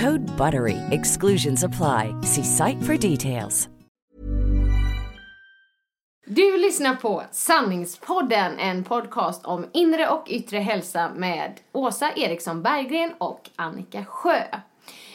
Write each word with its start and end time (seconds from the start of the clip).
Code 0.00 0.26
BUTTERY. 0.36 0.76
Exclusions 0.90 1.64
apply. 1.64 2.14
See 2.22 2.44
site 2.44 2.82
for 2.82 3.10
details. 3.10 3.68
Du 6.26 6.56
lyssnar 6.56 6.94
på 6.94 7.22
Sanningspodden, 7.30 8.58
en 8.58 8.84
podcast 8.84 9.46
om 9.46 9.66
inre 9.72 10.08
och 10.08 10.24
yttre 10.28 10.58
hälsa 10.58 11.10
med 11.16 11.60
Åsa 11.72 12.12
Eriksson 12.16 12.62
Berggren 12.62 13.12
och 13.18 13.50
Annika 13.56 14.04
Sjö. 14.04 14.42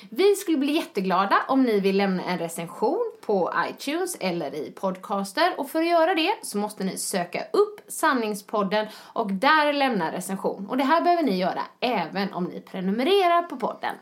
Vi 0.09 0.36
skulle 0.36 0.58
bli 0.58 0.73
jätteglada 0.73 1.38
om 1.48 1.64
ni 1.64 1.80
vill 1.80 1.98
lämna 1.98 2.23
en 2.23 2.38
recension 2.38 3.11
på 3.25 3.53
iTunes 3.70 4.17
eller 4.20 4.55
i 4.55 4.72
podcaster 4.72 5.53
och 5.58 5.70
för 5.70 5.80
att 5.80 5.88
göra 5.88 6.16
det 6.16 6.31
så 6.44 6.58
måste 6.58 6.83
ni 6.83 6.98
söka 6.98 7.39
upp 7.53 7.81
Sanningspodden 7.88 8.88
och 8.95 9.33
där 9.33 9.73
lämna 9.73 10.11
recension. 10.11 10.67
Och 10.70 10.77
det 10.77 10.83
här 10.83 11.02
behöver 11.02 11.23
ni 11.23 11.38
göra 11.38 11.61
även 11.80 12.33
om 12.33 12.44
ni 12.44 12.61
prenumererar 12.61 13.42
på 13.42 13.55
podden. 13.58 13.95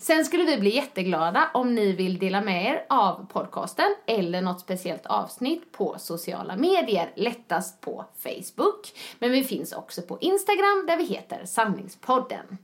Sen 0.00 0.24
skulle 0.24 0.44
vi 0.44 0.58
bli 0.58 0.74
jätteglada 0.74 1.50
om 1.54 1.74
ni 1.74 1.92
vill 1.92 2.18
dela 2.18 2.40
med 2.40 2.66
er 2.66 2.84
av 2.88 3.26
podcasten 3.32 3.94
eller 4.06 4.42
något 4.42 4.60
speciellt 4.60 5.06
avsnitt 5.06 5.72
på 5.72 5.96
sociala 5.98 6.56
medier, 6.56 7.10
lättast 7.16 7.80
på 7.80 8.04
Facebook. 8.18 8.92
Men 9.18 9.30
vi 9.30 9.44
finns 9.44 9.72
också 9.72 10.02
på 10.02 10.18
Instagram 10.20 10.84
där 10.86 10.96
vi 10.96 11.04
heter 11.04 11.44
Sanningspodden. 11.44 12.58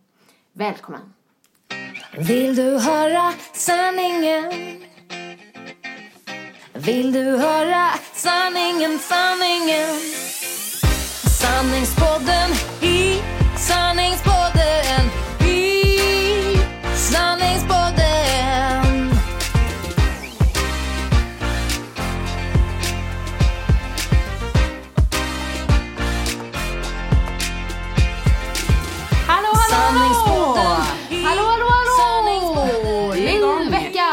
Välkommen! 0.53 1.13
Vill 2.19 2.57
du 2.57 2.79
höra 2.79 3.33
sanningen? 3.53 4.53
Vill 6.73 7.13
du 7.13 7.37
höra 7.37 7.91
sanningen, 8.13 8.99
sanningen? 8.99 9.89
Sanningspodden 11.41 12.51
i 12.83 13.23
sanningspodden 13.59 15.25
sanningspodden 17.15 19.11
Hallå, 29.27 29.49
hallå, 29.55 29.81
hallå! 29.99 30.57
Hallå, 31.25 31.43
hallå, 31.43 31.67
hallå! 31.77 31.95
Sanningspodden. 32.01 33.65
Ny 33.65 33.71
vecka! 33.71 34.09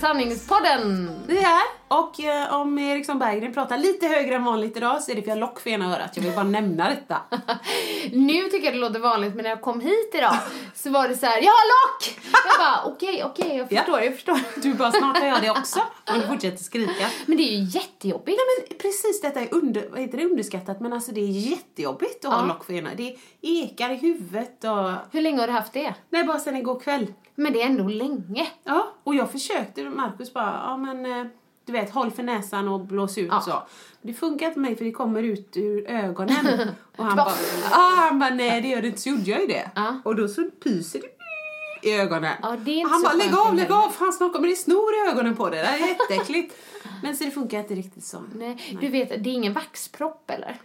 Sanningspodden! 0.00 1.10
Vi 1.26 1.38
är 1.38 1.42
här 1.42 1.71
och 1.98 2.20
eh, 2.20 2.54
om 2.54 2.78
Eriksson 2.78 3.18
Berggren 3.18 3.54
pratar 3.54 3.78
lite 3.78 4.06
högre 4.06 4.34
än 4.34 4.44
vanligt 4.44 4.76
idag 4.76 5.02
så 5.02 5.10
är 5.10 5.14
det 5.16 5.22
för 5.22 5.28
jag 5.28 5.36
har 5.36 5.40
lock 5.40 5.60
för 5.60 5.70
ena 5.70 5.96
örat. 5.96 6.10
Jag 6.16 6.22
vill 6.22 6.32
bara 6.32 6.42
nämna 6.44 6.90
detta. 6.90 7.16
Nu 8.12 8.42
tycker 8.42 8.64
jag 8.64 8.74
det 8.74 8.78
låter 8.80 9.00
vanligt 9.00 9.34
men 9.34 9.42
när 9.42 9.50
jag 9.50 9.60
kom 9.60 9.80
hit 9.80 10.10
idag 10.14 10.34
så 10.74 10.90
var 10.90 11.08
det 11.08 11.16
så 11.16 11.26
här: 11.26 11.36
jag 11.42 11.50
har 11.52 11.66
lock! 11.72 12.18
Jag 12.32 12.58
bara 12.58 12.92
okej, 12.94 13.24
okej, 13.24 13.56
jag 13.56 13.66
Ja. 13.72 13.78
förstår, 13.80 14.00
jag 14.00 14.14
förstår. 14.14 14.38
Du 14.62 14.74
bara, 14.74 14.92
snart 14.92 15.18
har 15.18 15.26
jag 15.26 15.42
det 15.42 15.50
också. 15.50 15.80
Och 16.08 16.14
du 16.14 16.26
fortsätter 16.26 16.64
skrika. 16.64 17.06
Men 17.26 17.36
det 17.36 17.42
är 17.42 17.56
ju 17.58 17.64
jättejobbigt. 17.64 18.38
Nej 18.38 18.68
men 18.68 18.78
precis 18.78 19.20
detta 19.22 19.40
är 19.40 19.54
under, 19.54 19.88
vad 19.90 20.00
heter 20.00 20.18
det, 20.18 20.24
underskattat 20.24 20.80
men 20.80 20.92
alltså 20.92 21.12
det 21.12 21.20
är 21.20 21.26
jättejobbigt 21.28 22.24
att 22.24 22.32
ha 22.32 22.40
Ja. 22.40 22.46
lock 22.46 22.64
för 22.64 22.72
ena. 22.72 22.90
Det 22.96 23.16
ekar 23.40 23.90
i 23.90 23.94
huvudet 23.96 24.64
och... 24.64 24.90
Hur 25.12 25.20
länge 25.20 25.40
har 25.40 25.46
du 25.46 25.52
haft 25.52 25.72
det? 25.72 25.94
Nej 26.10 26.24
bara 26.24 26.38
sen 26.38 26.56
igår 26.56 26.80
kväll. 26.80 27.06
Men 27.34 27.52
det 27.52 27.62
är 27.62 27.66
ändå 27.66 27.84
länge. 27.84 28.46
Ja, 28.64 28.92
och 29.04 29.14
jag 29.14 29.32
försökte, 29.32 29.82
Markus 29.82 30.32
bara, 30.34 30.60
ja 30.66 30.76
men 30.76 31.06
eh, 31.06 31.26
du 31.64 31.72
vet, 31.72 31.90
håll 31.90 32.10
för 32.10 32.22
näsan 32.22 32.68
och 32.68 32.80
blås 32.80 33.18
ut 33.18 33.28
Ja. 33.30 33.40
så. 33.40 33.62
Det 34.02 34.12
funkar 34.14 34.46
inte 34.46 34.54
för 34.54 34.60
mig 34.60 34.76
för 34.76 34.84
det 34.84 34.90
kommer 34.92 35.22
ut 35.22 35.56
ur 35.56 35.86
ögonen. 35.90 36.46
Och 36.96 37.04
han 37.04 37.16
Bara- 37.16 37.32
ja 37.70 37.94
han 37.96 38.18
bara, 38.18 38.30
nej 38.30 38.60
det 38.62 38.68
gör 38.68 38.82
det 38.82 38.88
inte. 38.88 39.00
Så 39.00 39.08
gjorde 39.08 39.30
jag 39.30 39.40
ju 39.40 39.46
det. 39.46 39.70
Ja. 39.74 40.00
Och 40.04 40.16
då 40.16 40.28
så 40.28 40.50
pyser 40.64 41.00
det 41.00 41.88
i 41.88 41.92
ögonen. 42.00 42.32
Ja, 42.42 42.48
han 42.90 43.02
bara, 43.02 43.12
lägg 43.14 43.34
av, 43.36 43.54
lägg 43.54 43.72
av, 43.72 43.88
fan 43.90 44.12
snart 44.12 44.32
kommer 44.32 44.48
det 44.48 44.56
snor 44.56 44.94
i 44.94 45.10
ögonen 45.10 45.36
på 45.36 45.50
det. 45.50 45.56
Det 45.56 45.62
är 45.62 45.88
jätteäckligt. 45.88 46.54
men 47.02 47.16
så 47.16 47.24
det 47.24 47.30
funkar 47.30 47.58
inte 47.58 47.74
riktigt 47.74 48.04
så. 48.04 48.22
Nej, 48.34 48.78
Du 48.80 48.88
vet, 48.88 49.08
det 49.08 49.30
är 49.30 49.34
ingen 49.34 49.52
vaxpropp 49.52 50.30
eller? 50.30 50.56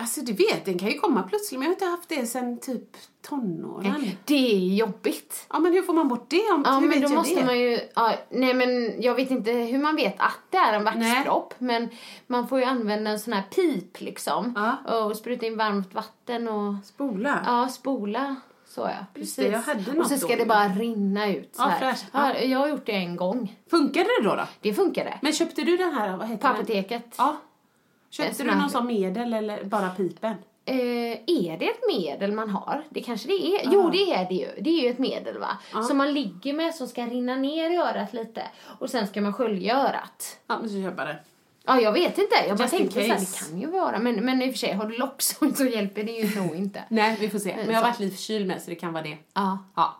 Alltså 0.00 0.20
du 0.20 0.32
vet, 0.32 0.64
den 0.64 0.78
kan 0.78 0.88
ju 0.88 0.98
komma 0.98 1.22
plötsligt 1.22 1.58
men 1.58 1.62
jag 1.66 1.68
har 1.70 1.74
inte 1.74 1.84
haft 1.86 2.08
det 2.08 2.26
sen 2.26 2.58
typ 2.60 2.96
tonåren. 3.28 4.10
Det 4.24 4.54
är 4.54 4.74
jobbigt. 4.74 5.46
Ja 5.50 5.58
men 5.58 5.72
hur 5.72 5.82
får 5.82 5.92
man 5.92 6.08
bort 6.08 6.30
det? 6.30 6.50
Om, 6.54 6.62
Ja, 6.66 6.72
hur 6.72 6.80
men 6.88 7.00
vet 7.00 7.08
då 7.10 7.14
måste 7.14 7.34
det? 7.40 7.46
man 7.46 7.58
ju... 7.58 7.80
Ja, 7.94 8.12
nej, 8.30 8.54
men 8.54 9.02
jag 9.02 9.14
vet 9.14 9.30
inte 9.30 9.52
hur 9.52 9.78
man 9.78 9.96
vet 9.96 10.14
att 10.18 10.38
det 10.50 10.56
är 10.56 10.72
en 10.72 10.84
vaxpropp. 10.84 11.54
Men 11.58 11.88
man 12.26 12.48
får 12.48 12.58
ju 12.58 12.64
använda 12.64 13.10
en 13.10 13.20
sån 13.20 13.32
här 13.32 13.42
pip 13.42 14.00
liksom. 14.00 14.52
Ja. 14.86 14.94
Och 14.94 15.16
spruta 15.16 15.46
in 15.46 15.56
varmt 15.56 15.94
vatten 15.94 16.48
och... 16.48 16.74
Spola? 16.84 17.42
Ja, 17.46 17.68
spola. 17.68 18.36
Så 18.66 18.80
ja, 18.80 19.06
precis. 19.14 19.36
det, 19.36 19.46
jag 19.48 19.58
hade 19.60 19.90
och 19.90 19.96
något 19.96 20.08
så 20.08 20.16
ska 20.16 20.28
då 20.28 20.36
det 20.36 20.46
bara 20.46 20.68
rinna 20.68 21.28
ut 21.28 21.50
så 21.56 21.62
Ja, 21.62 21.66
här. 21.66 21.96
Ja, 22.12 22.34
Ja. 22.34 22.38
jag 22.40 22.58
har 22.58 22.68
gjort 22.68 22.86
det 22.86 22.92
en 22.92 23.16
gång. 23.16 23.56
Funkade 23.70 24.06
det 24.20 24.28
då? 24.28 24.34
då? 24.36 24.42
Det 24.60 24.74
funkade. 24.74 25.18
Men 25.22 25.32
köpte 25.32 25.62
du 25.62 25.76
den 25.76 25.92
här, 25.92 26.16
vad 26.16 26.28
heter 26.28 26.42
På 26.42 26.52
den? 26.52 26.56
apoteket. 26.56 27.14
Ja. 27.18 27.36
Köpte 28.10 28.42
du 28.42 28.54
någon 28.54 28.70
sån 28.70 28.86
medel 28.86 29.34
eller 29.34 29.64
bara 29.64 29.88
pipen? 29.90 30.34
Eh, 30.64 30.74
är 31.26 31.58
det 31.58 31.68
ett 31.68 31.80
medel 31.88 32.32
man 32.32 32.50
har? 32.50 32.84
Det 32.90 33.00
kanske 33.00 33.28
det 33.28 33.34
är. 33.34 33.60
Jo, 33.72 33.90
det 33.90 34.12
är 34.12 34.28
det 34.28 34.34
ju. 34.34 34.48
Det 34.60 34.70
är 34.70 34.82
ju 34.82 34.88
ett 34.90 34.98
medel 34.98 35.38
va? 35.38 35.58
Som 35.88 35.96
man 35.96 36.14
ligger 36.14 36.52
med 36.52 36.74
som 36.74 36.88
ska 36.88 37.06
rinna 37.06 37.36
ner 37.36 37.70
i 37.70 37.76
örat 37.76 38.12
lite. 38.12 38.42
Och 38.78 38.90
sen 38.90 39.06
ska 39.06 39.20
man 39.20 39.32
skölja 39.32 39.76
örat. 39.76 40.38
Ja, 40.46 40.58
men 40.58 40.68
så 40.70 40.82
köpa 40.82 41.04
det. 41.04 41.16
Ja, 41.66 41.80
jag 41.80 41.92
vet 41.92 42.18
inte. 42.18 42.34
Jag 42.48 42.56
bara 42.58 42.68
tänkte 42.68 43.02
så 43.02 43.12
här, 43.12 43.20
det 43.20 43.38
kan 43.50 43.60
ju 43.60 43.66
vara. 43.66 43.98
Men, 43.98 44.24
men 44.24 44.42
i 44.42 44.48
och 44.48 44.52
för 44.52 44.58
sig, 44.58 44.72
har 44.72 44.86
du 44.86 44.96
lock 44.96 45.22
så, 45.56 45.64
hjälper 45.64 46.04
det 46.04 46.12
ju 46.12 46.40
nog 46.40 46.56
inte. 46.56 46.82
Nej, 46.88 47.16
vi 47.20 47.30
får 47.30 47.38
se. 47.38 47.56
Men 47.56 47.66
jag 47.74 47.74
har 47.74 47.88
varit 47.88 47.98
lite 48.00 48.16
förkyld 48.16 48.46
med 48.46 48.62
så 48.62 48.70
det 48.70 48.76
kan 48.76 48.92
vara 48.92 49.02
det. 49.02 49.16
Ja, 49.34 49.58
Ja. 49.74 49.94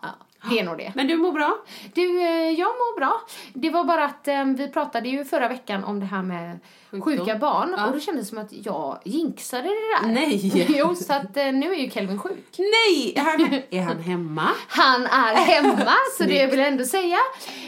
Det 0.50 0.59
är 0.59 0.65
nog 0.65 0.78
det. 0.78 0.93
Men 0.94 1.06
du 1.06 1.16
mår 1.16 1.32
bra? 1.32 1.59
Du, 1.94 2.21
eh, 2.21 2.50
jag 2.50 2.69
mår 2.69 2.99
bra. 2.99 3.21
Det 3.54 3.71
var 3.71 3.84
bara 3.84 4.04
att 4.04 4.28
eh, 4.28 4.44
vi 4.44 4.69
pratade 4.69 5.09
ju 5.09 5.25
förra 5.25 5.49
veckan 5.49 5.84
om 5.84 6.00
det 6.00 6.06
här 6.06 6.22
med 6.22 6.59
Sjukdom. 6.91 7.03
sjuka 7.03 7.38
barn. 7.38 7.75
Ja. 7.76 7.87
Och 7.87 7.93
det 7.93 8.00
kändes 8.00 8.28
som 8.28 8.38
att 8.38 8.53
jag 8.53 8.99
jinxade 9.04 9.62
det 9.62 9.69
där. 9.69 10.12
Nej. 10.12 10.66
jo, 10.78 10.94
så 10.94 11.12
att 11.12 11.37
eh, 11.37 11.53
nu 11.53 11.72
är 11.72 11.78
ju 11.78 11.91
Kelvin 11.91 12.19
sjuk. 12.19 12.59
Nej! 12.59 13.12
Är 13.16 13.21
han, 13.21 13.62
är 13.71 13.82
han 13.82 13.99
hemma? 13.99 14.49
Han 14.69 15.06
är 15.06 15.34
hemma, 15.34 15.93
så 16.19 16.25
det 16.25 16.47
vill 16.47 16.59
jag 16.59 16.69
ändå 16.69 16.84
säga. 16.84 17.19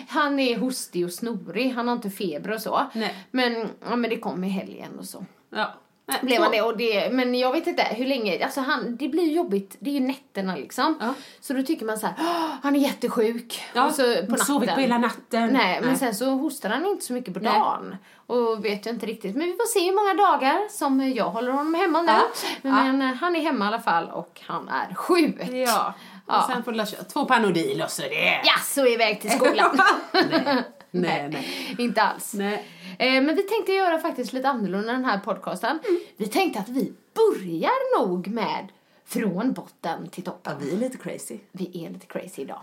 Han 0.08 0.38
är 0.38 0.58
hostig 0.58 1.04
och 1.04 1.12
snorig, 1.12 1.72
han 1.72 1.88
har 1.88 1.94
inte 1.94 2.10
feber 2.10 2.52
och 2.52 2.60
så. 2.60 2.86
Nej. 2.92 3.14
Men, 3.30 3.68
ja, 3.88 3.96
men 3.96 4.10
det 4.10 4.18
kom 4.18 4.44
i 4.44 4.48
helgen 4.48 4.98
och 4.98 5.04
så. 5.04 5.24
Ja. 5.50 5.74
Blev 6.22 6.42
han 6.42 6.50
det, 6.50 6.62
och 6.62 6.76
det, 6.76 7.12
men 7.12 7.34
jag 7.34 7.52
vet 7.52 7.66
inte 7.66 7.82
hur 7.82 8.06
länge, 8.06 8.44
alltså 8.44 8.60
han, 8.60 8.96
det 8.96 9.08
blir 9.08 9.32
jobbigt, 9.32 9.76
det 9.80 9.90
är 9.90 9.94
ju 9.94 10.00
nätterna 10.00 10.56
liksom. 10.56 10.98
Ja. 11.00 11.14
Så 11.40 11.52
då 11.52 11.62
tycker 11.62 11.86
man 11.86 11.98
så 11.98 12.06
här, 12.06 12.14
"Åh, 12.18 12.50
han 12.62 12.76
är 12.76 12.80
jättesjuk. 12.80 13.62
Ja, 13.74 13.86
och 13.86 13.92
så 13.94 14.02
på 14.02 14.20
natten. 14.30 14.38
sovit 14.46 14.74
på 14.74 14.80
hela 14.80 14.98
natten. 14.98 15.50
Nej, 15.52 15.80
men 15.82 15.98
sen 15.98 16.14
så 16.14 16.24
hostar 16.30 16.70
han 16.70 16.86
inte 16.86 17.04
så 17.04 17.12
mycket 17.12 17.34
på 17.34 17.40
Nej. 17.40 17.52
dagen. 17.52 17.96
Och 18.26 18.64
vet 18.64 18.86
jag 18.86 18.94
inte 18.94 19.06
riktigt. 19.06 19.36
Men 19.36 19.46
vi 19.46 19.52
får 19.52 19.66
se 19.66 19.80
hur 19.80 19.92
många 19.96 20.28
dagar 20.30 20.68
som 20.70 21.12
jag 21.12 21.30
håller 21.30 21.50
honom 21.52 21.74
hemma 21.74 22.02
nu. 22.02 22.12
Ja. 22.12 22.22
Men 22.62 23.02
eh, 23.02 23.14
han 23.14 23.36
är 23.36 23.40
hemma 23.40 23.64
i 23.64 23.68
alla 23.68 23.80
fall 23.80 24.08
och 24.10 24.40
han 24.46 24.68
är 24.68 24.94
sjuk. 24.94 25.36
Ja. 25.52 25.94
Och 26.26 26.34
Ja. 26.34 26.44
sen 26.52 26.64
får 26.64 26.72
du 26.72 26.84
två 27.12 27.24
Panodil 27.24 27.82
och 27.82 27.90
så 27.90 28.02
det. 28.02 28.40
Ja, 28.44 28.52
så 28.64 28.86
iväg 28.86 29.20
till 29.20 29.30
skolan. 29.30 29.78
nej, 30.90 31.28
nej. 31.32 31.76
Inte 31.78 32.02
alls. 32.02 32.34
Nej. 32.34 32.64
Eh, 32.98 33.22
men 33.22 33.36
vi 33.36 33.42
tänkte 33.42 33.72
göra 33.72 33.98
faktiskt 33.98 34.32
lite 34.32 34.48
annorlunda 34.48 34.92
den 34.92 35.04
här 35.04 35.18
podcasten. 35.18 35.78
Mm. 35.88 36.00
Vi 36.16 36.26
tänkte 36.26 36.60
att 36.60 36.68
vi 36.68 36.92
börjar 37.14 37.98
nog 38.00 38.28
med 38.28 38.68
från 39.04 39.52
botten 39.52 40.08
till 40.08 40.24
toppen. 40.24 40.52
Ja, 40.52 40.58
vi 40.64 40.72
är 40.72 40.76
lite 40.76 40.98
crazy. 40.98 41.38
Vi 41.52 41.84
är 41.84 41.90
lite 41.90 42.06
crazy 42.06 42.42
idag. 42.42 42.62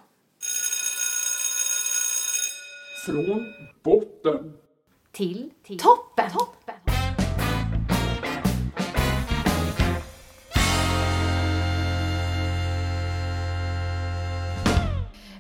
Från 3.06 3.54
botten. 3.84 4.54
Till, 5.12 5.50
till 5.64 5.80
toppen. 5.80 6.32
toppen. 6.32 6.97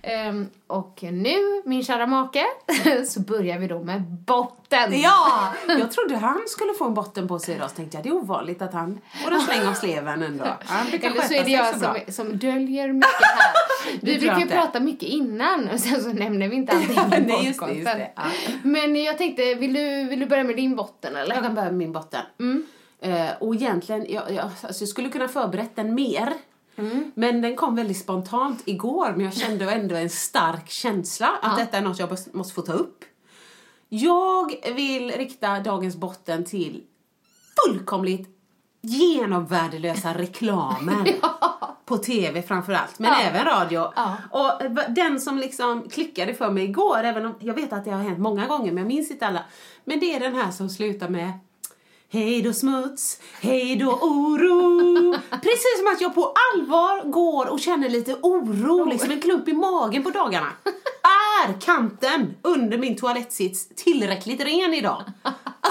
Ehm, 0.07 0.49
och 0.67 1.03
nu, 1.03 1.61
min 1.65 1.83
kära 1.83 2.07
make, 2.07 2.45
så 3.07 3.19
börjar 3.19 3.59
vi 3.59 3.67
då 3.67 3.83
med 3.83 4.01
botten. 4.01 5.01
Ja! 5.01 5.53
Jag 5.67 5.91
trodde 5.91 6.17
han 6.17 6.43
skulle 6.47 6.73
få 6.73 6.85
en 6.85 6.93
botten 6.93 7.27
på 7.27 7.39
sig 7.39 7.55
idag, 7.55 7.69
så 7.69 7.75
tänkte 7.75 7.97
jag 7.97 8.03
det 8.03 8.09
är 8.09 8.13
ovanligt 8.13 8.61
att 8.61 8.73
han 8.73 8.99
får 9.23 9.31
en 9.31 9.41
släng 9.41 9.67
av 9.67 9.73
sleven 9.73 10.23
ändå. 10.23 10.45
Han 10.65 10.89
brukar 10.89 11.11
Eller 11.11 11.21
så 11.21 11.33
är 11.33 11.43
det 11.43 11.51
jag 11.51 11.79
bra. 11.79 11.95
som, 12.05 12.13
som 12.13 12.37
döljer 12.37 12.93
mycket 12.93 13.09
här. 13.21 13.53
Vi 14.01 14.19
brukar 14.19 14.39
ju 14.39 14.47
prata 14.47 14.79
mycket 14.79 15.09
innan 15.09 15.69
och 15.69 15.79
sen 15.79 16.01
så 16.01 16.09
nämner 16.09 16.47
vi 16.47 16.55
inte 16.55 16.73
allting 16.73 16.91
i 16.91 17.21
Nej, 17.27 17.45
just 17.47 17.59
det, 17.59 17.73
just 17.73 17.85
det. 17.85 18.11
Ja. 18.15 18.23
Men 18.63 19.03
jag 19.03 19.17
tänkte, 19.17 19.53
vill 19.55 19.73
du, 19.73 20.03
vill 20.03 20.19
du 20.19 20.25
börja 20.25 20.43
med 20.43 20.55
din 20.55 20.75
botten 20.75 21.15
eller? 21.15 21.35
Jag 21.35 21.43
kan 21.43 21.55
börja 21.55 21.69
med 21.69 21.77
min 21.77 21.91
botten. 21.91 22.21
Eh, 23.01 23.29
och 23.39 23.55
egentligen, 23.55 24.05
jag, 24.09 24.31
jag, 24.31 24.43
alltså 24.43 24.81
jag 24.81 24.89
skulle 24.89 25.09
kunna 25.09 25.27
förberett 25.27 25.75
den 25.75 25.95
mer. 25.95 26.33
Men 27.13 27.41
den 27.41 27.55
kom 27.55 27.75
väldigt 27.75 27.97
spontant 27.97 28.61
igår, 28.65 29.11
men 29.15 29.25
jag 29.25 29.33
kände 29.33 29.71
ändå 29.71 29.95
en 29.95 30.09
stark 30.09 30.69
känsla 30.69 31.27
att 31.41 31.57
detta 31.57 31.77
är 31.77 31.81
något 31.81 31.99
jag 31.99 32.09
måste- 32.33 32.53
få 32.53 32.61
ta 32.61 32.73
upp. 32.73 33.05
Jag 33.89 34.55
vill 34.75 35.11
rikta 35.11 35.59
dagens 35.59 35.95
botten 35.95 36.45
till 36.45 36.83
fullkomligt 37.65 38.29
genomvärdelösa 38.81 40.13
reklamer. 40.13 41.15
På 41.85 41.97
tv 41.97 42.41
framförallt, 42.41 42.99
men 42.99 43.13
även 43.13 43.45
radio. 43.45 43.91
Och 44.31 44.61
eh, 44.63 44.71
den 44.89 45.19
som 45.19 45.37
liksom 45.37 45.89
klickade 45.89 46.33
för 46.33 46.51
mig 46.51 46.63
igår, 46.63 47.03
även 47.03 47.25
om 47.25 47.35
jag 47.39 47.53
vet 47.53 47.73
att 47.73 47.85
det 47.85 47.91
har 47.91 48.03
hänt 48.03 48.19
många 48.19 48.47
gånger, 48.47 48.71
men 48.71 48.77
jag 48.77 48.87
minns 48.87 49.11
inte 49.11 49.27
alla. 49.27 49.43
Men 49.85 49.99
det 49.99 50.15
är 50.15 50.19
den 50.19 50.35
här 50.35 50.51
som 50.51 50.69
slutar 50.69 51.09
med 51.09 51.31
Hej 52.09 52.41
då 52.41 52.53
smuts, 52.53 53.19
hej 53.41 53.75
då 53.75 53.91
oro. 54.01 54.76
Precis 55.57 55.77
som 55.77 55.87
att 55.87 56.01
jag 56.01 56.15
på 56.15 56.33
allvar 56.53 57.11
går 57.11 57.45
och 57.45 57.59
känner 57.59 57.89
lite 57.89 58.15
oro, 58.21 58.85
liksom 58.85 59.11
en 59.11 59.21
klump 59.21 59.47
i 59.47 59.53
magen 59.53 60.03
på 60.03 60.09
dagarna. 60.09 60.47
Är 61.47 61.61
kanten 61.61 62.35
under 62.41 62.77
min 62.77 62.95
toalettsits 62.95 63.67
tillräckligt 63.75 64.41
ren 64.41 64.73
idag? 64.73 65.03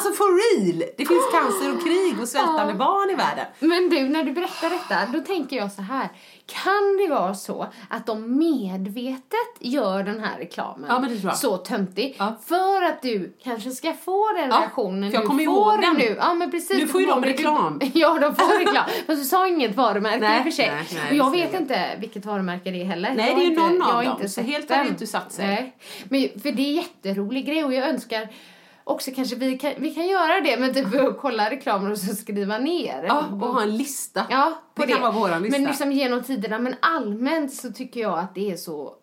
Alltså 0.07 0.23
for 0.25 0.61
real! 0.63 0.79
Det 0.97 1.07
finns 1.07 1.25
cancer 1.33 1.75
och 1.77 1.83
krig 1.85 2.21
och 2.21 2.29
svältande 2.29 2.75
barn 2.75 3.11
i 3.11 3.15
världen. 3.15 3.47
Men 3.59 3.89
du, 3.89 4.09
när 4.09 4.23
du 4.25 4.33
berättar 4.33 4.71
detta, 4.71 5.07
då 5.13 5.21
tänker 5.21 5.57
jag 5.57 5.73
så 5.73 5.83
här. 5.83 6.09
Kan 6.47 6.97
det 6.99 7.09
vara 7.15 7.35
så 7.35 7.67
att 7.91 8.07
de 8.07 8.39
medvetet 8.39 9.57
gör 9.61 10.03
den 10.03 10.21
här 10.21 10.39
reklamen 10.39 10.87
Ja, 10.89 11.09
jag. 11.23 11.37
så 11.37 11.57
töntig 11.57 12.17
Ja. 12.19 12.37
för 12.47 12.83
att 12.83 13.03
du 13.03 13.37
kanske 13.45 13.71
ska 13.71 13.93
få 13.93 14.33
den 14.37 14.51
Ja, 14.51 14.57
reaktionen 14.61 15.11
jag 15.11 15.23
du 15.23 15.27
kommer 15.27 15.45
får 15.45 15.55
ihåg 15.55 15.81
den. 15.81 15.95
nu? 15.97 16.17
Ja, 16.21 16.35
men 16.35 16.51
precis. 16.51 16.79
Nu 16.79 16.87
får 16.87 17.01
ju 17.01 17.07
Du 17.07 17.13
de 17.13 17.25
reklam. 17.25 17.81
Ja, 17.95 18.19
de 18.21 18.35
får 18.35 18.59
reklam. 18.59 18.85
Fast 19.07 19.19
du 19.23 19.25
sa 19.25 19.49
inget 19.49 19.77
varumärke 19.77 20.19
Nej, 20.21 20.37
i 20.39 20.41
och 20.41 20.45
för 20.45 20.51
sig. 20.51 20.71
nej, 20.75 20.85
nej, 20.95 21.11
och 21.11 21.17
jag 21.17 21.31
vet 21.31 21.47
säger 21.51 21.61
inte 21.63 21.97
vilket 22.01 22.25
varumärke 22.25 22.71
det 22.71 22.81
är 22.81 22.85
heller. 22.85 23.15
Nej, 23.17 23.27
Jag 23.29 23.37
det 23.37 23.41
är 23.43 23.45
ju 23.45 23.51
inte, 23.51 23.63
någon 23.63 23.77
jag 23.79 23.89
av 23.97 24.05
dem, 24.05 24.13
Inte 24.13 24.29
så 24.29 24.41
helt 24.41 24.71
har 24.71 24.77
den. 24.79 24.87
inte 24.89 25.07
satt 25.07 25.33
sig. 25.33 25.47
Nej. 25.47 25.77
Men, 26.09 26.41
för 26.41 26.53
det 26.53 26.63
är 26.63 26.69
en 26.69 26.75
jätterolig 26.75 27.47
grej 27.47 27.65
och 27.65 27.75
jag 27.75 27.89
önskar 27.89 28.29
också 28.87 29.11
kanske 29.15 29.37
vi 29.37 29.59
kan, 29.59 29.73
vi 29.77 29.95
kan 29.95 30.07
göra 30.07 30.41
det 30.41 30.57
men 30.57 30.75
typ 30.75 30.87
kolla 31.21 31.51
reklamer 31.51 31.91
och 31.91 31.99
så 31.99 32.15
skriva 32.15 32.59
ner. 32.59 33.05
Ja, 33.05 33.27
och 33.27 33.39
ha 33.39 33.63
en 33.63 33.77
lista. 33.77 34.27
Ja, 34.31 34.63
på 34.75 34.83
det 34.83 34.93
kan 34.93 35.01
vara 35.01 35.13
våran 35.13 35.43
lista. 35.43 35.59
Men 35.59 35.69
liksom 35.69 35.93
genom 35.93 36.23
tiderna. 36.23 36.59
Men 36.59 36.75
allmänt 36.81 37.55
så 37.55 37.73
tycker 37.73 38.01
jag 38.01 38.19
att 38.19 38.35
det 38.35 38.51
är 38.51 38.57
så 38.57 38.95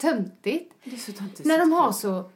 töntigt. 0.00 0.74
Det 0.84 0.94
är 0.94 0.98
så 0.98 1.12
töntigt. 1.12 1.44
När 1.44 1.58
de 1.58 1.72
har 1.72 1.92
så 1.92 2.30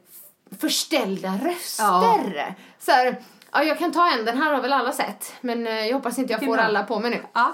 förställda 0.59 1.39
röster. 1.43 2.55
Så 2.79 2.91
här, 2.91 3.21
ja, 3.51 3.63
jag 3.63 3.79
kan 3.79 3.91
ta 3.91 4.11
en, 4.11 4.25
den 4.25 4.37
här 4.37 4.53
har 4.53 4.61
väl 4.61 4.73
alla 4.73 4.91
sett. 4.91 5.33
Men 5.41 5.67
eh, 5.67 5.73
jag 5.73 5.93
hoppas 5.93 6.19
inte 6.19 6.33
jag 6.33 6.45
får 6.45 6.57
alla 6.57 6.83
på 6.83 6.99
mig 6.99 7.11
nu. 7.11 7.21
Ja. 7.33 7.53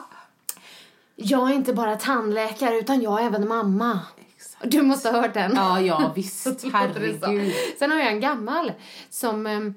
Jag 1.16 1.50
är 1.50 1.54
inte 1.54 1.74
bara 1.74 1.96
tandläkare 1.96 2.78
utan 2.78 3.02
jag 3.02 3.22
är 3.22 3.26
även 3.26 3.48
mamma. 3.48 4.00
Du 4.64 4.82
måste 4.82 5.10
ha 5.10 5.22
hört 5.22 5.34
den. 5.34 5.52
Ja, 5.56 5.82
ja 5.82 6.12
visst. 6.16 6.64
Herregud. 6.74 7.54
Sen 7.80 7.92
har 7.92 8.00
jag 8.00 8.08
en 8.08 8.20
gammal 8.20 8.72
som, 9.10 9.48
ehm, 9.48 9.74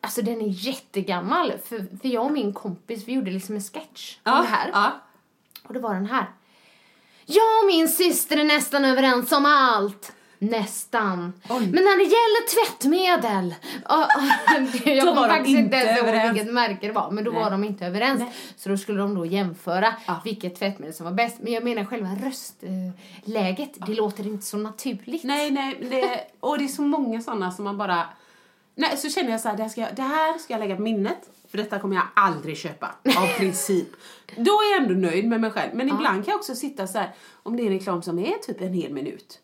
alltså 0.00 0.22
den 0.22 0.40
är 0.40 0.48
jättegammal. 0.48 1.52
För, 1.64 1.98
för 2.00 2.08
jag 2.08 2.24
och 2.24 2.32
min 2.32 2.52
kompis, 2.52 3.04
vi 3.06 3.12
gjorde 3.12 3.30
liksom 3.30 3.54
en 3.54 3.60
sketch 3.60 4.16
om 4.22 4.32
det 4.42 4.48
här. 4.48 4.70
Ja. 4.72 5.00
Och 5.62 5.74
det 5.74 5.80
var 5.80 5.94
den 5.94 6.06
här. 6.06 6.30
Jag 7.26 7.62
och 7.62 7.66
min 7.66 7.88
syster 7.88 8.36
är 8.36 8.44
nästan 8.44 8.84
överens 8.84 9.32
om 9.32 9.46
allt. 9.46 10.12
Nästan. 10.38 11.32
Oj. 11.48 11.60
Men 11.60 11.84
när 11.84 11.96
det 11.96 12.04
gäller 12.04 12.48
tvättmedel. 12.66 13.54
och- 13.84 13.98
och- 13.98 14.86
jag 14.88 15.06
kommer 15.14 15.28
faktiskt 15.28 15.58
inte 15.58 15.76
ens 15.76 15.98
ihåg 16.02 16.32
vilket 16.34 16.52
märke 16.54 16.86
det 16.86 16.92
var. 16.92 17.10
Men 17.10 17.24
då 17.24 17.30
var 17.30 17.50
de 17.50 17.64
inte 17.64 17.86
överens. 17.86 18.22
Så 18.56 18.68
då 18.68 18.76
skulle 18.76 18.98
de 18.98 19.14
då 19.14 19.26
jämföra 19.26 19.94
Ja. 20.06 20.20
vilket 20.24 20.58
tvättmedel 20.58 20.94
som 20.94 21.04
var 21.04 21.12
bäst. 21.12 21.36
Men 21.40 21.52
jag 21.52 21.64
menar 21.64 21.84
själva 21.84 22.08
röstläget. 22.24 23.86
Det 23.86 23.94
låter 23.94 24.26
inte 24.26 24.46
så 24.46 24.56
naturligt. 24.56 25.24
Nej, 25.24 25.50
nej, 25.50 25.76
det, 25.90 26.20
och 26.40 26.58
det 26.58 26.64
är 26.64 26.68
så 26.68 26.82
många 26.82 27.20
sådana 27.20 27.50
som 27.50 27.64
man 27.64 27.78
bara... 27.78 28.04
Nej, 28.74 28.96
så 28.96 29.08
känner 29.08 29.30
jag 29.30 29.40
så 29.40 29.48
här, 29.48 29.56
det 29.56 29.62
här, 29.62 29.70
ska 29.70 29.80
jag, 29.80 29.94
det 29.94 30.02
här 30.02 30.38
ska 30.38 30.52
jag 30.54 30.60
lägga 30.60 30.76
på 30.76 30.82
minnet. 30.82 31.18
För 31.50 31.58
detta 31.58 31.78
kommer 31.78 31.96
jag 31.96 32.04
aldrig 32.14 32.56
köpa, 32.56 32.86
av 33.18 33.26
princip. 33.38 33.88
Då 34.36 34.50
är 34.50 34.72
jag 34.72 34.82
ändå 34.82 34.94
nöjd 35.08 35.28
med 35.28 35.40
mig 35.40 35.50
själv. 35.50 35.70
Men 35.74 35.88
ibland 35.88 36.24
kan 36.24 36.32
jag 36.32 36.38
också 36.38 36.54
sitta 36.54 36.86
så 36.86 36.98
här, 36.98 37.10
om 37.42 37.56
det 37.56 37.62
är 37.62 37.66
en 37.66 37.72
reklam 37.72 38.02
som 38.02 38.18
är 38.18 38.32
typ 38.46 38.60
en 38.60 38.72
hel 38.72 38.92
minut. 38.92 39.38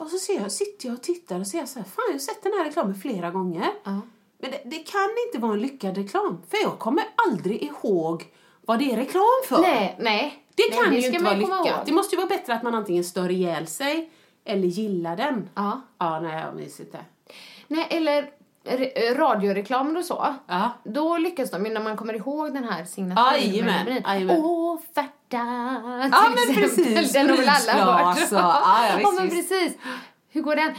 Och 0.00 0.08
så 0.08 0.18
ser 0.18 0.40
jag, 0.40 0.52
sitter 0.52 0.86
jag 0.88 0.94
och 0.96 1.02
tittar 1.02 1.40
och 1.40 1.46
ser 1.46 1.66
så 1.66 1.78
här, 1.78 1.86
fan 1.86 2.04
jag 2.08 2.14
har 2.14 2.18
sett 2.18 2.42
den 2.42 2.52
här 2.52 2.64
reklamen 2.64 2.94
flera 2.94 3.30
gånger. 3.30 3.66
Ja. 3.84 4.00
Men 4.38 4.50
det, 4.50 4.60
det 4.64 4.76
kan 4.78 5.08
inte 5.26 5.38
vara 5.38 5.52
en 5.52 5.60
lyckad 5.60 5.96
reklam. 5.96 6.42
För 6.50 6.58
jag 6.62 6.78
kommer 6.78 7.04
aldrig 7.28 7.62
ihåg 7.62 8.26
vad 8.60 8.78
det 8.78 8.92
är 8.92 8.96
reklam 8.96 9.24
för. 9.48 9.60
Nej, 9.60 9.96
nej. 10.00 10.44
Det 10.54 10.62
Nej, 10.70 10.78
kan 10.84 10.94
ju 10.94 11.02
ska 11.02 11.12
inte 11.12 11.24
vara 11.24 11.34
lyckat. 11.36 11.66
ihåg. 11.66 11.76
Det 11.86 11.92
måste 11.92 12.14
ju 12.14 12.16
vara 12.16 12.28
bättre 12.28 12.54
att 12.54 12.62
man 12.62 12.74
antingen 12.74 13.04
stör 13.04 13.30
ihjäl 13.30 13.66
sig 13.66 14.10
eller 14.44 14.68
gillar 14.68 15.16
den. 15.16 15.48
Ja. 15.54 15.80
Ja, 15.98 16.20
nej, 16.20 16.40
jag 16.44 16.56
minns 16.56 16.80
inte. 16.80 16.98
Nej, 17.68 17.86
eller 17.90 18.30
re- 18.64 19.14
radioreklamer 19.14 19.98
och 19.98 20.04
så. 20.04 20.34
Ja. 20.46 20.70
Då 20.84 21.18
lyckas 21.18 21.50
de 21.50 21.66
ju 21.66 21.72
när 21.72 21.80
man 21.80 21.96
kommer 21.96 22.14
ihåg 22.14 22.54
den 22.54 22.64
här 22.64 22.84
signaturen. 22.84 23.26
Ja, 23.32 23.38
jajamän, 23.38 23.84
melodin. 23.84 24.02
jajamän. 24.06 24.36
Offerta 25.38 26.08
Ja, 26.12 26.28
men 26.28 26.38
exempel. 26.38 26.84
precis. 26.94 27.12
Den 27.12 27.30
har 27.30 27.36
väl 27.36 27.48
alla 27.48 28.04
hört? 28.04 28.16
Och- 28.16 28.38
ja, 28.38 28.86
ja, 28.90 28.96
visst, 28.98 29.12
men 29.14 29.28
visst. 29.28 29.48
precis. 29.50 29.78
Hur 30.28 30.42
går 30.42 30.56
den? 30.56 30.74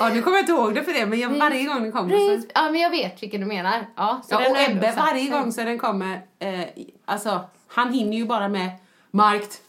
Ja, 0.00 0.08
nu 0.08 0.22
kommer 0.22 0.36
jag 0.36 0.42
inte 0.42 0.52
ihåg 0.52 0.74
det 0.74 0.82
för 0.84 0.92
det, 0.92 1.06
men 1.06 1.18
jag, 1.18 1.28
varje 1.30 1.64
gång 1.64 1.82
den 1.82 1.92
kommer 1.92 2.38
så... 2.38 2.46
Ja, 2.54 2.70
men 2.70 2.80
jag 2.80 2.90
vet 2.90 3.22
vilken 3.22 3.40
du 3.40 3.46
menar. 3.46 3.86
Ja, 3.96 4.20
så 4.28 4.34
Ja, 4.34 4.50
och 4.50 4.60
Ebbe, 4.70 4.94
varje 4.96 5.30
gång 5.30 5.52
så 5.52 5.60
den 5.64 5.78
kommer, 5.78 6.20
eh, 6.38 6.60
alltså, 7.04 7.40
han 7.68 7.92
hinner 7.92 8.16
ju 8.16 8.24
bara 8.26 8.48
med 8.48 8.70
markt, 9.10 9.60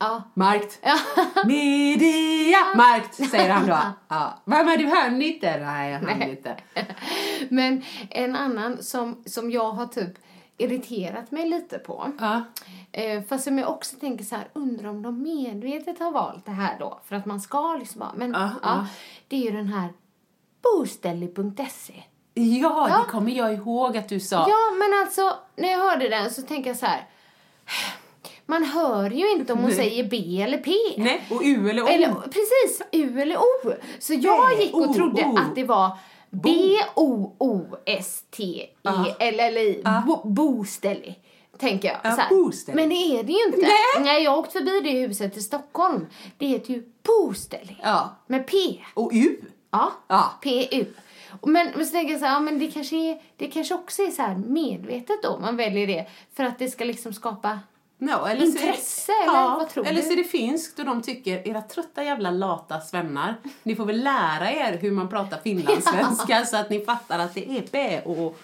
Ja. 0.00 0.22
markt, 0.34 0.78
media, 1.46 2.58
markt, 2.76 3.30
säger 3.30 3.50
han 3.50 3.66
då. 3.66 3.78
Ja. 4.08 4.42
Men, 4.44 4.66
men 4.66 4.78
du 4.78 4.86
hann 4.86 5.22
inte? 5.22 5.56
Nej, 5.56 5.92
jag 5.92 5.98
hann 6.00 6.22
inte. 6.22 6.56
Men 7.48 7.82
en 8.10 8.36
annan 8.36 8.82
som, 8.82 9.22
som 9.26 9.50
jag 9.50 9.70
har 9.70 9.86
typ 9.86 10.18
irriterat 10.58 11.30
mig 11.30 11.48
lite 11.48 11.78
på. 11.78 12.12
Ja. 12.20 12.42
Eh, 12.92 13.22
fast 13.22 13.44
som 13.44 13.58
jag 13.58 13.70
också 13.70 13.96
tänker 13.96 14.24
så 14.24 14.34
här, 14.36 14.48
undrar 14.52 14.88
om 14.88 15.02
de 15.02 15.22
medvetet 15.22 15.98
har 15.98 16.10
valt 16.12 16.44
det 16.46 16.50
här 16.52 16.76
då. 16.78 17.00
För 17.04 17.16
att 17.16 17.26
man 17.26 17.40
ska 17.40 17.76
liksom 17.76 17.98
bara, 17.98 18.12
men 18.16 18.32
Ja, 18.32 18.50
ja, 18.62 18.86
det 19.28 19.36
är 19.36 19.40
ju 19.40 19.50
den 19.50 19.68
här 19.68 19.88
boställlig.se. 20.62 22.02
Ja, 22.34 22.88
Ja. 22.90 22.98
det 23.06 23.10
kommer 23.12 23.32
jag 23.32 23.54
ihåg 23.54 23.96
att 23.96 24.08
du 24.08 24.20
sa. 24.20 24.36
Ja, 24.36 24.76
men 24.78 25.00
alltså 25.00 25.34
när 25.56 25.68
jag 25.68 25.78
hörde 25.78 26.08
den 26.08 26.30
så 26.30 26.42
tänker 26.42 26.70
jag 26.70 26.76
så 26.76 26.86
här. 26.86 27.06
Man 28.46 28.64
hör 28.64 29.10
ju 29.10 29.30
inte 29.32 29.52
om 29.52 29.58
hon 29.58 29.68
Nej. 29.68 29.76
säger 29.76 30.04
B 30.08 30.42
eller 30.42 30.58
P. 30.58 30.72
Nej, 30.96 31.26
och 31.30 31.40
U 31.44 31.70
eller 31.70 31.82
O. 31.82 31.86
Eller, 31.86 32.14
precis, 32.14 32.82
U 32.92 33.20
eller 33.20 33.36
O. 33.38 33.72
Så 33.98 34.14
jag 34.14 34.44
Nej, 34.48 34.64
gick 34.64 34.74
och 34.74 34.80
O, 34.90 34.94
trodde 34.94 35.24
O. 35.24 35.36
att 35.38 35.54
det 35.54 35.64
var 35.64 35.90
B-O-O-S-T-E 37.40 38.66
Ja. 38.82 39.06
eller, 39.18 39.48
eller 39.48 39.60
i, 39.60 39.82
Ja. 39.84 40.02
bo, 40.06 40.28
boställlig. 40.28 41.20
Tänker 41.58 41.88
jag. 41.88 41.98
Ja. 42.02 42.16
Men 42.74 42.88
det 42.88 42.94
är 42.94 43.22
det 43.22 43.32
ju 43.32 43.44
inte. 43.46 43.60
Nej. 43.60 43.70
Nej, 44.04 44.22
jag 44.22 44.30
har 44.30 44.38
åkt 44.38 44.52
förbi 44.52 44.80
det 44.80 44.90
huset 44.90 45.36
i 45.36 45.40
Stockholm. 45.40 46.06
Det 46.38 46.46
heter 46.46 46.74
ju 46.74 46.82
boställlig. 47.02 47.80
Ja. 47.82 48.16
Med 48.26 48.46
P. 48.46 48.56
Och 48.94 49.10
U. 49.14 49.36
Ja. 49.70 49.92
Ja. 50.08 50.30
PU. 50.42 50.84
Men, 51.42 51.68
men 51.76 51.86
så 51.86 51.92
tänker 51.92 52.12
jag 52.12 52.20
så 52.20 52.26
här, 52.26 52.32
ja, 52.34 52.40
men 52.40 52.58
det 52.58 52.70
kanske, 52.70 52.96
är, 52.96 53.22
det 53.36 53.46
kanske 53.46 53.74
också 53.74 54.02
är 54.02 54.10
så 54.10 54.42
medvetet 54.48 55.22
då 55.22 55.38
man 55.40 55.56
väljer 55.56 55.86
det 55.86 56.06
för 56.34 56.44
att 56.44 56.58
det 56.58 56.68
ska 56.68 56.84
liksom 56.84 57.12
skapa 57.12 57.58
No, 58.00 58.26
eller 58.26 58.46
Intresse, 58.46 59.06
så 59.06 59.12
är 59.12 59.16
det, 59.16 59.22
eller 59.22 59.40
ja, 59.40 59.56
vad 59.58 59.68
tror 59.68 59.86
Eller 59.86 60.02
du? 60.02 60.06
så 60.06 60.12
är 60.12 60.16
det 60.16 60.24
finskt 60.24 60.78
och 60.78 60.84
de 60.84 61.02
tycker, 61.02 61.48
era 61.48 61.62
trötta 61.62 62.04
jävla 62.04 62.30
lata 62.30 62.80
svennar, 62.80 63.34
ni 63.62 63.76
får 63.76 63.84
väl 63.84 64.04
lära 64.04 64.52
er 64.52 64.78
hur 64.80 64.90
man 64.90 65.08
pratar 65.08 65.38
finlandssvenska 65.38 66.44
så 66.46 66.56
att 66.56 66.70
ni 66.70 66.80
fattar 66.80 67.18
att 67.18 67.34
det 67.34 67.50
är 67.50 67.64
B 67.72 68.00
och 68.04 68.18
O. 68.18 68.34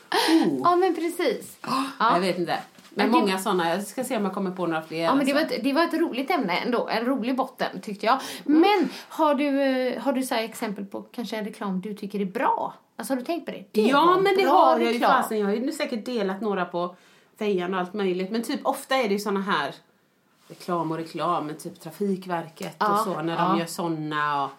Ja, 0.64 0.76
men 0.76 0.94
precis. 0.94 1.56
Jag 1.98 2.20
vet 2.20 2.38
inte. 2.38 2.58
Men 2.90 3.12
det- 3.12 3.18
många 3.18 3.38
sådana, 3.38 3.70
jag 3.70 3.82
ska 3.82 4.04
se 4.04 4.16
om 4.16 4.24
jag 4.24 4.34
kommer 4.34 4.50
på 4.50 4.66
några 4.66 4.82
fler. 4.82 5.02
Ja, 5.02 5.14
men 5.14 5.26
det 5.26 5.32
var, 5.32 5.40
ett, 5.40 5.64
det 5.64 5.72
var 5.72 5.82
ett 5.82 5.94
roligt 5.94 6.30
ämne 6.30 6.58
ändå, 6.58 6.88
en 6.88 7.04
rolig 7.04 7.36
botten 7.36 7.80
tyckte 7.80 8.06
jag. 8.06 8.18
Mm. 8.46 8.60
Men 8.60 8.88
har 9.08 9.34
du, 9.34 9.62
eh, 9.62 10.02
har 10.02 10.12
du 10.12 10.22
så 10.22 10.34
exempel 10.34 10.84
på 10.84 11.02
kanske 11.02 11.36
en 11.36 11.44
reklam 11.44 11.80
du 11.80 11.94
tycker 11.94 12.20
är 12.20 12.24
bra? 12.24 12.74
Alltså 12.96 13.12
har 13.12 13.18
du 13.18 13.24
tänkt 13.24 13.46
på 13.46 13.52
det? 13.52 13.64
det 13.72 13.80
Ja, 13.80 14.20
men 14.20 14.36
det 14.36 14.42
har 14.42 14.78
jag 14.78 14.92
ju 14.92 15.00
fasen. 15.00 15.38
Jag 15.38 15.46
har 15.46 15.54
ju 15.54 15.72
säkert 15.72 16.06
delat 16.06 16.40
några 16.40 16.64
på 16.64 16.96
fejan 17.38 17.74
och 17.74 17.80
allt 17.80 17.94
möjligt. 17.94 18.30
Men 18.30 18.42
typ 18.42 18.60
ofta 18.66 18.96
är 18.96 19.08
det 19.08 19.14
ju 19.14 19.18
såna 19.20 19.40
här 19.40 19.74
reklam 20.48 20.90
och 20.90 20.96
reklam, 20.96 21.46
men 21.46 21.56
typ 21.56 21.80
Trafikverket 21.80 22.76
Ja, 22.78 22.92
och 22.92 22.98
så 23.04 23.22
när 23.22 23.32
ja. 23.34 23.38
Mm. 23.40 23.52
de 23.52 23.58
gör 23.58 23.66
såna 23.66 24.44
och 24.44 24.50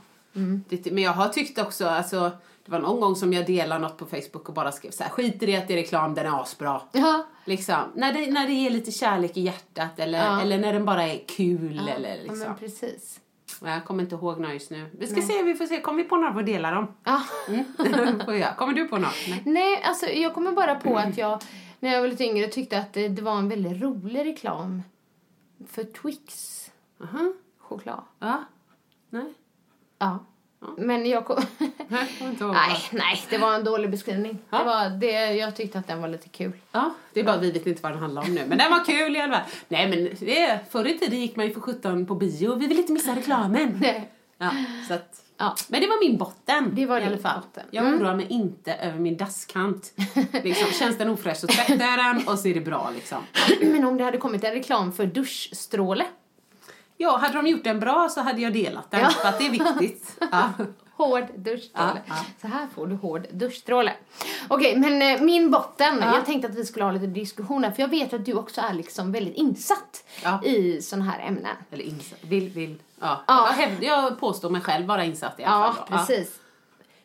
det, 0.69 0.91
Men 0.91 1.03
jag 1.03 1.11
har 1.11 1.27
tyckt 1.29 1.59
också, 1.59 1.87
alltså 1.87 2.31
det 2.65 2.71
var 2.71 2.79
någon 2.79 2.99
gång 2.99 3.15
som 3.15 3.33
jag 3.33 3.45
delade 3.45 3.81
något 3.81 3.97
på 3.97 4.05
Facebook 4.05 4.47
och 4.49 4.53
bara 4.53 4.71
skrev 4.71 4.91
så 4.91 5.03
här, 5.03 5.09
skit 5.09 5.43
i 5.43 5.45
det 5.45 5.55
att 5.55 5.67
det 5.67 5.73
är 5.73 5.77
reklam, 5.77 6.13
den 6.13 6.25
är 6.25 6.41
asbra. 6.41 6.81
Ja, 6.91 7.25
Liksom, 7.45 7.75
när 7.95 8.13
det, 8.13 8.31
när 8.31 8.47
det 8.47 8.53
ger 8.53 8.69
lite 8.69 8.91
kärlek 8.91 9.37
i 9.37 9.41
hjärtat 9.41 9.99
eller, 9.99 10.25
Ja. 10.25 10.41
eller 10.41 10.57
när 10.57 10.73
den 10.73 10.85
bara 10.85 11.03
är 11.03 11.19
kul 11.27 11.79
eller 11.79 12.09
ja 12.09 12.21
liksom. 12.21 12.39
men 12.39 12.57
precis. 12.57 13.19
Jag 13.63 13.85
kommer 13.85 14.03
inte 14.03 14.15
ihåg 14.15 14.39
några 14.39 14.53
just 14.53 14.71
nu. 14.71 14.89
Vi 14.99 15.07
ska 15.07 15.21
se, 15.21 15.43
vi 15.43 15.55
får 15.55 15.65
se. 15.65 15.81
Kommer 15.81 16.03
vi 16.03 16.09
på 16.09 16.17
några 16.17 16.33
får 16.33 16.43
dela 16.43 16.71
dem. 16.71 16.87
Ja. 17.03 17.21
Mm. 17.47 17.65
Kommer 18.57 18.73
du 18.73 18.87
på 18.87 18.97
något? 18.97 19.13
Nej. 19.27 19.41
Nej, 19.45 19.83
alltså 19.83 20.05
jag 20.05 20.33
kommer 20.33 20.51
bara 20.51 20.75
på 20.75 20.97
att 20.97 21.17
jag 21.17 21.41
när 21.79 21.93
jag 21.93 22.01
var 22.01 22.07
lite 22.07 22.23
yngre 22.23 22.47
tyckte 22.47 22.77
att 22.77 22.93
det, 22.93 23.07
det 23.07 23.21
var 23.21 23.37
en 23.37 23.49
väldigt 23.49 23.81
rolig 23.81 24.25
reklam 24.25 24.83
för 25.67 25.83
Twix 25.83 26.61
Aha. 27.03 27.33
choklad. 27.59 28.03
Ja. 28.19 28.43
Nej. 29.09 29.33
Ja. 29.99 30.25
Men 30.77 31.05
jag 31.05 31.25
kom... 31.25 31.43
Nej, 31.87 32.77
nej, 32.91 33.23
det 33.29 33.37
var 33.37 33.55
en 33.55 33.63
dålig 33.63 33.91
beskrivning. 33.91 34.37
Ja. 34.49 34.57
Det 34.57 34.65
var 34.65 34.89
det, 34.89 35.33
jag 35.33 35.55
tyckte 35.55 35.79
att 35.79 35.87
den 35.87 36.01
var 36.01 36.07
lite 36.07 36.29
kul. 36.29 36.51
Ja, 36.71 36.93
det 37.13 37.19
är 37.19 37.23
bara 37.23 37.37
vi 37.37 37.51
vet 37.51 37.67
inte 37.67 37.81
vad 37.83 37.91
den 37.91 37.99
handlar 37.99 38.21
om 38.21 38.35
nu. 38.35 38.45
Men 38.47 38.57
den 38.57 38.71
var 38.71 38.85
kul 38.85 39.15
i 39.15 39.21
alla 39.21 39.33
fall. 39.33 39.43
Nej 39.67 39.89
men 39.89 40.03
det, 40.19 40.59
förr 40.69 40.87
i 40.87 40.99
tiden 40.99 41.19
gick 41.19 41.35
man 41.35 41.45
ju 41.45 41.53
för 41.53 41.61
17 41.61 42.05
på 42.05 42.15
bio. 42.15 42.55
Vi 42.55 42.67
vill 42.67 42.79
inte 42.79 42.93
missa 42.93 43.15
reklamen. 43.15 43.77
Nej. 43.81 44.11
Ja, 44.37 44.51
så 44.87 44.93
att, 44.93 45.24
Ja. 45.37 45.55
Men 45.67 45.81
det 45.81 45.87
var 45.87 45.99
min 46.09 46.17
botten 46.17 46.71
Det 46.75 46.85
var 46.85 46.99
i 46.99 47.03
alla 47.03 47.17
fall. 47.17 47.39
botten. 47.41 47.63
Jag 47.71 47.85
Mm. 47.85 47.99
oroar 48.01 48.15
mig 48.15 48.27
inte 48.29 48.73
över 48.73 48.99
min 48.99 49.17
dasskant. 49.17 49.93
liksom, 50.43 50.67
känns 50.71 50.97
den 50.97 51.09
ofräsch 51.09 51.37
så 51.37 51.47
tvättar 51.47 51.85
jag 51.85 51.97
den 51.99 52.27
och 52.27 52.39
så 52.39 52.47
är 52.47 52.53
det 52.53 52.61
bra 52.61 52.91
liksom. 52.95 53.17
Men 53.61 53.85
om 53.85 53.97
det 53.97 54.03
hade 54.03 54.17
kommit 54.17 54.43
en 54.43 54.51
reklam 54.51 54.91
för 54.93 55.05
duschstråle. 55.05 56.05
Ja, 56.97 57.17
hade 57.17 57.33
de 57.33 57.47
gjort 57.47 57.63
den 57.63 57.79
bra 57.79 58.09
så 58.09 58.21
hade 58.21 58.41
jag 58.41 58.53
delat 58.53 58.91
den 58.91 58.99
Ja. 58.99 59.09
för 59.09 59.29
att 59.29 59.39
det 59.39 59.45
är 59.45 59.51
viktigt. 59.51 60.19
Ja. 60.31 60.49
Hård 60.97 61.25
duschstråle. 61.35 62.01
Ja, 62.07 62.15
ja. 62.17 62.25
Så 62.41 62.47
här 62.47 62.67
får 62.75 62.87
du 62.87 62.95
hård 62.95 63.27
duschstråle. 63.31 63.93
Okej, 64.47 64.77
men 64.79 65.01
eh, 65.01 65.21
min 65.21 65.51
botten. 65.51 65.97
Ja. 66.01 66.15
Jag 66.15 66.25
tänkte 66.25 66.47
att 66.47 66.55
vi 66.55 66.65
skulle 66.65 66.85
ha 66.85 66.91
lite 66.91 67.07
diskussioner. 67.07 67.71
För 67.71 67.81
jag 67.81 67.87
vet 67.89 68.13
att 68.13 68.25
du 68.25 68.33
också 68.33 68.61
är 68.61 68.73
liksom 68.73 69.11
väldigt 69.11 69.35
insatt 69.35 70.03
i 70.45 70.81
såna 70.81 71.05
här 71.05 71.27
ämnen. 71.27 71.55
Eller 71.71 71.83
insatt. 71.83 72.19
Vill, 72.21 72.49
vill. 72.49 72.75
Ja. 73.01 73.23
Ja. 73.27 73.49
Jag, 73.59 73.83
jag 73.83 74.19
påstår 74.19 74.49
mig 74.49 74.61
själv 74.61 74.85
vara 74.85 75.03
insatt 75.03 75.39
i 75.39 75.43
alla 75.43 75.65
Ja, 75.65 75.73
fall. 75.73 75.85
då. 75.89 75.97
precis. 75.97 76.31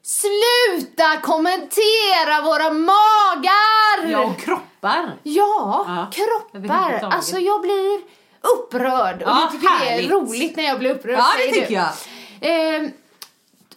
Sluta 0.03 1.17
kommentera 1.23 2.43
våra 2.45 2.71
magar! 2.73 4.11
Ja, 4.11 4.25
och 4.25 4.39
kroppar. 4.39 5.17
Ja, 5.23 5.85
Ja, 5.89 6.07
kroppar. 6.13 6.59
överhuvudtaget. 6.59 7.15
Alltså 7.17 7.39
jag 7.39 7.61
blir 7.61 8.01
upprörd. 8.41 9.23
Och 9.23 9.29
Ja, 9.29 9.49
du 9.53 9.59
tycker 9.59 9.79
det 9.79 9.87
är 9.87 9.91
härligt. 9.91 10.11
roligt 10.11 10.57
när 10.57 10.65
jag 10.65 10.79
blir 10.79 10.91
upprörd. 10.95 11.19
Ja, 11.19 11.27
det 11.39 11.53
tycker 11.53 11.67
du. 11.69 11.75
jag. 11.75 12.75
Eh, 12.85 12.91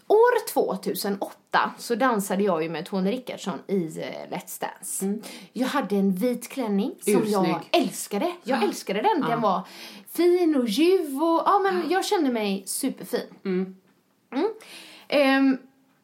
år 0.08 0.48
2008 0.54 1.34
så 1.78 1.96
dansade 1.96 2.44
jag 2.44 2.64
ju 2.64 2.70
med 2.70 2.86
Tony 2.86 3.12
Rickardsson 3.12 3.60
i 3.68 3.76
eh, 4.00 4.30
Let's 4.38 4.62
Dance. 4.62 5.18
Jag 5.54 5.68
hade 5.68 5.96
en 5.96 6.12
vit 6.14 6.50
klänning 6.50 6.96
som 7.02 7.14
jag 7.14 7.46
Mm. 7.46 7.56
Ursnygg. 7.62 7.84
älskade. 7.84 8.32
Jag 8.44 8.64
älskade 8.64 9.02
den. 9.02 9.22
Den 9.22 9.42
var 9.42 9.62
fin 10.12 10.56
och 10.56 10.68
ljuv 10.68 11.24
och 11.24 11.42
ja 11.46 11.60
men 11.64 11.90
jag 11.90 12.06
kände 12.06 12.30
mig 12.32 12.64
superfin. 12.66 13.36
Mm. 13.46 13.76
Ehm, 15.08 15.58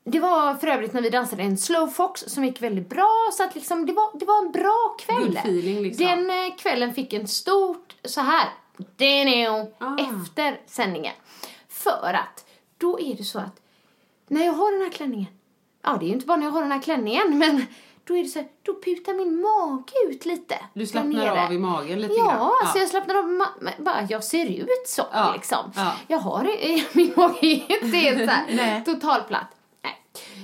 det 0.04 0.20
var 0.20 0.56
för 0.56 0.68
övrigt 0.68 0.94
när 0.94 1.02
vi 1.02 1.10
dansade 1.10 1.44
en 1.44 1.58
slowfox 1.58 2.22
som 2.22 2.46
gick 2.46 2.62
väldigt 2.62 2.90
bra 2.90 3.30
så 3.34 3.44
att 3.44 3.56
liksom 3.56 3.86
det 3.86 3.94
var, 3.94 4.20
det 4.20 4.26
var 4.26 4.46
en 4.46 4.52
bra 4.52 4.96
kväll. 5.00 5.38
Feeling, 5.38 5.82
liksom. 5.84 6.06
Den 6.06 6.30
eh, 6.30 6.56
kvällen 6.58 6.94
fick 6.94 7.14
en 7.14 7.28
stort 7.28 7.96
så 8.06 8.22
här 8.22 8.48
Ah. 9.80 9.98
efter 10.00 10.60
sändningen. 10.66 11.14
För 11.68 12.14
att 12.14 12.46
då 12.78 13.00
är 13.00 13.16
det 13.16 13.24
så 13.24 13.40
att 13.40 13.62
när 14.28 14.46
jag 14.46 14.54
har 14.54 14.72
den 14.72 14.82
här 14.82 14.90
klänningen, 14.90 15.26
ja 15.84 15.98
det 16.00 16.06
är 16.06 16.08
ju 16.08 16.14
inte 16.14 16.26
bara 16.26 16.38
när 16.38 16.46
jag 16.46 16.52
har 16.54 16.62
den 16.62 16.72
här 16.72 16.82
klänningen 16.82 17.38
men 17.38 17.66
då 18.08 18.18
är 18.18 18.24
det 18.24 18.30
så 18.30 18.40
här, 18.40 18.48
då 18.64 18.74
putar 18.74 19.14
min 19.14 19.42
mage 19.42 19.94
ut 20.10 20.26
lite. 20.26 20.56
Du 20.74 20.86
slappnar 20.88 21.46
av 21.46 21.54
i 21.54 21.58
magen 21.60 22.02
lite 22.02 22.14
Ja, 22.14 22.26
grann. 22.26 22.52
alltså 22.62 22.78
jag 22.80 22.90
slappnar 22.90 23.16
av, 23.16 23.46
bara 23.78 24.08
jag 24.10 24.24
ser 24.24 24.46
ut 24.46 24.68
så 24.88 25.06
Ja, 25.14 25.32
liksom. 25.36 25.72
ja. 25.76 25.94
Jag 26.08 26.18
har, 26.20 26.44
min 26.98 27.14
mage 27.16 27.38
är 27.42 27.84
inte 27.84 27.98
helt 27.98 28.20
så 28.30 28.36
här, 28.36 28.82
totalplatt. 28.86 29.48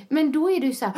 Men 0.09 0.31
då 0.31 0.51
är 0.51 0.59
det 0.59 0.65
ju 0.67 0.73
så 0.73 0.85
här, 0.85 0.93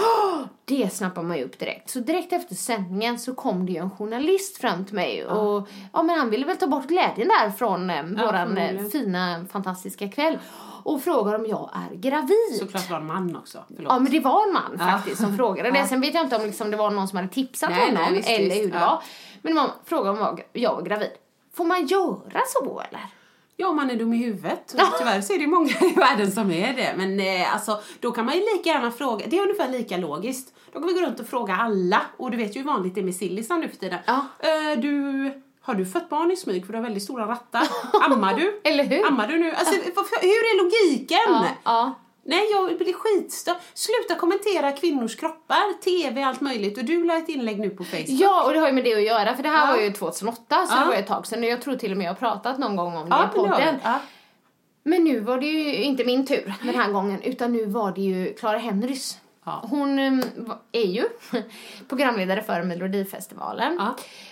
det 0.66 0.94
snappar 0.94 1.24
man 1.24 1.38
ju 1.38 1.44
upp 1.44 1.60
direkt. 1.60 1.90
Så 1.90 2.00
direkt 2.00 2.34
efter 2.34 2.56
sändningen 2.56 3.20
så 3.20 3.36
kom 3.36 3.66
det 3.66 3.72
ju 3.72 3.78
en 3.78 3.90
journalist 3.90 4.58
fram 4.58 4.86
till 4.86 4.96
mig 4.96 5.26
och 5.26 5.68
ja 5.94 6.04
men 6.04 6.20
han 6.20 6.30
ville 6.30 6.46
väl 6.46 6.58
ta 6.58 6.68
bort 6.68 6.88
glädjen 6.88 7.28
där 7.28 7.50
från 7.50 7.90
eh, 7.90 8.04
våran 8.04 8.58
eh, 8.58 8.84
fina 8.86 9.46
fantastiska 9.52 10.10
kväll 10.10 10.38
och 10.84 11.04
frågar 11.04 11.34
om 11.34 11.46
jag 11.46 11.70
är 11.92 11.96
gravid. 11.96 12.60
Såklart 12.60 12.90
var 12.90 12.98
en 12.98 13.06
man 13.06 13.36
också. 13.36 13.64
Förlåt. 13.76 13.92
Ja 13.94 14.00
men 14.00 14.12
det 14.12 14.20
var 14.20 14.48
en 14.48 14.54
man 14.54 14.78
Ja. 14.80 14.86
faktiskt 14.98 15.22
som 15.22 15.38
frågade 15.38 15.72
det. 15.72 15.80
Ja. 15.80 15.88
Sen 15.88 16.02
vet 16.02 16.14
jag 16.14 16.24
inte 16.24 16.36
om 16.36 16.46
liksom 16.46 16.72
det 16.72 16.78
var 16.78 16.92
någon 16.92 17.08
som 17.08 17.16
hade 17.18 17.30
tipsat 17.30 17.70
Nej, 17.70 17.80
honom 17.80 18.04
nej, 18.04 18.14
visst, 18.14 18.30
eller 18.30 18.46
visst. 18.46 18.58
hur 18.66 18.72
det 18.72 18.78
Ja. 18.80 18.86
var. 18.86 19.04
Men 19.42 19.54
man 19.56 19.70
frågade 19.86 20.10
om 20.10 20.18
jag- 20.18 20.44
jag 20.64 20.76
var 20.76 20.82
gravid. 20.82 21.12
Får 21.54 21.66
man 21.66 21.86
göra 21.86 22.42
så 22.48 22.82
eller? 22.90 23.02
Ja, 23.60 23.68
om 23.68 23.76
man 23.76 23.90
är 23.90 23.96
dum 23.96 24.14
i 24.14 24.18
huvudet. 24.18 24.68
Tyvärr 25.00 25.22
så 25.22 25.34
är 25.34 25.40
det 25.40 25.48
många 25.48 25.70
i 25.70 25.94
världen 25.96 26.32
som 26.32 26.52
är 26.52 26.74
det. 26.74 26.94
Men 26.98 27.20
eh, 27.20 27.54
alltså, 27.54 27.80
då 28.00 28.12
kan 28.12 28.26
man 28.26 28.36
ju 28.36 28.42
lika 28.42 28.70
gärna 28.70 28.92
fråga. 28.92 29.26
Det 29.30 29.38
är 29.38 29.42
ungefär 29.42 29.70
lika 29.70 29.98
logiskt. 29.98 30.54
Då 30.74 30.80
kan 30.80 30.88
vi 30.88 30.94
gå 30.94 31.00
runt 31.02 31.20
och 31.20 31.28
fråga 31.28 31.56
alla. 31.56 32.02
Och 32.18 32.32
du 32.32 32.38
vet 32.38 32.56
ju 32.56 32.60
hur 32.60 32.68
vanligt 32.68 32.96
det 32.96 33.02
är 33.02 33.06
med 33.06 33.16
sillisar 33.16 33.58
nu 33.58 33.70
för 33.70 33.78
tiden. 33.78 34.00
Ja. 34.06 34.26
Eh, 34.40 34.80
du, 34.80 35.32
har 35.62 35.74
du 35.74 35.86
fött 35.86 36.10
barn 36.10 36.32
i 36.32 36.36
smyg 36.36 36.66
för 36.66 36.74
du 36.74 36.78
har 36.80 36.84
väldigt 36.84 37.04
stora 37.04 37.28
rattar? 37.28 37.68
Ammar 38.12 38.34
du? 38.34 38.62
Eller 38.70 38.84
hur? 38.84 39.06
Ammar 39.08 39.28
du 39.28 39.38
nu? 39.38 39.52
Alltså, 39.52 39.76
hur 40.22 40.30
är 40.30 40.64
logiken? 40.64 41.18
Ja, 41.28 41.46
ja. 41.64 41.94
Nej, 42.28 42.48
jag 42.52 42.78
blir 42.78 42.94
skitstörd. 42.94 43.56
Sluta 43.74 44.16
kommentera 44.20 44.72
kvinnors 44.72 45.16
kroppar, 45.16 45.82
tv, 45.84 46.24
allt 46.24 46.42
möjligt. 46.42 46.78
Och 46.78 46.86
du 46.86 47.04
la 47.04 47.18
ett 47.18 47.30
inlägg 47.30 47.60
nu 47.60 47.70
på 47.70 47.84
Facebook. 47.84 48.06
Ja, 48.08 48.44
och 48.46 48.54
det 48.54 48.60
har 48.60 48.68
ju 48.68 48.74
med 48.74 48.84
det 48.84 48.94
att 48.96 49.04
göra 49.04 49.36
för 49.36 49.44
det 49.44 49.50
här 49.50 49.68
Ja. 49.68 49.76
var 49.76 49.82
ju 49.84 49.92
2008 49.92 50.66
så 50.68 50.76
Ja. 50.76 50.80
det 50.80 50.86
var 50.86 50.94
ett 50.96 51.08
tag 51.08 51.28
sedan. 51.28 51.44
Jag 51.44 51.62
tror 51.62 51.76
till 51.76 51.92
och 51.92 51.98
med 51.98 52.06
jag 52.06 52.12
har 52.12 52.16
pratat 52.16 52.58
någon 52.60 52.76
gång 52.76 52.98
om 52.98 53.10
det 53.10 53.16
Ja, 53.16 53.30
i 53.34 53.38
podden. 53.38 53.76
Ja. 53.84 54.00
Men 54.84 55.04
nu 55.04 55.20
var 55.20 55.38
det 55.38 55.46
ju 55.48 55.76
inte 55.84 56.04
min 56.06 56.26
tur 56.26 56.54
den 56.64 56.76
här 56.76 56.92
gången 56.92 57.22
utan 57.22 57.54
nu 57.54 57.66
var 57.66 57.92
det 57.92 58.02
ju 58.02 58.34
Clara 58.34 58.58
Henrys. 58.58 59.18
Hon 59.62 60.20
va- 60.38 60.60
är 60.72 60.86
ju 60.88 61.04
programledare 61.90 62.44
för 62.44 62.64
Melodifestivalen. 62.64 63.82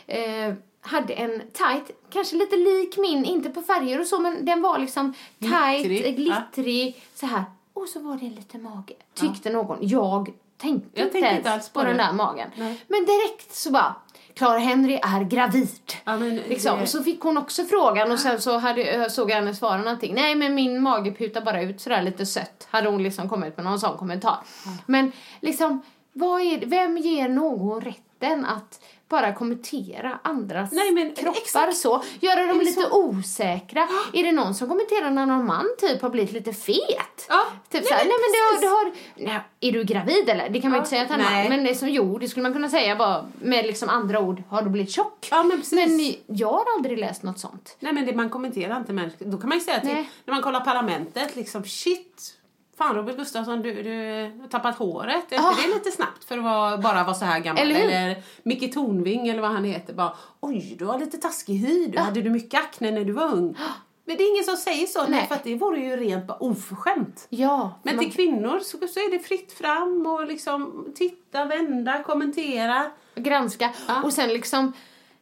Eh, 0.07 0.53
hade 0.81 1.13
en 1.13 1.39
tight, 1.53 1.91
kanske 2.09 2.35
lite 2.35 2.55
lik 2.57 2.97
min, 2.97 3.25
inte 3.25 3.49
på 3.49 3.61
färger 3.61 3.99
och 3.99 4.07
så 4.07 4.19
men 4.19 4.45
den 4.45 4.61
var 4.61 4.79
liksom 4.79 5.13
tight, 5.39 5.85
Glittrig, 5.85 6.15
glittrig, 6.15 7.03
så 7.15 7.25
här. 7.25 7.43
Och 7.75 7.87
så 7.89 7.99
var 7.99 8.17
det 8.17 8.29
lite 8.29 8.57
mage, 8.57 8.93
tyckte 9.13 9.49
någon. 9.49 9.77
Jag 9.81 10.29
tänkte 10.57 11.01
Jag 11.01 11.11
tänkte 11.11 11.35
inte 11.35 11.51
alls 11.51 11.69
på, 11.69 11.83
den 11.83 11.97
där 11.97 12.13
magen. 12.13 12.49
Nej. 12.55 12.81
Men 12.87 13.05
direkt 13.05 13.55
så 13.55 13.71
bara, 13.71 13.95
Clara 14.33 14.57
Henry 14.59 14.93
är 15.03 15.23
gravid. 15.23 15.69
Ja, 16.05 16.17
men 16.17 16.35
Liksom. 16.35 16.75
det- 16.77 16.81
Och 16.83 16.89
så 16.89 17.03
fick 17.03 17.21
hon 17.21 17.37
också 17.37 17.65
frågan 17.65 18.11
och 18.11 18.19
sen 18.19 18.41
så 18.41 18.57
hade, 18.57 18.81
jag- 18.81 19.11
såg 19.11 19.29
jag 19.31 19.35
henne 19.35 19.55
svara 19.55 19.77
någonting. 19.77 20.15
Nej 20.15 20.35
men 20.35 20.55
min 20.55 20.81
mage 20.81 21.11
putar 21.11 21.41
bara 21.41 21.61
ut 21.61 21.81
sådär 21.81 22.01
lite 22.01 22.25
sött. 22.25 22.67
Hade 22.71 22.89
hon 22.89 23.03
liksom 23.03 23.29
kommit 23.29 23.57
med 23.57 23.65
någon 23.65 23.79
sån 23.79 23.97
kommentar. 23.97 24.37
Men 24.85 25.11
liksom, 25.41 25.81
vad 26.13 26.41
är, 26.41 26.65
vem 26.65 26.97
ger 26.97 27.29
någon 27.29 27.81
rätten 27.81 28.45
att 28.45 28.79
bara 29.09 29.33
kommentera 29.33 30.19
andras 30.23 30.71
Nej, 30.71 30.91
men 30.91 31.15
kroppar 31.15 31.41
exakt. 31.41 31.77
så? 31.77 32.03
Göra 32.19 32.45
dem 32.47 32.59
lite 32.59 32.81
så? 32.81 33.03
osäkra? 33.03 33.87
Är 34.13 34.23
det 34.23 34.31
någon 34.31 34.55
som 34.55 34.67
kommenterar 34.67 35.11
när 35.11 35.25
någon 35.25 35.45
man 35.45 35.65
typ 35.79 36.01
har 36.01 36.09
blivit 36.09 36.31
lite 36.31 36.53
fet? 36.53 37.25
Ja. 37.29 37.45
Typ 37.69 37.81
Nej, 37.81 37.83
såhär, 37.83 37.99
men 38.05 38.07
nej 38.07 38.17
men 38.21 38.61
du 38.61 38.67
har, 38.67 38.85
du 38.85 38.87
har, 38.87 38.93
nej, 39.33 39.41
är 39.59 39.71
du 39.71 39.83
gravid 39.83 40.29
eller? 40.29 40.49
Det 40.49 40.61
kan 40.61 40.71
man 40.71 40.77
ju 40.77 40.77
Ja, 40.77 40.79
inte 40.79 40.89
säga 40.89 41.05
till 41.05 41.15
en 41.15 41.21
man. 41.23 41.49
Men 41.49 41.63
det 41.63 41.69
är 41.69 41.75
som 41.75 41.89
jo, 41.89 42.17
det 42.17 42.27
skulle 42.27 42.43
man 42.43 42.53
kunna 42.53 42.69
säga 42.69 42.95
bara 42.95 43.25
med 43.41 43.65
liksom 43.65 43.89
andra 43.89 44.19
ord, 44.19 44.43
har 44.49 44.61
du 44.61 44.69
blivit 44.69 44.91
tjock? 44.91 45.27
Ja, 45.31 45.43
men. 45.43 45.63
Men 45.71 46.15
jag 46.27 46.51
har 46.51 46.65
aldrig 46.77 46.99
läst 46.99 47.23
något 47.23 47.39
sånt. 47.39 47.77
Nej 47.79 47.93
men 47.93 48.05
det, 48.05 48.13
man 48.15 48.29
kommenterar 48.29 48.77
inte 48.77 48.93
människor. 48.93 49.25
Då 49.25 49.37
kan 49.37 49.49
man 49.49 49.57
ju 49.57 49.63
säga 49.63 49.79
till, 49.79 50.05
när 50.25 50.33
man 50.33 50.41
kollar 50.41 50.59
Parlamentet, 50.59 51.35
liksom 51.35 51.63
shit. 51.63 52.31
Fan 52.77 52.95
Robert 52.95 53.17
Gustafsson, 53.17 53.61
du, 53.61 53.83
du 53.83 54.31
har 54.41 54.47
tappat 54.47 54.75
håret. 54.77 55.31
Är 55.31 55.35
inte 55.35 55.61
det 55.67 55.73
lite 55.73 55.91
snabbt 55.91 56.23
för 56.23 56.37
att 56.37 56.43
vara, 56.43 56.77
bara 56.77 57.03
vara 57.03 57.13
så 57.13 57.25
här 57.25 57.39
gammal? 57.39 57.61
Eller 57.61 57.75
hur? 57.75 57.89
Eller 57.89 58.23
Micke 58.43 58.73
Tornving 58.73 59.27
eller 59.27 59.41
vad 59.41 59.51
han 59.51 59.63
heter. 59.63 59.93
Bara, 59.93 60.13
Oj, 60.39 60.75
du 60.79 60.85
har 60.85 60.99
lite 60.99 61.17
taskig 61.17 61.53
hy. 61.53 61.87
Du, 61.87 61.97
Hade 61.99 62.21
du 62.21 62.29
mycket 62.29 62.59
akne 62.59 62.91
när 62.91 63.05
du 63.05 63.13
var 63.13 63.33
ung? 63.33 63.57
Men 64.05 64.17
det 64.17 64.23
är 64.23 64.31
ingen 64.33 64.43
som 64.43 64.57
säger 64.57 64.87
så. 64.87 65.01
Nej. 65.01 65.09
Nej. 65.09 65.27
för 65.27 65.35
att 65.35 65.43
det 65.43 65.55
vore 65.55 65.79
ju 65.79 65.95
rent 65.95 66.27
bara 66.27 66.37
oförskämt. 66.37 67.27
Ja. 67.29 67.79
Men 67.83 67.95
man, 67.95 68.05
till 68.05 68.13
kvinnor 68.13 68.59
så, 68.59 68.77
så 68.77 68.99
är 68.99 69.11
det 69.11 69.19
fritt 69.19 69.53
fram 69.53 70.05
och 70.07 70.27
liksom 70.27 70.87
titta, 70.95 71.45
vända, 71.45 72.03
kommentera. 72.03 72.91
granska. 73.15 73.73
Ja. 73.87 74.03
Och 74.03 74.13
sen 74.13 74.29
liksom, 74.29 74.73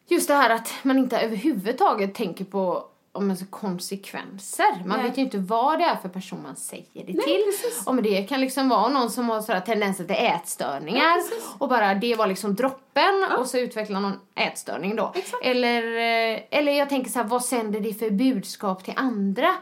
just 0.07 0.27
det 0.27 0.33
här 0.33 0.49
att 0.49 0.73
man 0.83 0.97
inte 0.97 1.17
överhuvudtaget 1.19 2.15
tänker 2.15 2.45
på 2.45 2.85
om 3.13 3.29
alltså, 3.31 3.45
konsekvenser. 3.49 4.83
Man 4.85 4.99
Nej. 4.99 5.07
vet 5.09 5.17
ju 5.17 5.21
inte 5.21 5.37
vad 5.37 5.79
det 5.79 5.85
är 5.85 5.95
för 5.95 6.09
person 6.09 6.43
man 6.43 6.55
säger 6.55 6.85
det 6.93 7.13
Nej, 7.13 7.25
till. 7.25 7.43
precis. 7.45 7.87
Om 7.87 8.03
det 8.03 8.23
kan 8.23 8.41
liksom 8.41 8.69
vara 8.69 8.89
någon 8.89 9.11
som 9.11 9.29
har 9.29 9.41
sådär 9.41 9.59
tendenser 9.59 10.03
till 10.03 10.15
ätstörningar 10.15 11.03
Ja, 11.03 11.23
och 11.57 11.69
bara 11.69 11.93
det 11.93 12.15
var 12.15 12.27
liksom 12.27 12.55
droppen 12.55 13.25
och 13.39 13.47
så 13.47 13.57
utvecklar 13.57 13.99
någon 13.99 14.19
ätstörning 14.35 14.95
då. 14.95 15.11
Exakt. 15.15 15.45
Eller, 15.45 15.83
eh, 15.83 16.39
eller 16.51 16.71
jag 16.71 16.89
tänker 16.89 17.11
så 17.11 17.19
här, 17.19 17.25
vad 17.25 17.45
sänder 17.45 17.79
det 17.79 17.93
för 17.93 18.09
budskap 18.09 18.83
till 18.83 18.93
andra? 18.97 19.55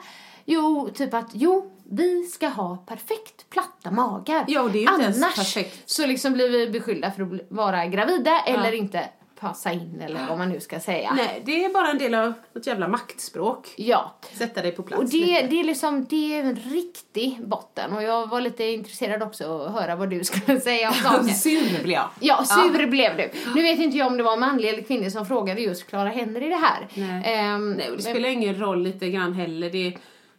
Jo, 0.46 0.90
typ 0.94 1.14
att 1.14 1.30
jo, 1.34 1.78
vi 1.84 2.24
ska 2.24 2.48
ha 2.48 2.78
perfekt 2.78 3.50
platta 3.50 3.92
magar. 3.92 4.46
Ja, 4.48 4.70
Annars 4.88 5.36
perfekt. 5.36 5.90
så 5.90 6.06
liksom 6.06 6.34
blir 6.34 6.50
vi 6.50 6.70
beskyllda 6.70 7.12
för 7.12 7.24
att 7.24 7.30
vara 7.50 7.86
gravida 7.86 8.40
eller 8.40 8.72
inte 8.72 9.10
passa 9.42 9.72
in 9.74 10.02
eller 10.02 10.28
vad 10.28 10.38
man 10.38 10.50
nu 10.50 10.60
ska 10.60 10.80
säga. 10.80 11.14
Nej, 11.14 11.42
det 11.46 11.66
är 11.66 11.74
bara 11.74 11.88
en 11.92 11.98
del 11.98 12.14
av 12.16 12.34
ett 12.56 12.68
jävla 12.68 12.88
maktspråk. 12.88 13.74
Ja. 13.78 14.12
Sätta 14.34 14.62
dig 14.62 14.72
på 14.72 14.84
plats 14.84 15.04
Och 15.04 15.10
det, 15.10 15.18
lite. 15.18 15.48
det 15.48 15.60
är 15.60 15.64
liksom, 15.64 16.06
det 16.10 16.36
är 16.36 16.40
en 16.44 16.56
riktig 16.56 17.40
botten. 17.48 17.94
Och 17.94 18.04
jag 18.04 18.30
var 18.30 18.42
lite 18.42 18.64
intresserad 18.64 19.24
också 19.24 19.62
att 19.66 19.72
höra 19.72 19.96
vad 19.96 20.10
du 20.10 20.24
skulle 20.24 20.60
säga 20.62 20.88
om 20.90 20.94
saken. 20.96 21.30
Sur 21.30 21.84
blir 21.84 21.94
jag. 21.94 22.10
Ja, 22.20 22.44
sur 22.46 22.88
blev 22.88 23.18
du. 23.18 23.30
Nu 23.56 23.62
vet 23.62 23.80
inte 23.80 23.98
jag 23.98 24.08
om 24.08 24.18
det 24.18 24.24
var 24.24 24.38
manlig 24.38 24.70
eller 24.70 24.82
kvinnlig 24.82 25.12
som 25.12 25.26
frågade 25.26 25.62
just 25.62 25.88
Clara 25.88 26.10
Henry 26.10 26.50
det 26.50 26.56
här. 26.56 26.88
Nej. 26.94 27.34
Ehm, 27.36 27.72
Nej, 27.72 27.86
det 27.86 27.92
men- 27.92 28.02
spelar 28.02 28.30
ingen 28.30 28.60
roll 28.60 28.84
lite 28.84 29.10
grann 29.10 29.34
heller. 29.34 29.70
Det, 29.70 29.98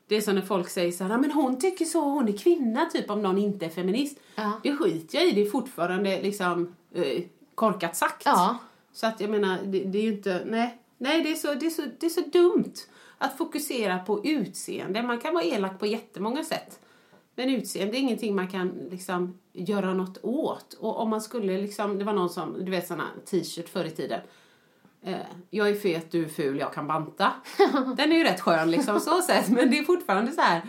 det 0.09 0.17
är 0.17 0.21
som 0.21 0.35
när 0.35 0.43
folk 0.43 0.69
säger 0.69 0.93
så 0.93 1.05
här, 1.05 1.11
"Ja, 1.11 1.19
men 1.19 1.31
hon 1.33 1.61
tycker 1.61 1.85
så, 1.85 2.01
hon 2.01 2.29
är 2.29 2.39
kvinna, 2.39 2.87
typ 2.93 3.11
om 3.11 3.23
någon 3.23 3.39
inte 3.39 3.65
är 3.67 3.71
feminist. 3.71 4.19
Ja. 4.35 4.53
Det 4.63 4.73
skiter 4.77 5.19
jag 5.19 5.27
i, 5.29 5.33
det 5.33 5.43
är 5.43 5.51
fortfarande 5.51 6.23
liksom 6.23 6.75
eh, 6.95 7.23
korkat 7.55 7.97
sagt. 7.97 8.23
Ja. 8.25 8.59
Så 8.93 9.07
att 9.07 9.21
jag 9.21 9.31
menar, 9.31 9.59
det, 9.65 9.85
det 9.85 9.99
är 9.99 10.03
ju 10.03 10.13
inte, 10.13 10.43
nej, 10.47 10.79
nej 10.99 11.23
det, 11.23 11.31
är 11.31 11.35
så, 11.35 11.55
det, 11.55 11.67
är 11.67 11.71
så, 11.71 11.83
det 12.01 12.07
är 12.07 12.11
så 12.11 12.21
dumt 12.21 12.75
att 13.19 13.39
fokusera 13.39 13.99
på 13.99 14.25
utseende. 14.25 15.03
Man 15.03 15.19
kan 15.19 15.35
vara 15.35 15.45
elak 15.45 15.79
på 15.79 15.87
jättemånga 15.87 16.45
sätt. 16.45 16.79
Men 17.35 17.51
utseende 17.51 17.97
är 17.97 18.01
ingenting 18.01 18.37
man 18.37 18.49
kan 18.49 18.69
liksom 18.91 19.39
göra 19.53 19.95
något 19.95 20.19
åt. 20.23 20.75
Och 20.75 21.01
om 21.01 21.11
man 21.11 21.21
skulle 21.21 21.59
liksom, 21.59 21.99
det 21.99 22.05
var 22.05 22.13
någon 22.13 22.31
som, 22.31 22.65
du 22.65 22.71
vet 22.71 22.89
såna 22.89 23.05
t-shirt 23.31 23.69
förr 23.69 23.85
i 23.85 23.91
tiden. 23.91 24.21
Eh, 25.03 25.17
jag 25.51 25.69
är 25.69 25.75
fet, 25.75 26.11
du 26.11 26.25
är 26.25 26.29
ful, 26.29 26.59
jag 26.59 26.75
kan 26.75 26.87
banta. 26.87 27.33
Den 27.97 28.13
är 28.13 28.17
ju 28.17 28.25
rätt 28.25 28.41
skön 28.41 28.71
liksom 28.71 29.01
så 29.01 29.23
sett. 29.23 29.49
Men 29.49 29.71
det 29.71 29.79
är 29.79 29.85
fortfarande 29.85 30.33
så 30.33 30.41
här. 30.41 30.63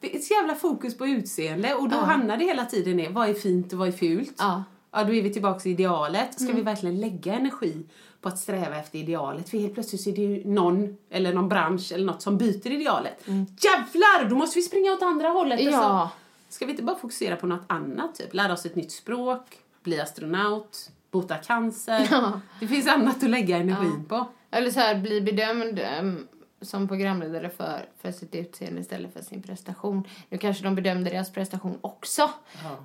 Det 0.00 0.16
är 0.16 0.18
så 0.18 0.34
jävla 0.34 0.54
fokus 0.54 0.98
på 0.98 1.06
utseende 1.06 1.74
och 1.74 1.88
då 1.88 1.96
hamnar 1.96 2.36
det 2.36 2.44
hela 2.44 2.64
tiden 2.64 3.00
i 3.00 3.08
vad 3.08 3.28
är 3.28 3.34
fint 3.34 3.72
och 3.72 3.78
vad 3.78 3.88
är 3.88 3.92
fult. 3.92 4.34
Ja. 4.38 4.64
Ja, 4.96 5.04
då 5.04 5.14
är 5.14 5.22
vi 5.22 5.32
tillbaka 5.32 5.68
i 5.68 5.72
idealet. 5.72 6.40
Ska 6.40 6.52
vi 6.52 6.62
verkligen 6.62 7.00
lägga 7.00 7.34
energi 7.34 7.86
på 8.20 8.28
att 8.28 8.38
sträva 8.38 8.76
efter 8.76 8.98
idealet? 8.98 9.48
För 9.48 9.58
helt 9.58 9.74
plötsligt 9.74 10.02
så 10.02 10.10
är 10.10 10.14
det 10.14 10.22
ju 10.22 10.44
någon, 10.44 10.96
eller 11.10 11.32
någon 11.34 11.48
bransch 11.48 11.92
eller 11.92 12.04
något 12.04 12.22
som 12.22 12.38
byter 12.38 12.66
idealet. 12.66 13.22
Jävlar! 13.26 14.28
Då 14.28 14.36
måste 14.36 14.58
vi 14.58 14.62
springa 14.62 14.92
åt 14.92 15.02
andra 15.02 15.28
hållet. 15.28 15.60
Ja. 15.60 15.78
Alltså. 15.78 16.16
Ska 16.48 16.66
vi 16.66 16.70
inte 16.70 16.82
bara 16.82 16.96
fokusera 16.96 17.36
på 17.36 17.46
något 17.46 17.64
annat? 17.66 18.14
Typ 18.14 18.34
lära 18.34 18.52
oss 18.52 18.66
ett 18.66 18.76
nytt 18.76 18.92
språk, 18.92 19.58
bli 19.82 20.00
astronaut, 20.00 20.90
bota 21.10 21.36
cancer. 21.36 22.08
Ja. 22.10 22.40
Det 22.60 22.68
finns 22.68 22.88
annat 22.88 23.22
att 23.22 23.30
lägga 23.30 23.56
energin 23.56 24.04
på. 24.08 24.26
Eller 24.50 24.70
så 24.70 24.80
här, 24.80 24.94
bli 24.94 25.20
bedömd 25.20 25.78
ehm, 25.78 26.26
som 26.60 26.88
programledare 26.88 27.50
för, 27.50 27.88
för 28.02 28.12
sitt 28.12 28.34
utseende 28.34 28.80
istället 28.80 29.12
för 29.12 29.22
sin 29.22 29.42
prestation. 29.42 30.04
Nu 30.28 30.38
kanske 30.38 30.64
de 30.64 30.74
bedömde 30.74 31.10
deras 31.10 31.32
prestation 31.32 31.78
också. 31.80 32.30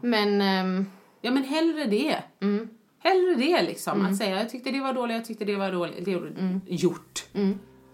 Men, 0.01 0.41
ehm, 0.41 0.85
Ja, 1.21 1.31
men 1.31 1.43
hellre 1.43 1.85
det. 1.85 2.15
Mm. 2.41 2.67
Hellre 2.99 3.35
det 3.35 3.61
liksom. 3.63 4.05
Att 4.05 4.17
säga 4.17 4.37
jag 4.39 4.49
tyckte 4.49 4.71
det 4.71 4.79
var 4.79 4.93
dåligt, 4.93 5.15
jag 5.15 5.25
tyckte 5.25 5.45
det 5.45 5.55
var 5.55 5.71
dåligt. 5.71 6.05
Det 6.05 6.13
Mm. 6.13 6.61
gjort. 6.67 7.25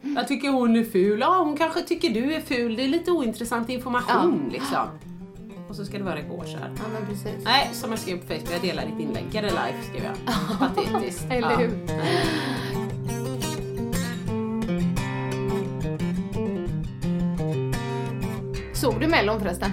Jag 0.02 0.28
tycker 0.28 0.50
hon 0.50 0.76
är 0.76 0.84
ful. 0.84 1.20
Ja, 1.20 1.44
hon 1.44 1.58
kanske 1.58 1.82
tycker 1.82 2.10
du 2.10 2.34
är 2.34 2.42
ful. 2.42 2.76
Det 2.76 2.84
är 2.84 2.88
lite 2.88 3.12
ointressant 3.12 3.70
information 3.70 4.50
liksom. 4.54 4.88
Och 5.70 5.76
så 5.76 5.86
ska 5.86 5.98
det 5.98 6.04
vara 6.04 6.20
igår 6.20 6.44
så 6.46 6.58
här. 6.58 6.72
ja 6.78 6.84
men 6.94 7.06
precis. 7.06 7.44
Nej, 7.46 7.70
som 7.74 7.90
jag 7.90 8.00
skrev 8.00 8.18
på 8.18 8.28
Facebook, 8.28 8.50
jag 8.54 8.62
delar 8.62 8.86
ditt 8.86 9.00
inlägg. 9.00 9.24
Get 9.32 9.44
a 9.54 9.66
life 9.68 9.90
skrev 9.90 10.04
jag. 10.04 10.16
Patetiskt. 10.60 11.26
Eller 11.32 11.52
Ja. 11.52 11.58
hur? 11.58 11.78
Såg 18.74 19.00
du 19.00 19.08
Mellon 19.08 19.40
förresten? 19.40 19.72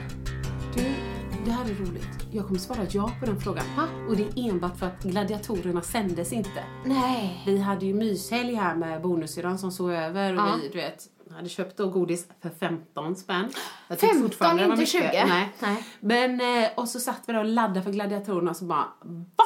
Här 1.65 1.71
är 1.71 1.75
roligt. 1.75 2.09
Jag 2.33 2.47
kommer 2.47 2.59
svara 2.59 2.87
ja 2.91 3.11
på 3.21 3.27
den 3.27 3.41
frågan. 3.41 3.65
Och 4.09 4.17
det 4.17 4.23
är 4.23 4.51
enbart 4.51 4.79
för 4.79 4.87
att 4.87 5.03
gladiatorerna 5.03 5.83
sändes 5.83 6.33
inte. 6.33 6.65
Nej. 6.85 7.43
Vi 7.47 7.59
hade 7.59 7.87
ju 7.87 7.95
myshelg 7.95 8.55
här 8.55 8.75
med 8.75 9.03
bonussyrran 9.03 9.59
som 9.59 9.73
sov 9.73 9.93
över 9.93 10.33
och 10.33 10.39
Ja. 10.39 10.59
vi, 10.63 10.69
du 10.69 10.75
vet, 10.79 11.03
hade 11.31 11.49
köpt 11.49 11.77
då 11.77 11.91
godis 11.91 12.29
för 12.43 12.51
15 12.51 13.17
spänn. 13.17 13.49
Jag 13.89 13.99
15, 13.99 13.99
tyckte 13.99 14.23
fortfarande 14.23 14.63
det 14.63 14.69
var 14.69 14.75
inte 14.81 14.97
mycket. 14.97 15.13
20? 15.13 15.27
Nej. 15.27 15.53
Nej. 15.61 15.85
Men, 16.01 16.65
eh, 16.65 16.71
och 16.77 16.89
så 16.89 17.01
satt 17.01 17.21
vi 17.27 17.33
då 17.33 17.39
och 17.39 17.45
laddade 17.45 17.83
för 17.83 17.91
gladiatorerna 17.93 18.51
och 18.51 18.57
så 18.57 18.65
bara, 18.65 18.87
va? 19.03 19.45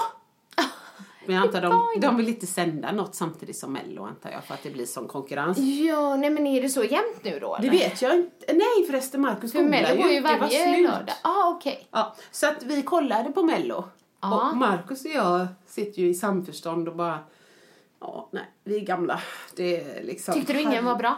Men 1.29 1.37
jag 1.37 1.47
antar 1.47 1.61
de, 1.61 2.01
de 2.01 2.17
vill 2.17 2.29
inte 2.29 2.47
sända 2.47 2.93
något 2.93 3.15
samtidigt 3.15 3.57
som 3.57 3.73
Mello 3.73 4.05
antar 4.05 4.31
jag 4.31 4.45
för 4.45 4.55
att 4.55 4.63
det 4.63 4.71
blir 4.71 4.87
sån 4.87 5.09
konkurrens. 5.09 5.59
Ja, 5.59 6.17
nej 6.17 6.31
men 6.31 6.47
är 6.47 6.63
det 6.63 6.69
så 6.69 6.85
jämnt 6.85 7.25
nu 7.25 7.39
då? 7.39 7.57
Det 7.61 7.69
eller? 7.69 7.79
vet 7.79 8.03
jag 8.03 8.17
inte. 8.17 8.53
Nej 8.53 8.87
förresten 8.87 9.21
Markus 9.21 9.53
För 9.53 9.63
Mello 9.63 10.03
går 10.03 10.11
ju 10.11 10.15
Det 10.15 10.21
var 10.21 10.39
varje 10.39 10.83
lördag. 10.83 11.15
Ah, 11.23 11.49
okej. 11.49 11.89
Ja, 11.91 12.17
så 12.31 12.47
att 12.47 12.63
vi 12.63 12.83
kollade 12.83 13.33
på 13.33 13.43
Mello. 13.43 13.85
Ja. 14.21 14.51
Och 14.51 14.57
Markus 14.57 15.05
och 15.05 15.11
jag 15.11 15.47
sitter 15.67 16.03
ju 16.03 16.09
i 16.09 16.15
samförstånd 16.15 16.89
och 16.89 16.97
bara, 16.97 17.19
ja 18.01 18.29
nej, 18.33 18.51
vi 18.65 18.77
är 18.77 18.81
gamla. 18.81 19.21
Det 19.57 19.81
är 19.81 20.03
liksom... 20.05 20.35
Tyckte 20.35 20.53
du 20.53 20.61
ingen 20.61 20.85
var 20.85 20.97
bra? 20.97 21.17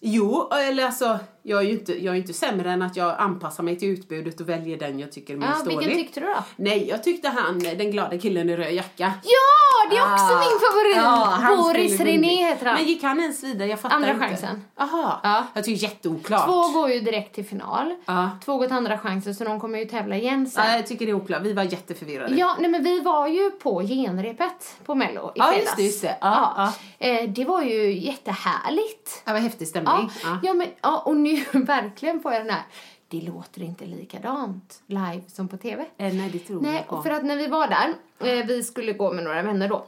Jo, 0.00 0.48
eller 0.52 0.86
alltså, 0.86 1.18
jag 1.46 1.60
är 1.60 1.64
ju 1.64 1.72
inte, 1.72 2.04
jag 2.04 2.14
är 2.14 2.18
inte 2.18 2.32
sämre 2.32 2.70
än 2.72 2.82
att 2.82 2.96
jag 2.96 3.14
anpassar 3.18 3.62
mig 3.62 3.78
till 3.78 3.88
utbudet 3.88 4.40
och 4.40 4.48
väljer 4.48 4.78
den 4.78 4.98
jag 4.98 5.12
tycker 5.12 5.34
är 5.34 5.38
minst 5.38 5.66
vilken 5.66 5.82
dålig. 5.82 5.94
tyckte 5.96 6.20
du 6.20 6.26
då? 6.26 6.34
Nej, 6.56 6.88
jag 6.88 7.04
tyckte 7.04 7.28
han, 7.28 7.58
den 7.58 7.90
glada 7.90 8.18
killen 8.18 8.50
i 8.50 8.56
röd 8.56 8.72
jacka. 8.74 9.12
Ja, 9.24 9.90
det 9.90 9.96
är 9.96 10.12
också 10.12 10.34
Ah. 10.34 10.38
min 10.38 10.58
favorit! 10.60 10.96
Han 11.42 11.56
Boris 11.56 12.00
René 12.00 12.46
heter 12.46 12.66
han. 12.66 12.74
Men 12.74 12.84
gick 12.84 13.02
han 13.02 13.20
ens 13.20 13.42
vidare? 13.44 13.68
Jag 13.68 13.80
fattar 13.80 13.96
Andra 13.96 14.10
inte. 14.10 14.26
chansen. 14.26 14.64
Aha. 14.76 15.20
Ja. 15.22 15.46
Jag 15.54 15.64
tycker 15.64 15.82
jätteoklart. 15.82 16.46
Två 16.46 16.68
går 16.80 16.90
ju 16.90 17.00
direkt 17.00 17.34
till 17.34 17.44
final. 17.44 17.94
Ja. 18.06 18.30
Två 18.44 18.56
går 18.56 18.66
till 18.66 18.76
andra 18.76 18.98
chansen 18.98 19.34
så 19.34 19.44
de 19.44 19.60
kommer 19.60 19.78
ju 19.78 19.84
tävla 19.84 20.16
igen 20.16 20.46
sen. 20.50 20.64
Ja, 20.66 20.76
jag 20.76 20.86
tycker 20.86 21.06
det 21.06 21.12
är 21.12 21.16
oklart. 21.16 21.42
Vi 21.42 21.52
var 21.52 21.62
jätteförvirrade. 21.62 22.34
Ja, 22.34 22.56
nej 22.60 22.70
men 22.70 22.84
vi 22.84 23.00
var 23.00 23.28
ju 23.28 23.50
på 23.50 23.82
genrepet 23.82 24.76
på 24.84 24.94
Mello 24.94 25.28
i 25.28 25.32
Ja, 25.34 25.44
fredags. 25.44 25.64
just 25.64 25.76
det, 25.76 25.82
just 25.82 26.02
det. 26.02 26.16
Ja, 26.20 26.72
Eh, 26.98 27.28
det 27.30 27.44
var 27.44 27.62
ju 27.62 27.92
jättehärligt. 27.98 29.22
Det 29.24 29.32
var 29.32 29.38
häftig 29.40 29.68
stämning. 29.68 30.10
Ja, 30.42 30.54
men, 30.54 30.66
ja, 30.82 31.02
och 31.06 31.16
nu 31.16 31.33
verkligen 31.52 32.20
får 32.20 32.32
jag 32.32 32.40
den 32.44 32.50
här, 32.50 32.62
det 33.08 33.20
låter 33.20 33.62
inte 33.62 33.86
likadant 33.86 34.82
live 34.86 35.22
som 35.28 35.48
på 35.48 35.56
TV. 35.56 35.82
Eh, 35.96 36.14
nej, 36.14 36.30
det 36.32 36.38
tror 36.38 36.60
Nej, 36.60 36.74
jag 36.74 36.86
på. 36.88 37.02
för 37.02 37.10
att 37.10 37.24
när 37.24 37.36
vi 37.36 37.46
var 37.46 37.68
där, 37.68 37.94
eh, 38.38 38.46
vi 38.46 38.62
skulle 38.62 38.92
gå 38.92 39.12
med 39.12 39.24
några 39.24 39.42
vänner 39.42 39.68
då. 39.68 39.86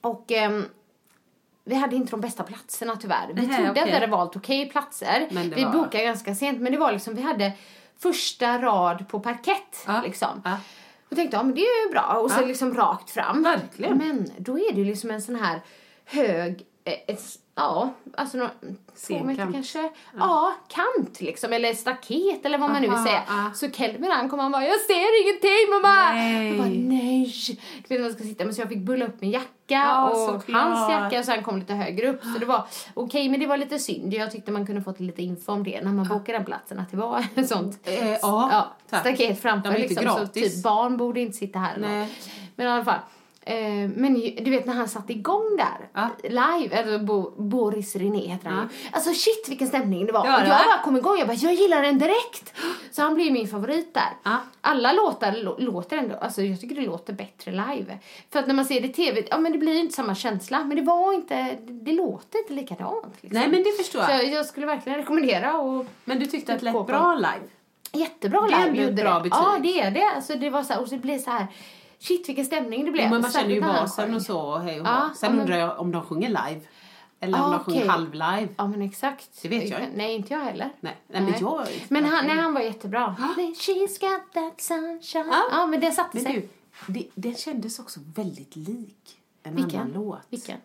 Och 0.00 0.32
ehm, 0.32 0.64
vi 1.64 1.74
hade 1.74 1.96
inte 1.96 2.10
de 2.10 2.20
bästa 2.20 2.42
platserna 2.42 2.96
tyvärr. 2.96 3.26
Vi 3.34 3.46
Nähä, 3.46 3.56
trodde 3.56 3.70
att 3.70 3.76
okej. 3.76 3.84
vi 3.86 3.92
hade 3.92 4.06
valt 4.06 4.36
okej 4.36 4.68
platser. 4.70 5.28
Men 5.30 5.50
det 5.50 5.56
vi 5.56 5.64
var- 5.64 5.72
bokade 5.72 6.04
ganska 6.04 6.34
sent, 6.34 6.60
men 6.60 6.72
det 6.72 6.78
var 6.78 6.92
liksom, 6.92 7.14
vi 7.14 7.22
hade 7.22 7.52
första 7.98 8.58
rad 8.62 9.08
på 9.08 9.20
parkett 9.20 9.84
Ja, 9.86 10.00
liksom. 10.04 10.42
ja. 10.44 10.56
Och 11.10 11.16
tänkte, 11.16 11.36
ja 11.36 11.42
men 11.42 11.54
det 11.54 11.60
är 11.60 11.86
ju 11.86 11.92
bra. 11.92 12.18
Och 12.22 12.30
så 12.30 12.40
Ja. 12.42 12.46
liksom 12.46 12.74
rakt 12.74 13.10
fram. 13.10 13.42
Verkligen. 13.42 13.98
Men 13.98 14.30
då 14.38 14.58
är 14.58 14.72
det 14.72 14.78
ju 14.78 14.84
liksom 14.84 15.10
en 15.10 15.22
sån 15.22 15.36
här 15.36 15.60
hög, 16.04 16.66
eh, 16.84 16.92
ett, 17.06 17.22
ja, 17.56 17.90
alltså 18.16 18.38
någon, 18.38 18.48
två 19.06 19.24
meter 19.24 19.48
kanske. 19.52 19.90
Ja. 20.18 20.52
kant 20.68 21.20
liksom. 21.20 21.52
Eller 21.52 21.74
staket 21.74 22.46
eller 22.46 22.58
vad 22.58 22.70
man 22.70 22.82
nu 22.82 22.88
vill 22.88 22.98
säga. 23.02 23.22
ja. 23.28 23.50
Så 23.54 23.70
Kelvin 23.70 24.10
han 24.10 24.28
kom 24.28 24.38
och 24.38 24.42
han 24.42 24.52
bara, 24.52 24.64
jag 24.66 24.80
ser 24.80 25.22
ingenting 25.22 25.70
mamma! 25.70 26.12
Nej. 26.12 26.48
Jag 26.48 26.58
bara, 26.58 26.68
nej. 26.68 27.34
Du 27.88 27.94
vet 27.94 28.02
man 28.04 28.12
ska 28.12 28.22
sitta, 28.22 28.44
men 28.44 28.54
så 28.54 28.60
jag 28.60 28.68
fick 28.68 28.78
bulla 28.78 29.06
upp 29.06 29.20
min 29.20 29.30
jacka 29.30 29.46
Ja, 29.68 30.08
och 30.10 30.16
såklart. 30.16 30.62
hans 30.62 30.90
jacka 30.90 31.22
så 31.22 31.30
han 31.30 31.42
kom 31.42 31.58
lite 31.58 31.74
högre 31.74 32.08
upp. 32.08 32.22
Så 32.22 32.38
det 32.38 32.46
var 32.46 32.64
okej, 32.94 33.28
men 33.28 33.40
det 33.40 33.46
var 33.46 33.56
lite 33.56 33.78
synd. 33.78 34.14
Jag 34.14 34.30
tyckte 34.30 34.52
man 34.52 34.66
kunde 34.66 34.82
fått 34.82 35.00
lite 35.00 35.22
info 35.22 35.52
om 35.52 35.64
det 35.64 35.80
när 35.84 35.92
man 35.92 36.08
bokade 36.08 36.38
den 36.38 36.44
platsen. 36.44 36.78
Att 36.78 36.90
det 36.90 36.96
var 36.96 37.24
sånt 37.46 37.78
Eh, 37.84 38.10
ja, 38.22 38.72
tack. 38.90 39.00
staket 39.00 39.42
framför 39.42 39.72
liksom. 39.72 40.04
Så 40.18 40.26
typ 40.26 40.62
barn 40.62 40.96
borde 40.96 41.20
inte 41.20 41.36
sitta 41.36 41.58
här. 41.58 41.76
Men 42.56 42.66
i 42.66 42.70
alla 42.70 42.84
fall. 42.84 42.98
Eh, 43.48 43.88
men 43.96 44.14
du 44.44 44.50
vet 44.50 44.66
när 44.66 44.74
han 44.74 44.88
satte 44.88 45.12
igång 45.12 45.56
där, 45.56 45.88
Ja. 45.92 46.08
live, 46.22 46.76
eller 46.76 46.98
Bo, 46.98 47.30
Boris 47.42 47.96
René 47.96 48.28
heter 48.28 48.48
han 48.50 48.68
ju. 48.72 48.88
Alltså 48.92 49.12
shit 49.14 49.46
vilken 49.48 49.68
stämning 49.68 50.06
det 50.06 50.12
var. 50.12 50.22
Det 50.24 50.30
var 50.30 50.38
jag 50.40 50.48
bara 50.48 50.82
kom 50.84 50.96
igång, 50.96 51.18
jag 51.18 51.26
bara 51.28 51.34
jag 51.36 51.54
gillar 51.54 51.82
den 51.82 51.98
direkt. 51.98 52.54
Så 52.90 53.02
han 53.02 53.14
blir 53.14 53.30
min 53.30 53.48
favorit 53.48 53.94
där. 53.94 54.08
Ja. 54.22 54.36
Alla 54.60 54.92
låtar 54.92 55.32
lå- 55.32 55.60
låter 55.60 55.96
ändå, 55.96 56.16
alltså 56.16 56.42
jag 56.42 56.60
tycker 56.60 56.74
det 56.74 56.86
låter 56.86 57.12
bättre 57.12 57.50
live. 57.50 57.98
För 58.30 58.38
att 58.38 58.46
när 58.46 58.54
man 58.54 58.64
ser 58.64 58.80
det 58.80 58.86
i 58.88 58.92
tv, 58.92 59.22
ja 59.30 59.38
men 59.38 59.52
det 59.52 59.58
blir 59.58 59.72
ju 59.72 59.80
inte 59.80 59.94
samma 59.94 60.14
känsla. 60.14 60.64
Men 60.64 60.76
det 60.76 60.82
var 60.82 61.12
inte, 61.12 61.34
det, 61.66 61.72
det 61.72 61.92
låter 61.92 62.38
inte 62.38 62.52
likadant. 62.52 63.14
Liksom. 63.20 63.40
Nej, 63.40 63.48
men 63.48 63.62
det 63.62 63.72
förstår 63.72 64.02
Så 64.02 64.10
jag. 64.10 64.24
jag, 64.24 64.32
jag 64.32 64.46
skulle 64.46 64.66
verkligen 64.66 64.98
rekommendera 64.98 65.58
och 65.58 65.86
Men 66.04 66.18
du 66.18 66.26
tyckte 66.26 66.52
att 66.52 66.60
det 66.60 66.64
lät 66.72 66.86
bra 66.86 67.14
live? 67.14 67.46
Jättebra 67.92 68.40
Det 68.40 68.54
är 68.54 68.70
live 68.72 68.84
ett 68.88 68.94
bra 68.96 69.14
betyg. 69.20 69.32
Ja, 69.32 69.56
det 69.62 69.80
är 69.80 69.90
det. 69.90 70.04
Alltså, 70.16 70.34
det 70.34 70.50
var 70.50 70.62
så 70.62 70.72
här, 70.72 70.80
och 70.82 70.88
så 70.88 70.96
blir 70.96 71.14
det 71.14 71.20
så 71.20 71.30
här 71.30 71.46
shit 71.98 72.28
vilken 72.28 72.44
stämning 72.44 72.84
det 72.84 72.90
blev. 72.90 73.10
Men 73.10 73.20
man 73.20 73.30
känner 73.32 73.54
ju 73.54 73.60
basen 73.60 74.14
och 74.14 74.22
så 74.22 74.56
hej 74.58 74.80
och 74.80 74.86
Ja. 74.86 75.10
Sen 75.16 75.28
ja, 75.30 75.30
men- 75.30 75.40
undrar 75.40 75.56
jag 75.56 75.80
om 75.80 75.92
de 75.92 76.02
sjunger 76.02 76.28
live. 76.28 76.60
Eller 77.20 77.38
om 77.38 77.44
Ah, 77.44 77.50
de 77.50 77.64
sjunger 77.64 77.78
okej. 77.78 77.88
halv-live. 77.88 78.48
Ja 78.56 78.66
men 78.66 78.82
exakt. 78.82 79.42
Det 79.42 79.48
vet 79.48 79.68
jag 79.70 79.80
inte. 79.80 79.96
Nej 79.96 80.14
inte 80.14 80.32
jag 80.34 80.40
heller. 80.40 80.70
Nej, 80.80 80.96
nej 81.08 81.20
men 81.22 81.34
jag... 81.40 81.66
Men 81.88 82.04
han, 82.04 82.26
nej, 82.26 82.36
han 82.36 82.54
var 82.54 82.60
jättebra. 82.60 83.16
She's 83.36 84.00
got 84.00 84.32
that 84.32 84.60
sunshine. 84.60 85.26
Ja. 85.30 85.42
Ja, 85.50 85.66
men 85.66 85.80
det 85.80 85.92
satte 85.92 86.10
Men 86.16 86.22
sig. 86.24 86.48
du, 86.86 86.92
det, 86.92 87.06
den 87.14 87.34
kändes 87.34 87.78
också 87.78 88.00
väldigt 88.14 88.56
lik 88.56 89.18
en 89.42 89.56
Vilken? 89.56 89.80
annan 89.80 89.92
låt. 89.92 90.18
Vilken? 90.30 90.58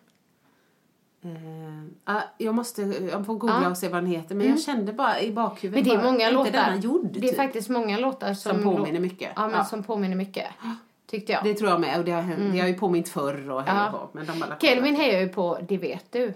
Ja, 2.04 2.22
jag 2.38 2.54
måste, 2.54 2.82
jag 2.82 3.26
får 3.26 3.34
googla 3.34 3.60
Ja. 3.62 3.70
och 3.70 3.76
se 3.76 3.88
vad 3.88 4.02
den 4.02 4.10
heter. 4.10 4.34
Men 4.34 4.48
jag 4.48 4.60
kände 4.60 4.92
bara 4.92 5.20
i 5.20 5.32
bakhuvudet 5.32 5.84
Men 5.86 5.94
det 5.94 5.98
är 5.98 6.02
bara, 6.02 6.12
många 6.12 6.24
inte 6.24 6.34
låtar. 6.34 6.52
denna 6.52 6.76
gjord, 6.76 7.08
det 7.12 7.18
är 7.18 7.22
typ. 7.22 7.36
faktiskt 7.36 7.68
många 7.68 7.98
låtar 7.98 8.34
som, 8.34 8.52
Som 8.52 8.62
påminner 8.62 9.00
mycket. 9.00 9.32
Ja, 9.36 9.46
men 9.48 9.56
Ja. 9.58 9.64
som 9.64 9.82
påminner 9.82 10.16
mycket. 10.16 10.46
Tyckte 11.12 11.32
jag. 11.32 11.44
Det 11.44 11.54
tror 11.54 11.70
jag 11.70 11.80
med. 11.80 11.98
Och 11.98 12.04
det 12.04 12.12
har, 12.12 12.22
hänt, 12.22 12.52
det 12.52 12.60
har 12.60 12.68
ju 12.68 12.74
påmint 12.74 13.08
förr 13.08 13.50
och 13.50 13.62
hej 13.62 13.74
Ja. 13.92 13.98
och 13.98 14.10
Men 14.14 14.26
de 14.26 14.44
Kelvin 14.60 14.96
hejar 14.96 15.20
ju 15.20 15.28
på 15.28 15.58
Det 15.68 15.76
vet 15.78 16.12
du. 16.12 16.34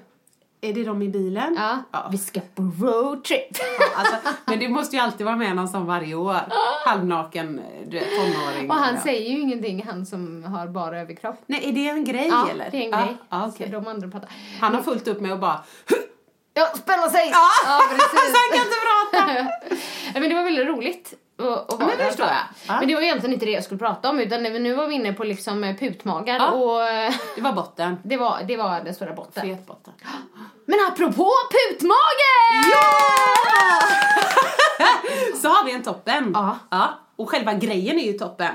Är 0.61 0.73
det 0.73 0.85
de 0.85 1.03
i 1.03 1.09
bilen? 1.09 1.55
Ja. 1.59 1.79
ja. 1.93 2.09
Vi 2.13 2.19
ska 2.19 2.41
på 2.55 2.63
roadtrip. 2.63 3.57
Alltså, 3.97 4.17
men 4.47 4.59
det 4.59 4.69
måste 4.69 4.97
ju 4.97 5.03
alltid 5.03 5.27
vara 5.27 5.37
med 5.37 5.57
någon 5.57 5.69
som 5.69 5.87
varje 5.87 6.15
år. 6.15 6.37
Halvnaken 6.87 7.61
du 7.87 7.99
vet, 7.99 8.09
tonåring. 8.11 8.71
Och 8.71 8.77
han 8.77 8.95
Ja. 8.95 9.01
säger 9.03 9.31
ju 9.31 9.41
ingenting, 9.41 9.85
han 9.89 10.07
som 10.07 10.45
har 10.45 10.67
bara 10.67 11.01
överkropp. 11.01 11.37
Nej, 11.47 11.69
är 11.69 11.73
det 11.73 11.89
en 11.89 12.05
grej 12.05 12.29
Ja, 12.29 12.49
eller? 12.51 12.71
det 12.71 12.77
är 12.77 12.83
en 12.85 12.91
Ja, 12.91 12.97
grej. 13.05 13.17
Ja. 13.29 13.53
Så 13.59 13.65
de 13.65 13.87
andra 13.87 14.09
pratar. 14.09 14.31
Han 14.61 14.75
har 14.75 14.83
fullt 14.83 15.09
upp 15.09 15.21
med 15.21 15.33
att 15.33 15.41
bara... 15.41 15.61
Ja, 16.55 16.67
spänna 16.75 17.09
sig! 17.11 17.29
Ja, 17.33 17.49
ja 17.67 17.81
precis. 17.91 18.35
han 18.37 18.59
kan 18.59 18.67
inte 18.67 18.77
prata! 18.87 19.49
Ja, 20.15 20.21
men 20.21 20.29
det 20.29 20.35
var 20.35 20.43
väldigt 20.45 20.67
roligt. 20.67 21.15
Att 21.39 21.73
vara 21.81 21.87
men 21.87 22.07
förstår 22.07 22.27
jag. 22.27 22.37
Ja. 22.67 22.79
Men 22.79 22.89
det 22.89 22.95
var 22.95 23.03
egentligen 23.03 23.33
inte 23.35 23.47
det 23.47 23.53
jag 23.53 23.65
skulle 23.65 23.79
prata 23.79 24.11
om 24.11 24.21
utan 24.21 24.43
nu 24.43 24.75
var 24.75 24.87
vi 24.87 24.95
inne 24.95 25.13
på 25.13 25.25
liksom 25.25 25.65
eh, 25.65 25.77
putmagar 25.77 26.37
Ja. 26.37 26.51
och 26.51 26.89
eh, 26.89 27.13
Det 27.35 27.41
var 27.41 27.53
botten. 27.53 27.97
det 28.05 28.17
var, 28.17 28.43
det 28.49 28.57
var 28.57 28.81
den 28.85 28.95
stora 28.95 29.13
botten. 29.13 29.43
Fet 29.43 29.67
botten. 29.67 29.93
Men 30.67 30.79
apropå 30.93 31.31
putmage! 31.51 32.27
Så 35.43 35.49
har 35.49 35.65
vi 35.65 35.73
en 35.73 35.83
toppen. 35.83 36.31
Ja. 36.35 36.59
ja. 36.71 36.89
Och 37.17 37.31
själva 37.31 37.55
grejen 37.55 37.99
är 37.99 38.05
ju 38.07 38.13
toppen. 38.13 38.53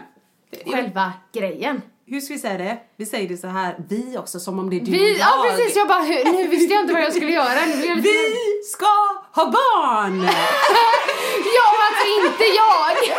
Själva 0.66 1.14
grejen. 1.34 1.82
Hur 2.08 2.22
ska 2.22 2.34
vi 2.34 2.40
säga 2.40 2.58
det? 2.58 2.78
Vi 2.98 3.06
säger 3.06 3.30
det 3.30 3.38
så 3.38 3.48
här, 3.48 3.76
vi 3.90 4.18
också, 4.18 4.40
som 4.40 4.60
om 4.60 4.70
det 4.70 4.76
är 4.76 4.80
du 4.80 4.92
Vi, 4.92 5.14
och 5.16 5.20
ja 5.20 5.46
jag. 5.46 5.56
precis, 5.58 5.76
jag 5.76 5.88
bara 5.88 6.02
nu 6.02 6.48
visste 6.48 6.74
jag 6.74 6.84
inte 6.84 6.94
vad 6.94 7.04
jag 7.04 7.14
skulle 7.14 7.32
göra. 7.32 7.60
Vi 7.96 8.36
ska 8.74 8.86
ha 9.42 9.46
barn! 9.52 10.22
Ja, 11.46 11.68
alltså 11.88 12.06
inte 12.28 12.44
jag! 12.44 13.18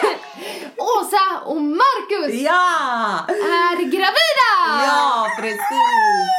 Åsa 0.76 1.44
och 1.46 1.62
Marcus 1.62 2.40
ja! 2.40 3.18
är 3.28 3.76
gravida! 3.76 4.86
Ja, 4.86 5.28
precis! 5.40 6.38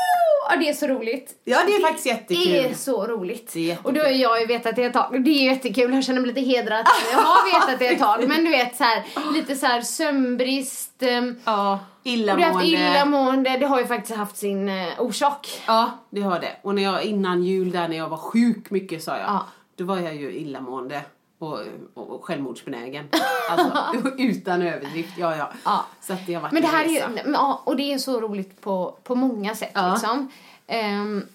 Ja, 0.49 0.55
det 0.59 0.69
är 0.69 0.73
så 0.73 0.87
roligt. 0.87 1.31
Ja, 1.43 1.59
det 1.67 1.75
är 1.75 1.81
faktiskt 1.81 2.03
Det 2.03 2.09
jättekul. 2.09 2.71
är 2.71 2.73
så 2.73 3.07
roligt. 3.07 3.53
Det 3.53 3.59
är 3.59 3.63
jättekul. 3.63 3.85
och 3.87 3.93
då 3.93 4.01
har 4.01 4.09
jag 4.09 4.39
ju 4.41 4.45
vetat 4.45 4.75
det 4.75 4.83
ett 4.83 4.93
tag. 4.93 5.23
Det 5.23 5.29
är 5.31 5.43
jättekul. 5.51 5.93
Jag 5.93 6.03
känner 6.03 6.21
mig 6.21 6.27
lite 6.33 6.41
hedrad. 6.41 6.85
Jag 7.11 7.17
har 7.19 7.45
vetat 7.59 7.79
det 7.79 7.87
ett 7.87 7.99
tag. 7.99 8.27
Men 8.27 8.45
du 8.45 8.51
vet 8.51 8.77
så 8.77 8.83
här, 8.83 9.03
lite 9.33 9.55
så 9.55 9.65
här 9.65 9.81
sömnbrist. 9.81 11.03
ehm, 11.03 11.35
Ja, 11.45 11.71
Och 11.73 11.79
du 12.03 12.11
har 12.27 12.39
haft 12.39 12.65
illamående. 12.65 12.65
illamående. 12.67 13.57
Det 13.57 13.65
har 13.65 13.79
ju 13.79 13.87
faktiskt 13.87 14.17
haft 14.17 14.37
sin 14.37 14.69
eh, 14.69 14.87
orsak. 15.01 15.61
Ja, 15.67 15.91
det 16.09 16.21
har 16.21 16.39
det. 16.39 16.51
Och 16.61 16.75
när 16.75 16.83
jag 16.83 17.03
innan 17.03 17.43
jul 17.43 17.71
där 17.71 17.87
när 17.87 17.97
jag 17.97 18.09
var 18.09 18.17
sjuk 18.17 18.69
mycket 18.69 19.03
sa 19.03 19.11
jag. 19.11 19.25
Ja. 19.27 19.45
Då 19.75 19.83
var 19.85 19.97
jag 19.99 20.15
ju 20.15 20.31
illamående 20.31 21.01
och, 21.43 21.59
och, 21.93 22.25
självmordsbenägen. 22.25 23.05
Alltså 23.49 23.95
utan 24.17 24.61
överdrift. 24.61 25.13
Ja, 25.17 25.35
ja. 25.35 25.51
Ja. 25.65 25.85
Så 26.01 26.13
att 26.13 26.27
det 26.27 26.33
har 26.33 26.41
varit 26.41 26.53
Men 26.53 26.61
det 26.61 26.67
här 26.67 26.85
är 26.85 26.89
resa. 26.89 27.09
ju, 27.09 27.15
men, 27.23 27.33
ja, 27.33 27.61
och 27.65 27.75
det 27.75 27.93
är 27.93 27.97
så 27.97 28.19
roligt 28.21 28.61
på, 28.61 28.97
på 29.03 29.15
många 29.15 29.55
sätt 29.55 29.71
Ja. 29.73 29.91
liksom. 29.93 30.31
Ehm, 30.67 31.25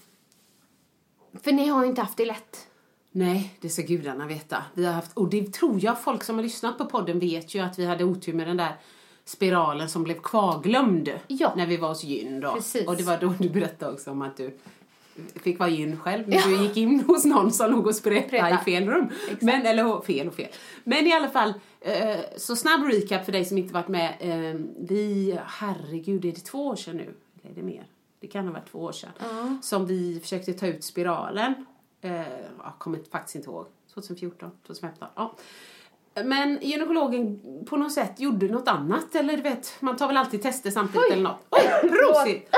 för 1.42 1.52
ni 1.52 1.68
har 1.68 1.82
ju 1.82 1.88
inte 1.88 2.00
haft 2.00 2.16
det 2.16 2.24
lätt. 2.24 2.66
Nej, 3.10 3.54
det 3.60 3.68
ska 3.68 3.82
gudarna 3.82 4.26
veta. 4.26 4.64
Vi 4.74 4.86
har 4.86 4.92
haft, 4.92 5.16
och 5.18 5.30
det 5.30 5.52
tror 5.52 5.84
jag 5.84 6.00
folk 6.02 6.24
som 6.24 6.36
har 6.36 6.42
lyssnat 6.42 6.78
på 6.78 6.84
podden 6.86 7.18
vet 7.18 7.54
ju 7.54 7.60
att 7.60 7.78
vi 7.78 7.86
hade 7.86 8.04
otur 8.04 8.32
med 8.32 8.46
den 8.48 8.56
där 8.56 8.76
spiralen 9.24 9.88
som 9.88 10.04
blev 10.04 10.14
kvarglömd 10.20 11.10
Ja. 11.26 11.52
när 11.56 11.66
vi 11.66 11.76
var 11.76 11.88
hos 11.88 12.04
gyn 12.04 12.40
då. 12.40 12.52
Precis. 12.54 12.86
Och 12.86 12.96
det 12.96 13.02
var 13.02 13.16
då 13.18 13.34
du 13.38 13.48
berättade 13.48 13.92
också 13.92 14.10
om 14.10 14.22
att 14.22 14.36
du 14.36 14.58
fick 15.42 15.58
vara 15.58 15.68
gyn 15.68 15.96
själv 16.00 16.28
när 16.28 16.48
du 16.48 16.62
gick 16.62 16.76
in 16.76 17.00
hos 17.00 17.24
någon 17.24 17.52
som 17.52 17.70
låg 17.70 17.86
och 17.86 17.94
Spreta. 17.94 18.50
i 18.50 18.56
fel 18.64 18.88
rum. 18.88 19.08
Men, 19.40 19.66
eller 19.66 20.00
fel 20.00 20.28
och 20.28 20.34
fel. 20.34 20.48
Men 20.84 21.06
i 21.06 21.12
alla 21.12 21.28
fall, 21.28 21.54
eh, 21.80 22.16
så 22.36 22.56
snabb 22.56 22.84
recap 22.84 23.24
för 23.24 23.32
dig 23.32 23.44
som 23.44 23.58
inte 23.58 23.74
varit 23.74 23.88
med. 23.88 24.14
Eh, 24.20 24.60
vi, 24.78 25.38
herregud, 25.46 26.24
är 26.24 26.32
det 26.32 26.40
två 26.40 26.66
år 26.66 26.76
sedan 26.76 26.96
nu? 26.96 27.14
Eller 27.42 27.50
är 27.50 27.54
det 27.54 27.62
mer? 27.62 27.86
Det 28.20 28.26
kan 28.26 28.46
ha 28.46 28.52
varit 28.52 28.70
två 28.70 28.78
år 28.78 28.92
sedan. 28.92 29.10
Som 29.62 29.86
vi 29.86 30.20
försökte 30.20 30.52
ta 30.52 30.66
ut 30.66 30.84
spiralen. 30.84 31.54
Eh, 32.00 32.12
jag 32.64 32.72
kommer 32.78 32.98
faktiskt 33.12 33.36
inte 33.36 33.50
ihåg. 33.50 33.66
2014, 33.94 34.50
2015. 34.66 35.08
Ja. 35.14 35.34
Men 36.24 36.58
gynekologen 36.62 37.40
på 37.68 37.76
något 37.76 37.92
sätt 37.92 38.20
gjorde 38.20 38.48
något 38.48 38.68
annat. 38.68 39.14
Eller 39.14 39.36
du 39.36 39.42
vet, 39.42 39.76
man 39.80 39.96
tar 39.96 40.06
väl 40.06 40.16
alltid 40.16 40.42
tester 40.42 40.70
samtidigt 40.70 41.12
eller 41.12 41.22
något. 41.22 41.46
Oj, 41.50 41.90
prosit! 41.90 42.50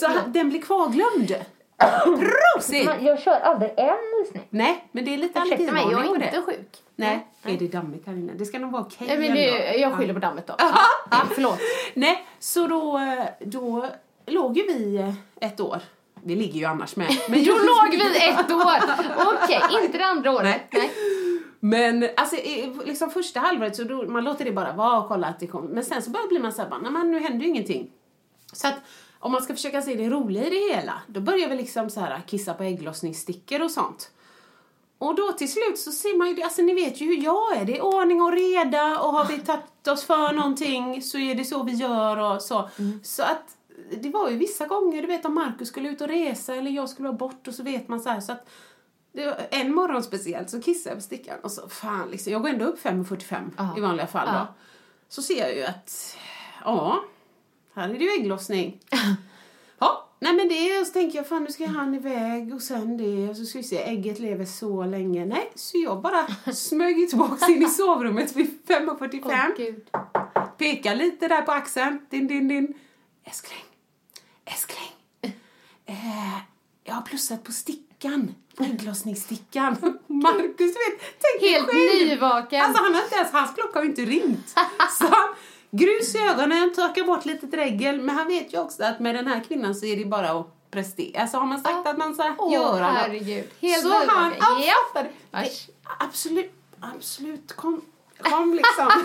Så 0.00 0.08
den 0.26 0.48
blir 0.48 0.62
kvarglömd. 0.62 1.34
Prosit! 1.78 2.90
Jag 3.00 3.20
kör 3.20 3.40
aldrig 3.40 3.70
en 3.76 3.96
visning. 4.22 4.42
Nej, 4.50 4.88
men 4.92 5.04
det 5.04 5.14
är 5.14 5.18
lite 5.18 5.38
Ursäkta 5.38 5.72
mig, 5.72 5.82
jag 5.82 5.92
allergivarning 5.92 6.08
på 6.08 6.14
är 6.14 6.18
det. 6.18 6.36
inte 6.36 6.42
sjuk. 6.42 6.82
Nej, 6.96 7.26
är 7.42 7.56
det 7.56 7.72
dammigt 7.72 8.06
här 8.06 8.12
inne? 8.12 8.32
Det 8.32 8.44
ska 8.44 8.58
nog 8.58 8.72
vara 8.72 8.82
okej 8.82 9.06
Nej, 9.08 9.18
men 9.18 9.24
ändå. 9.26 9.40
det, 9.40 9.76
jag 9.76 9.92
skyller 9.94 10.14
på 10.14 10.20
dammet 10.20 10.46
då. 10.46 10.54
Ja, 10.58 10.74
ja, 11.10 11.22
förlåt. 11.34 11.58
Nej, 11.94 12.26
så 12.38 12.66
då, 12.66 13.00
då 13.40 13.86
låg 14.26 14.56
ju 14.56 14.62
vi 14.62 15.14
ett 15.40 15.60
år. 15.60 15.78
Vi 16.22 16.36
ligger 16.36 16.60
ju 16.60 16.64
annars 16.64 16.96
med. 16.96 17.06
Men 17.28 17.44
Då 17.44 17.52
låg 17.52 17.90
vi 17.90 18.28
ett 18.28 18.50
år. 18.50 18.94
Okej, 19.34 19.60
inte 19.84 19.98
det 19.98 20.04
andra 20.06 20.32
året. 20.32 20.60
Nej. 20.70 20.82
Nej. 20.82 20.90
Men 21.60 22.08
alltså 22.16 22.36
liksom 22.84 23.10
första 23.10 23.40
halvåret 23.40 23.76
så 23.76 23.84
då, 23.84 24.02
man 24.02 24.24
låter 24.24 24.44
det 24.44 24.52
bara 24.52 24.72
vara 24.72 24.98
och 24.98 25.08
kolla 25.08 25.26
att 25.26 25.40
det 25.40 25.46
kommer. 25.46 25.68
Men 25.68 25.84
sen 25.84 26.02
så 26.02 26.10
börjar 26.10 26.28
blir 26.28 26.40
man 26.40 26.52
såhär 26.52 26.68
nej 26.82 26.90
men 26.90 27.10
nu 27.10 27.18
händer 27.20 27.44
ju 27.44 27.50
ingenting. 27.50 27.90
Så 28.52 28.68
att 28.68 28.74
om 29.26 29.32
man 29.32 29.42
ska 29.42 29.54
försöka 29.54 29.82
se 29.82 29.94
det 29.94 30.08
roliga 30.08 30.46
i 30.46 30.50
det 30.50 30.74
hela, 30.74 31.02
då 31.06 31.20
börjar 31.20 31.48
vi 31.48 31.56
liksom 31.56 31.90
så 31.90 32.00
här 32.00 32.20
kissa 32.26 32.54
på 32.54 32.62
ägglossningsstickor 32.62 33.62
och 33.62 33.70
sånt. 33.70 34.10
Och 34.98 35.14
då 35.14 35.32
till 35.32 35.52
slut 35.52 35.78
så 35.78 35.92
ser 35.92 36.18
man 36.18 36.28
ju 36.28 36.34
det, 36.34 36.42
alltså 36.42 36.62
ni 36.62 36.74
vet 36.74 37.00
ju 37.00 37.06
hur 37.06 37.24
jag 37.24 37.56
är, 37.56 37.64
det 37.64 37.76
är 37.76 37.84
ordning 37.84 38.22
och 38.22 38.32
reda 38.32 39.00
och 39.00 39.12
har 39.12 39.24
vi 39.24 39.38
tagit 39.38 39.88
oss 39.88 40.04
för 40.04 40.32
någonting 40.32 41.02
så 41.02 41.18
är 41.18 41.34
det 41.34 41.44
så 41.44 41.62
vi 41.62 41.72
gör 41.72 42.16
och 42.16 42.42
så. 42.42 42.70
Så 43.02 43.22
att 43.22 43.56
det 44.02 44.10
var 44.10 44.30
ju 44.30 44.36
vissa 44.36 44.66
gånger, 44.66 45.02
du 45.02 45.08
vet 45.08 45.24
om 45.24 45.34
Markus 45.34 45.68
skulle 45.68 45.88
ut 45.88 46.00
och 46.00 46.08
resa 46.08 46.54
eller 46.54 46.70
jag 46.70 46.88
skulle 46.88 47.08
vara 47.08 47.18
bort 47.18 47.48
och 47.48 47.54
så 47.54 47.62
vet 47.62 47.88
man 47.88 48.00
så 48.00 48.08
här 48.08 48.20
så 48.20 48.32
att 48.32 48.48
en 49.50 49.74
morgon 49.74 50.02
speciellt 50.02 50.50
så 50.50 50.60
kissade 50.62 50.90
jag 50.90 50.98
på 50.98 51.02
stickan 51.02 51.38
och 51.42 51.50
så 51.50 51.68
fan 51.68 52.08
liksom, 52.10 52.32
jag 52.32 52.42
går 52.42 52.48
ändå 52.48 52.64
upp 52.64 52.82
5.45 52.82 53.78
i 53.78 53.80
vanliga 53.80 54.06
fall 54.06 54.26
då. 54.26 54.34
Ja. 54.34 54.54
Så 55.08 55.22
ser 55.22 55.40
jag 55.40 55.56
ju 55.56 55.62
att, 55.64 56.16
ja, 56.64 57.04
här 57.76 57.88
är 57.88 57.98
det 57.98 58.04
ju 58.04 58.10
ägglossning. 58.10 58.80
Ja, 59.78 60.08
nej 60.18 60.32
men 60.34 60.48
det 60.48 60.80
och 60.80 60.86
så 60.86 60.92
tänker 60.92 61.18
jag 61.18 61.28
fan 61.28 61.44
nu 61.44 61.50
ska 61.52 61.66
han 61.66 61.94
iväg 61.94 62.54
och 62.54 62.62
sen 62.62 62.96
det 62.96 63.28
och 63.30 63.36
så 63.36 63.44
ska 63.44 63.58
vi 63.58 63.64
se 63.64 63.82
ägget 63.82 64.18
lever 64.18 64.44
så 64.44 64.84
länge. 64.84 65.26
Nej, 65.26 65.52
så 65.54 65.78
jag 65.78 66.00
bara 66.02 66.26
smög 66.52 67.08
tillbaks 67.08 67.48
in 67.48 67.62
i 67.62 67.68
sovrummet 67.68 68.36
vid 68.36 68.58
5.45. 68.66 69.20
Åh, 69.24 69.56
gud. 69.56 69.84
Pekar 70.58 70.94
lite 70.94 71.28
där 71.28 71.42
på 71.42 71.52
axeln. 71.52 72.06
Din, 72.10 72.26
din, 72.26 72.48
din. 72.48 72.74
Älskling. 73.24 73.64
Älskling. 74.44 74.90
Eh, 75.88 76.38
jag 76.84 76.94
har 76.94 77.02
plussat 77.02 77.44
på 77.44 77.52
stickan. 77.52 78.34
Ägglossningsstickan. 78.60 79.76
Marcus, 80.06 80.56
du 80.58 80.66
vet. 80.66 81.00
Tänk 81.20 81.50
Helt 81.52 81.66
själv. 81.66 82.08
nyvaken. 82.08 82.62
Alltså 82.62 82.82
han 82.82 82.94
har 82.94 83.02
inte 83.02 83.14
ens, 83.16 83.32
hans 83.32 83.54
klocka 83.54 83.78
har 83.78 83.86
inte 83.86 84.04
ringt. 84.04 84.54
Så 84.98 85.08
grus 85.76 86.14
i 86.14 86.18
ögonen, 86.18 86.72
torkar 86.74 87.04
bort 87.04 87.24
lite 87.24 87.46
dregel. 87.46 88.00
Men 88.00 88.16
han 88.16 88.26
vet 88.28 88.54
ju 88.54 88.58
också 88.60 88.84
att 88.84 89.00
med 89.00 89.14
den 89.14 89.26
här 89.26 89.44
kvinnan 89.48 89.74
så 89.74 89.86
är 89.86 89.96
det 89.96 90.04
bara 90.04 90.30
att 90.30 90.70
prestera. 90.70 91.20
Alltså 91.22 91.38
har 91.38 91.46
man 91.46 91.60
sagt 91.60 91.86
att 91.86 91.98
man 91.98 92.14
ska 92.14 92.34
Åh, 92.38 92.52
göra 92.52 92.92
något. 92.92 92.98
herregud. 93.00 93.44
Helt 93.60 93.82
så 93.82 93.88
han, 94.06 94.30
nyvaken. 94.30 94.62
ja, 94.94 95.04
Ja. 95.30 95.44
Absolut, 95.98 96.52
absolut. 96.80 97.52
Kom, 97.52 97.80
kom 98.22 98.54
liksom. 98.54 98.86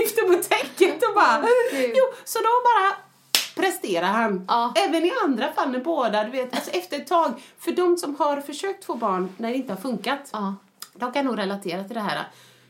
Lyfter 0.00 0.22
på 0.36 0.42
täcket 0.42 1.08
och 1.08 1.14
bara... 1.14 1.44
Jo, 1.72 2.04
så 2.24 2.38
då 2.38 2.44
bara 2.64 2.96
presterar 3.54 4.06
han. 4.06 4.44
Ja. 4.48 4.72
Även 4.76 5.04
i 5.04 5.12
andra 5.24 5.52
fall 5.52 5.70
när 5.70 5.78
båda, 5.80 6.24
du 6.24 6.30
vet, 6.30 6.54
alltså 6.54 6.70
efter 6.70 6.96
ett 6.96 7.06
tag. 7.06 7.32
För 7.58 7.72
de 7.72 7.96
som 7.96 8.16
har 8.16 8.40
försökt 8.40 8.84
få 8.84 8.94
barn 8.94 9.34
när 9.36 9.48
det 9.50 9.56
inte 9.56 9.72
har 9.72 9.80
funkat. 9.80 10.30
Ja. 10.32 10.54
De 10.94 11.12
kan 11.12 11.24
nog 11.24 11.38
relatera 11.38 11.84
till 11.84 11.94
det 11.94 12.00
här 12.00 12.28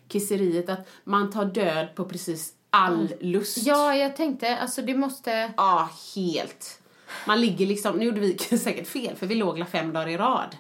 kisseriet 0.09 0.69
att 0.69 0.89
man 1.05 1.33
tar 1.33 1.45
död 1.45 1.89
på 1.95 2.05
precis 2.05 2.53
all 2.75 3.15
lust. 3.21 3.59
Ja, 3.67 3.97
jag 3.97 4.17
tänkte, 4.17 4.57
alltså 4.57 4.83
det 4.83 4.95
måste... 4.95 5.53
Ja, 5.57 5.89
helt. 6.15 6.81
Man 7.27 7.41
ligger 7.41 7.67
liksom, 7.67 7.97
nu 7.97 8.05
gjorde 8.05 8.21
vi 8.21 8.39
säkert 8.59 8.89
fel 8.89 9.17
för 9.17 9.27
vi 9.27 9.35
låg 9.35 9.59
la 9.59 9.67
fem 9.67 9.93
dagar 9.93 10.09
i 10.09 10.17
rad. 10.17 10.57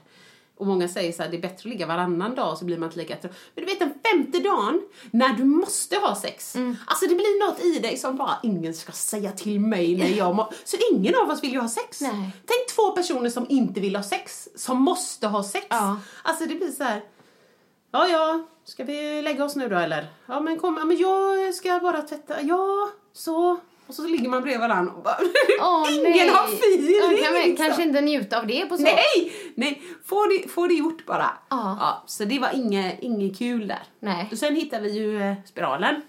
Och 0.56 0.66
många 0.66 0.88
säger 0.88 1.12
så 1.12 1.22
här, 1.22 1.30
det 1.30 1.36
är 1.36 1.40
bättre 1.40 1.56
att 1.56 1.64
ligga 1.64 1.86
varannan 1.86 2.34
dag 2.34 2.58
så 2.58 2.64
blir 2.64 2.78
man 2.78 2.88
inte 2.88 2.98
lika 2.98 3.16
trött. 3.16 3.32
Men 3.54 3.64
du 3.64 3.70
vet 3.70 3.78
den 3.78 3.94
femte 4.12 4.38
dagen, 4.38 4.82
när 5.10 5.28
du 5.28 5.44
måste 5.44 5.96
ha 5.96 6.14
sex. 6.14 6.56
Alltså 6.86 7.06
det 7.06 7.14
blir 7.14 7.46
något 7.46 7.60
i 7.60 7.78
dig 7.78 7.96
som 7.96 8.16
bara, 8.16 8.38
ingen 8.42 8.74
ska 8.74 8.92
säga 8.92 9.32
till 9.32 9.60
mig 9.60 9.96
när 9.96 10.08
jag 10.08 10.34
må... 10.34 10.52
Så 10.64 10.76
ingen 10.92 11.14
av 11.14 11.30
oss 11.30 11.42
vill 11.42 11.52
ju 11.52 11.60
ha 11.60 11.68
sex. 11.68 12.00
Nej. 12.00 12.30
Tänk 12.46 12.68
två 12.76 12.90
personer 12.90 13.30
som 13.30 13.46
inte 13.48 13.80
vill 13.80 13.96
ha 13.96 14.02
sex, 14.02 14.48
som 14.56 14.82
måste 14.82 15.26
ha 15.26 15.44
sex. 15.44 15.66
Ja. 15.70 16.00
Alltså 16.22 16.46
det 16.46 16.54
blir 16.54 16.70
så 16.70 16.84
här. 16.84 17.02
Ja, 17.94 18.08
ja, 18.08 18.42
ska 18.64 18.84
vi 18.84 19.22
lägga 19.22 19.44
oss 19.44 19.56
nu 19.56 19.68
då 19.68 19.76
eller? 19.76 20.06
Ja, 20.26 20.40
men 20.40 20.58
kom, 20.58 20.76
ja, 20.78 20.84
men 20.84 20.96
jag 20.96 21.54
ska 21.54 21.78
bara 21.82 22.02
tvätta. 22.02 22.42
Ja, 22.42 22.90
så. 23.12 23.60
Och 23.86 23.94
så 23.94 24.06
ligger 24.06 24.28
man 24.28 24.42
bredvid 24.42 24.60
varandra 24.60 24.92
och 24.92 25.02
bara, 25.02 25.16
Åh, 25.60 25.86
ingen 25.92 26.02
nej. 26.12 26.28
har 26.28 26.44
feeling 26.44 26.96
Ja, 27.00 27.24
kan 27.24 27.34
liksom. 27.34 27.56
Kanske 27.56 27.82
inte 27.82 28.00
njuta 28.00 28.38
av 28.38 28.46
det 28.46 28.66
på 28.66 28.76
så. 28.76 28.82
Nej, 28.82 29.32
nej, 29.54 29.82
få 30.04 30.26
det, 30.26 30.48
få 30.48 30.66
det 30.66 30.74
gjort 30.74 31.06
bara. 31.06 31.30
Ja. 31.50 32.02
så 32.06 32.24
det 32.24 32.38
var 32.38 32.50
inget, 32.54 33.02
inget 33.02 33.38
kul 33.38 33.68
där. 33.68 33.82
Nej. 34.00 34.28
Och 34.32 34.38
sen 34.38 34.56
hittade 34.56 34.82
vi 34.82 34.98
ju 34.98 35.22
eh, 35.22 35.34
spiralen. 35.46 36.02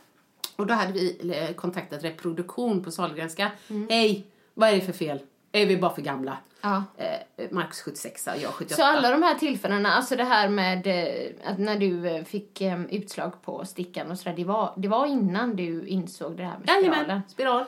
Och 0.56 0.67
då 0.67 0.74
hade 0.74 0.93
vi 0.93 1.54
kontaktat 1.58 2.04
reproduktion 2.04 2.84
på 2.84 2.91
Sahlgrenska. 2.91 3.52
Mm. 3.67 3.88
Hej, 3.89 4.28
vad 4.54 4.69
är 4.69 4.74
det 4.76 4.82
för 4.82 4.93
fel? 4.93 5.19
Är 5.52 5.65
vi 5.65 5.78
bara 5.78 5.95
för 5.95 6.02
gamla? 6.02 6.38
Ja. 6.65 6.84
Eh, 6.97 7.49
Marcus 7.51 7.82
76, 7.82 8.28
jag 8.41 8.54
78. 8.54 8.75
Så 8.75 8.84
alla 8.84 9.12
de 9.12 9.23
här 9.23 9.36
tillfällena, 9.36 9.93
alltså 9.93 10.15
det 10.15 10.23
här 10.23 10.49
med 10.49 10.88
eh, 10.88 11.51
att 11.51 11.60
när 11.60 11.80
du 11.80 12.08
eh, 12.08 12.23
fick 12.23 12.62
utslag 12.89 13.41
på 13.41 13.65
stickan 13.65 14.12
och 14.12 14.19
sådär, 14.19 14.36
det 14.36 14.43
var, 14.43 14.73
det 14.78 14.88
var 14.88 15.06
innan 15.06 15.56
du 15.56 15.88
insåg 15.88 16.38
det 16.38 16.43
här 16.43 16.58
med 16.60 16.69
spiralen? 16.69 16.93
Jajamän, 16.93 17.21
spiral. 17.28 17.65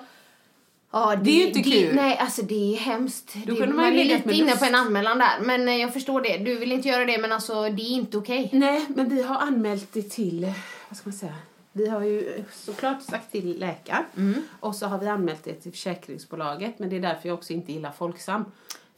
Ja, 0.92 1.16
Det 1.16 1.32
är 1.32 1.36
ju 1.36 1.48
inte 1.48 1.64
kul. 1.72 1.96
Nej, 1.96 2.18
alltså 2.18 2.42
det 2.42 2.74
är 2.74 2.78
hemskt. 2.78 3.34
Då 3.34 3.54
det, 3.54 3.60
kunde 3.60 3.76
man 3.76 3.86
man 3.86 3.94
ju 3.94 4.00
är 4.00 4.06
lite 4.06 4.34
inne 4.34 4.56
på 4.56 4.66
en 4.66 4.76
anmälan 4.76 5.18
där, 5.18 5.40
men 5.42 5.80
jag 5.80 5.94
förstår 5.94 6.22
det. 6.22 6.38
Du 6.38 6.56
vill 6.60 6.72
inte 6.72 6.88
göra 6.88 7.06
det, 7.06 7.18
men 7.18 7.32
alltså 7.32 7.62
det 7.64 7.82
är 7.82 7.92
inte 7.92 8.18
okej. 8.18 8.50
Nej, 8.54 8.86
men 8.90 9.10
vi 9.10 9.24
har 9.24 9.36
anmält 9.36 9.94
det 9.94 10.10
till, 10.10 10.54
vad 10.90 10.98
ska 10.98 11.10
man 11.10 11.18
säga? 11.18 11.34
Vi 11.72 11.88
har 11.88 12.04
ju 12.04 12.44
såklart 12.52 13.02
sagt 13.02 13.32
till 13.32 13.60
läkaren 13.60 14.04
Mm. 14.18 14.44
och 14.60 14.76
så 14.76 14.86
har 14.86 15.00
vi 15.00 15.08
anmält 15.08 15.44
det 15.44 15.54
till 15.54 15.72
försäkringsbolaget 15.72 16.80
men 16.80 16.90
det 16.90 16.96
är 16.96 17.00
därför 17.00 17.28
jag 17.30 17.38
också 17.38 17.54
inte 17.54 17.72
gillar 17.72 17.92
Folksam. 17.92 18.46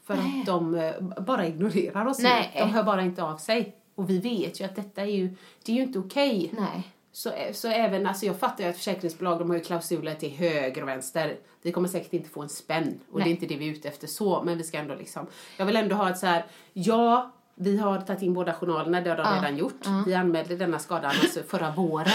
För 0.09 0.17
att 0.39 0.45
de 0.45 0.75
eh, 0.75 0.91
bara 1.01 1.47
ignorerar 1.47 2.05
oss. 2.05 2.19
Nej. 2.19 2.51
De 2.57 2.69
hör 2.69 2.83
bara 2.83 3.01
inte 3.01 3.23
av 3.23 3.37
sig. 3.37 3.75
Och 3.95 4.09
vi 4.09 4.19
vet 4.19 4.61
ju 4.61 4.65
att 4.65 4.75
detta 4.75 5.01
är 5.01 5.05
ju, 5.05 5.35
det 5.65 5.71
är 5.71 5.75
ju 5.75 5.81
inte 5.83 5.99
okej. 5.99 6.53
Nej. 6.57 6.87
Så, 7.11 7.31
så 7.53 7.67
även, 7.67 8.07
alltså 8.07 8.25
jag 8.25 8.39
fattar 8.39 8.63
ju 8.63 8.69
att 8.69 8.77
försäkringsbolag 8.77 9.39
de 9.39 9.49
har 9.49 9.57
ju 9.57 9.63
klausuler 9.63 10.15
till 10.15 10.29
höger 10.31 10.81
och 10.81 10.87
vänster. 10.87 11.35
Vi 11.61 11.71
kommer 11.71 11.87
säkert 11.87 12.13
inte 12.13 12.29
få 12.29 12.41
en 12.41 12.49
spänn 12.49 12.99
och 13.11 13.19
det 13.19 13.23
Nej. 13.25 13.31
är 13.33 13.35
inte 13.35 13.45
det 13.45 13.57
vi 13.57 13.67
är 13.69 13.71
ute 13.73 13.87
efter 13.87 14.07
så, 14.07 14.43
men 14.45 14.57
vi 14.57 14.63
ska 14.63 14.77
ändå 14.77 14.95
liksom, 14.95 15.27
jag 15.57 15.65
vill 15.65 15.75
ändå 15.75 15.95
ha 15.95 16.09
ett 16.09 16.17
så 16.17 16.25
här, 16.25 16.45
ja, 16.73 17.31
vi 17.55 17.77
har 17.77 18.01
tagit 18.01 18.21
in 18.21 18.33
båda 18.33 18.53
journalerna, 18.53 19.01
det 19.01 19.09
har 19.09 19.17
de 19.17 19.23
Ja. 19.23 19.35
redan 19.35 19.57
gjort. 19.57 19.87
Vi 20.05 20.13
anmälde 20.13 20.55
denna 20.55 20.79
skadan 20.79 21.11
alltså 21.21 21.39
förra 21.47 21.71
våren. 21.71 22.07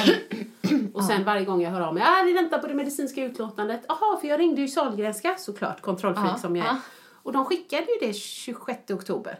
Och 0.94 1.04
sen 1.04 1.24
varje 1.24 1.44
gång 1.44 1.62
jag 1.62 1.70
hör 1.70 1.80
av 1.80 1.94
mig, 1.94 2.02
ah, 2.06 2.24
vi 2.24 2.32
väntar 2.32 2.58
på 2.58 2.66
det 2.66 2.74
medicinska 2.74 3.24
utlåtandet. 3.24 3.80
Jaha, 3.88 4.16
för 4.20 4.28
jag 4.28 4.40
ringde 4.40 4.60
ju 4.60 4.68
Sahlgrenska 4.68 5.34
såklart, 5.38 5.80
kontrollfreak 5.80 6.30
Ja, 6.32 6.38
som 6.38 6.56
jag 6.56 6.66
är. 6.66 6.76
Och 7.24 7.32
de 7.32 7.44
skickade 7.44 7.82
ju 8.00 8.06
det 8.06 8.12
26 8.14 8.90
oktober. 8.90 9.38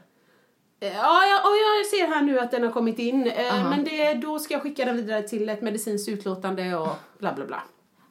Eh, 0.81 0.89
Ja, 0.97 1.25
ja, 1.27 1.41
och 1.49 1.57
jag 1.57 1.87
ser 1.87 2.07
här 2.15 2.23
nu 2.23 2.39
att 2.41 2.51
den 2.51 2.63
har 2.63 2.71
kommit 2.71 2.99
in. 2.99 3.27
eh, 3.27 3.69
Men 3.71 3.85
det, 3.85 4.15
då 4.15 4.39
ska 4.39 4.55
jag 4.55 4.63
skicka 4.63 4.85
den 4.85 4.97
vidare 4.97 5.23
till 5.23 5.49
ett 5.49 5.63
medicinskt 5.63 6.09
utlåtande 6.09 6.77
och 6.77 6.89
bla 7.19 7.33
bla 7.33 7.45
bla. 7.45 7.63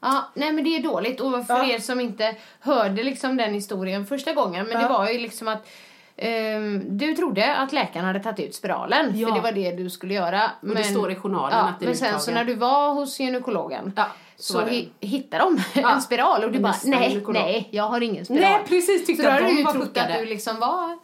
Ja, 0.02 0.26
nej 0.34 0.52
men 0.54 0.64
det 0.64 0.70
är 0.78 0.84
dåligt. 0.84 1.22
Och 1.22 1.46
för 1.48 1.54
Ja. 1.58 1.66
er 1.66 1.80
som 1.80 2.00
inte 2.00 2.36
hörde 2.60 3.04
liksom 3.04 3.38
den 3.38 3.54
historien 3.54 4.06
första 4.06 4.34
gången, 4.34 4.66
men 4.68 4.78
det 4.78 4.84
Ja. 4.84 4.90
var 4.98 5.10
ju 5.10 5.18
liksom 5.20 5.48
att 5.48 5.68
ehm, 6.16 6.98
du 6.98 7.16
trodde 7.16 7.56
att 7.56 7.74
läkaren 7.74 8.06
hade 8.06 8.20
tagit 8.20 8.40
ut 8.40 8.56
spiralen, 8.56 9.12
Ja. 9.20 9.28
för 9.28 9.36
det 9.36 9.42
var 9.42 9.52
det 9.52 9.72
du 9.72 9.90
skulle 9.90 10.14
göra. 10.14 10.52
Men, 10.62 10.76
det 10.76 10.84
står 10.84 11.12
i 11.12 11.16
journalen 11.16 11.60
att 11.60 11.80
den 11.80 11.88
är 11.88 11.92
Men 11.92 11.98
sen 11.98 12.20
så 12.20 12.32
uttagen. 12.32 12.34
när 12.48 12.54
du 12.54 12.60
var 12.60 12.94
hos 12.94 13.20
gynekologen 13.20 13.94
så 14.44 14.54
så, 14.54 14.60
var 14.60 14.66
det. 14.66 14.72
hi- 14.72 14.90
hittade 15.00 15.44
de 15.44 15.62
Ja, 15.82 15.96
en 15.96 16.02
spiral 16.02 16.44
och 16.44 16.52
du 16.52 16.60
bara 16.60 16.76
nej, 16.86 17.24
nej, 17.28 17.68
jag 17.72 17.84
har 17.84 18.02
ingen 18.02 18.26
spiral. 18.26 18.42
Nej, 18.42 18.64
precis, 18.68 19.02
Så 19.02 19.06
tyckte 19.06 19.24
då 19.24 19.30
att 19.30 19.34
hade 19.36 19.46
de 19.48 19.52
du 19.54 19.60
ju 19.60 19.66
trott 19.66 19.84
puckade. 19.84 20.14
att 20.14 20.20
du 20.20 20.26
liksom 20.26 20.60
var 20.60 20.98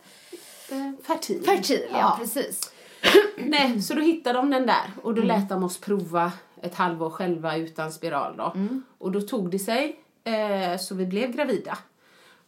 Fertil. 1.03 1.43
fertil, 1.45 1.85
ja, 1.91 2.15
precis. 2.19 2.73
Nej, 3.37 3.81
så 3.81 3.93
då 3.93 4.01
hittade 4.01 4.37
de 4.39 4.49
den 4.49 4.65
där 4.65 4.91
och 5.03 5.13
då 5.13 5.21
lät 5.21 5.49
de 5.49 5.63
oss 5.63 5.77
prova 5.77 6.31
ett 6.61 6.75
halvår 6.75 7.09
själva 7.09 7.57
utan 7.57 7.91
spiral 7.91 8.37
då. 8.37 8.53
Och 8.97 9.11
då 9.11 9.21
tog 9.21 9.51
det 9.51 9.59
sig 9.59 9.99
eh, 10.23 10.77
så 10.79 10.95
vi 10.95 11.05
blev 11.05 11.31
gravida. 11.31 11.77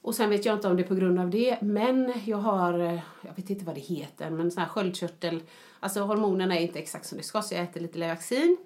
Och 0.01 0.15
sen 0.15 0.29
vet 0.29 0.45
jag 0.45 0.55
inte 0.55 0.67
om 0.67 0.75
det 0.77 0.83
är 0.83 0.87
på 0.87 0.95
grund 0.95 1.19
av 1.19 1.29
det, 1.29 1.57
men 1.61 2.13
jag 2.25 2.37
har, 2.37 2.79
eh, 2.79 2.99
jag 3.21 3.33
vet 3.35 3.49
inte 3.49 3.65
vad 3.65 3.75
det 3.75 3.81
heter, 3.81 4.29
men 4.29 4.51
sån 4.51 4.61
här 4.61 4.69
sköldkörtel, 4.69 5.41
alltså 5.79 5.99
hormonerna 6.01 6.55
är 6.57 6.61
inte 6.61 6.79
exakt 6.79 7.05
som 7.05 7.17
det 7.17 7.23
ska 7.23 7.41
så 7.41 7.53
jag 7.55 7.63
äter 7.63 7.81
lite 7.81 7.97
Levaxin. 7.97 8.57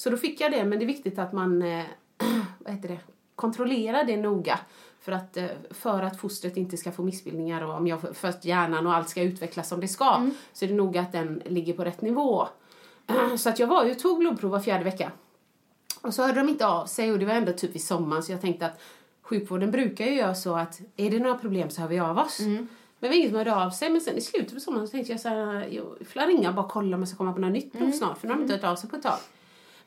Så 0.00 0.10
då 0.10 0.16
fick 0.16 0.40
jag 0.40 0.52
det, 0.52 0.64
men 0.64 0.78
det 0.78 0.84
är 0.84 0.86
viktigt 0.86 1.18
att 1.18 1.32
man, 1.32 1.62
eh, 1.62 1.84
vad 2.58 2.74
heter 2.74 2.88
det, 2.88 2.98
kontrollerar 3.34 4.04
det 4.04 4.16
noga. 4.16 4.58
För 5.00 5.12
att, 5.12 5.36
eh, 5.36 5.46
för 5.70 6.02
att 6.02 6.20
fostret 6.20 6.56
inte 6.56 6.76
ska 6.76 6.92
få 6.92 7.02
missbildningar 7.02 7.62
och 7.62 7.74
om 7.74 7.86
jag, 7.86 8.16
för 8.16 8.28
att 8.28 8.44
hjärnan 8.44 8.86
och 8.86 8.94
allt 8.94 9.08
ska 9.08 9.22
utvecklas 9.22 9.68
som 9.68 9.80
det 9.80 9.88
ska. 9.88 10.30
Så 10.52 10.64
är 10.64 10.68
det 10.68 10.74
noga 10.74 11.00
att 11.00 11.12
den 11.12 11.42
ligger 11.44 11.72
på 11.72 11.84
rätt 11.84 12.00
nivå. 12.00 12.48
Så 13.38 13.48
att 13.48 13.58
jag 13.58 13.66
var 13.66 13.84
ju 13.84 13.94
tog 13.94 14.18
blodprov 14.18 14.50
var 14.50 14.60
fjärde 14.60 14.84
vecka. 14.84 15.12
Och 16.00 16.14
så 16.14 16.22
hörde 16.22 16.40
de 16.40 16.48
inte 16.48 16.66
av 16.66 16.86
sig 16.86 17.12
och 17.12 17.18
det 17.18 17.26
var 17.26 17.34
ändå 17.34 17.52
typ 17.52 17.76
i 17.76 17.78
sommaren 17.78 18.22
så 18.22 18.32
jag 18.32 18.40
tänkte 18.40 18.66
att 18.66 18.80
sjukvården 19.22 19.70
brukar 19.70 20.04
ju 20.04 20.14
göra 20.14 20.34
så 20.34 20.56
att 20.56 20.80
är 20.96 21.10
det 21.10 21.18
några 21.18 21.38
problem 21.38 21.70
så 21.70 21.80
hör 21.80 21.88
vi 21.88 21.98
av 21.98 22.18
oss. 22.18 22.40
Men 22.40 22.68
det 23.00 23.08
var 23.08 23.14
ingen 23.14 23.28
som 23.28 23.38
hörde 23.38 23.56
av 23.56 23.70
sig 23.70 23.90
men 23.90 24.00
sen 24.00 24.16
i 24.16 24.20
slutet 24.20 24.54
på 24.54 24.60
sommaren 24.60 24.86
så 24.86 24.90
tänkte 24.90 25.12
jag 25.12 25.20
så 25.20 25.28
här, 25.28 25.68
jag 25.70 26.06
får 26.06 26.26
ringa 26.26 26.48
och 26.48 26.54
bara 26.54 26.68
kolla 26.68 26.96
om 26.96 27.02
jag 27.02 27.08
ska 27.08 27.16
komma 27.16 27.32
på 27.32 27.40
något 27.40 27.52
nytt 27.52 27.72
prov 27.72 27.90
snart 27.90 28.18
för 28.18 28.26
nu 28.26 28.32
har 28.32 28.38
de 28.38 28.42
inte 28.42 28.54
hört 28.54 28.72
av 28.72 28.76
sig 28.76 28.90
på 28.90 28.96
ett 28.96 29.02
tag. 29.02 29.18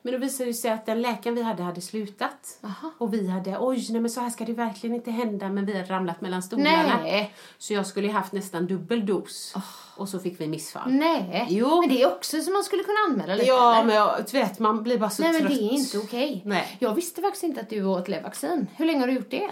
Men 0.06 0.12
då 0.12 0.18
visade 0.18 0.50
det 0.50 0.54
sig 0.54 0.70
att 0.70 0.86
den 0.86 1.02
läkaren 1.02 1.34
vi 1.36 1.42
hade 1.42 1.62
hade 1.62 1.80
slutat. 1.80 2.58
Och 2.98 3.14
vi 3.14 3.28
hade, 3.28 3.56
oj 3.60 3.86
nej 3.90 4.00
men 4.00 4.10
så 4.10 4.20
här 4.20 4.30
ska 4.30 4.44
det 4.44 4.52
verkligen 4.52 4.96
inte 4.96 5.10
hända 5.10 5.48
men 5.48 5.66
vi 5.66 5.72
hade 5.78 5.84
ramlat 5.94 6.20
mellan 6.20 6.42
stolarna. 6.42 6.98
Nej. 7.02 7.34
Så 7.58 7.72
jag 7.72 7.86
skulle 7.86 8.06
ju 8.06 8.12
haft 8.12 8.32
nästan 8.32 8.66
dubbel 8.66 9.06
dos. 9.06 9.54
Och 9.96 10.08
så 10.08 10.18
fick 10.18 10.40
vi 10.40 10.48
missfall. 10.48 10.92
Nej, 10.92 11.46
Jo. 11.50 11.80
men 11.80 11.88
det 11.88 12.02
är 12.02 12.06
också 12.12 12.40
som 12.40 12.52
man 12.52 12.64
skulle 12.64 12.82
kunna 12.84 12.98
anmäla 13.10 13.34
lite 13.34 13.46
Ja 13.48 13.74
eller? 13.74 13.84
men 13.86 13.94
jag 13.96 14.32
vet 14.32 14.58
man 14.58 14.82
blir 14.82 14.98
bara 14.98 15.10
så 15.10 15.22
Nej 15.22 15.32
men 15.32 15.40
trött. 15.40 15.52
det 15.52 15.64
är 15.64 15.72
inte 15.72 15.98
okej. 15.98 16.42
Nej. 16.44 16.76
Jag 16.78 16.94
visste 16.94 17.20
faktiskt 17.22 17.44
inte 17.44 17.60
att 17.60 17.70
du 17.70 17.84
åt 17.84 18.08
Levaxin. 18.08 18.66
Hur 18.76 18.86
länge 18.86 19.00
har 19.00 19.06
du 19.06 19.12
gjort 19.12 19.30
det? 19.30 19.44
Eh, 19.44 19.50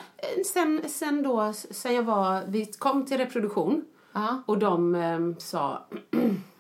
Sen, 0.53 0.83
sen 0.89 1.23
då, 1.23 1.53
sen 1.71 1.95
jag 1.95 2.03
var, 2.03 2.43
vi 2.47 2.67
kom 2.67 3.07
till 3.07 3.19
reproduktion 3.19 3.85
Ja. 4.13 4.43
och 4.47 4.59
de 4.59 4.95
ehm, 4.95 5.37
sa 5.39 5.87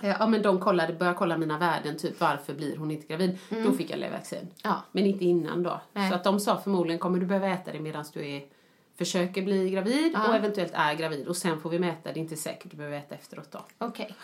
Ja 0.00 0.26
men 0.26 0.42
de 0.42 0.60
kollade, 0.60 0.92
började 0.92 1.18
kolla 1.18 1.36
mina 1.36 1.58
värden, 1.58 1.96
typ 1.96 2.20
varför 2.20 2.54
blir 2.54 2.76
hon 2.76 2.90
inte 2.90 3.06
gravid? 3.06 3.38
Då 3.64 3.72
fick 3.72 3.90
jag 3.90 3.98
Levaxin. 3.98 4.38
Mm. 4.38 4.52
Ja. 4.62 4.82
Men 4.92 5.06
inte 5.06 5.24
innan 5.24 5.62
då. 5.62 5.80
Nej. 5.92 6.08
Så 6.10 6.14
att 6.16 6.24
de 6.24 6.40
sa 6.40 6.60
förmodligen 6.60 6.98
kommer 6.98 7.18
du 7.18 7.26
behöva 7.26 7.48
äta 7.48 7.72
det 7.72 7.80
medan 7.80 8.04
du 8.12 8.28
är, 8.36 8.42
försöker 8.98 9.42
bli 9.42 9.70
gravid 9.70 10.10
Ja. 10.14 10.28
och 10.28 10.34
eventuellt 10.34 10.72
är 10.74 10.94
gravid 10.94 11.28
och 11.28 11.36
sen 11.36 11.60
får 11.60 11.70
vi 11.70 11.78
mäta, 11.78 12.12
det 12.12 12.18
är 12.18 12.22
inte 12.22 12.36
säkert 12.36 12.70
du 12.70 12.76
behöver 12.76 12.96
äta 12.98 13.14
efteråt 13.14 13.52
då. 13.52 13.58
Okej. 13.78 14.14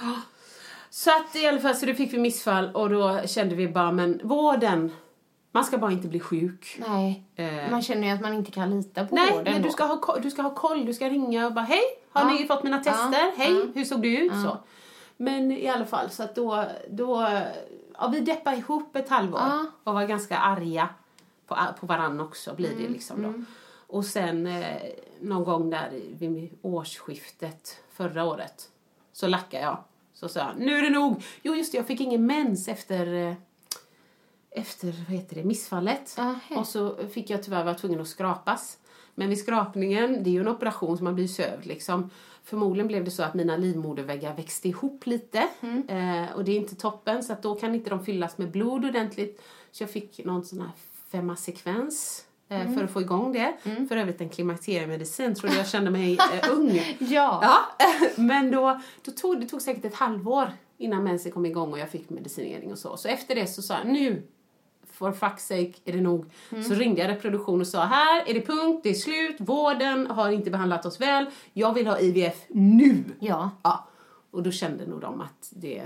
Så 0.91 1.11
att 1.11 1.37
i 1.37 1.47
alla 1.47 1.61
fall 1.61 1.75
så 1.75 1.87
då 1.87 1.95
fick 1.95 2.13
vi 2.13 2.19
missfall 2.19 2.71
och 2.75 2.91
då 2.91 3.21
kände 3.27 3.55
vi 3.55 3.69
bara 3.69 3.93
men 3.93 4.21
vården, 4.25 4.93
man 5.53 5.65
ska 5.65 5.79
bara 5.79 5.93
inte 5.93 6.09
bli 6.09 6.21
sjuk. 6.21 6.77
Nej. 6.89 7.25
Eh. 7.37 7.71
Man 7.71 7.83
känner 7.83 8.09
ju 8.09 8.15
att 8.15 8.21
man 8.21 8.35
inte 8.35 8.51
kan 8.51 8.71
lita 8.71 9.07
på 9.07 9.15
Nej, 9.15 9.33
vården 9.33 9.53
men 9.53 9.63
du 9.63 9.71
ska, 9.71 9.85
ha, 9.85 10.19
du 10.23 10.31
ska 10.31 10.43
ha 10.43 10.55
koll. 10.55 10.87
Du 10.87 10.95
ska 10.95 11.09
ringa 11.09 11.47
och 11.47 11.53
bara 11.53 11.65
hej, 11.65 11.83
har 12.13 12.31
Ja. 12.31 12.37
ni 12.39 12.47
fått 12.47 12.63
mina 12.63 12.79
tester? 12.79 13.37
Hej, 13.37 13.71
hur 13.75 13.85
såg 13.85 14.03
det 14.03 14.17
ut? 14.17 14.33
Så. 14.33 14.59
Men 15.17 15.53
i 15.53 15.69
alla 15.69 15.87
fall, 15.87 16.11
så 16.11 16.23
att 16.23 16.35
då, 16.35 16.65
då 16.91 17.29
ja, 17.99 18.09
vi 18.09 18.21
deppade 18.21 18.57
ihop 18.57 18.97
ett 18.97 19.09
halvår 19.09 19.41
Ja. 19.41 19.53
Mm, 19.53 19.67
och 19.85 19.95
var 19.95 20.07
ganska 20.07 20.39
arga 20.39 20.89
på, 21.47 21.57
på 21.81 21.87
varann 21.87 22.21
också 22.21 22.55
blir 22.55 22.77
det 22.79 22.89
liksom 22.89 23.23
då. 23.23 23.33
Och 23.87 24.05
sen 24.05 24.47
eh, 24.47 24.83
någon 25.21 25.45
gång 25.45 25.71
där 25.71 25.91
vid 26.19 26.59
årsskiftet 26.63 27.81
förra 27.93 28.25
året 28.25 28.69
så 29.13 29.27
lackade 29.27 29.63
jag. 29.63 29.79
Så 30.13 30.29
sa 30.29 30.41
jag, 30.41 30.51
nu 30.59 30.79
är 30.79 30.83
det 30.83 30.91
nog. 30.91 31.25
Jo 31.43 31.55
just 31.55 31.73
det, 31.73 31.79
jag 31.79 31.87
fick 31.87 32.01
ingen 32.01 32.27
mens 32.27 32.69
efter 32.69 33.15
eh, 33.15 33.35
efter 34.51 34.87
vad 34.87 35.17
heter 35.17 35.37
det, 35.37 35.45
missfallet. 35.45 36.15
Aha. 36.19 36.41
Och 36.57 36.67
så 36.67 36.97
fick 37.13 37.31
jag 37.31 37.43
tyvärr 37.43 37.65
vara 37.65 37.75
tvungen 37.75 38.01
att 38.01 38.09
skrapas. 38.09 38.79
Men 39.15 39.29
vid 39.29 39.39
skrapningen, 39.39 40.23
det 40.25 40.31
är 40.31 40.33
ju 40.33 40.41
en 40.41 40.49
operation 40.49 40.97
som 40.97 41.05
man 41.05 41.15
blir 41.15 41.29
sövd 41.29 41.67
liksom. 41.67 42.11
Förmodligen 42.45 42.87
blev 42.89 43.05
det 43.05 43.11
så 43.11 43.23
att 43.23 43.35
mina 43.35 43.57
livmoderväggar 43.57 44.37
växte 44.37 44.69
ihop 44.69 45.07
lite. 45.07 45.39
Eh, 45.89 46.33
och 46.37 46.45
det 46.45 46.53
är 46.53 46.57
inte 46.57 46.75
toppen 46.77 47.23
så 47.23 47.33
att 47.33 47.43
då 47.43 47.55
kan 47.55 47.75
inte 47.75 47.91
de 47.91 48.05
fyllas 48.05 48.39
med 48.39 48.51
blod 48.51 48.85
ordentligt. 48.85 49.43
Så 49.71 49.83
jag 49.83 49.91
fick 49.91 50.25
någon 50.25 50.45
sån 50.45 50.61
här 50.61 50.71
femma-sekvens. 51.11 52.25
Eh, 52.49 52.75
För 52.75 52.85
att 52.85 52.91
få 52.91 53.01
igång 53.01 53.33
det. 53.33 53.55
För 53.89 53.97
övrigt 53.97 54.21
en 54.21 54.29
klimakteriemedicin, 54.29 55.35
trodde 55.35 55.57
jag 55.57 55.69
kände 55.69 55.91
mig 55.91 56.19
eh, 56.33 56.51
ung. 56.53 56.81
Ja. 56.99 57.41
Ja, 57.43 57.87
men 58.17 58.51
då, 58.51 58.81
då 59.05 59.11
tog 59.13 59.41
det 59.41 59.47
tog 59.47 59.63
säkert 59.63 59.85
ett 59.85 59.95
halvår 59.95 60.53
innan 60.79 61.05
mensen 61.05 61.33
kom 61.33 61.47
igång 61.47 61.73
och 61.73 61.79
jag 61.79 61.91
fick 61.91 62.11
medicinering 62.11 62.73
och 62.73 62.79
så. 62.79 62.97
Så 62.97 63.09
efter 63.09 63.35
det 63.35 63.47
så 63.47 63.63
sa 63.63 63.79
jag 63.79 63.87
nu, 63.87 64.23
for 64.95 65.13
fuck's 65.13 65.39
sake, 65.39 65.73
är 65.85 65.93
det 65.93 66.01
nog. 66.01 66.25
Så 66.69 66.75
ringde 66.75 67.01
jag 67.01 67.11
reproduktion 67.11 67.61
och 67.61 67.67
sa 67.67 67.85
här 67.85 68.29
är 68.29 68.35
det 68.35 68.41
punkt, 68.41 68.81
det 68.83 68.91
är 68.91 68.95
slut, 68.95 69.37
vården 69.39 70.07
har 70.07 70.31
inte 70.31 70.51
behandlat 70.51 70.87
oss 70.87 71.01
väl, 71.01 71.27
jag 71.53 71.75
vill 71.75 71.87
ha 71.87 71.99
IVF 72.01 72.45
nu. 72.49 73.05
Ja. 73.21 73.51
Ja. 73.63 73.89
Och 74.31 74.43
då 74.43 74.51
kände 74.51 74.87
nog 74.87 75.01
de 75.01 75.21
att 75.21 75.51
det 75.51 75.79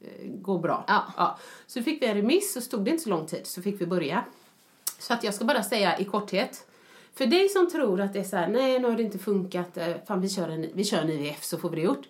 eh, 0.00 0.26
går 0.26 0.58
bra. 0.58 0.84
Ja. 0.88 1.38
Så 1.66 1.82
fick 1.82 2.02
vi 2.02 2.06
en 2.06 2.14
remiss 2.14 2.52
så 2.52 2.60
stod 2.60 2.84
det 2.84 2.90
inte 2.90 3.02
så 3.02 3.10
lång 3.10 3.26
tid 3.26 3.46
så 3.46 3.62
fick 3.62 3.80
vi 3.80 3.86
börja. 3.86 4.24
Så 4.98 5.14
att 5.14 5.24
jag 5.24 5.34
ska 5.34 5.44
bara 5.44 5.62
säga 5.62 5.98
i 5.98 6.04
korthet. 6.04 6.66
För 7.14 7.26
dig 7.26 7.48
som 7.48 7.70
tror 7.70 8.00
att 8.00 8.12
det 8.12 8.18
är 8.18 8.24
så 8.24 8.36
här, 8.36 8.48
nej 8.48 8.78
nu 8.78 8.88
har 8.88 8.96
det 8.96 9.02
inte 9.02 9.18
funkat, 9.18 9.76
eh, 9.76 9.96
fan 10.06 10.20
vi 10.20 10.28
kör 10.28 10.48
en, 10.48 10.66
vi 10.74 10.84
kör 10.84 10.98
en 10.98 11.10
IVF 11.10 11.44
så 11.44 11.58
får 11.58 11.70
vi 11.70 11.76
det 11.76 11.82
gjort. 11.82 12.08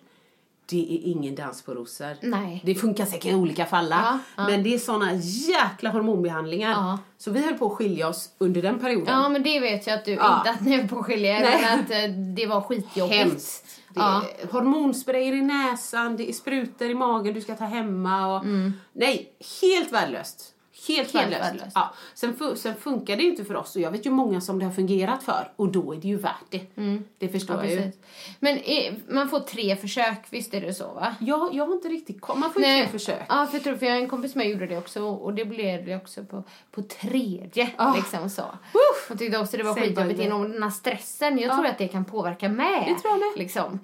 Det 0.69 0.81
är 0.81 1.11
ingen 1.11 1.35
dans 1.35 1.61
på 1.61 1.73
rosor. 1.73 2.15
Nej. 2.21 2.61
Det 2.65 2.75
funkar 2.75 3.05
säkert 3.05 3.31
i 3.31 3.35
olika 3.35 3.65
fall. 3.65 3.87
Ja, 3.89 4.19
ja. 4.37 4.47
Men 4.47 4.63
det 4.63 4.73
är 4.73 4.79
såna 4.79 5.13
jäkla 5.13 5.89
hormonbehandlingar. 5.89 6.71
Ja. 6.71 6.99
Så 7.17 7.31
vi 7.31 7.39
höll 7.45 7.53
på 7.53 7.65
att 7.65 7.73
skilja 7.73 8.07
oss 8.07 8.29
under 8.37 8.61
den 8.61 8.79
perioden. 8.79 9.13
Ja, 9.13 9.29
men 9.29 9.43
det 9.43 9.59
vet 9.59 9.87
jag 9.87 9.93
att 9.95 10.05
du, 10.05 10.11
inte 10.11 10.25
att 10.25 10.61
ni 10.61 10.73
är 10.73 10.87
på 10.87 11.03
skilja, 11.03 11.39
Nej. 11.39 11.61
men 11.61 11.79
att 11.79 11.91
eh, 11.91 12.17
det 12.35 12.45
var 12.45 12.61
skitjobbigt. 12.61 13.19
Hemskt. 13.19 13.81
Det 13.89 13.99
är 13.99 14.51
hormonsprayer 14.51 15.33
i 15.33 15.41
näsan, 15.41 16.17
det 16.17 16.29
är 16.29 16.33
sprutor 16.33 16.89
i 16.89 16.93
magen 16.93 17.33
du 17.33 17.41
ska 17.41 17.55
ta 17.55 17.63
hemma 17.63 18.35
och... 18.35 18.45
Nej, 18.93 19.31
helt 19.61 19.91
värdelöst. 19.91 20.53
Helt, 20.87 21.15
Mm. 21.15 21.29
Värdelöst. 21.39 21.71
Ja. 21.75 21.93
Sen, 22.13 22.57
sen 22.57 22.75
funkar 22.75 23.15
det 23.15 23.23
ju 23.23 23.29
inte 23.29 23.45
för 23.45 23.55
oss 23.55 23.75
och 23.75 23.81
jag 23.81 23.91
vet 23.91 24.05
ju 24.05 24.09
många 24.09 24.41
som 24.41 24.59
det 24.59 24.65
har 24.65 24.71
fungerat 24.71 25.23
för 25.23 25.51
och 25.55 25.67
då 25.71 25.93
är 25.93 25.97
det 25.97 26.07
ju 26.07 26.17
värt 26.17 26.45
det. 26.49 26.61
Det 27.17 27.27
förstår 27.29 27.53
Mm. 27.53 27.65
Ja, 27.69 27.75
jag 27.75 27.85
ju. 27.85 27.91
Men 28.39 28.57
eh, 28.57 28.93
man 29.09 29.29
får 29.29 29.39
tre 29.39 29.75
försök, 29.75 30.25
visst 30.29 30.53
är 30.53 30.61
det 30.61 30.73
så 30.73 30.93
va? 30.93 31.15
Ja, 31.19 31.49
jag 31.53 31.65
har 31.65 31.73
inte 31.73 31.87
riktigt. 31.87 32.27
Man 32.27 32.53
får 32.53 32.61
ju 32.61 32.67
tre 32.67 32.87
försök. 32.87 33.25
Ja, 33.29 33.45
för 33.45 33.55
jag 33.57 33.63
tror, 33.63 33.75
för 33.75 33.85
jag 33.85 33.93
har 33.93 34.01
en 34.01 34.09
kompis 34.09 34.35
med 34.35 34.49
gjorde 34.49 34.67
det 34.67 34.77
också 34.77 35.03
och 35.03 35.33
det 35.33 35.45
blev 35.45 35.85
det 35.85 35.95
också 35.95 36.23
på, 36.25 36.43
på 36.71 36.81
tredje. 36.81 37.69
Ah. 37.77 37.95
Liksom 37.95 38.29
så. 38.29 38.43
Hon 39.07 39.17
tyckte 39.17 39.37
också 39.37 39.57
det 39.57 39.63
var 39.63 39.73
skitjobbigt 39.73 40.19
genom 40.19 40.51
den 40.51 40.63
här 40.63 40.69
stressen. 40.69 41.39
Jag 41.39 41.55
tror 41.55 41.65
att 41.65 41.77
det 41.77 41.87
kan 41.87 42.05
påverka 42.05 42.49
med. 42.49 42.83
Det 42.87 43.01
tror 43.01 43.13
jag 43.13 43.19
med. 43.19 43.37
Liksom. 43.37 43.79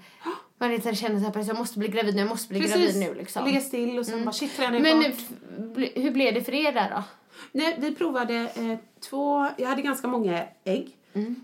Man 0.63 0.71
lite 0.71 0.95
känner 0.95 1.19
så 1.19 1.39
här, 1.39 1.47
jag 1.47 1.57
måste 1.57 1.79
bli 1.79 1.87
gravid 1.87 2.15
nu, 2.15 2.21
jag 2.21 2.29
måste 2.29 2.49
bli 2.49 2.59
gravid 2.59 2.99
nu 2.99 3.13
liksom. 3.13 3.45
Ligga 3.45 3.61
still 3.61 3.99
och 3.99 4.05
sen 4.05 4.25
bara 4.25 4.31
shit 4.31 4.55
tränar 4.55 4.79
Men 4.79 5.03
hur 5.95 6.11
blev 6.11 6.33
det 6.33 6.43
för 6.43 6.53
er 6.53 6.71
där 6.71 6.89
då? 6.89 7.03
Nej, 7.51 7.75
vi 7.79 7.95
provade 7.95 8.35
eh, 8.35 8.77
två, 9.09 9.49
jag 9.57 9.67
hade 9.69 9.81
ganska 9.81 10.07
många 10.07 10.45
ägg. 10.63 10.97
Mm. 11.13 11.35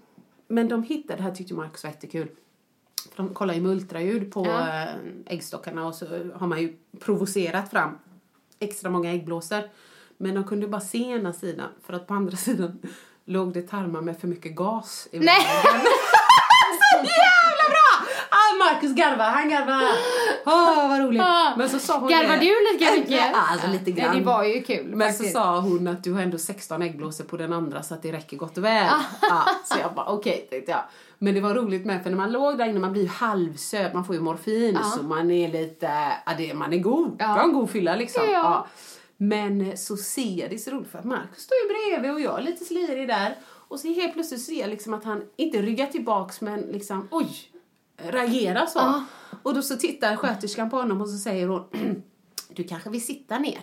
Men 0.48 0.68
de 0.70 0.84
hittade, 0.84 1.18
det 1.20 1.24
här 1.24 1.36
tyckte 1.36 1.54
Marcus 1.54 1.84
var 1.84 1.92
jättekul. 1.92 2.28
För 3.16 3.24
de 3.24 3.34
kollar 3.34 3.54
ju 3.54 3.62
med 3.62 3.72
ultraljud 3.72 4.32
på 4.32 4.46
Ja. 4.46 4.84
eh, 4.84 4.90
äggstockarna 5.26 5.88
och 5.88 5.96
så 5.96 6.06
har 6.36 6.48
man 6.48 6.62
ju 6.62 6.76
provocerat 7.00 7.72
fram 7.72 7.98
extra 8.60 8.90
många 8.90 9.12
äggblåsor. 9.14 9.62
Men 10.18 10.36
de 10.36 10.44
kunde 10.44 10.68
bara 10.68 10.82
se 10.82 10.98
ena 11.04 11.34
sidan 11.34 11.70
för 11.86 11.94
att 11.94 12.08
på 12.08 12.14
andra 12.14 12.38
sidan 12.48 12.80
låg 13.26 13.54
det 13.54 13.62
tarmar 13.62 14.02
med 14.02 14.20
för 14.20 14.28
mycket 14.28 14.56
gas 14.56 15.08
i 15.12 15.20
Nej. 15.20 15.26
vägen. 15.64 15.82
så 16.80 16.98
jävla 16.98 17.70
bra! 17.70 18.08
Ah, 18.30 18.56
Marcus 18.74 18.94
garvar, 18.96 19.26
han 19.26 19.50
garvar. 19.50 19.84
Åh, 20.46 20.90
vad 20.90 21.00
roligt. 21.00 21.24
Men 21.58 21.70
så 21.70 21.80
sa 21.80 22.00
hon 22.00 22.10
Garvar 22.10 22.38
det- 22.38 22.40
du 22.40 22.74
lika 22.74 22.92
mycket? 22.92 23.12
Ja, 23.34 23.42
alltså 23.52 23.68
lite 23.68 23.90
Ja, 23.92 23.96
grann. 24.06 24.18
det 24.18 24.24
var 24.24 24.44
ju 24.44 24.62
kul 24.62 24.86
Men 24.96 25.08
faktiskt. 25.10 25.34
så 25.34 25.40
sa 25.40 25.60
hon 25.60 25.88
att 25.88 26.04
du 26.04 26.14
har 26.14 26.22
ändå 26.22 26.38
16 26.38 26.82
äggblåsor 26.82 27.24
på 27.24 27.38
den 27.38 27.54
andra 27.54 27.84
så 27.84 27.94
att 27.94 28.02
det 28.02 28.12
räcker 28.12 28.38
gott 28.38 28.58
och 28.58 28.64
väl. 28.64 28.88
ja, 29.22 29.44
så 29.64 29.76
jag 29.80 29.94
bara 29.94 30.06
okej 30.06 30.48
tänkte 30.50 30.72
jag. 30.72 30.82
Men 31.18 31.34
det 31.34 31.42
var 31.42 31.54
roligt 31.56 31.86
med 31.86 32.04
för 32.04 32.10
när 32.10 32.18
man 32.18 32.32
låg 32.32 32.58
där 32.58 32.66
inne 32.66 32.80
man 32.80 32.92
blir 32.92 33.02
ju 33.02 33.08
halvsöt, 33.10 33.94
man 33.94 34.06
får 34.06 34.16
ju 34.16 34.22
morfin 34.22 34.78
så 34.98 35.04
man 35.04 35.32
är 35.32 35.50
lite, 35.52 35.92
ja 36.26 36.32
det, 36.38 36.54
man 36.54 36.74
är 36.74 36.78
god. 36.78 37.16
Ja. 37.20 37.26
Ja. 37.26 37.28
har 37.28 37.44
en 37.44 37.54
god 37.54 37.70
fylla 37.70 37.96
liksom. 37.96 38.22
Ja. 38.32 38.68
Men 39.18 39.62
eh, 39.70 39.76
så 39.76 39.98
ser 39.98 40.40
jag, 40.40 40.50
det 40.50 40.56
är 40.56 40.58
så 40.58 40.72
roligt 40.72 40.92
för 40.92 41.00
att 41.00 41.06
Marcus 41.06 41.44
står 41.44 41.56
ju 41.58 41.68
bredvid 41.74 42.12
och 42.12 42.22
jag 42.22 42.40
är 42.40 42.44
lite 42.44 42.66
slirig 42.66 43.08
där. 43.08 43.36
Och 43.68 43.80
så 43.80 43.88
helt 43.88 44.14
plötsligt 44.14 44.42
ser 44.42 44.60
jag 44.60 44.70
liksom 44.70 44.94
att 44.94 45.04
han 45.04 45.22
inte 45.36 45.62
ryggar 45.62 45.86
tillbaks 45.86 46.42
men 46.42 46.60
liksom 46.62 47.08
oj, 47.12 47.30
reagerar 48.04 48.66
så. 48.66 48.80
Ja. 48.80 49.04
Och 49.44 49.54
då 49.54 49.62
så 49.62 49.76
tittar 49.76 50.16
sköterskan 50.16 50.70
på 50.70 50.76
honom 50.78 51.02
och 51.02 51.10
så 51.10 51.18
säger 51.18 51.48
hon 51.48 51.64
du 52.50 52.64
kanske 52.64 52.90
vill 52.90 53.06
sitta 53.06 53.40
ner. 53.40 53.60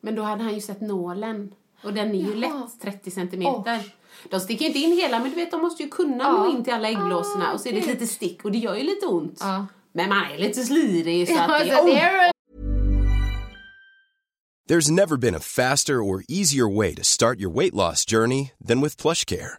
Men 0.00 0.14
då 0.14 0.22
hade 0.22 0.42
han 0.42 0.54
ju 0.54 0.60
sett 0.60 0.80
nålen. 0.80 1.54
Och 1.84 1.94
den 1.94 2.08
är 2.10 2.14
ju 2.14 2.40
Jaha. 2.40 2.60
lätt 2.64 2.80
30 2.82 3.10
centimeter. 3.10 3.94
De 4.30 4.40
sticker 4.40 4.64
inte 4.64 4.78
in 4.78 4.92
hela 4.92 5.18
men 5.20 5.30
du 5.30 5.36
vet 5.36 5.50
de 5.50 5.60
måste 5.62 5.82
ju 5.82 5.88
kunna 5.88 6.32
nå 6.32 6.50
in 6.50 6.64
till 6.64 6.72
alla 6.72 6.88
äggblåsorna 6.88 7.52
och 7.52 7.60
så 7.60 7.68
är 7.68 7.72
det 7.72 7.78
ett 7.78 7.86
litet 7.86 8.10
stick 8.10 8.44
och 8.44 8.52
det 8.52 8.58
gör 8.58 8.74
ju 8.74 8.82
lite 8.82 9.06
ont. 9.06 9.38
Ja. 9.40 9.66
Men 9.92 10.08
man 10.08 10.24
är 10.24 10.38
lite 10.38 10.62
slirig 10.64 11.28
så 11.28 11.34
Ja, 11.34 11.56
att 11.56 11.64
det 11.64 11.70
är... 12.00 12.26
är 12.26 12.30
There's 14.68 14.90
never 14.90 15.16
been 15.16 15.34
a 15.34 15.40
faster 15.40 15.94
or 16.00 16.22
easier 16.28 16.76
way 16.76 16.94
to 16.94 17.02
start 17.02 17.38
your 17.40 17.50
weight 17.50 17.74
loss 17.74 18.04
journey 18.04 18.52
than 18.68 18.80
with 18.80 18.96
PlushCare. 19.02 19.58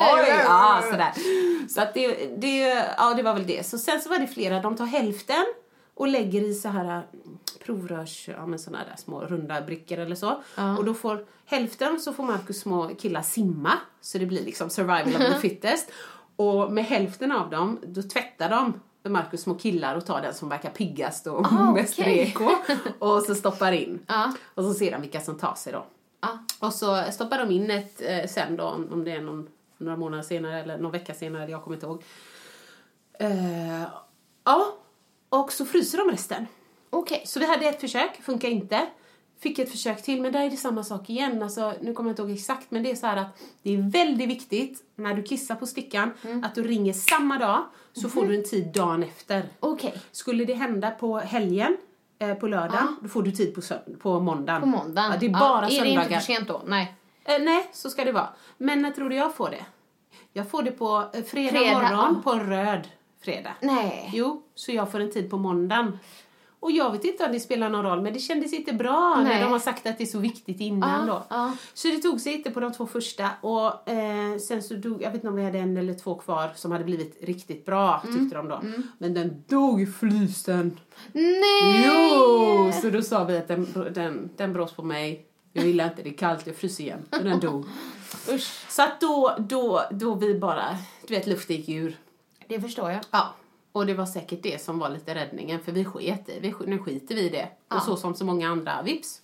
Oj, 0.00 0.24
ja, 0.44 0.82
sådär. 0.90 1.12
Så 1.68 1.80
att 1.80 1.94
det, 1.94 2.26
det, 2.36 2.58
ja, 2.98 3.14
det 3.16 3.22
var 3.22 3.34
väl 3.34 3.46
det. 3.46 3.66
Så 3.66 3.78
sen 3.78 4.00
så 4.00 4.08
var 4.08 4.18
det 4.18 4.26
flera, 4.26 4.60
de 4.60 4.76
tar 4.76 4.86
hälften 4.86 5.44
och 5.94 6.08
lägger 6.08 6.42
i 6.42 6.54
så 6.54 6.68
här 6.68 6.84
mm, 6.84 7.02
provrörs, 7.64 8.28
ja 8.28 8.46
men 8.46 8.58
såna 8.58 8.78
där 8.78 8.96
små 8.96 9.20
runda 9.20 9.60
brickor 9.60 9.98
eller 9.98 10.16
så. 10.16 10.42
Och 10.78 10.84
då 10.84 10.94
får 10.94 11.24
hälften 11.46 12.00
så 12.00 12.12
får 12.12 12.24
Marcus 12.24 12.60
små 12.60 12.88
killar 12.88 13.22
simma. 13.22 13.72
Så 14.00 14.18
det 14.18 14.26
blir 14.26 14.44
liksom 14.44 14.70
survival 14.70 15.14
of 15.22 15.32
the 15.34 15.38
fittest. 15.40 15.90
Och 16.36 16.72
med 16.72 16.84
hälften 16.84 17.32
av 17.32 17.50
dem, 17.50 17.78
då 17.86 18.02
tvättar 18.02 18.50
de 18.50 18.80
Marcus 19.12 19.40
små 19.42 19.54
killar 19.54 19.96
och 19.96 20.06
tar 20.06 20.22
den 20.22 20.34
som 20.34 20.48
verkar 20.48 20.70
piggast 20.70 21.26
och 21.26 21.46
Ah, 21.52 21.72
mest 21.74 21.98
okej. 21.98 22.24
reko. 22.24 22.50
Och 22.98 23.22
så 23.22 23.34
stoppar 23.34 23.72
in. 23.72 23.98
Ja. 24.06 24.32
Och 24.54 24.64
så 24.64 24.74
ser 24.74 24.92
de 24.92 25.00
vilka 25.00 25.20
som 25.20 25.38
tar 25.38 25.54
sig 25.54 25.72
då. 25.72 25.86
Ja. 26.20 26.38
Och 26.60 26.72
så 26.72 27.02
stoppar 27.12 27.38
de 27.38 27.50
in 27.50 27.70
ett 27.70 28.02
eh, 28.02 28.26
sen 28.28 28.56
då, 28.56 28.64
om 28.64 29.04
det 29.04 29.12
är 29.12 29.20
någon, 29.20 29.48
några 29.78 29.96
månader 29.96 30.22
senare 30.22 30.60
eller 30.60 30.78
någon 30.78 30.92
vecka 30.92 31.14
senare, 31.14 31.50
jag 31.50 31.64
kommer 31.64 31.76
inte 31.76 31.86
ihåg. 31.86 32.02
Eh, 33.18 33.82
ja, 34.44 34.76
och 35.28 35.52
så 35.52 35.64
fryser 35.64 35.98
de 35.98 36.10
resten. 36.10 36.46
Okej. 36.90 37.22
Så 37.26 37.40
vi 37.40 37.46
hade 37.46 37.66
ett 37.66 37.80
försök, 37.80 38.22
funkar 38.22 38.48
inte. 38.48 38.86
Fick 39.38 39.58
ett 39.58 39.70
försök 39.70 40.02
till, 40.02 40.22
men 40.22 40.32
där 40.32 40.40
är 40.44 40.50
det 40.50 40.56
samma 40.56 40.84
sak 40.84 41.10
igen. 41.10 41.42
Alltså, 41.42 41.74
nu 41.80 41.92
kommer 41.92 42.10
jag 42.10 42.12
inte 42.12 42.22
ihåg 42.22 42.30
exakt, 42.30 42.70
men 42.70 42.82
det 42.82 42.90
är 42.90 42.94
så 42.94 43.06
här 43.06 43.16
att 43.16 43.38
det 43.62 43.74
är 43.74 43.90
väldigt 43.90 44.28
viktigt 44.28 44.82
när 44.94 45.14
du 45.14 45.22
kissar 45.22 45.54
på 45.54 45.66
stickan 45.66 46.10
att 46.42 46.54
du 46.54 46.62
ringer 46.62 46.92
samma 46.92 47.38
dag 47.38 47.64
så 47.92 48.08
får 48.08 48.26
du 48.26 48.36
en 48.36 48.44
tid 48.44 48.66
dagen 48.66 49.02
efter. 49.02 49.44
Okej. 49.60 49.94
Skulle 50.12 50.44
det 50.44 50.54
hända 50.54 50.90
på 50.90 51.18
helgen, 51.18 51.76
eh, 52.18 52.34
på 52.34 52.46
lördagen, 52.46 52.96
då 53.02 53.08
får 53.08 53.22
du 53.22 53.30
tid 53.30 53.54
på, 53.54 53.60
på 53.98 54.20
måndagen. 54.20 54.60
På 54.60 54.66
måndagen. 54.66 55.10
Ja, 55.12 55.16
det 55.20 55.26
är 55.26 55.30
bara 55.30 55.66
Är 55.66 55.70
det 55.70 55.76
söndagar. 55.76 56.02
inte 56.02 56.14
för 56.14 56.20
sent 56.20 56.48
då? 56.48 56.62
Nej. 56.66 56.94
Eh, 57.28 57.42
nej, 57.44 57.68
så 57.72 57.90
ska 57.90 58.04
det 58.04 58.12
vara. 58.12 58.28
Men 58.58 58.82
när 58.82 58.90
tror 58.90 59.08
du 59.08 59.16
jag 59.16 59.34
får 59.34 59.50
det? 59.50 59.64
Jag 60.32 60.50
får 60.50 60.62
det 60.62 60.70
på 60.70 61.04
eh, 61.14 61.22
fredag, 61.22 61.50
Fredag, 61.58 61.80
morgon 61.82 62.22
på 62.22 62.30
en 62.32 62.50
röd 62.50 62.88
fredag. 63.24 63.52
Nej. 63.60 64.10
Jo, 64.14 64.42
så 64.54 64.72
jag 64.72 64.92
får 64.92 65.00
en 65.00 65.10
tid 65.12 65.30
på 65.30 65.38
måndagen. 65.38 65.98
Och 66.60 66.72
jag 66.72 66.92
vet 66.92 67.04
inte 67.04 67.24
om 67.26 67.32
det 67.32 67.40
spelar 67.40 67.68
någon 67.70 67.84
roll, 67.84 68.00
men 68.02 68.12
det 68.12 68.18
kändes 68.18 68.52
inte 68.52 68.72
bra 68.72 69.14
Nej. 69.16 69.24
när 69.34 69.40
de 69.44 69.52
har 69.52 69.58
sagt 69.58 69.86
att 69.86 69.98
det 69.98 70.04
är 70.04 70.06
så 70.06 70.18
viktigt 70.18 70.60
innan 70.60 71.06
Ja, 71.08 71.14
då. 71.14 71.22
ja. 71.36 71.52
Så 71.74 71.88
det 71.88 71.96
tog 71.98 72.20
sig 72.20 72.32
inte 72.34 72.50
på 72.50 72.60
de 72.60 72.72
två 72.72 72.86
första 72.86 73.28
och 73.40 73.88
eh, 73.90 74.38
sen 74.38 74.62
så 74.62 74.74
dog, 74.74 75.02
jag 75.02 75.08
vet 75.10 75.14
inte 75.14 75.28
om 75.28 75.34
vi 75.36 75.44
hade 75.44 75.58
en 75.58 75.76
eller 75.76 75.94
två 75.94 76.14
kvar 76.14 76.50
som 76.54 76.72
hade 76.72 76.84
blivit 76.84 77.18
riktigt 77.22 77.64
bra 77.66 78.02
Mm. 78.04 78.18
tyckte 78.18 78.36
de 78.36 78.48
då. 78.48 78.60
Men 78.98 79.14
den 79.14 79.44
dog 79.48 79.80
i 79.82 79.86
frysen. 79.86 80.80
Nej! 81.12 81.84
Jo! 81.86 82.72
Så 82.82 82.90
då 82.90 83.02
sa 83.02 83.24
vi 83.24 83.36
att 83.38 83.48
den, 83.48 83.90
den, 83.94 84.30
den 84.36 84.52
brås 84.52 84.72
på 84.72 84.82
mig. 84.82 85.26
Jag 85.56 85.66
gillar 85.66 85.84
inte, 85.84 86.02
det 86.02 86.08
är 86.08 86.14
kallt, 86.16 86.46
jag 86.46 86.56
fryser 86.56 86.84
igen. 86.84 87.04
Och 87.10 87.24
den 87.24 87.40
dog. 87.40 87.64
Usch, 88.30 88.64
Så 88.68 88.82
att 88.82 89.00
då, 89.00 89.36
då, 89.38 89.82
då 89.90 90.14
vi 90.14 90.38
bara, 90.38 90.76
du 91.06 91.14
vet 91.14 91.26
luften 91.26 91.56
gick 91.56 91.68
ur. 91.68 91.96
det 92.48 92.60
förstår 92.60 92.90
jag. 92.90 93.00
Ja. 93.10 93.34
Och 93.72 93.86
det 93.86 93.94
var 93.94 94.06
säkert 94.06 94.42
det 94.42 94.62
som 94.62 94.78
var 94.78 94.88
lite 94.88 95.14
räddningen 95.14 95.60
för 95.60 95.72
vi 95.72 95.84
sket 95.84 96.28
i, 96.28 96.38
vi, 96.40 96.54
nu 96.66 96.78
skiter 96.78 97.14
vi 97.14 97.20
i 97.20 97.28
det. 97.28 97.48
Och 97.76 97.82
så 97.82 97.96
som 97.96 98.14
så 98.14 98.24
många 98.24 98.48
andra, 98.48 98.82
vips. 98.82 99.22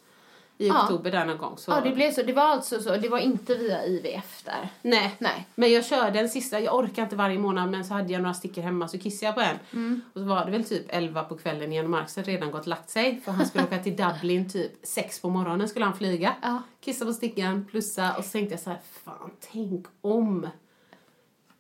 I 0.63 0.69
Ja. 0.69 0.83
oktober 0.83 1.11
där 1.11 1.25
någon 1.25 1.39
gång 1.39 1.59
så. 1.59 1.71
Ja, 1.71 1.81
det 1.81 1.91
blev 1.91 2.13
så. 2.13 2.23
Det 2.23 2.33
var 2.33 2.43
alltså 2.43 2.81
så. 2.81 2.97
Det 2.97 3.09
var 3.09 3.19
inte 3.19 3.55
via 3.55 3.85
IVF 3.87 4.43
där. 4.45 4.69
Nej. 4.83 5.15
Nej. 5.19 5.47
Men 5.55 5.73
jag 5.73 5.85
körde 5.85 6.21
en 6.21 6.29
sista, 6.29 6.61
jag 6.61 6.75
orkar 6.79 7.03
inte 7.03 7.17
varje 7.17 7.39
månad 7.39 7.71
men 7.71 7.85
så 7.85 7.95
hade 7.95 8.13
jag 8.13 8.23
några 8.23 8.35
stickor 8.35 8.63
hemma 8.63 8.89
så 8.89 8.99
kissade 8.99 9.27
jag 9.27 9.35
på 9.35 9.41
en. 9.41 9.59
Mm. 9.73 10.01
Och 10.15 10.21
så 10.21 10.27
var 10.27 10.45
det 10.45 10.51
väl 10.51 10.65
typ 10.65 10.87
11 10.89 11.23
på 11.25 11.37
kvällen 11.37 11.73
igen 11.73 11.85
och 11.85 11.91
Marcus 11.91 12.17
hade 12.17 12.31
redan 12.31 12.51
gått 12.51 12.67
lagt 12.67 12.91
sig 12.91 13.21
för 13.25 13.33
han 13.33 13.47
skulle 13.47 13.65
åka 13.65 13.79
till 13.79 13.97
Dublin 13.97 14.51
typ 14.51 14.73
6 14.83 15.21
på 15.21 15.31
morgonen 15.31 15.69
skulle 15.69 15.85
han 15.85 15.97
flyga. 15.97 16.35
Ja. 16.43 16.63
Kissa 16.81 17.05
på 17.05 17.13
stickan, 17.13 17.67
plussa 17.71 18.15
och 18.19 18.25
så 18.25 18.31
tänkte 18.31 18.53
jag 18.55 18.61
så 18.61 18.71
här, 18.71 18.79
fan 19.05 19.31
tänk 19.53 19.87
om. 20.01 20.45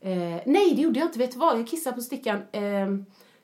Eh, 0.00 0.40
nej 0.46 0.74
det 0.76 0.82
gjorde 0.82 0.98
jag 0.98 1.08
inte, 1.08 1.18
vet 1.18 1.32
du 1.32 1.38
vad? 1.38 1.58
Jag 1.58 1.66
kissade 1.68 1.96
på 1.96 2.02
stickan 2.02 2.42
eh, 2.52 2.86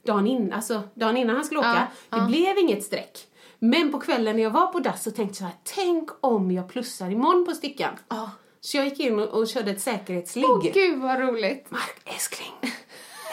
dagen, 0.06 0.26
in, 0.26 0.52
alltså, 0.52 0.82
dagen 0.94 1.16
innan 1.16 1.36
han 1.36 1.44
skulle 1.44 1.60
åka. 1.60 1.88
Ja, 2.10 2.16
Det 2.18 2.26
blev 2.26 2.58
inget 2.58 2.82
streck. 2.84 3.18
Men 3.58 3.92
på 3.92 4.00
kvällen 4.00 4.36
när 4.36 4.42
jag 4.42 4.50
var 4.50 4.66
på 4.66 4.80
dass 4.80 5.02
så 5.02 5.10
tänkte 5.10 5.24
jag 5.32 5.36
så 5.36 5.44
här, 5.44 5.54
tänk 5.84 6.10
om 6.20 6.50
jag 6.50 6.68
plussar 6.68 7.10
imorgon 7.10 7.44
på 7.44 7.54
stickan. 7.54 7.98
Ja. 8.08 8.30
Så 8.60 8.76
jag 8.76 8.84
gick 8.84 9.00
in 9.00 9.18
och, 9.18 9.28
och 9.28 9.48
körde 9.48 9.70
ett 9.70 9.80
säkerhetsligg. 9.80 10.50
Åh 10.50 10.62
gud 10.72 10.98
vad 10.98 11.20
roligt. 11.20 11.70
Mark, 11.70 12.00
älskling, 12.04 12.52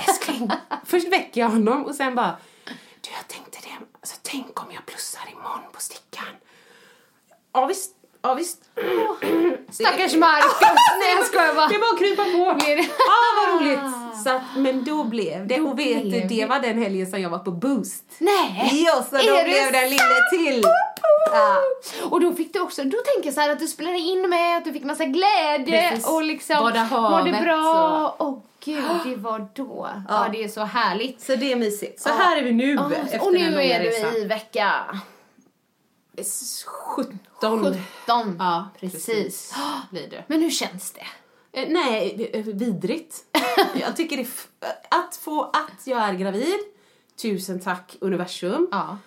älskling. 0.07 0.49
Först 0.85 1.11
väcker 1.11 1.41
jag 1.41 1.49
honom 1.49 1.85
och 1.85 1.95
sen 1.95 2.15
bara, 2.15 2.37
du 3.01 3.09
jag 3.17 3.27
tänkte 3.27 3.57
det, 3.61 3.85
alltså, 3.99 4.15
tänk 4.21 4.63
om 4.63 4.71
jag 4.73 4.85
plussar 4.85 5.29
imorgon 5.31 5.71
på 5.71 5.81
stickan. 5.81 6.35
Ja 7.53 7.65
visst, 7.65 7.94
ja 8.27 8.33
visst. 8.33 8.57
Stackars 9.71 10.15
Marcus. 10.15 10.61
Nej 10.99 11.15
jag 11.17 11.25
skojar 11.25 11.55
bara. 11.55 11.67
Det 11.67 11.75
är 11.75 11.79
bara 11.79 11.91
att 11.93 11.99
krypa 11.99 12.23
på. 12.23 12.65
Det- 12.65 12.89
Ah, 12.89 13.47
vad 13.47 13.61
roligt! 13.61 13.79
Så 14.23 14.29
att, 14.29 14.41
men 14.57 14.83
då 14.83 15.03
blev 15.03 15.47
det. 15.47 15.57
Då 15.57 15.69
och 15.69 15.79
vet 15.79 16.03
du, 16.03 16.09
det 16.09 16.27
det. 16.27 16.45
var 16.45 16.59
den 16.59 16.81
helgen 16.83 17.07
som 17.11 17.21
jag 17.21 17.29
var 17.29 17.39
på 17.39 17.51
Boost. 17.51 18.03
Nej! 18.17 18.83
Ja, 18.87 19.03
så 19.09 19.15
då 19.15 19.17
Är 19.17 19.37
det 19.37 19.43
blev 19.43 19.71
den 19.71 19.89
lille 19.89 20.29
till. 20.31 20.63
Ja. 21.31 21.57
Och 22.09 22.21
då 22.21 22.33
fick 22.33 22.53
du 22.53 22.59
också, 22.59 22.83
då 22.83 22.97
tänker 23.13 23.27
jag 23.27 23.33
så 23.33 23.41
här 23.41 23.49
att 23.49 23.59
du 23.59 23.67
spelade 23.67 23.97
in 23.97 24.29
med, 24.29 24.57
att 24.57 24.65
du 24.65 24.73
fick 24.73 24.83
massa 24.83 25.05
glädje 25.05 25.89
Precis. 25.89 26.07
och 26.07 26.23
liksom 26.23 26.55
mådde 26.91 27.39
bra. 27.43 28.15
Åh 28.19 28.37
gud, 28.65 28.83
det 29.05 29.15
var 29.15 29.47
då. 29.53 29.89
Ja. 30.09 30.27
det 30.31 30.43
är 30.43 30.47
så 30.47 30.61
härligt. 30.61 31.21
Så 31.21 31.35
det 31.35 31.51
är 31.51 31.55
mysigt. 31.55 32.01
Så 32.01 32.09
här 32.09 32.37
är 32.37 32.43
vi 32.43 32.51
nu 32.51 32.73
Ja, 32.73 32.91
efter 33.03 33.23
och 33.27 33.33
nu 33.33 33.39
den 33.39 33.59
är 33.59 33.79
du 33.79 34.17
i 34.21 34.25
vecka 34.25 34.71
17. 36.95 37.19
17. 37.49 38.35
Ja, 38.39 38.69
precis. 38.79 39.53
blir 39.91 40.09
det. 40.09 40.23
Men 40.27 40.41
hur 40.41 40.51
känns 40.51 40.91
det? 40.91 41.05
Eh, 41.61 41.67
Nej, 41.69 42.29
eh, 42.33 42.43
vidrigt. 42.43 43.15
jag 43.81 43.95
tycker 43.95 44.17
det 44.17 44.23
f- 44.23 44.47
att 44.89 45.15
få 45.15 45.43
att 45.43 45.87
jag 45.87 45.99
är 46.01 46.13
gravid. 46.13 46.59
Tusen 47.21 47.59
tack 47.59 47.97
universum. 48.01 48.67
Ja. 48.71 48.97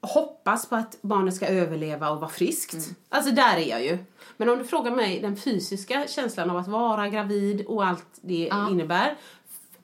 Hoppas 0.00 0.66
på 0.68 0.76
att 0.76 1.02
barnet 1.02 1.34
ska 1.34 1.46
överleva 1.46 2.10
och 2.10 2.20
vara 2.20 2.30
friskt. 2.30 2.72
Mm. 2.74 2.84
Alltså 3.08 3.30
där 3.34 3.56
är 3.56 3.68
jag 3.70 3.84
ju. 3.84 3.98
Men 4.36 4.48
om 4.48 4.58
du 4.58 4.64
frågar 4.64 4.90
mig 4.90 5.20
den 5.20 5.36
fysiska 5.36 6.06
känslan 6.08 6.50
av 6.50 6.56
att 6.56 6.68
vara 6.68 7.08
gravid 7.08 7.66
och 7.66 7.86
allt 7.86 8.04
det 8.20 8.50
innebär. 8.70 9.16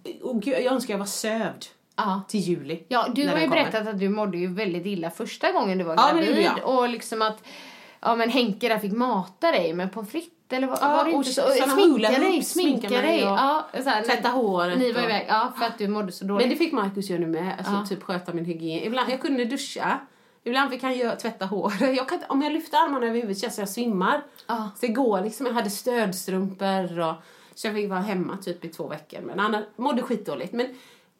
f- 0.04 0.14
Och 0.22 0.42
gud, 0.42 0.54
jag 0.54 0.72
önskar 0.72 0.94
jag 0.94 0.98
var 0.98 1.06
sövd 1.06 1.66
Ja. 1.96 2.22
till 2.28 2.40
juli. 2.40 2.84
Ja, 2.88 3.06
du 3.14 3.28
har 3.28 3.38
ju 3.38 3.48
berättat 3.48 3.86
att 3.88 3.98
du 3.98 4.08
mådde 4.08 4.38
ju 4.38 4.46
väldigt 4.54 4.86
illa 4.86 5.10
första 5.10 5.52
gången 5.52 5.78
du 5.78 5.84
var 5.84 5.94
Ja, 5.96 6.12
gravid. 6.16 6.48
och 6.64 6.88
liksom 6.88 7.22
att 7.22 7.38
ja, 8.04 8.16
men 8.16 8.30
Henke 8.30 8.68
där 8.68 8.78
fick 8.78 8.92
mata 8.92 9.50
dig 9.52 9.72
med 9.74 9.92
pommes 9.92 10.10
frites 10.10 10.30
eller 10.50 10.66
vad, 10.66 10.78
Ja, 10.82 10.88
var 10.88 11.04
det 11.04 11.10
inte 11.10 11.30
så? 11.32 11.42
Sminka 11.50 12.10
dig, 12.10 12.42
sminka 12.42 12.88
dig. 12.88 13.20
Ja, 13.20 13.66
så 13.82 13.88
här, 13.90 14.02
tvätta 14.02 14.28
håret 14.28 14.78
Ni 14.78 14.92
var 14.92 15.00
och- 15.02 15.08
iväg, 15.08 15.26
ja, 15.28 15.52
för 15.58 15.64
att 15.66 15.78
du 15.78 15.88
mådde 15.88 16.12
så 16.12 16.24
dåligt. 16.24 16.46
Men 16.46 16.50
det 16.50 16.56
fick 16.56 16.72
Markus 16.72 17.10
göra 17.10 17.20
nu 17.20 17.26
med. 17.26 17.54
Alltså 17.58 17.94
typ 17.94 18.02
sköta 18.02 18.32
min 18.32 18.44
hygien. 18.44 18.84
Ibland, 18.84 19.10
jag 19.10 19.20
kunde 19.20 19.44
duscha. 19.44 19.98
Ibland 20.44 20.70
fick 20.70 20.82
han 20.82 20.98
göra, 20.98 21.16
tvätta 21.16 21.44
håret. 21.46 21.96
Jag 21.96 22.08
kan, 22.08 22.18
om 22.28 22.42
jag 22.42 22.52
lyfter 22.52 22.78
armarna 22.78 23.06
över 23.06 23.14
huvudet 23.16 23.38
känns 23.38 23.52
det 23.52 23.54
som 23.56 23.62
jag 23.62 23.68
svimmar. 23.68 24.22
Ja. 24.46 24.70
Så 24.80 24.86
det 24.86 24.92
går 24.92 25.20
liksom. 25.20 25.46
Jag 25.46 25.52
hade 25.52 25.70
stödstrumpor 25.70 27.00
och 27.00 27.14
så 27.54 27.66
jag 27.66 27.74
fick 27.74 27.90
vara 27.90 28.00
hemma 28.00 28.36
typ 28.36 28.64
i 28.64 28.68
två 28.68 28.88
veckor. 28.88 29.20
Men 29.20 29.40
annars 29.40 29.64
mådde 29.76 30.02
skitdåligt. 30.02 30.52
Men 30.52 30.66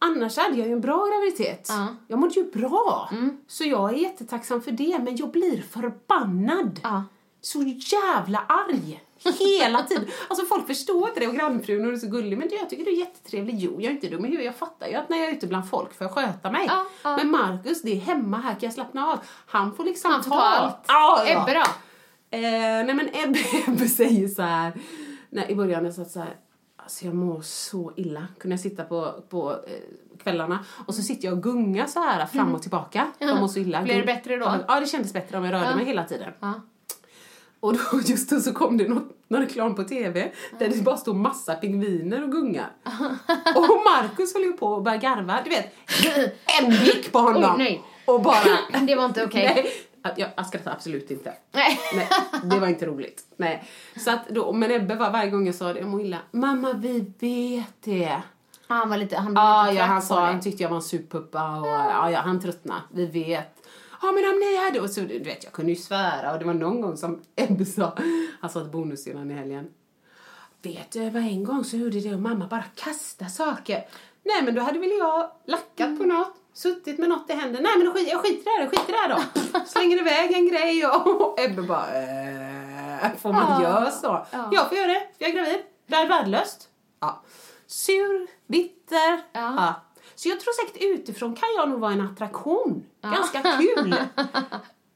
annars 0.05 0.37
hade 0.37 0.57
jag 0.57 0.67
ju 0.67 0.73
en 0.73 0.81
bra 0.81 1.07
graviditet. 1.07 1.71
Mm. 1.71 1.97
Jag 2.09 2.19
mådde 2.19 2.35
ju 2.35 2.51
bra. 2.51 3.11
Så 3.47 3.65
jag 3.65 3.91
är 3.91 3.95
jättetacksam 3.97 4.63
för 4.63 4.71
det. 4.71 4.99
Men 4.99 5.17
jag 5.17 5.31
blir 5.31 5.63
förbannad. 5.63 6.81
Ja. 6.83 7.05
Så 7.41 7.63
jävla 7.63 8.39
arg. 8.39 9.01
Hela 9.39 9.83
tiden. 9.83 10.07
Alltså 10.29 10.47
folk 10.47 10.67
förstår 10.67 11.09
inte 11.09 11.21
det 11.21 11.27
och 11.29 11.35
grannfrun 11.35 11.81
och 11.81 11.87
du 11.87 11.95
är 11.95 11.99
så 11.99 12.07
gullig. 12.07 12.39
Men 12.39 12.49
du, 12.49 12.57
jag 12.57 12.71
tycker 12.71 12.85
du 12.85 12.91
är 12.91 12.97
jättetrevlig. 12.97 13.55
Jo, 13.59 13.81
jag 13.81 13.85
är 13.85 13.91
inte 13.91 14.09
dum 14.09 14.25
i 14.25 14.29
huvudet. 14.29 14.47
Jag 14.47 14.57
fattar 14.57 14.87
ju 14.87 14.95
att 14.95 15.09
när 15.09 15.19
jag 15.19 15.29
är 15.29 15.33
ute 15.33 15.47
bland 15.47 15.71
folk 15.71 15.95
får 15.95 16.05
jag 16.05 16.15
sköta 16.15 16.51
mig. 16.51 16.67
Ja, 16.69 16.87
ja. 17.03 17.17
Men 17.17 17.31
Markus, 17.31 17.83
det 17.83 17.93
är 17.93 18.01
hemma 18.01 18.37
här 18.37 18.53
kan 18.53 18.61
jag 18.61 18.73
slappna 18.73 19.07
av. 19.07 19.19
Han 19.47 19.75
får 19.75 19.85
liksom 19.85 20.11
Han 20.11 20.23
får 20.23 20.31
ta 20.31 20.37
ta 20.37 20.43
allt. 20.43 20.85
Ja. 20.89 21.25
Ebbe 21.27 21.55
då? 21.55 21.61
Eh, 22.37 22.41
nej 22.87 22.95
men 22.95 23.09
Ebbe, 23.13 23.39
Ebbe 23.67 23.89
säger 23.89 24.29
så 24.29 24.43
här. 24.43 24.73
Nej, 25.31 25.47
I 25.49 25.55
början 25.55 25.85
jag 25.85 25.95
satt 25.95 26.11
så 26.11 26.21
här. 26.21 26.37
Alltså 26.85 27.05
jag 27.05 27.15
mår 27.15 27.41
så 27.43 27.93
illa. 27.97 28.27
Kunde 28.39 28.53
jag 28.53 28.61
sitta 28.61 28.85
på, 28.85 29.15
på 29.29 29.53
eh, 29.53 30.19
kvällarna 30.23 30.65
och 30.87 30.95
så 30.95 31.03
sitter 31.03 31.29
jag 31.29 31.37
och 31.37 31.43
gungar 31.43 31.87
så 31.87 32.01
här 32.01 32.27
fram 32.27 32.55
och 32.55 32.63
tillbaka. 32.63 33.07
För 33.19 33.25
jag 33.25 33.41
mår 33.41 33.49
så 33.49 33.59
illa. 33.59 33.83
Blev 33.83 33.97
det 33.97 34.07
bättre 34.07 34.37
då? 34.37 34.55
Ja, 34.69 34.81
det 34.81 34.87
kändes 34.87 35.13
bättre 35.13 35.39
om 35.39 35.45
jag 35.45 35.53
rörde 35.53 35.77
mig 35.77 35.85
hela 35.85 36.05
tiden. 36.05 36.33
Och 37.61 37.73
då, 37.73 37.81
just 38.05 38.31
då 38.31 38.41
så 38.41 38.53
kom 38.53 38.77
det 38.77 38.89
något, 38.89 39.17
någon 39.29 39.41
reklam 39.41 39.75
på 39.75 39.85
tv 39.85 40.33
där 40.59 40.69
det 40.69 40.83
bara 40.83 40.97
stod 40.97 41.17
massa 41.17 41.55
pingviner 41.55 42.23
och 42.23 42.33
gungar. 42.33 42.71
och 43.57 43.83
Markus 43.85 44.35
höll 44.35 44.43
ju 44.43 44.53
på 44.53 44.77
att 44.77 44.85
börja 44.85 44.97
garva. 44.97 45.41
Du 45.45 45.51
vet, 45.51 45.75
en 46.61 46.69
blick 46.71 47.13
på 47.13 47.19
honom. 47.19 47.59
Nej. 47.59 47.83
Och 48.07 48.23
bara... 48.23 48.81
Det 48.87 48.95
var 48.95 49.05
inte 49.05 49.25
okej. 49.25 49.47
Att 49.47 49.94
jag, 50.17 50.31
jag 50.37 50.47
skrattar 50.47 50.73
absolut 50.73 51.11
inte. 51.11 51.35
Nej. 51.53 51.81
Nej, 51.95 52.09
det 52.45 52.59
var 52.59 52.67
inte 52.67 52.87
roligt. 52.87 53.25
Nej. 53.37 53.65
Så 53.97 54.11
att 54.11 54.29
då, 54.29 54.53
men 54.53 54.71
Ebbe 54.71 54.95
var 54.95 55.11
varje 55.11 55.31
gång 55.31 55.47
jag 55.47 55.55
sa 55.55 55.73
det, 55.73 55.79
jag 55.79 55.89
mår 55.89 56.01
illa. 56.01 56.19
Mamma, 56.31 56.73
vi 56.73 57.13
vet 57.19 57.83
det. 57.83 58.23
Han 58.67 58.89
var 58.89 58.97
lite, 58.97 59.17
han 59.17 59.35
blev 59.35 59.45
Ja, 59.45 59.67
lite 59.67 59.79
ja, 59.79 59.85
han 59.85 60.03
sa, 60.03 60.27
han 60.27 60.41
tyckte 60.41 60.63
jag 60.63 60.71
var 60.71 60.77
en 60.77 60.83
surpuppa 60.83 61.61
och 61.61 61.67
ja, 61.67 62.11
ja, 62.11 62.21
han 62.21 62.41
tröttnade. 62.41 62.81
Vi 62.91 63.07
vet. 63.07 63.67
Ja, 64.03 64.13
men 64.13 64.25
om 64.25 64.39
ni 64.41 64.65
hade... 64.65 64.81
Och 64.81 64.91
så, 64.91 65.01
du 65.01 65.19
vet, 65.19 65.45
jag 65.45 65.53
kunde 65.53 65.73
ju 65.73 65.77
svära 65.77 66.33
och 66.33 66.39
det 66.39 66.45
var 66.45 66.55
någon 66.55 66.81
gång 66.81 66.97
som 66.97 67.23
Ebbe 67.37 67.65
sa, 67.65 67.99
han 68.41 68.51
sa 68.51 68.61
till 68.61 68.71
bonussyrran 68.71 69.31
i 69.31 69.35
helgen. 69.35 69.69
Vet 70.63 70.91
du, 70.93 71.11
var 71.11 71.21
en 71.21 71.45
gång 71.45 71.65
så 71.65 71.77
gjorde 71.77 72.01
det 72.01 72.15
och 72.15 72.21
mamma 72.21 72.47
bara 72.47 72.65
kasta 72.75 73.27
saker. 73.27 73.85
Nej, 74.23 74.43
men 74.43 74.55
då 74.55 74.61
hade 74.61 74.79
väl 74.79 74.91
jag 74.99 75.31
lackat 75.47 75.99
på 75.99 76.05
något, 76.05 76.35
suttit 76.55 76.99
med 76.99 77.09
något 77.09 77.31
i 77.31 77.33
händerna. 77.33 77.69
Nej, 77.69 77.85
men 77.85 77.93
skit, 77.95 78.09
jag 78.11 78.21
skiter 78.21 78.41
i 78.41 78.45
det 78.45 78.51
här, 78.51 78.69
skiter 78.69 78.89
i 78.89 78.93
det 78.93 78.99
här 78.99 79.09
då. 79.09 79.61
Slänger 79.67 79.99
iväg 79.99 80.33
en 80.33 80.49
grej 80.49 80.87
och, 80.87 81.21
och 81.21 81.41
Ebbe 81.41 81.63
bara, 81.63 81.87
eh, 81.87 83.11
får 83.19 83.33
man 83.33 83.63
göra 83.63 83.91
så? 83.91 84.27
Jag 84.53 84.69
får 84.69 84.79
göra 84.79 84.87
det, 84.87 85.03
jag 85.19 85.31
är 85.31 85.35
gravid. 85.35 85.61
Det 85.87 85.95
är 85.95 86.09
värdelöst. 86.09 86.69
Ja. 87.01 87.23
Sur, 87.67 88.27
bitter. 88.47 89.23
Ja. 89.33 89.75
Så 90.15 90.29
jag 90.29 90.41
tror 90.41 90.67
säkert 90.67 90.83
utifrån 90.83 91.37
kan 91.37 91.49
jag 91.57 91.69
nog 91.69 91.81
vara 91.81 91.93
en 91.93 92.01
attraktion. 92.01 92.85
Ganska 93.03 93.43
kul. 93.43 93.95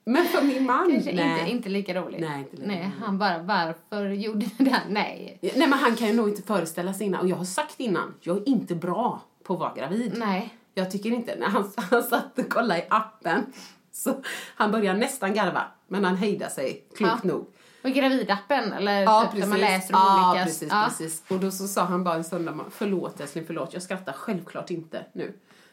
Men 0.04 0.24
för 0.24 0.42
min 0.42 0.66
man, 0.66 0.90
Kanske 0.90 1.12
nej. 1.12 1.40
inte, 1.40 1.50
inte 1.50 1.68
lika 1.68 1.94
roligt. 1.94 2.20
Nej, 2.20 2.38
inte 2.38 2.56
lika 2.56 2.68
Nej, 2.68 2.90
han 3.04 3.18
bara, 3.18 3.38
varför 3.38 4.10
gjorde 4.10 4.46
du 4.58 4.64
det 4.64 4.70
här? 4.70 4.82
Nej. 4.88 5.38
Nej 5.42 5.68
men 5.68 5.72
han 5.72 5.96
kan 5.96 6.08
ju 6.08 6.14
nog 6.14 6.28
inte 6.28 6.42
föreställa 6.42 6.94
sig 6.94 7.06
innan. 7.06 7.20
Och 7.20 7.28
jag 7.28 7.36
har 7.36 7.44
sagt 7.44 7.80
innan, 7.80 8.14
jag 8.20 8.36
är 8.36 8.48
inte 8.48 8.74
bra 8.74 9.20
på 9.42 9.54
att 9.54 9.60
vara 9.60 9.74
gravid. 9.74 10.14
Nej. 10.16 10.57
Jag 10.78 10.90
tycker 10.90 11.10
inte, 11.10 11.34
när 11.36 11.46
han, 11.46 11.72
han 11.90 12.02
satt 12.02 12.38
och 12.38 12.48
kollade 12.48 12.80
i 12.80 12.84
appen 12.90 13.46
så 13.92 14.22
han 14.54 14.70
började 14.72 14.98
nästan 14.98 15.34
garva. 15.34 15.62
Men 15.88 16.04
han 16.04 16.16
hejdade 16.16 16.50
sig, 16.50 16.84
klokt 16.96 17.20
Ja. 17.22 17.28
nog. 17.28 17.46
Och 17.84 17.90
gravidappen, 17.90 18.72
eller 18.72 19.02
Ja, 19.02 19.20
typ 19.22 19.30
precis. 19.30 19.44
där 19.44 19.50
man 19.50 19.60
läser 19.60 19.94
om 19.94 20.00
ja, 20.00 20.30
olika... 20.30 20.44
precis, 20.44 20.68
precis. 20.70 21.22
Och 21.28 21.38
då 21.38 21.50
så 21.50 21.68
sa 21.68 21.84
han 21.84 22.04
bara 22.04 22.14
en 22.14 22.24
söndag, 22.24 22.64
förlåt 22.70 23.20
älskling, 23.20 23.44
förlåt. 23.46 23.72
Jag 23.72 23.82
skrattar 23.82 24.12
självklart 24.12 24.70
inte 24.70 25.04
nu. 25.12 25.32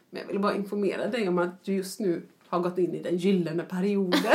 Men 0.10 0.22
jag 0.22 0.28
vill 0.28 0.40
bara 0.40 0.56
informera 0.56 1.08
dig 1.08 1.28
om 1.28 1.38
att 1.38 1.64
du 1.64 1.74
just 1.74 2.00
nu 2.00 2.28
har 2.50 2.60
gått 2.60 2.78
in 2.78 2.94
i 2.96 3.02
den 3.04 3.18
gyllene 3.18 3.64
perioden. 3.64 4.22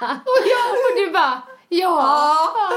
Och, 0.00 0.44
jag, 0.46 0.70
och 0.72 0.96
du 1.06 1.12
bara, 1.12 1.42
ja. 1.68 1.78
Ja. 1.78 2.70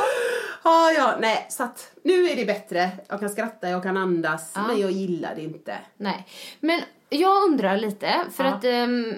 Ja, 0.68 0.92
ja, 0.92 1.16
nej, 1.20 1.46
så 1.50 1.64
att 1.64 1.92
nu 2.04 2.30
är 2.30 2.36
det 2.36 2.46
bättre. 2.46 2.90
Jag 3.08 3.20
kan 3.20 3.30
skratta, 3.30 3.70
jag 3.70 3.84
kan 3.84 3.98
andas, 3.98 4.56
men 4.68 4.80
jag 4.80 4.92
gillar 4.92 5.36
det 5.36 5.42
inte. 5.42 5.78
Nej. 5.98 6.28
Men 6.60 6.82
jag 7.10 7.44
undrar 7.44 7.78
lite, 7.78 8.16
för 8.32 8.44
Ja. 8.44 8.50
att 8.54 8.64
ehm, 8.64 9.14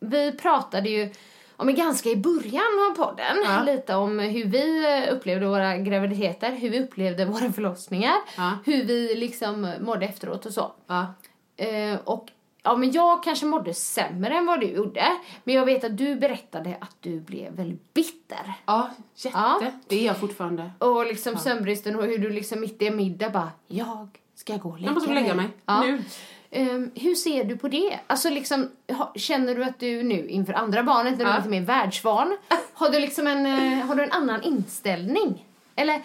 vi 0.00 0.32
pratade 0.32 0.88
ju 0.90 1.10
om 1.56 1.74
ganska 1.74 2.08
i 2.08 2.16
början 2.16 2.90
av 2.90 2.94
podden, 3.04 3.36
Ja. 3.44 3.62
lite 3.62 3.94
om 3.94 4.18
hur 4.18 4.44
vi 4.44 5.06
upplevde 5.10 5.46
våra 5.46 5.76
graviditeter, 5.76 6.52
hur 6.52 6.70
vi 6.70 6.80
upplevde 6.82 7.24
våra 7.24 7.52
förlossningar, 7.52 8.14
Ja. 8.36 8.58
hur 8.66 8.84
vi 8.84 9.14
liksom 9.14 9.74
mådde 9.80 10.06
efteråt 10.06 10.46
och 10.46 10.52
så. 10.52 10.72
Ja. 10.86 11.14
Eh, 11.56 11.98
och 12.04 12.28
ja, 12.68 12.76
men 12.76 12.92
jag 12.92 13.22
kanske 13.22 13.46
mådde 13.46 13.74
sämre 13.74 14.34
än 14.36 14.46
vad 14.46 14.60
du 14.60 14.66
gjorde, 14.66 15.04
men 15.44 15.54
jag 15.54 15.64
vet 15.66 15.84
att 15.84 15.98
du 15.98 16.16
berättade 16.16 16.76
att 16.80 16.96
du 17.00 17.20
blev 17.20 17.52
väldigt 17.52 17.94
bitter. 17.94 18.52
Ja, 18.66 18.90
jätte. 19.14 19.38
Ja. 19.38 19.60
Det 19.88 20.00
är 20.00 20.06
jag 20.06 20.20
fortfarande. 20.20 20.70
Och 20.78 21.06
liksom 21.06 21.36
sömnbristen 21.36 21.96
och 21.96 22.04
hur 22.04 22.18
du 22.18 22.30
liksom 22.30 22.60
mitt 22.60 22.82
i 22.82 22.86
en 22.86 22.96
middag 22.96 23.30
bara, 23.30 23.50
jag 23.66 24.08
ska 24.34 24.56
gå 24.56 24.68
och 24.68 24.76
lägga 24.78 24.86
Jag 24.86 24.94
måste 24.94 25.08
gå 25.08 25.14
lägga 25.14 25.34
mig. 25.34 25.46
Ja. 25.66 25.80
Nu. 25.82 26.02
Ehm, 26.50 26.90
hur 26.94 27.14
ser 27.14 27.44
du 27.44 27.56
på 27.56 27.68
det? 27.68 27.98
Alltså 28.06 28.30
liksom, 28.30 28.68
känner 29.14 29.54
du 29.54 29.64
att 29.64 29.78
du 29.80 30.02
nu 30.02 30.26
inför 30.28 30.52
andra 30.52 30.82
barnet, 30.82 31.18
när 31.18 31.24
du 31.24 31.30
är 31.30 31.34
Ja. 31.34 31.38
lite 31.38 31.48
mer 31.48 31.60
världsvan, 31.60 32.36
har 32.72 32.88
du 32.90 32.98
liksom 33.00 33.26
en, 33.26 33.46
eh, 33.46 33.86
har 33.86 33.94
du 33.94 34.02
en 34.02 34.12
annan 34.12 34.42
inställning? 34.42 35.46
Eller, 35.76 36.02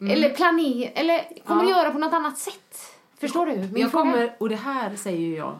eller 0.00 0.30
planer, 0.30 0.92
eller 0.94 1.18
kommer 1.46 1.60
Mm. 1.62 1.68
Ja. 1.68 1.74
du 1.76 1.82
göra 1.82 1.90
på 1.90 1.98
något 1.98 2.12
annat 2.12 2.38
sätt? 2.38 2.76
Förstår 3.20 3.46
du 3.46 3.52
min 3.56 3.76
jag 3.82 3.90
fråga? 3.90 4.10
kommer, 4.10 4.36
och 4.38 4.48
det 4.48 4.56
här 4.56 4.96
säger 4.96 5.38
jag 5.38 5.58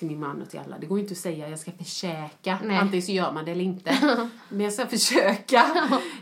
till 0.00 0.08
min 0.08 0.20
man 0.20 0.42
och 0.42 0.50
till 0.50 0.60
alla. 0.60 0.78
Det 0.78 0.86
går 0.86 0.98
ju 0.98 1.02
inte 1.02 1.12
att 1.12 1.18
säga 1.18 1.48
jag 1.48 1.58
ska 1.58 1.72
försöka. 1.72 2.58
Nej. 2.64 2.76
Antingen 2.76 3.02
så 3.02 3.12
gör 3.12 3.32
man 3.32 3.44
det 3.44 3.50
eller 3.50 3.64
inte. 3.64 3.96
Men 4.48 4.60
jag 4.60 4.72
ska 4.72 4.86
försöka. 4.86 5.66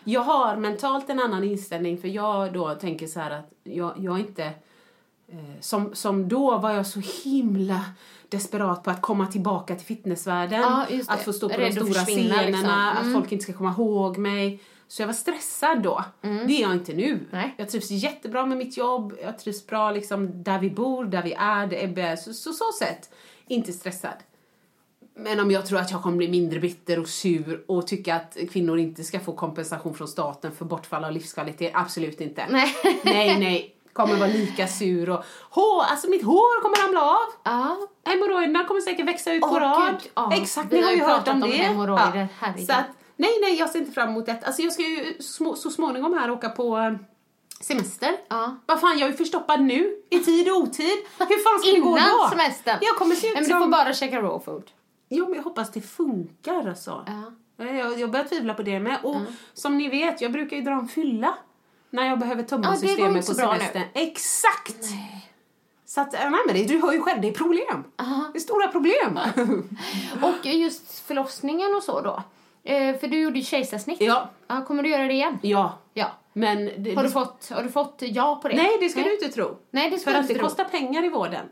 Jag 0.05 0.21
har 0.21 0.57
mentalt 0.57 1.11
en 1.11 1.21
annan 1.21 1.45
inställning 1.45 1.99
för 1.99 2.09
jag 2.09 2.53
då 2.53 2.75
tänker 2.75 3.07
så 3.07 3.21
att 3.21 3.53
jag, 3.65 3.95
jag 3.99 4.19
inte 4.21 4.45
eh, 5.29 5.61
som, 5.61 5.95
som 5.95 6.29
då 6.29 6.59
var 6.59 6.71
jag 6.71 6.87
så 6.87 7.01
himla 7.25 7.85
desperat 8.29 8.83
på 8.83 8.91
att 8.91 9.03
komma 9.03 9.27
tillbaka 9.27 9.75
till 9.75 9.87
fitnessvärlden. 9.87 10.61
Ja, 10.61 10.87
att 11.07 11.25
få 11.25 11.33
stå 11.33 11.49
på 11.49 11.57
Rädd 11.57 11.75
de 11.75 11.81
stora 11.81 11.93
försvinna, 11.93 12.35
scenerna, 12.35 12.47
liksom. 12.47 12.71
Mm. 12.71 12.97
att 12.97 13.21
folk 13.21 13.33
inte 13.33 13.45
ska 13.45 13.53
komma 13.53 13.75
ihåg 13.79 14.19
mig. 14.19 14.61
Så 14.89 15.03
jag 15.03 15.07
var 15.07 15.15
stressad 15.15 15.83
då. 15.83 16.05
Det 16.21 16.29
är 16.29 16.63
jag 16.63 16.73
inte 16.73 16.93
nu. 16.93 17.11
Mm. 17.11 17.27
Nej. 17.31 17.55
Jag 17.57 17.69
trivs 17.69 17.91
jättebra 17.91 18.47
med 18.47 18.59
mitt 18.59 18.77
jobb, 18.77 19.15
jag 19.23 19.39
trivs 19.39 19.67
bra 19.67 19.91
liksom 19.91 20.43
där 20.43 20.59
vi 20.59 20.71
bor, 20.71 21.05
där 21.05 21.23
vi 21.23 21.33
är, 21.33 21.67
det 21.67 22.01
är. 22.03 22.17
Så, 22.17 22.33
så, 22.33 22.53
så 22.53 22.73
sätt, 22.79 23.11
inte 23.49 23.73
stressad. 23.73 24.17
Men 25.17 25.41
om 25.41 25.51
jag 25.51 25.67
tror 25.67 25.79
att 25.79 25.91
jag 25.91 26.03
kommer 26.03 26.17
bli 26.17 26.29
mindre 26.29 26.61
bitter 26.61 26.99
och 26.99 27.09
sur 27.09 27.65
och 27.67 27.87
tycka 27.87 28.15
att 28.15 28.37
kvinnor 28.51 28.79
inte 28.79 29.05
ska 29.05 29.21
få 29.21 29.33
kompensation 29.33 29.95
från 29.95 30.09
staten 30.09 30.53
för 30.53 30.65
bortfall 30.65 31.05
av 31.05 31.13
livskvalitet, 31.13 31.73
absolut 31.75 32.21
inte. 32.21 32.47
Nej. 32.51 32.75
nej, 33.03 33.39
nej. 33.39 33.75
Kommer 33.93 34.17
vara 34.17 34.29
lika 34.29 34.67
sur 34.67 35.11
och 35.11 35.25
hår, 35.51 35.83
alltså 35.83 36.09
mitt 36.11 36.25
hår 36.25 36.63
kommer 36.63 36.87
ramla 36.87 37.03
av. 37.03 37.29
Ja. 37.45 37.77
Hemorrojderna 38.05 38.65
kommer 38.65 38.81
säkert 38.81 39.07
växa 39.09 39.33
ut 39.33 39.41
på 39.41 39.49
Åh, 39.49 39.61
rad. 39.61 39.97
Ja. 40.15 40.33
Exakt, 40.43 40.73
ni 40.73 40.81
har 40.83 40.93
ju 40.93 41.03
hört 41.03 41.29
om 41.29 41.43
om 41.43 41.51
det. 41.51 41.57
herregud. 42.39 42.67
Så 42.67 42.73
att, 42.73 42.87
nej, 43.17 43.31
nej, 43.41 43.59
jag 43.59 43.71
ser 43.71 43.79
inte 43.79 43.93
fram 43.93 44.09
emot 44.09 44.27
det. 44.27 44.43
Alltså 44.45 44.63
jag 44.63 44.73
ska 44.73 44.83
ju 44.83 45.17
så 45.57 45.71
småningom 45.71 46.13
här 46.13 46.31
åka 46.31 46.49
på 46.49 46.79
eh, 46.79 46.93
semester. 47.61 48.17
Ja. 48.29 48.57
Vad 48.67 48.81
fan, 48.81 48.99
jag 48.99 49.09
är 49.09 49.13
förstoppad 49.13 49.61
nu, 49.61 49.97
i 50.11 50.19
tid 50.19 50.49
och 50.51 50.57
otid. 50.57 50.99
Hur 51.19 51.45
fan 51.45 51.61
ska 51.63 51.71
det 51.73 51.81
gå 51.81 51.99
Innan 51.99 52.11
då? 52.11 52.29
semestern. 52.31 52.79
Jag 52.81 52.97
kommer 52.97 53.15
se 53.15 53.27
ut 53.27 53.35
Men 53.35 53.43
du 53.43 53.51
som... 53.51 53.61
får 53.61 53.69
bara 53.69 53.93
käka 53.93 54.23
raw 54.23 54.45
food. 54.45 54.71
Jo, 55.09 55.27
men 55.27 55.35
jag 55.37 55.43
hoppas 55.43 55.73
det 55.73 55.81
funkar 55.81 56.69
alltså. 56.69 57.05
Ja. 57.07 57.33
Jag, 57.65 58.01
jag 58.01 58.11
börjar 58.11 58.27
tvivla 58.27 58.55
på 58.55 58.63
det 58.63 58.81
med. 58.81 58.99
Och 59.03 59.17
som 59.55 59.79
ni 59.79 59.89
vet, 59.89 60.21
jag 60.21 60.33
brukar 60.33 60.57
ju 60.57 60.63
dra 60.63 60.73
en 60.73 60.89
fylla 60.89 61.35
när 61.91 62.07
jag 62.07 62.19
behöver 62.19 62.43
tömma 62.43 62.67
Ja, 62.67 62.77
systemet 62.77 63.27
på 63.27 63.35
semestern. 63.35 63.83
Exakt! 63.95 64.85
Så 65.87 66.01
att, 66.01 66.13
nej 66.13 66.31
men 66.47 66.57
det, 66.57 66.65
du 66.65 66.81
hör 66.83 66.93
ju 66.93 67.01
själv, 67.01 67.21
det 67.21 67.29
är 67.29 67.33
problem. 67.33 67.85
Det 68.33 68.39
är 68.39 68.41
stora 68.41 68.69
problem. 68.69 69.19
Och 70.23 70.47
just 70.47 71.07
förlossningen 71.07 71.75
och 71.75 71.83
så 71.83 72.01
då. 72.01 72.23
Eh, 72.65 72.99
för 72.99 73.09
du 73.09 73.21
gjorde 73.21 73.39
ju 73.39 73.45
kejsarsnitt. 73.45 74.01
Ja. 74.01 74.31
ja. 74.47 74.65
Kommer 74.65 74.83
du 74.83 74.89
göra 74.89 75.05
det 75.05 75.13
igen? 75.13 75.39
ja, 75.43 75.79
Ja. 75.95 76.07
Men... 76.39 76.71
Det, 76.83 76.95
Har 76.95 77.03
du 77.03 77.09
det- 77.09 77.13
fått, 77.13 77.49
har 77.51 77.63
du 77.63 77.69
fått 77.69 78.03
ja 78.07 78.39
på 78.43 78.49
det? 78.49 78.57
Nej, 78.57 78.77
det 78.81 78.89
ska 78.89 79.03
du 79.03 79.15
inte 79.15 79.29
tro. 79.29 79.57
Nej, 79.71 79.91
det 79.91 79.99
ska 79.99 80.05
För 80.05 80.11
du 80.13 80.19
att 80.19 80.23
inte 80.23 80.35
det 80.35 80.39
tro. 80.39 80.49
kostar 80.49 80.65
pengar 80.65 81.05
i 81.05 81.09
vården. 81.09 81.47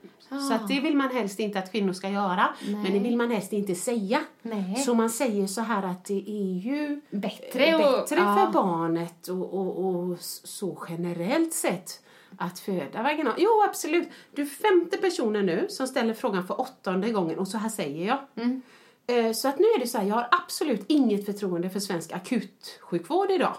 Så 0.49 0.55
att 0.55 0.68
det 0.68 0.80
vill 0.80 0.97
man 0.97 1.11
helst 1.11 1.41
inte 1.41 1.59
att 1.59 1.72
kvinnor 1.72 1.93
ska 1.93 2.09
göra. 2.09 2.49
Men 2.66 2.93
det 2.93 2.99
vill 2.99 3.16
man 3.16 3.30
helst 3.30 3.53
inte 3.53 3.74
säga. 3.74 4.20
Nej. 4.43 4.74
Så 4.76 4.95
man 4.95 5.11
säger 5.11 5.47
så 5.47 5.61
här 5.61 5.82
att 5.87 6.05
det 6.05 6.24
är 6.30 6.59
ju 6.61 7.01
Bättre 7.11 7.66
eh, 7.66 7.76
och- 7.76 8.01
bättre 8.01 8.16
ja. 8.16 8.37
för 8.47 8.53
barnet 8.53 9.28
och, 9.28 9.55
och, 9.55 9.87
och 9.87 10.16
så 10.20 10.82
generellt 10.89 11.53
sett 11.53 12.01
att 12.39 12.59
föda 12.59 13.03
vaginalt. 13.03 13.37
Jo, 13.39 13.51
absolut. 13.68 14.09
Du 14.34 14.43
är 14.43 14.47
femte 14.47 14.97
personen 14.97 15.47
nu 15.47 15.66
som 15.68 15.87
ställer 15.87 16.14
frågan 16.14 16.47
för 16.47 16.61
åttonde 16.61 17.11
gången 17.11 17.39
och 17.39 17.49
så 17.49 17.59
här 17.59 17.68
säger 17.68 18.07
jag. 18.07 18.18
Mm. 18.45 18.62
Eh, 19.07 19.32
Så 19.32 19.49
att 19.49 19.59
nu 19.59 19.64
är 19.64 19.78
det 19.80 19.87
så 19.87 19.99
här, 19.99 20.05
jag 20.07 20.14
har 20.14 20.28
absolut 20.30 20.84
inget 20.89 21.26
förtroende 21.26 21.70
för 21.70 21.80
svensk 21.80 22.12
akutsjukvård 22.12 23.30
idag. 23.30 23.55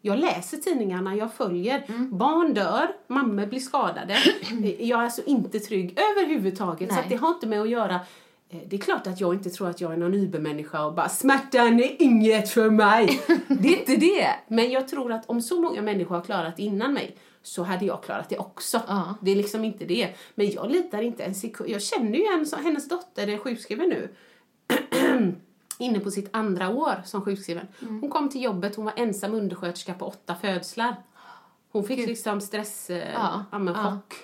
Jag 0.00 0.18
läser 0.18 0.56
tidningarna, 0.56 1.16
jag 1.16 1.34
följer. 1.34 1.84
Mm. 1.88 2.18
Barn 2.18 2.54
dör, 2.54 2.88
mammor 3.06 3.46
blir 3.46 3.60
skadade. 3.60 4.16
Jag 4.78 5.00
är 5.00 5.04
alltså 5.04 5.22
inte 5.26 5.60
trygg 5.60 5.98
överhuvudtaget. 5.98 6.88
Så 6.88 6.94
Nej. 6.94 7.04
att 7.04 7.10
det 7.10 7.16
har 7.16 7.28
inte 7.28 7.46
med 7.46 7.60
att 7.60 7.68
göra 7.68 7.94
eh, 8.50 8.58
det 8.66 8.76
är 8.76 8.80
klart 8.80 9.06
att 9.06 9.20
jag 9.20 9.34
inte 9.34 9.50
tror 9.50 9.68
att 9.68 9.80
jag 9.80 9.92
är 9.92 9.96
någon 9.96 10.14
übermänniska 10.14 10.84
och 10.84 10.94
bara 10.94 11.08
smärtan 11.08 11.80
är 11.80 12.02
inget 12.02 12.50
för 12.50 12.70
mig. 12.70 13.20
Det 13.48 13.68
är 13.68 13.78
inte 13.78 13.96
det. 13.96 14.28
Men 14.48 14.70
jag 14.70 14.88
tror 14.88 15.12
att 15.12 15.30
om 15.30 15.42
så 15.42 15.60
många 15.60 15.82
människor 15.82 16.14
har 16.14 16.22
klarat 16.22 16.56
det 16.56 16.62
innan 16.62 16.92
mig 16.92 17.16
så 17.42 17.62
hade 17.62 17.84
jag 17.84 18.02
klarat 18.02 18.28
det 18.28 18.38
också. 18.38 18.80
Ja. 18.88 19.14
Det 19.22 19.30
är 19.30 19.36
liksom 19.36 19.64
inte 19.64 19.84
det. 19.84 20.08
Men 20.34 20.50
jag 20.50 20.70
litar 20.70 21.02
inte 21.02 21.24
en 21.24 21.34
sekund. 21.34 21.70
Jag 21.70 21.82
känner 21.82 22.18
ju 22.18 22.24
en 22.24 22.46
som, 22.46 22.64
hennes 22.64 22.88
dotter 22.88 23.28
är 23.28 23.38
sjukskriven 23.38 23.88
nu 23.88 24.08
inne 25.78 26.00
på 26.00 26.10
sitt 26.10 26.28
andra 26.32 26.68
år 26.68 27.02
som 27.04 27.22
sjukskriven. 27.22 27.68
Mm. 27.82 28.00
Hon 28.00 28.10
kom 28.10 28.28
till 28.28 28.42
jobbet, 28.42 28.76
hon 28.76 28.84
var 28.84 28.92
ensam 28.96 29.34
undersköterska 29.34 29.94
på 29.94 30.06
åtta 30.06 30.34
födslar. 30.34 30.96
Hon 31.72 31.84
fick 31.84 32.06
liksom 32.06 32.40
stress, 32.40 32.90
eh, 32.90 33.12
Ja, 33.12 33.44
ja. 33.52 33.58
men 33.58 33.74
ja. 33.74 33.82
chock. 33.90 34.14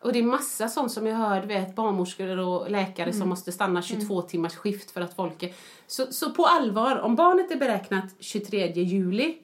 Och 0.00 0.12
det 0.12 0.18
är 0.18 0.22
massa 0.22 0.68
sånt 0.68 0.92
som 0.92 1.06
jag 1.06 1.16
hör, 1.16 1.42
vet, 1.42 1.74
barnmorskor 1.74 2.38
och 2.38 2.70
läkare 2.70 3.06
Mm. 3.08 3.20
som 3.20 3.28
måste 3.28 3.52
stanna 3.52 3.82
22 3.82 4.22
timmars 4.22 4.54
skift 4.54 4.90
för 4.90 5.00
att 5.00 5.14
folk 5.16 5.42
är... 5.42 5.52
Så, 5.86 6.12
så 6.12 6.30
på 6.30 6.46
allvar, 6.46 6.98
om 6.98 7.14
barnet 7.16 7.50
är 7.50 7.56
beräknat 7.56 8.04
23 8.20 8.72
juli, 8.72 9.38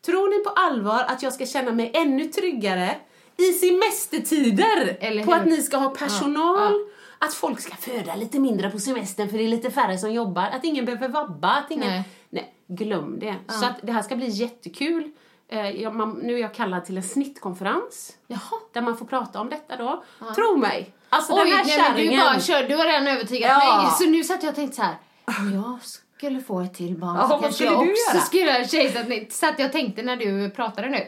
tror 0.00 0.28
ni 0.38 0.44
på 0.44 0.50
allvar 0.50 1.04
att 1.08 1.22
jag 1.22 1.32
ska 1.32 1.46
känna 1.46 1.72
mig 1.72 1.90
ännu 1.94 2.24
tryggare 2.24 2.96
i 3.36 3.52
semestertider 3.52 4.96
Eller 5.00 5.24
på 5.24 5.32
att 5.32 5.46
ni 5.46 5.62
ska 5.62 5.76
ha 5.76 5.90
personal, 5.90 6.72
Ja, 6.72 6.86
att 7.18 7.34
folk 7.34 7.60
ska 7.60 7.74
föda 7.76 8.14
lite 8.14 8.38
mindre 8.38 8.70
på 8.70 8.78
semestern 8.78 9.28
för 9.28 9.38
det 9.38 9.44
är 9.44 9.48
lite 9.48 9.70
färre 9.70 9.98
som 9.98 10.12
jobbar, 10.12 10.42
att 10.42 10.64
ingen 10.64 10.84
behöver 10.84 11.08
vabba, 11.08 11.48
att 11.50 11.70
ingen... 11.70 11.88
Nej. 11.90 12.02
Nej, 12.30 12.54
glöm 12.66 13.18
det. 13.18 13.34
Så 13.48 13.66
att 13.66 13.74
det 13.82 13.92
här 13.92 14.02
ska 14.02 14.16
bli 14.16 14.28
jättekul. 14.28 15.10
Eh, 15.48 15.70
jag, 15.70 15.94
man, 15.94 16.10
nu 16.22 16.34
är 16.34 16.38
jag 16.38 16.54
kallad 16.54 16.84
till 16.84 16.96
en 16.96 17.02
snittkonferens. 17.02 18.12
Jaha. 18.26 18.40
Där 18.72 18.80
man 18.82 18.96
får 18.96 19.06
prata 19.06 19.40
om 19.40 19.50
detta 19.50 19.76
då. 19.76 20.04
Tro 20.34 20.56
mig. 20.56 20.94
Alltså 21.08 21.32
Oj, 21.32 21.38
den 21.38 21.48
här 21.48 21.64
nej, 21.66 21.78
men 21.78 21.90
du 21.96 22.02
kärringen. 22.02 22.20
bara 22.20 22.40
kör, 22.40 22.68
du 22.68 22.76
har 22.76 22.84
redan 22.84 23.06
övertygat 23.06 23.50
Ja. 23.50 23.82
mig. 23.82 23.90
Så 23.98 24.04
nu 24.10 24.24
satt 24.24 24.42
jag 24.42 24.50
och 24.50 24.56
tänkte 24.56 24.76
så 24.76 24.82
här. 24.82 24.94
om 25.38 25.52
jag 25.54 25.78
skulle 26.16 26.40
få 26.40 26.60
ett 26.60 26.74
till 26.74 26.96
barn 26.98 27.16
Ja, 27.16 27.22
så 27.22 27.28
kanske 27.28 27.52
skulle 27.52 27.70
jag 27.70 27.78
också 27.80 28.14
göra? 28.14 28.20
skulle 28.24 28.68
kejsarsnitt. 28.68 29.32
Så 29.32 29.46
att 29.48 29.58
jag 29.58 29.72
tänkte 29.72 30.02
när 30.02 30.16
du 30.16 30.50
pratade 30.50 30.88
nu. 30.88 31.06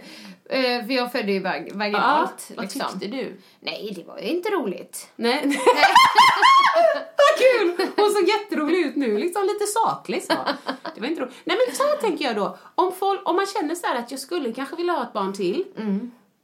Eh, 0.50 0.86
för 0.86 0.92
jag 0.92 1.12
födde 1.12 1.32
ju 1.32 1.40
vag- 1.40 1.68
Ja, 1.70 1.74
vaginalt. 1.76 2.50
vad 2.56 2.64
liksom. 2.64 2.82
tyckte 3.00 3.16
du? 3.16 3.36
Nej, 3.60 3.92
det 3.96 4.04
var 4.04 4.18
ju 4.18 4.24
inte 4.28 4.50
roligt. 4.50 5.08
Nej. 5.16 5.40
Vad 7.16 7.38
kul! 7.38 7.86
Hon 7.96 8.10
såg 8.12 8.28
jätterolig 8.28 8.78
ut 8.78 8.96
nu, 8.96 9.18
liksom 9.18 9.42
lite 9.46 9.66
saklig 9.66 10.22
så. 10.22 10.32
Det 10.94 11.00
var 11.00 11.08
inte 11.08 11.20
roligt. 11.22 11.34
Nej 11.44 11.56
men 11.66 11.76
så 11.76 11.82
här 11.82 11.96
tänker 11.96 12.24
jag 12.24 12.36
då. 12.36 12.58
Om, 12.74 12.92
folk, 12.92 13.20
om 13.28 13.36
man 13.36 13.46
känner 13.46 13.74
så 13.74 13.86
att 13.86 14.10
jag 14.10 14.20
skulle 14.20 14.52
kanske 14.52 14.76
vilja 14.76 14.92
ha 14.92 15.02
ett 15.02 15.12
barn 15.12 15.32
till. 15.32 15.64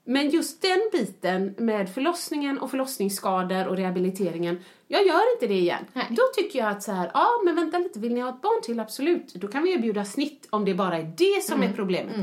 Men 0.05 0.31
just 0.31 0.63
den 0.63 0.81
biten 0.93 1.55
med 1.59 1.95
förlossningen 1.95 2.59
och 2.59 2.71
förlossningsskador 2.71 3.67
och 3.67 3.77
rehabiliteringen. 3.77 4.65
Jag 4.89 5.07
gör 5.07 5.33
inte 5.35 5.47
det 5.47 5.59
igen. 5.59 5.85
Nej. 5.93 6.07
Då 6.11 6.23
tycker 6.37 6.59
jag 6.59 6.69
att 6.69 6.83
så 6.83 6.93
här, 6.93 7.11
ja 7.15 7.29
men 7.45 7.57
vänta 7.57 7.79
lite, 7.79 7.99
vill 7.99 8.15
ni 8.15 8.21
ha 8.21 8.29
ett 8.29 8.43
barn 8.43 8.63
till? 8.63 8.81
Absolut. 8.81 9.35
Då 9.35 9.49
kan 9.49 9.63
vi 9.63 9.73
erbjuda 9.73 10.05
snitt 10.05 10.47
om 10.51 10.65
det 10.65 10.75
bara 10.75 10.97
är 10.99 11.13
det 11.17 11.43
som 11.45 11.63
är 11.63 11.73
problemet. 11.73 12.17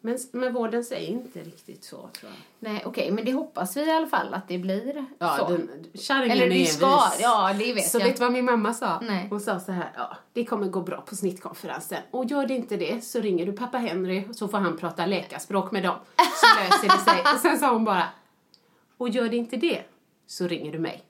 Men, 0.00 0.18
men 0.32 0.52
vården 0.52 0.84
säger 0.84 1.08
inte 1.08 1.38
riktigt 1.40 1.84
så 1.84 1.96
tror 1.96 2.10
jag. 2.22 2.32
Nej, 2.58 2.82
okej, 2.86 3.10
men 3.10 3.24
det 3.24 3.32
hoppas 3.32 3.76
vi 3.76 3.80
i 3.86 3.90
alla 3.90 4.06
fall 4.06 4.34
att 4.34 4.48
det 4.48 4.58
blir 4.58 5.04
Ja, 5.18 5.36
så. 5.38 5.48
den, 5.48 6.30
Eller 6.30 6.48
det 6.50 6.66
ska, 6.66 7.02
ja 7.20 7.54
det 7.58 7.72
vet 7.72 7.88
Så 7.88 7.98
jag. 7.98 8.04
vet 8.04 8.16
du 8.16 8.20
vad 8.20 8.32
min 8.32 8.44
mamma 8.44 8.74
sa? 8.74 9.00
Nej. 9.00 9.26
Hon 9.30 9.40
sa 9.40 9.60
så 9.60 9.72
här, 9.72 9.92
ja, 9.96 10.16
det 10.32 10.44
kommer 10.44 10.66
gå 10.68 10.80
bra 10.80 11.00
på 11.00 11.16
snittkonferensen. 11.16 11.98
Och 12.10 12.24
gör 12.24 12.46
det 12.46 12.54
inte 12.54 12.76
det 12.76 13.04
så 13.04 13.20
ringer 13.20 13.46
du 13.46 13.52
pappa 13.52 13.78
Henry 13.78 14.24
så 14.34 14.48
får 14.48 14.58
han 14.58 14.76
prata 14.76 15.06
läkarspråk 15.06 15.72
med 15.72 15.82
dem. 15.82 15.96
Så 16.16 16.46
löser 16.62 16.88
det 16.98 17.10
sig. 17.12 17.34
Och 17.34 17.40
sen 17.40 17.58
sa 17.58 17.72
hon 17.72 17.84
bara, 17.84 18.04
och 18.96 19.08
gör 19.08 19.28
det 19.28 19.36
inte 19.36 19.56
det 19.56 19.82
så 20.26 20.46
ringer 20.48 20.72
du 20.72 20.78
mig. 20.78 21.02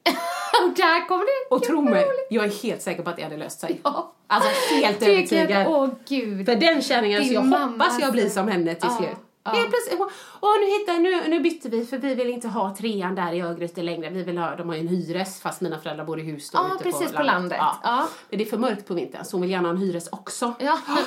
Och 0.64 0.76
där 0.76 1.08
kommer 1.08 1.24
det. 1.24 1.54
Och 1.54 1.62
tro 1.62 1.82
mig, 1.82 2.06
jag 2.30 2.44
är 2.44 2.62
helt 2.62 2.82
säker 2.82 3.02
på 3.02 3.10
att 3.10 3.16
det 3.16 3.22
hade 3.22 3.36
löst 3.36 3.60
sig. 3.60 3.80
Ja. 3.84 4.12
Alltså 4.26 4.50
helt 4.74 5.02
övertygad. 5.02 5.66
Åh 5.68 5.88
gud. 6.08 6.46
För 6.46 6.56
den 6.56 6.82
kärringen, 6.82 7.24
så 7.24 7.32
jag 7.34 7.40
hoppas 7.42 8.00
jag 8.00 8.12
blir 8.12 8.22
alltså. 8.24 8.38
som 8.38 8.48
henne 8.48 8.74
till 8.74 8.88
Ja, 8.90 8.96
slut. 8.96 9.10
ja. 9.44 9.50
Helt 9.50 9.70
plötsligt, 9.70 10.00
och 10.40 10.48
nu, 10.60 10.66
hittar, 10.66 10.98
nu, 10.98 11.28
nu 11.28 11.40
bytte 11.40 11.68
vi 11.68 11.86
för 11.86 11.98
vi 11.98 12.14
vill 12.14 12.30
inte 12.30 12.48
ha 12.48 12.76
trean 12.76 13.14
där 13.14 13.32
i 13.32 13.40
Örgryte 13.42 13.82
längre. 13.82 14.10
Vi 14.10 14.22
vill 14.22 14.38
ha, 14.38 14.56
de 14.56 14.68
har 14.68 14.74
ju 14.76 14.80
en 14.80 14.88
hyres 14.88 15.40
fast 15.40 15.60
mina 15.60 15.78
föräldrar 15.78 16.04
bor 16.04 16.20
i 16.20 16.22
hus 16.22 16.50
då 16.50 16.58
Ja, 16.58 16.74
ute 16.74 16.84
precis, 16.84 17.12
på 17.12 17.22
landet. 17.22 17.58
Ja. 17.60 17.76
Ja. 17.82 18.08
Men 18.30 18.38
det 18.38 18.44
är 18.44 18.50
för 18.50 18.58
mörkt 18.58 18.86
på 18.86 18.94
vintern 18.94 19.24
så 19.24 19.36
hon 19.36 19.42
vill 19.42 19.50
gärna 19.50 19.68
ha 19.68 19.74
en 19.74 19.80
hyres 19.80 20.08
också. 20.12 20.54
Ja. 20.58 20.78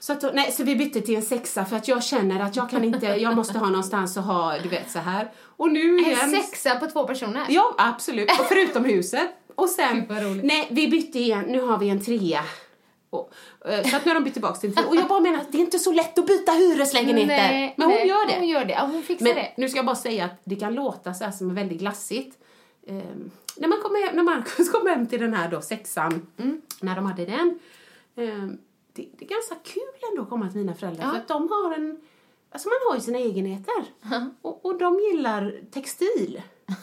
Så, 0.00 0.12
att, 0.12 0.34
nej, 0.34 0.52
så 0.52 0.64
vi 0.64 0.76
bytte 0.76 1.00
till 1.00 1.16
en 1.16 1.22
sexa 1.22 1.64
för 1.64 1.76
att 1.76 1.88
jag 1.88 2.04
känner 2.04 2.40
att 2.40 2.56
jag 2.56 2.70
kan 2.70 2.84
inte, 2.84 3.06
jag 3.06 3.36
måste 3.36 3.58
ha 3.58 3.66
någonstans 3.66 4.16
att 4.16 4.24
ha, 4.24 4.58
du 4.62 4.68
vet 4.68 4.90
så 4.90 4.98
här. 4.98 5.30
Och 5.62 5.72
nu 5.72 5.98
igen. 5.98 6.18
En 6.22 6.30
sexa 6.42 6.78
på 6.78 6.86
två 6.86 7.06
personer? 7.06 7.46
Ja, 7.48 7.74
absolut. 7.78 8.30
Och 8.30 8.46
förutom 8.46 8.84
huset. 8.84 9.28
Och 9.54 9.68
sen, 9.68 10.06
nej, 10.42 10.68
vi 10.70 10.88
bytte 10.88 11.18
igen. 11.18 11.44
Nu 11.48 11.60
har 11.60 11.78
vi 11.78 11.88
en 11.88 12.04
trea. 12.04 12.44
Och, 13.10 13.32
eh, 13.64 13.88
så 13.90 13.96
att 13.96 14.04
nu 14.04 14.10
har 14.10 14.14
de 14.14 14.24
bytt 14.24 14.32
tillbaka 14.32 14.54
till 14.54 14.68
en 14.68 14.74
trea. 14.74 14.86
Och 14.88 14.96
jag 14.96 15.08
bara 15.08 15.20
menar 15.20 15.38
att 15.40 15.52
det 15.52 15.58
är 15.58 15.60
inte 15.60 15.78
så 15.78 15.92
lätt 15.92 16.18
att 16.18 16.26
byta 16.26 16.52
hyreslägenheter. 16.52 17.26
Nej, 17.26 17.74
Men 17.76 17.88
hon 17.88 17.96
nej, 17.96 18.08
gör 18.08 18.26
det. 18.26 18.38
Hon 18.38 18.48
gör 18.48 18.64
det. 18.64 18.72
Ja, 18.72 18.88
hon 18.92 19.02
fixar 19.02 19.26
Men 19.26 19.34
det. 19.34 19.52
nu 19.56 19.68
ska 19.68 19.78
jag 19.78 19.86
bara 19.86 19.96
säga 19.96 20.24
att 20.24 20.40
det 20.44 20.56
kan 20.56 20.74
låta 20.74 21.14
så 21.14 21.24
här 21.24 21.32
som 21.32 21.54
väldigt 21.54 21.78
glassigt. 21.78 22.38
Ehm, 22.86 23.30
när, 23.56 23.68
man 23.68 23.78
kommer 23.82 24.06
hem, 24.06 24.16
när 24.16 24.22
Markus 24.22 24.70
kom 24.70 24.86
hem 24.86 25.06
till 25.06 25.20
den 25.20 25.34
här 25.34 25.48
då 25.50 25.60
sexan, 25.60 26.26
när 26.80 26.96
de 26.96 27.06
hade 27.06 27.24
den. 27.24 27.58
ehm, 28.16 28.58
det, 28.92 29.08
det 29.18 29.24
är 29.24 29.28
ganska 29.28 29.54
kul 29.64 30.10
ändå 30.10 30.22
att 30.22 30.28
komma 30.30 30.48
till 30.48 30.58
mina 30.58 30.74
föräldrar 30.74 31.10
för 31.10 31.16
att 31.16 31.28
de 31.28 31.48
har 31.48 31.74
en, 31.74 32.00
alltså 32.52 32.68
man 32.68 32.78
har 32.88 32.94
ju 32.94 33.00
sina 33.00 33.18
egenheter. 33.18 33.84
Och, 34.42 34.66
och 34.66 34.78
de 34.78 34.98
gillar 34.98 35.60
textil. 35.70 36.42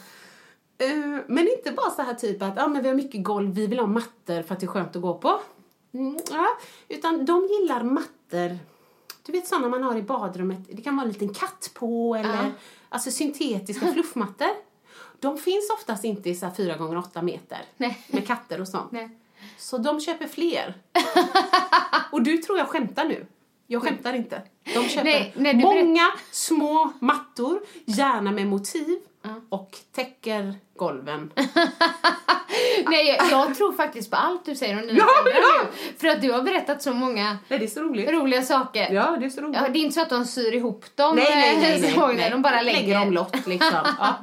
Eh, 0.82 1.18
men 1.26 1.48
inte 1.48 1.72
bara 1.72 1.90
så 1.90 2.02
här 2.02 2.14
typ 2.14 2.42
att 2.42 2.58
ah, 2.58 2.68
men 2.68 2.82
vi 2.82 2.88
har 2.88 2.96
mycket 2.96 3.24
golv, 3.24 3.54
vi 3.54 3.66
vill 3.66 3.78
ha 3.78 3.86
mattor 3.86 4.42
för 4.42 4.54
att 4.54 4.60
det 4.60 4.66
är 4.66 4.68
skönt 4.68 4.96
att 4.96 5.02
gå 5.02 5.14
på. 5.14 5.40
Mm, 5.92 6.18
ja. 6.30 6.46
Utan 6.88 7.24
de 7.24 7.46
gillar 7.46 7.82
mattor, 7.82 8.58
du 9.26 9.32
vet 9.32 9.46
sådana 9.46 9.68
man 9.68 9.82
har 9.82 9.96
i 9.96 10.02
badrummet, 10.02 10.58
det 10.68 10.82
kan 10.82 10.96
vara 10.96 11.06
en 11.06 11.12
liten 11.12 11.34
katt 11.34 11.70
på 11.74 12.14
eller 12.14 12.52
alltså 12.88 13.10
syntetiska 13.10 13.86
fluffmattor. 13.92 14.48
De 15.18 15.38
finns 15.38 15.70
oftast 15.70 16.04
inte 16.04 16.30
i 16.30 16.34
så 16.34 16.46
här 16.46 16.54
4 16.54 16.76
gånger 16.76 16.98
8 16.98 17.22
meter 17.22 17.58
Nej. 17.76 18.06
med 18.08 18.26
katter 18.26 18.60
och 18.60 18.68
sånt. 18.68 18.92
Nej. 18.92 19.10
Så 19.58 19.78
de 19.78 20.00
köper 20.00 20.26
fler. 20.26 20.74
och 22.12 22.22
du 22.22 22.38
tror 22.38 22.58
jag 22.58 22.68
skämtar 22.68 23.04
nu. 23.04 23.26
Jag 23.72 23.82
skämtar 23.82 24.12
inte. 24.12 24.42
De 24.74 24.88
köper 24.88 25.04
Nej, 25.04 25.32
nej, 25.36 25.54
många 25.54 26.10
små 26.30 26.92
mattor, 27.00 27.60
gärna 27.84 28.32
med 28.32 28.46
motiv 28.46 28.98
och 29.48 29.76
täcker 29.92 30.54
golven. 30.76 31.32
Nej, 32.86 33.06
jag, 33.08 33.30
jag 33.30 33.54
tror 33.56 33.72
faktiskt 33.72 34.10
på 34.10 34.16
allt 34.16 34.44
du 34.44 34.54
säger 34.54 34.80
om 34.80 34.86
dina 34.86 34.98
Ja, 34.98 35.08
ja. 35.24 35.64
nu. 35.64 35.96
För 35.98 36.08
att 36.08 36.22
du 36.22 36.32
har 36.32 36.42
berättat 36.42 36.82
så 36.82 36.92
många 36.92 37.38
Nej, 37.48 37.68
så 37.68 37.80
roligt. 37.82 38.10
roliga 38.10 38.42
saker. 38.42 38.92
Ja, 38.92 39.16
det 39.20 39.26
är 39.26 39.30
så 39.30 39.40
roligt. 39.40 39.56
Ja, 39.62 39.68
det 39.68 39.78
är 39.78 39.80
inte 39.80 39.94
så 39.94 40.02
att 40.02 40.10
de 40.10 40.24
syr 40.24 40.54
ihop 40.54 40.84
dem. 40.94 41.16
Nej, 41.16 41.24
nej, 41.30 41.58
nej. 41.60 41.80
nej, 41.80 41.92
så, 41.92 42.06
nej. 42.06 42.30
De 42.30 42.42
bara 42.42 42.62
lägger. 42.62 43.02
omlott 43.02 43.46
liksom. 43.46 43.78
Ja. 43.98 44.14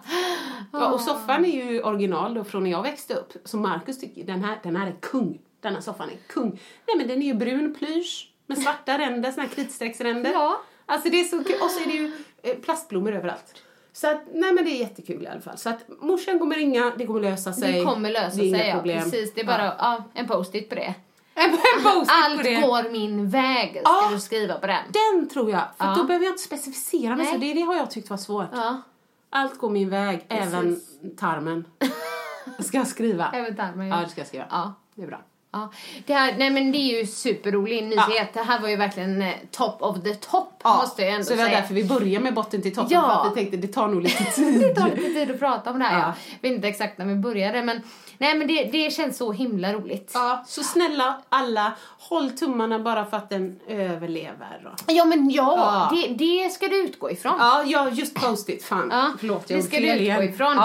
Ja, 0.74 0.92
och 0.92 1.02
soffan 1.10 1.46
är 1.46 1.72
ju 1.72 1.82
original 1.82 2.34
då 2.34 2.44
från 2.44 2.64
när 2.64 2.72
jag 2.72 2.84
växte 2.84 3.14
upp. 3.14 3.34
Så 3.46 3.58
Markus 3.58 4.00
tycker 4.00 4.24
den 4.24 4.44
här, 4.44 4.60
den 4.64 4.76
här 4.76 4.88
är 4.88 4.96
kung. 5.02 5.40
Denna 5.62 5.82
soffan 5.82 6.10
är 6.10 6.34
kung. 6.34 6.50
Nej 6.88 6.98
men 6.98 7.08
den 7.08 7.22
är 7.22 7.26
ju 7.26 7.34
brun 7.34 7.76
plysch 7.80 8.32
med 8.48 8.58
svarta 8.58 8.98
ränder, 8.98 9.32
såna 9.32 9.44
här 9.44 9.50
kritstrecksränder. 9.56 10.32
Ja. 10.32 10.62
Alltså 10.86 11.10
det 11.10 11.20
är 11.20 11.24
så 11.24 11.44
kul. 11.44 11.56
Och 11.62 11.70
så 11.72 11.80
är 11.80 11.86
det 11.86 11.94
ju 11.94 12.12
eh, 12.44 12.56
plastblommor 12.58 13.12
överallt. 13.16 13.54
Så 13.94 14.08
att, 14.12 14.22
nej 14.34 14.54
men 14.54 14.66
det 14.66 14.72
är 14.72 14.80
jättekul 14.80 15.24
i 15.24 15.28
alla 15.28 15.42
fall. 15.42 15.58
Så 15.58 15.70
att 15.70 15.80
morsan 16.02 16.40
kommer 16.40 16.56
ringa, 16.56 16.94
det 16.98 17.06
kommer 17.06 17.22
lösa 17.22 17.54
sig. 17.54 17.74
Det 17.74 17.86
kommer 17.86 18.10
lösa 18.12 18.36
Det 18.38 18.42
är 18.44 18.48
inga 18.48 18.58
sig, 18.58 18.68
ja. 18.68 18.76
problem. 18.76 19.04
Precis. 19.04 19.34
Det 19.34 19.42
är 19.42 19.46
bara 19.46 19.66
ja. 19.80 20.04
en 20.14 20.28
post-it 20.28 20.70
på 20.70 20.76
det. 20.76 20.94
En 21.34 21.52
post-it 21.84 22.10
Allt 22.10 22.38
på 22.38 22.44
det. 22.44 22.56
går 22.62 22.92
min 22.92 23.30
väg, 23.30 23.70
ska 23.70 23.82
Ja. 23.84 24.10
du 24.14 24.20
skriva 24.20 24.54
på 24.54 24.68
den. 24.68 24.84
Den 24.94 25.30
tror 25.30 25.52
jag. 25.52 25.62
För 25.78 25.86
Ja. 25.86 25.96
då 25.98 26.04
behöver 26.04 26.26
jag 26.26 26.32
inte 26.34 26.44
specificera 26.44 27.16
mig 27.16 27.26
så. 27.26 27.38
Det, 27.38 27.54
det 27.54 27.62
har 27.62 27.76
jag 27.76 27.92
tyckt 27.92 28.10
var 28.10 28.18
svårt. 28.18 28.48
Ja, 28.54 28.82
Allt 29.30 29.58
går 29.58 29.70
min 29.70 29.90
väg, 29.90 30.26
även 30.30 30.82
tarmen. 31.18 31.66
Ska 32.60 32.78
jag 32.78 32.88
skriva? 32.88 33.32
även 33.34 33.56
tarmen. 33.56 33.88
Ja, 33.88 33.98
det 33.98 34.10
ska 34.10 34.22
jag 34.22 34.28
skriva. 34.28 34.46
Ja. 34.50 34.74
Det 34.96 35.02
är 35.04 35.08
bra. 35.08 35.22
Ja. 35.62 35.70
Det, 36.06 36.14
här, 36.14 36.36
nej, 36.38 36.50
men 36.50 36.72
det 36.72 36.78
är 36.78 37.00
ju 37.00 37.08
superrolig 37.08 37.84
nyhet. 37.84 38.34
Det 38.34 38.44
här 38.44 38.60
var 38.60 38.70
ju 38.70 38.76
verkligen 38.76 39.22
eh, 39.22 39.34
top 39.52 39.82
of 39.82 40.04
the 40.04 40.16
top, 40.16 40.62
måste 40.64 41.02
jag 41.02 41.12
ändå 41.12 41.24
så 41.24 41.30
det 41.34 41.38
var 41.40 41.46
säga. 41.46 41.60
därför 41.60 41.74
vi 41.74 41.84
börjar 41.84 42.20
med 42.20 42.34
botten 42.34 42.62
till 42.62 42.76
toppen. 42.76 42.92
Ja. 42.92 43.02
För 43.02 43.30
att 43.32 43.38
vi 43.38 43.42
tänkte 43.42 43.58
det 43.68 43.74
tar 43.74 43.88
nog 43.88 44.02
lite 44.02 44.24
tid. 44.36 44.62
Det 44.62 44.76
tar 44.76 44.90
lite 44.90 45.02
tid 45.14 45.32
att 45.32 45.40
prata 45.40 45.72
om 45.72 45.80
det 45.80 45.86
här. 45.86 46.00
Ja. 46.00 46.14
Jag 46.42 46.50
vet 46.50 46.56
inte 46.56 46.68
exakt 46.68 46.98
när 46.98 47.06
vi 47.06 47.16
började, 47.16 47.64
men, 47.64 47.82
nej, 48.18 48.36
men 48.38 48.48
det, 48.48 48.64
det 48.64 48.94
känns 48.94 49.18
så 49.18 49.32
himla 49.32 49.74
roligt. 49.74 50.12
Ja, 50.14 50.44
så 50.48 50.64
snälla 50.64 51.22
alla, 51.30 51.72
håll 52.00 52.32
tummarna 52.32 52.80
bara 52.80 53.06
för 53.06 53.18
att 53.18 53.30
den 53.30 53.60
överlever. 53.68 54.62
då. 54.64 54.94
Ja, 54.94 55.06
men 55.06 55.30
ja, 55.30 55.90
Ja. 55.92 55.98
Det, 55.98 56.14
det 56.26 56.50
ska 56.50 56.68
du 56.68 56.84
utgå 56.84 57.12
ifrån. 57.12 57.36
Ja, 57.40 57.64
ja 57.66 57.90
just 57.90 58.16
post-it. 58.16 58.64
Fan, 58.64 58.90
Ja, 58.92 59.12
förlåt. 59.20 59.50
Jag 59.50 59.60
det 59.60 59.64
ska 59.64 59.78
du 59.80 59.88
utgå 59.88 60.24
ifrån. 60.24 60.58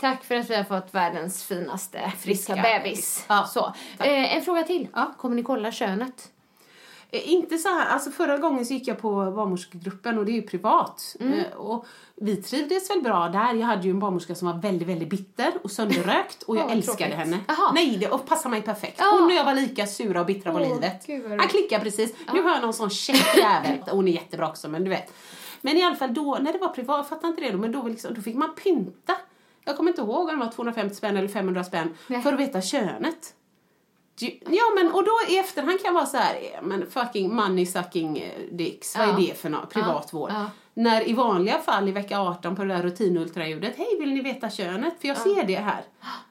Tack 0.00 0.24
för 0.24 0.34
att 0.34 0.50
vi 0.50 0.54
har 0.54 0.64
fått 0.64 0.94
världens 0.94 1.44
finaste 1.44 1.98
friska, 2.18 2.54
Friska 2.54 2.56
bebis. 2.82 3.24
Ja, 3.28 3.44
Så. 3.50 3.66
Eh, 4.04 4.36
en 4.36 4.42
fråga 4.42 4.62
till. 4.62 4.88
Ja. 4.94 5.14
Kommer 5.18 5.36
ni 5.36 5.42
kolla 5.42 5.72
könet? 5.72 6.32
Eh, 7.10 7.32
Inte 7.32 7.58
så 7.58 7.68
här, 7.68 7.86
alltså 7.88 8.10
förra 8.10 8.38
gången 8.38 8.66
så 8.66 8.74
gick 8.74 8.88
jag 8.88 8.98
på 8.98 9.08
barnmorskegruppen 9.30 10.18
och 10.18 10.24
det 10.24 10.30
är 10.32 10.34
ju 10.34 10.42
privat. 10.42 11.16
Mm. 11.20 11.32
Eh, 11.38 11.52
Och 11.52 11.86
vi 12.16 12.36
trivdes 12.36 12.90
väl 12.90 13.00
bra 13.02 13.28
där. 13.28 13.54
Jag 13.54 13.66
hade 13.66 13.82
ju 13.82 13.90
en 13.90 13.98
barnmorska 13.98 14.34
som 14.34 14.48
var 14.48 14.54
väldigt, 14.58 14.88
väldigt 14.88 15.08
bitter 15.10 15.52
och 15.62 15.70
sönderrökt 15.70 16.42
och 16.42 16.56
jag 16.56 16.62
Ja, 16.62 16.66
vad 16.68 16.76
älskade 16.76 16.98
tråkigt. 16.98 17.14
henne. 17.16 17.38
Jaha. 17.48 17.72
Nej, 17.74 17.96
det 18.00 18.08
och 18.08 18.26
passade 18.26 18.50
mig 18.50 18.62
perfekt. 18.62 19.00
Hon 19.12 19.24
och 19.24 19.32
jag 19.32 19.44
var 19.44 19.54
lika 19.54 19.86
sura 19.86 20.20
och 20.20 20.26
bittra 20.26 20.52
på 20.52 20.58
Åh, 20.58 20.68
livet. 20.68 21.06
Han 21.40 21.48
klickar 21.48 21.78
precis. 21.80 22.14
Nu 22.32 22.42
har 22.42 22.50
jag 22.50 22.62
någon 22.62 22.74
sån 22.74 22.90
käck 22.90 23.36
jävel. 23.36 23.78
Hon 23.90 24.08
är 24.08 24.12
jättebra 24.12 24.48
också 24.48 24.68
men 24.68 24.84
du 24.84 24.90
vet. 24.90 25.12
Men 25.60 25.76
i 25.76 25.82
alla 25.82 25.96
fall 25.96 26.14
då, 26.14 26.38
när 26.40 26.52
det 26.52 26.58
var 26.58 26.68
privat, 26.68 26.96
jag 26.96 27.08
fattar 27.08 27.28
inte 27.28 27.40
det 27.40 27.50
då, 27.50 27.58
men 27.58 27.72
då, 27.72 27.82
liksom, 27.88 28.14
då 28.14 28.22
fick 28.22 28.36
man 28.36 28.54
pynta. 28.54 29.16
Jag 29.68 29.76
kommer 29.76 29.90
inte 29.90 30.00
ihåg 30.02 30.28
om 30.28 30.38
det 30.38 30.44
var 30.44 30.52
250 30.52 30.94
spänn 30.94 31.16
eller 31.16 31.28
500 31.28 31.64
spänn 31.64 31.94
Nej. 32.06 32.22
för 32.22 32.32
att 32.32 32.40
veta 32.40 32.60
könet. 32.60 33.34
Ja 34.46 34.62
men 34.76 34.92
och 34.92 35.04
då 35.04 35.12
i 35.28 35.38
efterhand 35.38 35.78
kan 35.82 35.86
jag 35.88 35.92
vara 35.92 36.06
så 36.06 36.16
här, 36.16 36.34
eh, 36.34 36.62
men 36.62 36.90
fucking 36.90 37.34
money 37.34 37.66
sucking 37.66 38.18
eh, 38.18 38.30
dicks, 38.52 38.96
vad 38.98 39.08
Ja. 39.08 39.12
är 39.12 39.16
det 39.16 39.38
för 39.38 39.48
något? 39.48 39.70
Privatvård. 39.72 40.30
Ja. 40.30 40.50
När 40.74 41.08
i 41.08 41.12
vanliga 41.12 41.58
fall 41.58 41.88
i 41.88 41.92
vecka 41.92 42.20
18 42.20 42.56
på 42.56 42.64
det 42.64 42.74
där 42.74 42.82
rutinultraljudet, 42.82 43.74
hej 43.76 43.96
vill 44.00 44.14
ni 44.14 44.20
veta 44.20 44.50
könet? 44.50 44.94
För 45.00 45.08
jag 45.08 45.16
ser 45.16 45.46
det 45.46 45.56
här. 45.56 45.82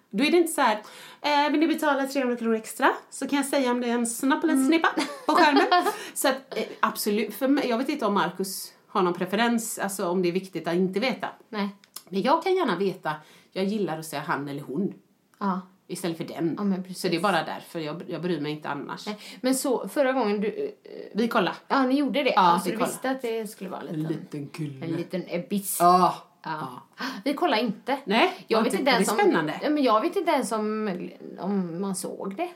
Då 0.09 0.23
är 0.23 0.31
det 0.31 0.37
inte 0.37 0.53
så 0.53 0.61
här, 0.61 0.81
eh, 1.21 1.51
vill 1.51 1.59
ni 1.59 1.67
betala 1.67 2.05
300 2.07 2.35
kronor 2.35 2.55
extra 2.55 2.91
så 3.09 3.27
kan 3.27 3.37
jag 3.37 3.45
säga 3.45 3.71
om 3.71 3.81
det 3.81 3.87
är 3.89 3.93
en 3.93 4.07
snapp 4.07 4.43
eller 4.43 4.53
en 4.53 4.65
snippa 4.67 4.89
på 5.25 5.31
skärmen. 5.35 5.83
så 6.13 6.27
att, 6.27 6.57
eh, 6.57 6.63
absolut, 6.79 7.35
för 7.35 7.47
mig, 7.47 7.69
jag 7.69 7.77
vet 7.77 7.89
inte 7.89 8.05
om 8.05 8.13
Markus 8.13 8.73
har 8.87 9.01
någon 9.01 9.13
preferens, 9.13 9.79
alltså 9.79 10.07
om 10.09 10.21
det 10.21 10.27
är 10.29 10.33
viktigt 10.33 10.67
att 10.67 10.75
inte 10.75 10.99
veta. 10.99 11.27
Nej. 11.49 11.69
Men 12.09 12.21
jag 12.21 12.43
kan 12.43 12.55
gärna 12.55 12.75
veta, 12.77 13.13
jag 13.51 13.65
gillar 13.65 13.99
att 13.99 14.05
säga 14.05 14.21
han 14.21 14.47
eller 14.49 14.61
hon 14.61 14.93
Ja. 15.39 15.61
istället 15.87 16.17
för 16.17 16.23
den. 16.23 16.55
Ja, 16.87 16.93
så 16.93 17.07
det 17.07 17.15
är 17.15 17.19
bara 17.21 17.43
därför, 17.43 17.79
jag, 17.79 18.01
jag 18.07 18.21
bryr 18.21 18.41
mig 18.41 18.51
inte 18.51 18.69
annars. 18.69 19.05
Nej. 19.07 19.17
Men 19.41 19.55
så, 19.55 19.87
förra 19.87 20.13
gången 20.13 20.41
du... 20.41 20.47
eh, 20.83 20.91
Vi 21.13 21.27
kollar. 21.27 21.55
Ja, 21.67 21.83
ni 21.83 21.95
gjorde 21.95 22.23
det? 22.23 22.29
Ja, 22.35 22.41
alltså, 22.41 22.69
vi 22.69 22.75
du 22.75 22.83
visste 22.83 23.09
att 23.11 23.21
det 23.21 23.47
skulle 23.47 23.69
vara 23.69 23.81
en 23.89 24.03
liten, 24.03 24.47
kille. 24.47 24.85
en 24.85 24.91
liten 24.91 25.23
ebiss? 25.27 25.77
Ja. 25.79 26.15
Ja. 26.43 26.81
Vi 27.23 27.33
kollar 27.33 27.57
inte. 27.57 27.97
Nej, 28.05 28.45
jag 28.47 28.63
vet 28.63 28.73
inte- 28.73 28.85
det 28.85 28.91
är 28.91 28.99
om, 28.99 29.05
spännande. 29.05 29.53
Men 29.63 29.83
jag 29.83 30.01
vet 30.01 30.15
inte 30.15 30.31
ens 30.31 30.51
om, 30.51 30.99
om 31.39 31.81
man 31.81 31.95
såg 31.95 32.35
det. 32.35 32.49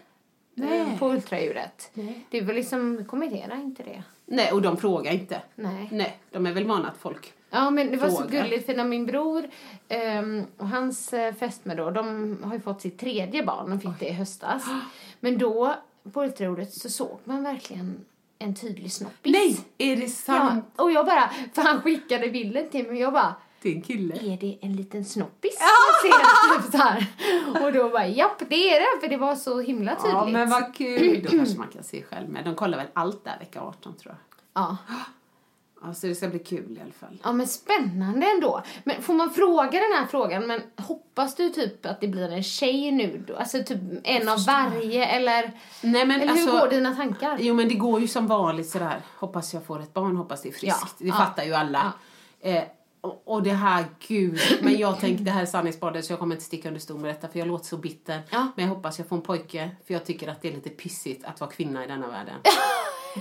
Nej. 0.54 0.80
eh, 0.80 1.00
På 1.00 1.10
ultraljudet. 1.10 1.91
Nej. 1.93 2.26
Det 2.30 2.38
är 2.38 2.41
väl 2.43 2.56
liksom, 2.56 3.06
kommentera 3.08 3.56
inte 3.56 3.84
det. 3.84 4.04
Nej, 4.26 4.52
och 4.52 4.62
de 4.62 4.78
frågar 4.78 5.12
inte. 5.12 5.41
Nej. 5.56 5.88
Nej, 5.91 6.20
de 6.32 6.45
är 6.45 6.52
väl 6.54 6.66
vana 6.68 6.88
att 6.89 6.97
folk... 6.97 7.34
Ja, 7.50 7.70
men 7.70 7.91
det 7.91 7.97
var 7.97 8.10
så 8.10 8.28
gulligt 8.28 8.66
för 8.66 8.76
när 8.76 8.84
min 8.86 9.06
bror 9.06 9.43
ehm, 9.89 10.43
och 10.58 10.68
hans 10.70 11.14
eh, 11.14 11.34
fästmö 11.34 11.76
då, 11.76 11.91
de 11.91 12.38
har 12.43 12.54
ju 12.54 12.60
fått 12.60 12.82
sitt 12.82 13.00
tredje 13.00 13.43
barn, 13.43 13.70
de 13.70 13.80
fick 13.80 14.00
det 14.00 14.08
i 14.08 14.14
höstas. 14.14 14.64
Men 15.20 15.38
då, 15.38 15.76
på 16.14 16.24
ultraljudet, 16.24 16.74
så 16.74 16.89
såg 16.89 17.20
man 17.24 17.43
verkligen 17.43 18.06
en 18.39 18.56
tydlig 18.56 18.91
snoppis. 18.91 19.34
Nej, 19.34 19.60
är 19.78 19.95
det 19.95 20.02
Ja, 20.02 20.10
sant? 20.10 20.66
och 20.76 20.91
jag 20.91 21.06
bara, 21.06 21.30
för 21.54 21.62
han 21.62 21.82
skickade 21.82 22.30
bilden 22.30 22.70
till 22.70 22.82
mig 22.84 22.91
och 22.91 22.97
jag 23.02 23.14
bara, 23.14 23.36
Det 23.62 23.70
är 23.72 23.76
en 23.76 23.82
kille. 23.82 24.16
är 24.16 24.38
det 24.38 24.58
en 24.62 24.76
liten 24.76 25.06
snoppis? 25.06 25.58
Jag 25.60 26.12
ser 26.12 26.62
typ 26.62 26.72
så 26.72 26.78
här. 26.78 27.06
Och 27.66 27.74
då 27.74 27.89
bara, 27.89 28.08
japp 28.08 28.39
det 28.50 28.56
är 28.76 28.80
det, 28.80 29.02
för 29.02 29.08
det 29.08 29.18
var 29.18 29.36
så 29.36 29.60
himla 29.60 29.95
tydligt. 29.95 30.14
Ja, 30.14 30.26
men 30.26 30.50
vad 30.50 30.76
kul. 30.76 31.22
Då 31.24 31.30
kanske 31.38 31.58
man 31.58 31.68
kan 31.68 31.84
se 31.84 32.04
själv 32.04 32.30
med. 32.30 32.45
De 32.45 32.56
kollar 32.56 32.78
väl 32.78 32.88
allt 32.93 33.24
där 33.26 33.39
vecka 33.39 33.62
18 33.62 33.95
tror 33.97 34.16
jag. 34.16 34.64
Ja. 34.64 34.78
Ja, 35.82 35.94
så 35.94 36.08
det 36.08 36.16
ska 36.16 36.28
bli 36.28 36.40
kul 36.40 36.78
i 36.78 36.82
alla 36.82 36.92
fall. 36.92 37.18
ja, 37.24 37.32
men 37.32 37.48
spännande 37.48 38.28
ändå. 38.36 38.62
Men 38.84 39.02
får 39.02 39.14
man 39.14 39.30
fråga 39.34 39.72
den 39.72 39.92
här 39.98 40.06
frågan, 40.06 40.48
men 40.48 40.62
hoppas 40.78 41.36
du 41.36 41.50
typ 41.50 41.86
att 41.86 42.02
det 42.02 42.08
blir 42.08 42.32
en 42.32 42.44
tjej 42.44 42.92
nu 42.92 43.24
då? 43.28 43.36
Alltså 43.36 43.64
typ 43.64 43.80
en 44.04 44.30
av 44.30 44.46
varje 44.46 45.06
eller? 45.06 45.52
Nej, 45.82 46.06
men 46.06 46.22
eller 46.22 46.32
alltså, 46.32 46.52
hur 46.52 46.60
går 46.60 46.68
dina 46.70 46.96
tankar? 46.96 47.38
Jo, 47.40 47.54
men 47.56 47.68
det 47.70 47.76
går 47.76 48.02
ju 48.02 48.08
som 48.08 48.28
vanligt 48.28 48.70
sådär. 48.70 49.02
Hoppas 49.18 49.54
jag 49.54 49.66
får 49.66 49.80
ett 49.82 49.94
barn, 49.94 50.16
hoppas 50.16 50.42
det 50.42 50.50
är 50.50 50.54
friskt. 50.54 50.80
Ja, 50.82 50.88
Det 50.98 51.08
ja, 51.08 51.14
fattar 51.14 51.44
ju 51.44 51.54
alla. 51.54 51.94
Eh, 52.42 52.64
och, 53.02 53.22
och 53.26 53.44
det 53.44 53.54
här, 53.54 53.86
gud. 54.08 54.40
Men 54.62 54.78
jag 54.78 55.00
tänker, 55.00 55.24
det 55.24 55.32
här 55.32 55.42
är 55.42 55.46
sanningsbadet 55.46 56.06
så 56.06 56.12
jag 56.12 56.20
kommer 56.20 56.36
inte 56.36 56.46
sticka 56.46 56.68
under 56.68 56.82
stol 56.82 57.00
med 57.00 57.10
detta 57.10 57.28
för 57.28 57.40
jag 57.40 57.48
låter 57.48 57.66
så 57.66 57.78
bitter. 57.78 58.22
Ja. 58.30 58.48
Men 58.56 58.66
jag 58.68 58.76
hoppas 58.76 59.00
jag 59.00 59.08
får 59.08 59.16
en 59.16 59.22
pojke 59.22 59.72
för 59.88 59.94
jag 59.94 60.06
tycker 60.06 60.28
att 60.28 60.42
det 60.42 60.48
är 60.48 60.52
lite 60.54 60.70
pissigt 60.70 61.26
att 61.26 61.40
vara 61.40 61.52
kvinna 61.52 61.86
i 61.86 61.88
denna 61.88 62.08
världen. 62.08 62.36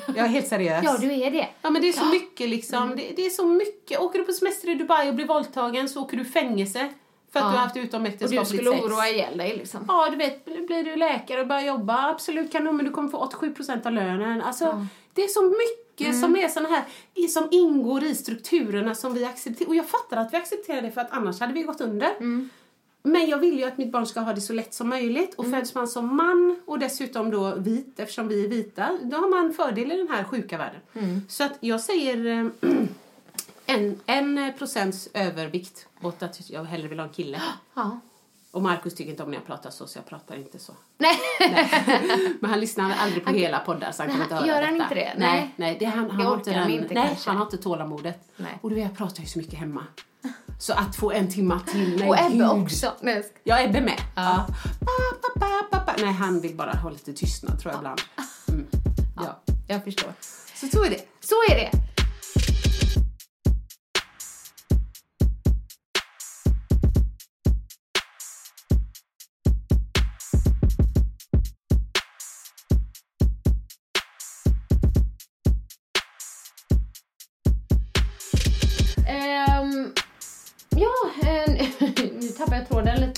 Jag 0.07 0.17
är 0.19 0.27
helt 0.29 0.49
seriös. 0.49 0.85
Ja, 0.85 0.97
du 1.01 1.13
är 1.13 1.31
det. 1.31 1.49
Ja 1.63 1.71
men 1.71 1.83
det 1.83 1.89
är 1.89 1.93
så 1.93 2.05
mycket 2.05 2.49
liksom. 2.49 2.91
Det, 2.97 3.13
det 3.17 3.27
är 3.27 3.31
så 3.31 3.47
mycket. 3.47 4.01
Åker 4.01 4.19
du 4.19 4.25
på 4.25 4.33
semester 4.33 4.69
i 4.71 4.75
Dubai 4.75 5.09
och 5.09 5.15
blir 5.15 5.27
våldtagen 5.27 5.89
så 5.89 6.03
åker 6.03 6.17
du 6.17 6.23
i 6.23 6.27
fängelse. 6.27 6.89
För 7.33 7.41
att 7.41 7.45
Ja. 7.45 7.51
du 7.51 7.57
har 7.57 7.63
haft 7.63 7.77
Och 7.77 7.81
du 7.83 7.87
utomäktenskapligt 7.89 8.49
skulle 8.49 8.71
sex. 8.71 8.85
oroa 8.85 9.09
ihjäl 9.09 9.39
dig 9.39 9.57
liksom. 9.57 9.85
Ja, 9.89 10.09
du 10.11 10.17
vet, 10.17 10.45
blir 10.45 10.85
du 10.85 10.97
läkare 10.97 11.41
och 11.41 11.47
börjar 11.47 11.63
jobba, 11.63 12.11
absolut 12.11 12.53
kanon, 12.53 12.77
men 12.77 12.85
du 12.87 12.91
kommer 12.93 13.09
få 13.09 13.25
87% 13.41 13.87
av 13.87 13.93
lönen. 13.93 14.43
Alltså, 14.43 14.87
det 15.15 15.23
är 15.25 15.29
så 15.29 15.43
mycket 15.43 16.21
som 16.21 16.37
är 16.37 16.49
såna 16.49 16.69
här, 16.69 16.83
som 17.29 17.49
ingår 17.51 18.05
i 18.05 18.15
strukturerna 18.15 18.95
som 18.95 19.15
vi 19.15 19.25
accepterar. 19.25 19.69
Och 19.69 19.77
jag 19.77 19.87
fattar 19.89 20.17
att 20.17 20.33
vi 20.33 20.37
accepterar 20.37 20.83
det 20.83 20.91
för 20.91 21.01
att 21.01 21.13
annars 21.13 21.41
hade 21.41 21.53
vi 21.53 21.63
gått 21.63 21.81
under. 21.81 22.11
Men 23.03 23.29
jag 23.29 23.39
vill 23.39 23.59
ju 23.59 23.65
att 23.65 23.79
mitt 23.79 23.93
barn 23.93 24.07
ska 24.07 24.21
ha 24.21 24.33
det 24.33 24.41
så 24.41 24.53
lätt 24.53 24.75
som 24.75 24.89
möjligt. 24.89 25.35
Och 25.35 25.51
föds 25.51 25.75
man 25.75 25.89
som 25.89 26.17
man 26.17 26.61
och 26.67 26.79
dessutom 26.79 27.31
då 27.31 27.55
vit, 27.55 28.01
eftersom 28.01 28.29
vi 28.29 28.45
är 28.45 28.49
vita, 28.49 28.99
då 29.03 29.17
har 29.17 29.29
man 29.29 29.55
fördel 29.55 29.93
i 29.93 29.97
den 29.97 30.09
här 30.09 30.25
sjuka 30.25 30.59
världen. 30.59 30.81
Så 31.29 31.45
att 31.45 31.53
jag 31.61 31.81
säger 31.81 32.27
eh, 32.27 32.71
en, 33.67 34.01
en 34.07 34.53
procents 34.59 35.09
övervikt 35.15 35.87
åt 36.03 36.23
att 36.23 36.51
jag 36.51 36.65
hellre 36.65 36.89
vill 36.89 36.99
ha 36.99 37.07
en 37.07 37.13
kille. 37.13 37.43
Ja. 37.75 38.01
Och 38.51 38.63
Markus 38.63 38.95
tycker 38.95 39.11
inte 39.11 39.23
om 39.23 39.31
när 39.31 39.37
jag 39.37 39.47
pratar 39.47 39.71
så, 39.71 39.87
så 39.87 39.99
jag 39.99 40.07
pratar 40.07 40.37
inte 40.37 40.59
så. 40.59 40.73
Nej. 40.99 41.17
Men 42.41 42.51
han 42.51 42.61
lyssnar 42.61 42.95
aldrig 42.99 43.25
på 43.25 43.31
hela 43.31 43.59
poddar 43.59 43.93
så 43.93 44.03
han 44.03 44.11
kommer 44.11 44.25
inte 44.25 44.35
höra 44.35 44.47
Gör 44.47 44.55
detta. 44.55 44.67
han 44.67 44.75
inte 44.75 44.95
det? 44.95 45.15
Nej, 45.19 45.41
Nej. 45.41 45.55
nej 45.57 45.77
det, 45.81 45.85
han, 45.85 46.11
han, 46.11 46.27
har 46.27 46.35
inte 46.35 46.53
han 46.53 46.71
den, 46.71 46.83
inte 46.83 46.95
nej, 46.95 47.19
han 47.27 47.37
har 47.37 47.45
inte 47.45 47.57
tålamodet. 47.57 48.29
Nej. 48.37 48.59
Och 48.61 48.71
du 48.71 48.77
vet, 48.77 48.85
jag 48.85 48.97
pratar 48.97 49.21
ju 49.21 49.27
så 49.27 49.39
mycket 49.39 49.59
hemma. 49.59 49.85
Så 50.59 50.73
att 50.73 50.97
få 50.97 51.11
en 51.13 51.29
timma 51.31 51.61
till, 51.61 51.97
nej 51.99 52.09
Och 52.09 52.19
Ebbe 52.19 52.35
gud. 52.35 52.47
också. 52.51 52.93
Nej. 53.01 53.23
Ja, 53.45 53.61
Ebbe 53.63 53.81
med. 53.81 54.01
Ja. 54.15 54.47
Pa, 55.41 55.47
pa, 55.71 55.79
pa. 55.79 55.95
Nej, 55.99 56.13
han 56.13 56.41
vill 56.41 56.57
bara 56.57 56.73
ha 56.73 56.91
lite 56.91 57.13
tystnad 57.13 57.61
tror 57.61 57.73
jag 57.73 57.81
ibland. 57.81 58.01
Mm. 58.49 58.67
Ja. 59.17 59.41
Jag 59.67 59.85
förstår. 59.85 60.13
Så 60.55 60.67
så 60.67 60.85
är 60.85 60.91
det. 60.91 61.01
Så 61.21 61.35
är 61.51 61.55
det. 61.55 61.71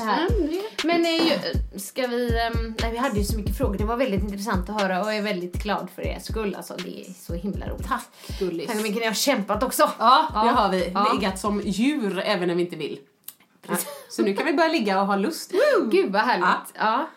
Lite 0.01 0.11
här. 0.11 0.29
Men 0.85 1.05
eh, 1.05 1.79
ska 1.79 2.07
vi... 2.07 2.41
ehm, 2.41 2.75
nej, 2.83 2.91
vi 2.91 2.97
hade 2.99 3.19
ju 3.19 3.25
så 3.25 3.37
mycket 3.37 3.59
frågor. 3.59 3.79
Det 3.79 3.85
var 3.85 3.97
väldigt 3.97 4.23
intressant 4.23 4.71
att 4.71 4.81
höra 4.83 5.01
och 5.01 5.07
jag 5.07 5.17
är 5.17 5.23
väldigt 5.23 5.63
glad 5.63 5.89
för 5.95 6.03
er 6.07 6.19
skull. 6.19 6.55
Alltså, 6.55 6.75
det 6.85 7.01
är 7.01 7.13
så 7.13 7.35
himla 7.35 7.69
roligt. 7.69 7.89
Tack 7.89 8.09
gullis. 8.39 8.67
Tack 8.67 8.77
så 8.77 8.83
mycket. 8.83 9.01
Ni 9.01 9.07
har 9.07 9.15
kämpat 9.15 9.63
också. 9.63 9.91
Ja, 9.99 10.29
det 10.33 10.39
har 10.51 10.69
vi. 10.71 10.91
Ja. 10.95 11.13
Legat 11.13 11.39
som 11.39 11.61
djur 11.65 12.19
även 12.25 12.49
när 12.49 12.55
vi 12.55 12.63
inte 12.63 12.77
vill. 12.77 12.99
Ja. 13.69 13.77
Så 14.11 14.23
nu 14.23 14.35
kan 14.37 14.47
vi 14.47 14.53
börja 14.53 14.69
ligga 14.73 15.01
och 15.01 15.07
ha 15.07 15.17
lust. 15.17 15.55
Woo! 15.55 15.89
Gud 15.91 16.13
vad 16.13 16.23
härligt. 16.23 16.75
Ja. 16.75 17.09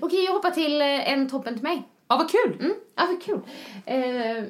Okej, 0.00 0.24
jag 0.24 0.32
hoppar 0.32 0.50
till 0.50 0.80
eh, 0.80 1.12
en 1.12 1.30
toppen 1.30 1.54
till 1.54 1.62
mig. 1.62 1.82
Ja, 2.08 2.16
vad 2.16 2.30
kul! 2.30 2.56
Mm. 2.60 2.74
Ja, 2.96 3.06
vad 3.06 3.22
kul. 3.22 3.40
Eh, 3.86 4.44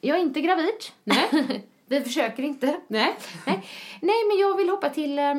jag 0.00 0.16
är 0.16 0.22
inte 0.22 0.40
gravid. 0.40 0.74
Nej. 1.04 1.66
Vi 1.88 2.00
försöker 2.00 2.42
inte. 2.42 2.66
Nej. 2.88 3.16
Nej. 3.46 3.66
Nej, 4.00 4.24
men 4.28 4.38
jag 4.38 4.56
vill 4.56 4.68
hoppa 4.68 4.90
till... 4.90 5.18
eh, 5.18 5.34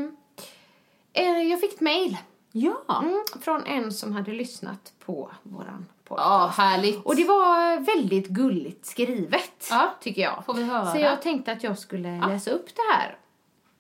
jag 1.14 1.59
fick 1.59 1.74
ett 1.74 1.82
mejl 1.82 2.18
Ja. 2.51 3.01
mm, 3.03 3.24
från 3.41 3.66
en 3.66 3.91
som 3.91 4.14
hade 4.14 4.32
lyssnat 4.32 4.93
på 5.05 5.32
våran 5.43 5.86
podcast. 6.03 6.28
Ja, 6.30 6.53
härligt. 6.64 7.05
Och 7.05 7.16
det 7.16 7.24
var 7.24 7.80
väldigt 7.80 8.28
gulligt 8.28 8.86
skrivet, 8.86 9.68
Ja. 9.70 9.93
tycker 10.01 10.22
jag. 10.22 10.45
Får 10.45 10.53
vi 10.53 10.64
höra? 10.64 10.91
Så 10.91 10.97
jag 10.97 11.22
tänkte 11.22 11.51
att 11.51 11.64
jag 11.64 11.78
skulle 11.80 12.28
läsa 12.28 12.51
upp 12.51 12.66
det 12.76 12.93
här. 12.93 13.18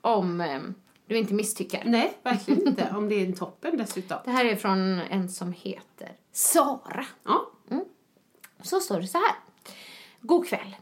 Om 0.01 0.41
ehm, 0.41 0.73
du 1.07 1.17
inte 1.17 1.33
misstycker. 1.33 1.81
Nej, 1.85 2.17
verkligen 2.23 2.67
inte. 2.67 2.93
Om 2.95 3.09
det 3.09 3.15
är 3.15 3.25
en 3.25 3.33
toppen 3.35 3.77
dessutom. 3.77 4.17
Det 4.25 4.31
här 4.31 4.45
är 4.45 4.55
från 4.55 4.99
en 4.99 5.29
som 5.29 5.53
heter 5.53 6.11
Sara. 6.31 7.05
Ja. 7.23 7.47
Så 8.61 8.79
står 8.79 8.99
det 9.01 9.07
så 9.07 9.17
här. 9.17 9.35
God 10.21 10.47
kväll. 10.47 10.75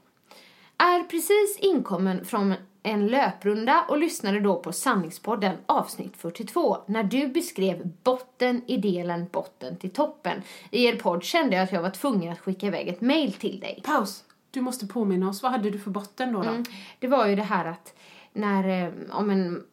Är 0.78 1.04
precis 1.04 1.58
inkommen 1.60 2.26
från 2.26 2.54
en 2.84 3.08
löprunda 3.08 3.86
och 3.90 3.98
lyssnade 3.98 4.40
då 4.40 4.56
på 4.56 4.72
Sanningspodden 4.72 5.58
avsnitt 5.66 6.18
42 6.18 6.78
när 6.86 7.04
du 7.04 7.28
beskrev 7.28 7.90
botten 8.04 8.62
i 8.68 8.78
delen 8.78 9.26
botten 9.32 9.78
till 9.78 9.90
toppen. 9.90 10.42
I 10.72 10.86
er 10.86 10.96
podd 10.96 11.24
kände 11.24 11.56
jag 11.56 11.64
att 11.64 11.72
jag 11.72 11.82
var 11.82 11.90
tvungen 11.90 12.32
att 12.32 12.40
skicka 12.40 12.68
iväg 12.68 12.88
ett 12.88 13.02
mail 13.02 13.34
till 13.34 13.60
dig. 13.60 13.82
Paus. 13.86 14.24
Du 14.52 14.62
måste 14.62 14.88
påminna 14.88 15.30
oss. 15.30 15.44
Vad 15.44 15.52
hade 15.52 15.70
du 15.70 15.80
för 15.80 15.92
botten 15.92 16.34
då? 16.34 16.42
då? 16.42 16.50
Mm. 16.50 16.64
Det 17.00 17.08
var 17.08 17.28
ju 17.28 17.36
det 17.36 17.44
här 17.44 17.66
att 17.66 17.94
när 18.34 18.86
eh, 18.86 18.92
om 19.12 19.30
en 19.30 19.64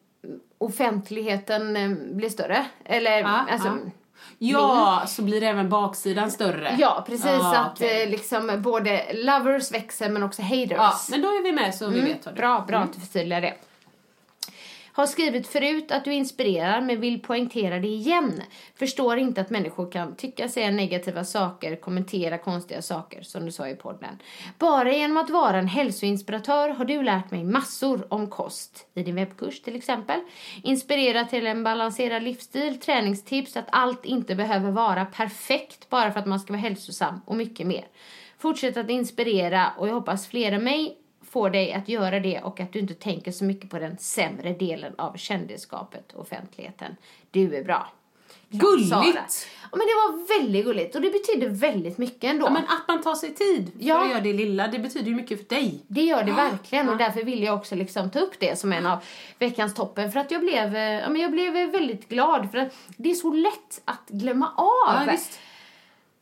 offentligheten 0.57 1.75
eh, 1.75 1.89
blir 2.11 2.29
större 2.29 2.65
eller 2.85 3.19
Ja, 3.19 3.27
alltså 3.27 3.67
ja. 3.67 3.91
Ja, 4.37 5.03
så 5.07 5.21
blir 5.21 5.43
även 5.43 5.69
baksidan 5.69 6.31
större. 6.31 6.75
Ja, 6.79 7.03
precis. 7.07 7.25
Ah, 7.25 7.57
att 7.57 7.71
okej. 7.71 8.03
eh, 8.03 8.09
liksom 8.09 8.61
både 8.61 9.13
lovers 9.13 9.71
växer 9.71 10.09
men 10.09 10.23
också 10.23 10.41
haters. 10.41 10.71
Ja, 10.71 10.99
men 11.09 11.21
då 11.21 11.27
är 11.27 11.43
vi 11.43 11.51
med 11.51 11.75
så 11.75 11.87
vi 11.87 12.01
vet 12.01 12.25
vad 12.25 12.35
det 12.35 12.41
Bra, 12.41 12.65
bra 12.67 12.79
att 12.79 12.93
du 12.93 12.99
förtydligar 12.99 13.41
det. 13.41 13.53
Har 14.97 15.07
skrivit 15.07 15.47
förut 15.47 15.91
att 15.91 16.05
du 16.05 16.13
inspirerar 16.13 16.81
men 16.81 17.01
vill 17.01 17.21
poängtera 17.21 17.79
det 17.79 17.87
igen. 17.87 18.41
Förstår 18.75 19.17
inte 19.17 19.41
att 19.41 19.49
människor 19.49 19.91
kan 19.91 20.15
tycka, 20.15 20.49
säga 20.49 20.71
negativa 20.71 21.23
saker, 21.23 21.75
kommentera 21.75 22.37
konstiga 22.37 22.81
saker 22.81 23.21
som 23.21 23.45
du 23.45 23.51
sa 23.51 23.69
i 23.69 23.75
podden. 23.75 24.19
Bara 24.59 24.93
genom 24.93 25.17
att 25.17 25.29
vara 25.29 25.57
en 25.57 25.67
hälsoinspiratör 25.67 26.69
har 26.69 26.85
du 26.85 27.03
lärt 27.03 27.31
mig 27.31 27.43
massor 27.43 28.13
om 28.13 28.29
kost. 28.29 28.87
I 28.93 29.03
din 29.03 29.15
webbkurs 29.15 29.61
till 29.61 29.75
exempel. 29.75 30.19
Inspirera 30.63 31.25
till 31.25 31.47
en 31.47 31.63
balanserad 31.63 32.23
livsstil, 32.23 32.79
träningstips, 32.79 33.57
att 33.57 33.67
allt 33.69 34.05
inte 34.05 34.35
behöver 34.35 34.71
vara 34.71 35.05
perfekt 35.05 35.89
bara 35.89 36.11
för 36.11 36.19
att 36.19 36.27
man 36.27 36.39
ska 36.39 36.53
vara 36.53 36.61
hälsosam 36.61 37.21
och 37.25 37.35
mycket 37.35 37.67
mer. 37.67 37.87
Fortsätt 38.37 38.77
att 38.77 38.89
inspirera 38.89 39.71
och 39.77 39.87
jag 39.87 39.93
hoppas 39.93 40.27
fler 40.27 40.51
än 40.51 40.63
mig 40.63 40.97
får 41.37 41.49
dig 41.49 41.73
att 41.73 41.89
göra 41.89 42.19
det 42.19 42.41
och 42.41 42.59
att 42.59 42.73
du 42.73 42.79
inte 42.79 42.93
tänker 42.93 43.31
så 43.31 43.43
mycket 43.45 43.69
på 43.69 43.79
den 43.79 43.97
sämre 43.97 44.53
delen 44.53 44.93
av 44.97 45.17
kändisskapet 45.17 46.13
och 46.13 46.21
offentligheten. 46.21 46.95
Du 47.31 47.55
är 47.55 47.63
bra. 47.63 47.91
Gulligt! 48.49 49.47
Ja, 49.61 49.77
men 49.77 49.79
det 49.79 49.93
var 50.03 50.39
väldigt 50.39 50.65
gulligt 50.65 50.95
och 50.95 51.01
det 51.01 51.09
betyder 51.09 51.49
väldigt 51.49 51.97
mycket 51.97 52.23
ändå. 52.23 52.45
Ja, 52.45 52.49
men 52.49 52.63
att 52.63 52.87
man 52.87 53.01
tar 53.01 53.15
sig 53.15 53.33
tid 53.33 53.71
för 53.77 53.87
Ja. 53.87 54.03
att 54.03 54.09
göra 54.09 54.19
det 54.21 54.33
lilla, 54.33 54.67
det 54.67 54.79
betyder 54.79 55.07
ju 55.09 55.15
mycket 55.15 55.37
för 55.47 55.55
dig. 55.55 55.79
Det 55.87 56.01
gör 56.01 56.23
det 56.23 56.31
verkligen 56.31 56.89
och 56.89 56.97
därför 56.97 57.23
vill 57.23 57.43
jag 57.43 57.55
också 57.55 57.75
liksom 57.75 58.09
ta 58.11 58.19
upp 58.19 58.39
det 58.39 58.59
som 58.59 58.73
en 58.73 58.85
av 58.85 58.99
veckans 59.39 59.73
toppen 59.73 60.11
för 60.11 60.19
att 60.19 60.31
jag 60.31 60.41
blev, 60.41 60.75
eh, 60.75 60.81
ja, 60.81 61.09
men 61.09 61.21
jag 61.21 61.31
blev 61.31 61.53
väldigt 61.71 62.09
glad 62.09 62.51
för 62.51 62.57
att 62.57 62.73
det 62.97 63.09
är 63.11 63.13
så 63.15 63.33
lätt 63.33 63.81
att 63.85 64.07
glömma 64.09 64.51
av 64.55 65.05
Ja, 65.05 65.11
visst. 65.11 65.39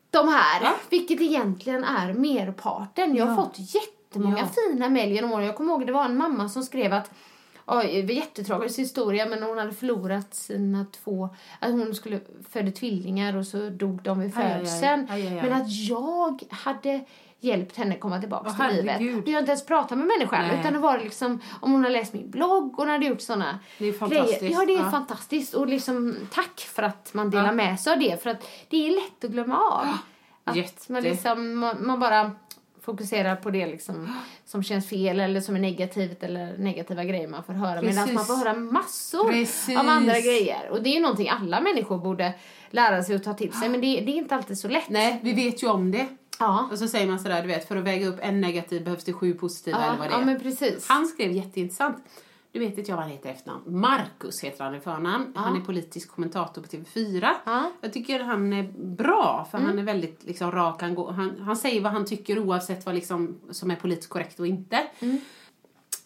de 0.10 0.28
här, 0.28 0.62
Ja. 0.64 0.74
vilket 0.90 1.22
egentligen 1.22 1.84
är 1.84 2.14
merparten. 2.14 3.16
Jag 3.16 3.26
har 3.26 3.32
Ja. 3.32 3.44
fått 3.44 3.56
jättemånga 4.16 4.38
Ja. 4.40 4.48
fina 4.72 4.90
mejl 4.90 5.12
genom 5.12 5.32
åren. 5.34 5.46
Jag 5.46 5.56
kommer 5.56 5.72
ihåg 5.72 5.86
det 5.88 5.94
var 5.94 6.06
en 6.06 6.18
mamma 6.18 6.50
som 6.50 6.64
skrev 6.64 6.94
att 6.94 7.12
var 7.68 7.84
jättetragisk 7.84 8.80
historia 8.80 9.26
men 9.26 9.44
hon 9.44 9.58
hade 9.58 9.74
förlorat 9.74 10.36
sina 10.36 10.86
två, 11.04 11.30
att 11.60 11.72
hon 11.72 11.96
skulle 11.96 12.20
födde 12.50 12.72
tvillingar 12.72 13.36
och 13.36 13.48
så 13.48 13.70
dog 13.70 14.02
de 14.04 14.20
vid 14.20 14.34
födseln. 14.34 15.08
Men 15.42 15.54
att 15.54 15.72
jag 15.72 16.44
hade 16.50 17.06
hjälpt 17.40 17.78
henne 17.78 17.96
komma 17.98 18.20
tillbaka 18.20 18.50
till 18.70 18.76
livet. 18.78 18.96
Och 18.98 19.04
jag 19.28 19.34
har 19.34 19.40
inte 19.40 19.52
ens 19.52 19.66
pratat 19.66 19.98
med 19.98 20.08
människan 20.08 20.48
Nej. 20.48 20.60
utan 20.60 20.74
det 20.74 20.80
var 20.80 20.98
liksom 21.00 21.40
om 21.62 21.72
hon 21.72 21.84
har 21.84 21.92
läst 21.92 22.14
min 22.14 22.32
blogg 22.32 22.72
och 22.72 22.78
hon 22.78 22.90
hade 22.90 23.06
gjort 23.06 23.22
såna 23.22 23.60
Det 23.78 23.86
är 23.86 23.94
fantastiskt. 23.94 24.40
grejer. 24.40 24.54
Ja, 24.60 24.66
det 24.66 24.74
är 24.76 24.84
Ja. 24.84 24.92
fantastiskt 24.92 25.54
och 25.54 25.68
liksom 25.68 26.16
tack 26.34 26.60
för 26.60 26.84
att 26.84 27.14
man 27.14 27.30
delar 27.30 27.46
Ja. 27.46 27.52
med 27.52 27.80
sig 27.80 27.94
av 27.94 28.00
det 28.00 28.24
för 28.24 28.30
att 28.30 28.48
det 28.70 28.88
är 28.88 28.92
lätt 28.96 29.24
att 29.26 29.32
glömma 29.32 29.58
av. 29.58 29.86
Att 30.44 30.56
Jätte. 30.56 30.92
man, 30.92 31.04
liksom, 31.04 31.56
man, 31.60 31.86
man 31.88 32.00
bara 32.00 32.32
fokuserar 32.86 33.36
på 33.36 33.50
det 33.50 33.66
liksom, 33.66 34.16
som 34.46 34.64
känns 34.64 34.90
fel 34.90 35.20
eller 35.20 35.42
som 35.42 35.56
är 35.56 35.60
negativt 35.60 36.24
eller 36.24 36.58
negativa 36.58 37.04
grejer 37.04 37.28
man 37.28 37.44
får 37.44 37.54
höra. 37.54 37.82
Medan 37.82 38.14
man 38.14 38.26
får 38.26 38.36
höra 38.36 38.54
massor 38.54 39.32
Precis. 39.32 39.78
av 39.78 39.90
andra 39.90 40.20
grejer. 40.20 40.70
Och 40.72 40.84
det 40.84 40.90
är 40.90 40.94
ju 40.94 41.00
någonting 41.02 41.30
alla 41.30 41.62
människor 41.62 41.98
borde 41.98 42.34
lära 42.70 43.04
sig 43.04 43.16
att 43.16 43.24
ta 43.24 43.34
till 43.34 43.54
sig. 43.54 43.70
Men 43.70 43.82
det, 43.82 43.88
det 44.02 44.12
är 44.12 44.18
inte 44.18 44.36
alltid 44.36 44.58
så 44.60 44.68
lätt. 44.68 44.90
Nej, 44.90 45.20
vi 45.24 45.34
vet 45.34 45.64
ju 45.64 45.68
om 45.68 45.92
det. 45.92 46.06
Ja. 46.40 46.70
Och 46.72 46.80
så 46.80 46.88
säger 46.88 47.08
man 47.08 47.20
sådär, 47.20 47.42
du 47.42 47.48
vet, 47.48 47.68
för 47.68 47.76
att 47.76 47.84
väga 47.84 48.08
upp 48.08 48.20
en 48.22 48.42
negativ 48.42 48.84
behövs 48.84 49.04
det 49.04 49.14
sju 49.14 49.34
positiva 49.34 49.78
eller 49.78 49.88
Ja, 49.88 49.96
vad 50.00 50.08
det 50.08 50.12
ja, 50.12 50.22
är. 50.22 50.26
men 50.26 50.40
precis. 50.40 50.88
Han 50.90 51.06
skrev 51.06 51.32
jätteintressant. 51.32 51.98
Du 52.56 52.60
vet 52.60 52.78
inte 52.78 52.92
jag 52.92 52.96
vad 52.96 53.06
han 53.06 53.12
heter 53.12 53.30
efternamn. 53.30 53.80
Marcus 53.80 54.44
heter 54.44 54.64
han 54.64 54.76
i 54.76 54.80
förnamn. 54.80 55.34
Han 55.36 55.58
är 55.58 55.62
politisk 55.62 56.12
kommentator 56.12 56.62
på 56.62 56.68
TV4. 56.68 57.30
Ja. 57.46 57.60
Mm. 57.60 57.72
Jag 57.82 57.94
tycker 57.94 58.20
han 58.20 58.54
är 58.54 58.64
bra, 58.78 59.48
för 59.52 59.58
han 59.58 59.80
är 59.80 59.84
väldigt 59.84 60.24
liksom, 60.24 60.52
rak. 60.52 60.82
Han, 60.82 60.96
går, 60.96 61.12
han, 61.12 61.40
han 61.40 61.58
säger 61.58 61.82
vad 61.82 61.92
han 61.92 62.06
tycker 62.06 62.40
oavsett 62.40 62.86
vad 62.86 62.96
liksom, 62.96 63.40
som 63.52 63.72
är 63.72 63.76
politiskt 63.76 64.10
korrekt 64.10 64.40
och 64.40 64.48
inte. 64.48 64.88
Mm. 65.00 65.20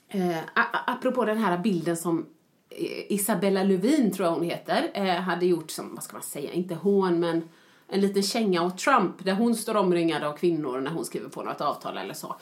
Eh, 0.08 0.38
apropå 0.86 1.26
den 1.26 1.38
här 1.38 1.58
bilden 1.58 1.98
som 1.98 2.26
eh, 2.70 3.12
Isabella 3.14 3.64
Lövin, 3.64 4.12
tror 4.12 4.28
jag 4.28 4.34
hon 4.34 4.44
heter, 4.44 4.92
eh, 4.94 5.16
hade 5.16 5.46
gjort 5.46 5.72
som, 5.72 5.96
vad 5.96 6.04
ska 6.04 6.14
man 6.14 6.24
säga, 6.24 6.52
inte 6.52 6.76
hån 6.76 7.20
men 7.20 7.50
en 7.88 8.02
liten 8.02 8.24
känga 8.24 8.64
åt 8.64 8.78
Trump 8.78 9.26
där 9.26 9.34
hon 9.34 9.56
står 9.56 9.78
omringad 9.78 10.24
av 10.24 10.38
kvinnor 10.38 10.80
när 10.80 10.92
hon 10.92 11.06
skriver 11.06 11.30
på 11.30 11.44
något 11.44 11.62
avtal 11.62 11.98
eller 11.98 12.14
så. 12.14 12.36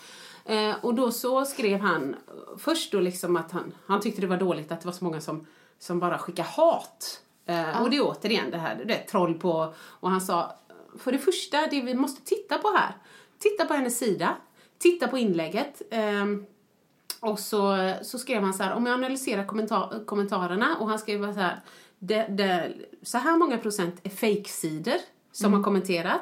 Eh, 0.47 0.75
och 0.81 0.95
då 0.95 1.11
så 1.11 1.45
skrev 1.45 1.79
han 1.79 2.13
eh, 2.13 2.57
först 2.57 2.91
då 2.91 2.99
liksom 2.99 3.35
att 3.35 3.51
han, 3.51 3.73
han 3.85 4.01
tyckte 4.01 4.21
det 4.21 4.27
var 4.27 4.37
dåligt 4.37 4.71
att 4.71 4.81
det 4.81 4.85
var 4.85 4.93
så 4.93 5.03
många 5.03 5.21
som, 5.21 5.47
som 5.79 5.99
bara 5.99 6.17
skickar 6.17 6.43
hat. 6.43 7.21
Eh, 7.45 7.81
Och 7.81 7.89
det 7.89 7.97
är 7.97 8.01
återigen 8.05 8.51
det 8.51 8.57
här, 8.57 8.83
det 8.85 8.93
är 8.93 9.03
troll 9.07 9.33
på, 9.33 9.73
och 9.79 10.09
han 10.09 10.21
sa 10.21 10.51
för 10.99 11.11
det 11.11 11.17
första, 11.17 11.67
det 11.67 11.81
vi 11.81 11.93
måste 11.95 12.21
titta 12.21 12.57
på 12.57 12.67
här, 12.77 12.91
titta 13.39 13.65
på 13.65 13.73
hennes 13.73 13.97
sida, 13.97 14.35
titta 14.77 15.07
på 15.07 15.17
inlägget. 15.17 15.81
ehm, 15.91 16.45
och 17.19 17.39
så, 17.39 17.93
så 18.01 18.19
skrev 18.19 18.43
han 18.43 18.53
så 18.53 18.63
här, 18.63 18.73
om 18.73 18.85
jag 18.85 18.93
analyserar 18.93 19.45
kommentar, 19.45 20.05
kommentarerna 20.05 20.77
och 20.79 20.89
han 20.89 20.99
skrev 20.99 21.33
så 21.33 21.39
här, 21.39 21.61
det, 21.99 22.27
det, 22.29 22.73
så 23.03 23.17
här 23.17 23.37
många 23.37 23.57
procent 23.57 23.99
är 24.03 24.09
fake-sidor 24.09 24.95
som 25.37 25.53
har 25.53 25.63
kommenterat. 25.63 26.21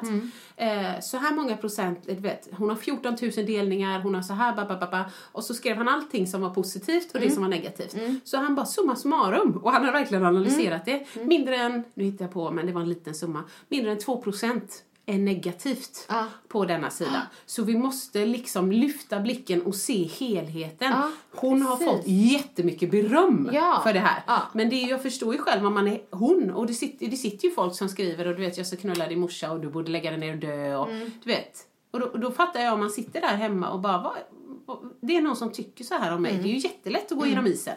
Eh, 0.56 1.00
så 1.00 1.16
här 1.16 1.34
många 1.34 1.56
procent, 1.56 1.98
du 2.06 2.14
vet, 2.14 2.48
hon 2.52 2.68
har 2.68 2.76
14 2.76 3.16
000 3.22 3.30
delningar, 3.46 4.00
hon 4.00 4.14
har 4.14 4.22
så 4.22 4.32
här, 4.32 4.56
ba, 4.56 4.64
ba, 4.64 4.76
ba, 4.78 4.90
ba. 4.90 5.04
Och 5.32 5.44
så 5.44 5.54
skrev 5.54 5.76
han 5.76 5.88
allting 5.88 6.26
som 6.26 6.40
var 6.40 6.50
positivt 6.50 7.14
och 7.14 7.20
det 7.20 7.30
som 7.30 7.42
var 7.42 7.48
negativt. 7.48 7.96
Så 8.24 8.36
han 8.36 8.54
bara 8.54 8.66
summa 8.66 8.96
summarum, 8.96 9.60
och 9.62 9.72
han 9.72 9.84
har 9.84 9.92
verkligen 9.92 10.24
analyserat 10.24 10.84
det. 10.84 11.06
Mindre 11.24 11.56
än, 11.56 11.84
nu 11.94 12.04
hittar 12.04 12.24
jag 12.24 12.32
på, 12.32 12.50
men 12.50 12.66
det 12.66 12.72
var 12.72 12.80
en 12.80 12.88
liten 12.88 13.14
summa, 13.14 13.44
mindre 13.68 13.90
än 13.92 13.98
2 13.98 14.22
procent 14.22 14.82
är 15.08 15.18
negativt 15.18 16.06
Ja. 16.08 16.26
på 16.48 16.64
denna 16.64 16.90
sida. 16.90 17.22
Så 17.46 17.62
vi 17.62 17.78
måste 17.78 18.26
liksom 18.26 18.72
lyfta 18.72 19.20
blicken 19.20 19.62
och 19.62 19.74
se 19.74 20.04
helheten. 20.04 20.90
Ja, 20.90 21.10
hon 21.34 21.62
har 21.62 21.76
fått 21.76 22.02
jättemycket 22.06 22.90
beröm 22.90 23.50
Ja. 23.52 23.80
för 23.82 23.92
det 23.92 24.00
här. 24.00 24.22
Men 24.52 24.68
det, 24.70 24.76
är- 24.84 24.88
jag 24.88 25.02
förstår 25.02 25.34
ju 25.34 25.40
själv 25.40 25.66
om 25.66 25.74
man 25.74 25.88
är 25.88 26.00
hon 26.10 26.50
och 26.50 26.66
det 26.66 26.74
sitter, 26.74 27.06
det 27.06 27.16
sitter 27.16 27.48
ju 27.48 27.54
folk 27.54 27.76
som 27.76 27.88
skriver 27.88 28.26
och 28.26 28.34
du 28.36 28.40
vet 28.42 28.56
jag 28.58 28.66
ska 28.66 28.76
knulla 28.76 29.06
din 29.08 29.20
morsa 29.20 29.52
och 29.52 29.60
du 29.60 29.68
borde 29.68 29.90
lägga 29.90 30.10
dig 30.10 30.20
ner 30.20 30.32
och 30.32 30.38
dö 30.40 30.76
och 30.76 30.90
Mm. 30.90 31.10
du 31.24 31.28
vet. 31.30 31.58
Och 31.90 32.00
då, 32.00 32.06
då 32.06 32.30
fattar 32.30 32.60
jag 32.60 32.74
om 32.74 32.80
man 32.80 32.90
sitter 32.90 33.20
där 33.20 33.36
hemma 33.36 33.70
och 33.70 33.80
bara 33.80 33.98
vad, 34.02 34.12
det 35.00 35.16
är 35.16 35.20
någon 35.20 35.36
som 35.36 35.52
tycker 35.52 35.84
så 35.84 35.94
här 35.94 36.14
om 36.14 36.22
mig. 36.22 36.30
Mm. 36.30 36.42
Det 36.42 36.48
är 36.48 36.52
ju 36.52 36.58
jättelätt 36.58 37.12
att 37.12 37.18
gå 37.18 37.26
igenom 37.26 37.46
isen. 37.46 37.74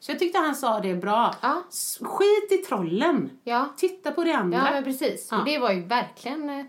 Så 0.00 0.12
jag 0.12 0.18
tyckte 0.18 0.38
han 0.38 0.54
sa 0.54 0.80
det 0.80 0.94
bra. 0.94 1.34
Ja. 1.40 1.62
Skit 2.00 2.52
i 2.52 2.56
trollen. 2.56 3.30
Ja. 3.44 3.68
Titta 3.76 4.10
på 4.10 4.24
det 4.24 4.32
andra. 4.32 4.58
Ja, 4.58 4.70
men 4.70 4.84
precis. 4.84 5.28
Ja. 5.30 5.38
Och 5.38 5.44
det 5.44 5.58
var 5.58 5.72
ju 5.72 5.80
verkligen 5.80 6.50
eh, 6.50 6.64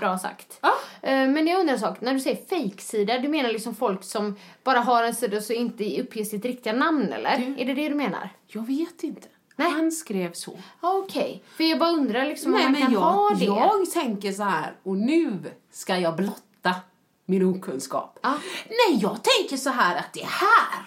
bra 0.00 0.18
sagt. 0.18 0.58
Ja. 0.60 0.72
Eh, 1.02 1.28
men 1.28 1.46
jag 1.46 1.60
undrar 1.60 1.74
en 1.74 1.80
sak. 1.80 2.00
När 2.00 2.14
du 2.14 2.20
säger 2.20 2.46
fejksida, 2.46 3.18
du 3.18 3.28
menar 3.28 3.50
liksom 3.52 3.74
folk 3.74 4.04
som 4.04 4.36
bara 4.64 4.80
har 4.80 5.04
en 5.04 5.14
sida 5.14 5.40
så 5.40 5.52
inte 5.52 6.02
uppger 6.02 6.24
sitt 6.24 6.44
riktiga 6.44 6.72
namn, 6.72 7.12
eller? 7.12 7.38
Du- 7.38 7.62
Är 7.62 7.64
det 7.66 7.74
det 7.74 7.88
du 7.88 7.94
menar? 7.94 8.30
Jag 8.46 8.66
vet 8.66 9.02
inte. 9.02 9.28
Nej. 9.56 9.70
Han 9.70 9.92
skrev 9.92 10.32
så. 10.32 10.58
Okej. 10.80 11.42
För 11.56 11.64
jag 11.64 11.78
bara 11.78 11.90
undrar 11.90 12.24
liksom 12.24 12.52
om 12.54 12.58
Nej, 12.58 12.62
man 12.64 12.72
men 12.72 12.82
kan 12.82 12.92
jag, 12.92 13.00
ha 13.00 13.30
det. 13.38 13.44
jag 13.44 13.90
tänker 13.90 14.32
så 14.32 14.42
här, 14.42 14.72
och 14.82 14.96
nu 14.96 15.32
ska 15.72 15.98
jag 15.98 16.16
blotta 16.16 16.74
min 17.26 17.44
okunskap. 17.44 18.18
Ja. 18.22 18.38
Nej, 18.68 18.98
jag 19.02 19.18
tänker 19.22 19.56
så 19.56 19.70
här 19.70 19.96
att 19.96 20.12
det 20.12 20.24
här 20.26 20.86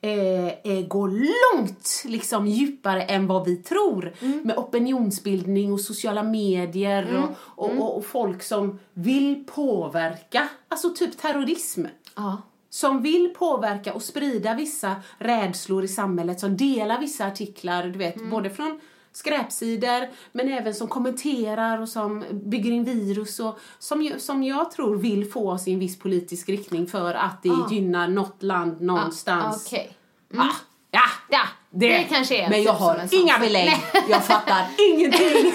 eh, 0.00 0.46
eh, 0.72 0.86
går 0.86 1.08
långt 1.54 2.02
liksom 2.04 2.46
djupare 2.46 3.02
än 3.02 3.26
vad 3.26 3.44
vi 3.44 3.56
tror 3.56 4.12
Mm. 4.20 4.40
med 4.44 4.56
opinionsbildning 4.58 5.72
och 5.72 5.80
sociala 5.80 6.22
medier 6.22 7.16
och, 7.16 7.64
och, 7.64 7.70
Mm. 7.70 7.82
och, 7.82 7.96
och 7.96 8.06
folk 8.06 8.42
som 8.42 8.78
vill 8.94 9.44
påverka, 9.54 10.48
alltså 10.68 10.90
typ 10.90 11.18
terrorism 11.18 11.84
Ja. 12.16 12.42
som 12.70 13.02
vill 13.02 13.34
påverka 13.38 13.94
och 13.94 14.02
sprida 14.02 14.54
vissa 14.54 14.96
rädslor 15.18 15.84
i 15.84 15.88
samhället, 15.88 16.40
som 16.40 16.56
delar 16.56 17.00
vissa 17.00 17.26
artiklar, 17.26 17.84
du 17.86 17.98
vet, 17.98 18.16
Mm. 18.16 18.30
både 18.30 18.50
från 18.50 18.80
skräpsidor, 19.16 20.08
men 20.32 20.48
även 20.48 20.74
som 20.74 20.88
kommenterar 20.88 21.80
och 21.80 21.88
som 21.88 22.24
bygger 22.32 22.70
in 22.70 22.84
virus 22.84 23.40
och 23.40 23.58
som, 23.78 24.10
som 24.18 24.42
jag 24.42 24.70
tror 24.70 24.96
vill 24.96 25.30
få 25.30 25.50
oss 25.50 25.68
i 25.68 25.72
en 25.72 25.78
viss 25.78 25.98
politisk 25.98 26.48
riktning 26.48 26.86
för 26.86 27.14
att 27.14 27.42
det 27.42 27.50
Ah. 27.50 27.68
gynnar 27.70 28.08
något 28.08 28.42
land 28.42 28.80
någonstans. 28.80 29.66
Okej. 29.66 29.96
Ah, 30.36 30.44
ja, 30.90 31.00
Ja, 31.30 31.42
det, 31.78 32.04
kanske 32.04 32.36
är 32.36 32.50
Men 32.50 32.62
jag 32.62 32.74
typ 32.74 32.80
har 32.80 33.08
inga 33.10 33.38
belägg, 33.38 33.76
jag 34.08 34.24
fattar 34.24 34.66
ingenting. 34.94 35.52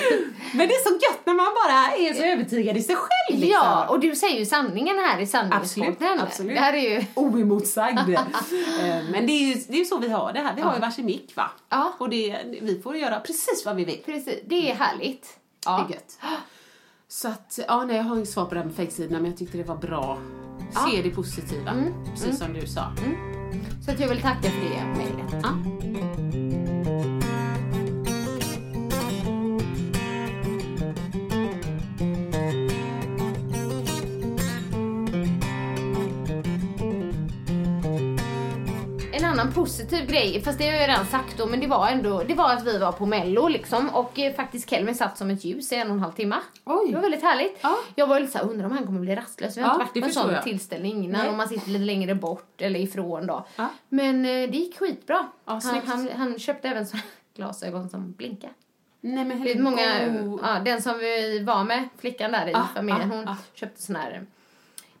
men 0.54 0.68
det 0.68 0.74
är 0.74 0.88
så 0.88 0.94
gött 0.94 1.26
när 1.26 1.34
man 1.34 1.46
bara 1.46 1.96
är 1.96 2.14
så 2.14 2.22
övertygad 2.22 2.76
i 2.76 2.82
sig 2.82 2.96
själv. 2.96 3.40
Liksom. 3.40 3.50
Ja, 3.50 3.86
och 3.88 4.00
du 4.00 4.16
säger 4.16 4.38
ju 4.38 4.46
sanningen 4.46 4.98
här 4.98 5.20
i 5.20 5.26
sanningspodden. 5.26 5.92
Absolut, 5.92 6.22
absolut. 6.22 6.54
Det 6.54 6.60
här 6.60 6.72
är 6.72 6.90
ju... 6.90 7.04
oemotsagd. 7.14 7.98
Eh, 7.98 8.20
Men 9.10 9.26
det 9.26 9.32
är 9.32 9.54
ju 9.54 9.62
det 9.68 9.80
är 9.80 9.84
så 9.84 9.98
vi 9.98 10.08
har 10.08 10.32
det 10.32 10.40
här. 10.40 10.54
Vi 10.54 10.62
har 10.62 10.74
ju 10.74 10.80
varsin 10.80 11.06
mick 11.06 11.36
va? 11.36 11.50
Ja. 11.68 11.92
Och 11.98 12.10
det, 12.10 12.36
vi 12.62 12.80
får 12.82 12.96
göra 12.96 13.20
precis 13.20 13.62
vad 13.66 13.76
vi 13.76 13.84
vill. 13.84 14.02
Precis, 14.04 14.38
det 14.46 14.70
är 14.70 14.74
härligt. 14.74 15.26
Ja. 15.64 15.86
Det 15.88 15.94
är 15.94 15.96
gött. 15.96 16.18
Så 17.08 17.28
att, 17.28 17.58
ja 17.68 17.84
nej 17.84 17.96
jag 17.96 18.04
har 18.04 18.16
inget 18.16 18.28
svar 18.28 18.44
på 18.44 18.54
det 18.54 18.60
här 18.60 18.66
med 18.66 18.76
fejksidorna 18.76 19.18
men 19.18 19.30
jag 19.30 19.38
tyckte 19.38 19.58
det 19.58 19.64
var 19.64 19.76
bra. 19.76 20.18
Se 20.90 21.02
det 21.02 21.10
positiva, 21.10 21.72
precis 22.14 22.38
som 22.38 22.52
du 22.52 22.66
sa. 22.66 22.92
Så 23.80 23.90
att 23.90 24.00
jag 24.00 24.08
vill 24.08 24.20
tacka 24.20 24.50
för 24.50 24.60
det 24.60 24.98
mejlet. 24.98 25.42
Ja. 25.42 26.19
Annan 39.40 39.52
positiv 39.52 40.06
grej, 40.06 40.42
fast 40.44 40.58
det 40.58 40.64
har 40.66 40.72
jag 40.72 40.88
redan 40.88 41.06
sagt 41.06 41.38
då, 41.38 41.46
men 41.46 41.60
det 41.60 41.66
var 41.66 41.88
ändå, 41.88 42.22
det 42.28 42.34
var 42.34 42.52
att 42.52 42.66
vi 42.66 42.78
var 42.78 42.92
på 42.92 43.06
mello 43.06 43.48
liksom 43.48 43.88
och 43.90 44.18
eh, 44.18 44.34
faktiskt 44.34 44.70
Kelvin 44.70 44.94
satt 44.94 45.18
som 45.18 45.30
ett 45.30 45.44
ljus 45.44 45.72
i 45.72 45.76
en 45.76 45.88
och 45.88 45.94
en 45.94 46.00
halv 46.00 46.12
timme. 46.12 46.36
Oj. 46.64 46.88
Det 46.88 46.94
var 46.94 47.02
väldigt 47.02 47.22
härligt. 47.22 47.58
Ja. 47.60 47.76
Jag 47.94 48.06
var 48.06 48.20
lite 48.20 48.32
såhär, 48.32 48.50
undrar 48.50 48.66
om 48.66 48.72
han 48.72 48.86
kommer 48.86 49.00
bli 49.00 49.16
rastlös. 49.16 49.56
Vi 49.56 49.60
har 49.60 49.68
Ja, 49.68 49.72
inte 49.72 49.84
varit 49.84 50.02
på 50.02 50.20
en 50.20 50.24
sån 50.24 50.32
jag. 50.34 50.42
tillställning 50.42 51.04
innan 51.04 51.20
Nej. 51.20 51.30
om 51.30 51.36
man 51.36 51.48
sitter 51.48 51.70
lite 51.70 51.84
längre 51.84 52.14
bort 52.14 52.60
eller 52.60 52.80
ifrån 52.80 53.26
då. 53.26 53.46
Ja. 53.56 53.68
Men 53.88 54.24
eh, 54.24 54.50
det 54.50 54.56
gick 54.56 54.78
skitbra. 54.78 55.26
Ja, 55.44 55.60
han, 55.64 55.80
han, 55.86 56.08
han 56.16 56.38
köpte 56.38 56.68
även 56.68 56.86
så 56.86 56.96
glasögon 57.36 57.88
som 57.88 58.12
blinkar. 58.12 58.50
Nej 59.00 59.24
men 59.24 59.44
Det 59.44 59.52
är 59.52 59.62
många, 59.62 59.82
oh. 60.22 60.40
ja, 60.42 60.58
den 60.64 60.82
som 60.82 60.98
vi 60.98 61.42
var 61.42 61.64
med, 61.64 61.88
flickan 61.98 62.32
där 62.32 62.46
i 62.48 62.54
Ah, 62.54 62.66
familjen, 62.74 63.12
ah, 63.12 63.16
hon 63.16 63.28
ah. 63.28 63.36
köpte 63.54 63.82
sån 63.82 63.96
här 63.96 64.26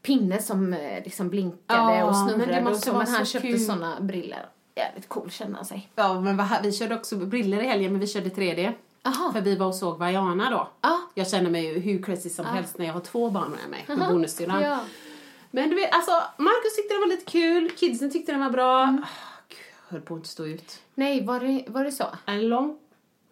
pinne 0.02 0.42
som 0.42 0.72
eh, 0.72 1.04
liksom 1.04 1.28
blinkade 1.28 1.58
Ja, 1.66 2.04
och 2.04 2.12
men 2.12 2.26
det 2.26 2.34
snurrade 2.34 2.58
och 2.58 2.64
måste 2.64 2.86
så, 2.86 2.92
vara 2.92 3.04
han 3.04 3.26
köpte 3.26 3.58
såna 3.58 4.00
briller. 4.00 4.46
Jävligt 4.76 5.08
cool 5.08 5.30
kände 5.30 5.56
han 5.56 5.64
sig. 5.64 5.88
Ja 5.94 6.20
men 6.20 6.42
vi 6.62 6.72
körde 6.72 6.94
också 6.94 7.16
briller 7.16 7.62
i 7.62 7.66
helgen 7.66 7.92
men 7.92 8.00
vi 8.00 8.06
körde 8.06 8.28
3D. 8.28 8.72
Aha. 9.02 9.32
För 9.32 9.40
vi 9.40 9.56
var 9.56 9.66
och 9.66 9.74
såg 9.74 9.98
Vaiana 9.98 10.50
då. 10.50 10.68
Ja. 10.80 11.00
Jag 11.14 11.30
känner 11.30 11.50
mig 11.50 11.64
ju 11.64 11.78
hur 11.78 12.02
crazy 12.02 12.28
som 12.28 12.46
helst 12.46 12.78
när 12.78 12.86
jag 12.86 12.92
har 12.92 13.00
två 13.00 13.30
barn 13.30 13.50
med 13.50 13.70
mig 13.70 13.84
på 13.86 14.12
bonussyrran. 14.12 14.62
Ja. 14.62 14.78
Men 15.50 15.70
du 15.70 15.76
vet, 15.76 15.94
alltså 15.94 16.22
Marcus 16.36 16.76
tyckte 16.76 16.94
det 16.94 17.00
var 17.00 17.06
lite 17.06 17.30
kul, 17.30 17.70
kidsen 17.70 18.10
tyckte 18.10 18.32
den 18.32 18.40
var 18.40 18.50
bra. 18.50 18.82
Mm. 18.82 19.02
Ah, 19.02 19.06
gud, 19.48 19.58
jag 19.86 19.92
höll 19.92 20.00
på 20.00 20.14
att 20.14 20.18
inte 20.18 20.28
stå 20.28 20.46
ut. 20.46 20.78
Nej, 20.94 21.26
var 21.26 21.40
det, 21.40 21.64
var 21.68 21.84
det 21.84 21.92
så? 21.92 22.04
En 22.26 22.48
lång, 22.48 22.78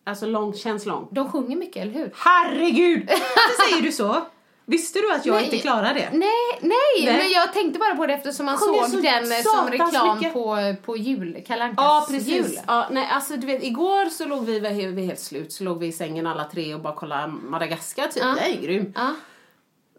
alltså 0.05 0.27
lång, 0.27 0.55
känns 0.55 0.87
lång. 0.87 1.09
De 1.11 1.33
sjunger 1.33 1.57
mycket, 1.57 1.83
eller 1.83 1.93
hur? 1.93 2.13
Herregud! 2.15 3.09
Varför 3.09 3.71
säger 3.71 3.83
du 3.83 3.93
så? 3.93 4.27
Visste 4.71 4.99
du 4.99 5.13
att 5.13 5.27
jag 5.27 5.35
Nej. 5.35 5.45
inte 5.45 5.59
klarar 5.59 5.95
det? 5.95 6.09
Nej, 6.13 6.31
nej, 6.61 6.71
Nej. 7.05 7.17
men 7.17 7.31
jag 7.31 7.53
tänkte 7.53 7.79
bara 7.79 7.95
på 7.97 8.07
det 8.07 8.13
eftersom 8.15 8.47
man 8.47 8.59
Sjunger 8.59 8.81
såg 8.83 8.91
så 8.91 8.97
den 9.01 9.33
eh, 9.33 9.39
som 9.39 9.71
reklam 9.71 10.19
mycket. 10.19 10.33
på, 10.33 10.75
på 10.85 10.97
jul, 10.97 11.43
Kalle 11.47 11.75
Ja, 11.77 12.07
precis. 12.11 12.29
jul. 12.29 12.61
Ja, 12.67 12.87
nej, 12.91 13.09
alltså 13.13 13.37
du 13.37 13.47
vet, 13.47 13.63
igår 13.63 14.11
så 14.11 14.25
låg 14.25 14.45
vi, 14.45 14.61
vi 14.61 14.87
vi 14.87 15.07
helt 15.07 15.21
slut, 15.21 15.53
så 15.53 15.65
låg 15.65 15.79
vi 15.79 15.87
i 15.87 15.93
sängen 15.93 16.27
alla 16.27 16.45
tre 16.45 16.75
och 16.75 16.81
bara 16.81 16.95
kollade 16.95 17.27
Madagaskar 17.27 18.07
typ. 18.07 18.23
Ja. 18.23 18.37
Jag 18.41 18.49
är 18.51 18.61
grym. 18.61 18.93
Ja. 18.97 19.15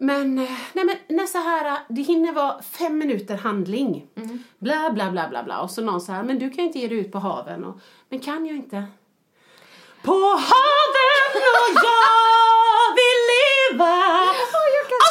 Men, 0.00 0.38
eh, 0.38 0.50
nej 0.72 0.84
men 0.84 0.96
när 1.08 1.26
så 1.26 1.38
här, 1.38 1.78
det 1.88 2.02
hinner 2.02 2.32
vara 2.32 2.62
fem 2.62 2.98
minuter 2.98 3.36
handling. 3.36 4.06
Mm. 4.16 4.44
Bla, 4.58 4.90
bla, 4.94 5.10
bla, 5.10 5.28
bla, 5.28 5.42
bla. 5.42 5.60
Och 5.60 5.70
så 5.70 5.82
någon 5.82 6.00
så 6.00 6.12
här, 6.12 6.22
men 6.22 6.38
du 6.38 6.50
kan 6.50 6.56
ju 6.56 6.66
inte 6.66 6.78
ge 6.78 6.88
dig 6.88 6.98
ut 6.98 7.12
på 7.12 7.18
haven. 7.18 7.64
Och, 7.64 7.80
men 8.08 8.20
kan 8.20 8.46
jag 8.46 8.56
inte? 8.56 8.84
På 10.02 10.12
haven 10.12 11.42
och 11.60 11.74
jag 11.74 12.94
vill 13.00 13.20
leva. 13.30 14.29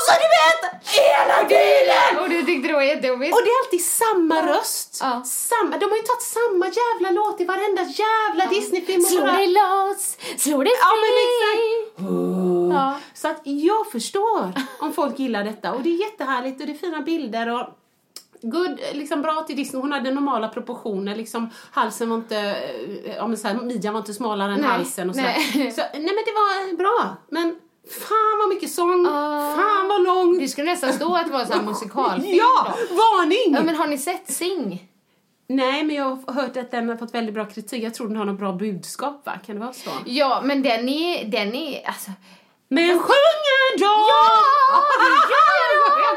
Alltså 0.10 0.20
du 0.26 0.30
vet, 0.40 0.62
hela 1.00 1.38
tiden! 1.50 2.24
Och 2.24 2.30
du 2.30 2.44
tyckte 2.46 2.68
det 2.68 2.74
var 2.74 2.82
jättejobbigt? 2.82 3.34
Och 3.36 3.42
det 3.44 3.50
är 3.50 3.60
alltid 3.66 3.86
samma 3.86 4.38
röst. 4.48 4.98
Ja. 5.02 5.24
Samma, 5.26 5.78
de 5.78 5.86
har 5.92 5.98
ju 5.98 6.04
tagit 6.04 6.22
samma 6.38 6.66
jävla 6.82 7.12
låt 7.22 7.42
i 7.42 7.46
varenda 7.46 7.82
jävla 7.84 8.46
Disneyfilm. 8.46 9.02
och 9.04 9.08
Slå 9.10 9.22
bara- 9.22 9.32
dig 9.32 9.48
loss, 9.48 10.18
slå 10.38 10.58
dig 10.64 10.74
Ja, 10.86 10.92
men 11.02 11.10
fri. 11.18 11.26
exakt. 11.30 12.10
Ja. 12.74 13.00
Så 13.14 13.28
att 13.28 13.42
jag 13.44 13.92
förstår 13.92 14.52
om 14.80 14.94
folk 14.94 15.20
gillar 15.20 15.44
detta. 15.44 15.72
Och 15.74 15.82
det 15.82 15.90
är 15.90 16.00
jättehärligt 16.00 16.62
och 16.62 16.68
det 16.68 16.74
är 16.74 16.78
fina 16.78 17.02
bilder 17.02 17.54
och 17.54 17.68
Good, 18.42 18.80
liksom 18.94 19.22
bra 19.22 19.42
till 19.48 19.56
Disney. 19.56 19.82
Hon 19.82 19.92
hade 19.92 20.12
normala 20.12 20.48
proportioner. 20.48 21.16
Liksom, 21.16 21.50
halsen 21.72 22.10
var 22.10 22.18
inte, 22.18 22.38
eh, 22.38 23.16
ja, 23.16 23.28
men 23.28 23.38
så 23.38 23.48
här, 23.48 23.56
midjan 23.56 23.94
var 23.94 24.00
inte 24.00 24.14
smalare 24.14 24.54
än 24.54 24.60
Nej, 24.62 24.70
halsen. 24.70 25.10
Och 25.10 25.16
så, 25.16 25.22
nej. 25.22 25.72
så 25.76 25.82
Nej 25.82 25.92
men 25.94 26.16
det 26.26 26.32
var 26.34 26.78
bra. 26.78 27.16
Men 27.30 27.56
fan 27.92 28.38
vad 28.40 28.50
mycket 28.50 28.72
sång. 28.72 29.06
Ah. 29.08 29.56
Fan 29.56 29.88
vad 29.88 30.04
långt. 30.04 30.40
Det 30.40 30.48
skulle 30.48 30.72
nästan 30.72 30.94
stå 30.94 31.16
att 31.16 31.26
det 31.26 31.32
var 31.34 31.52
en 31.60 31.66
musikalfilm 31.66 32.36
Ja, 32.38 32.74
då. 32.90 32.96
varning! 32.96 33.56
Ja, 33.56 33.62
men 33.64 33.76
har 33.76 33.88
ni 33.88 33.98
sett 33.98 34.32
Sing? 34.32 34.86
Nej, 35.48 35.84
men 35.84 35.96
jag 35.96 36.24
har 36.28 36.34
hört 36.34 36.58
att 36.58 36.72
den 36.72 36.90
har 36.90 36.98
fått 36.98 37.14
väldigt 37.14 37.36
bra 37.36 37.46
kritik. 37.46 37.84
Jag 37.84 37.94
tror 37.94 38.08
den 38.08 38.18
har 38.18 38.26
något 38.26 38.40
bra 38.40 38.52
budskap, 38.54 39.22
va? 39.26 39.32
Kan 39.46 39.56
det 39.56 39.62
vara 39.62 39.74
så? 39.74 39.90
Ja, 40.06 40.42
men 40.44 40.64
den 40.64 40.90
är, 40.90 41.26
den 41.26 41.56
är, 41.56 41.88
alltså, 41.88 42.12
Men 42.68 43.00
sjunger 43.00 43.78
de? 43.80 43.86
Ja, 43.86 44.16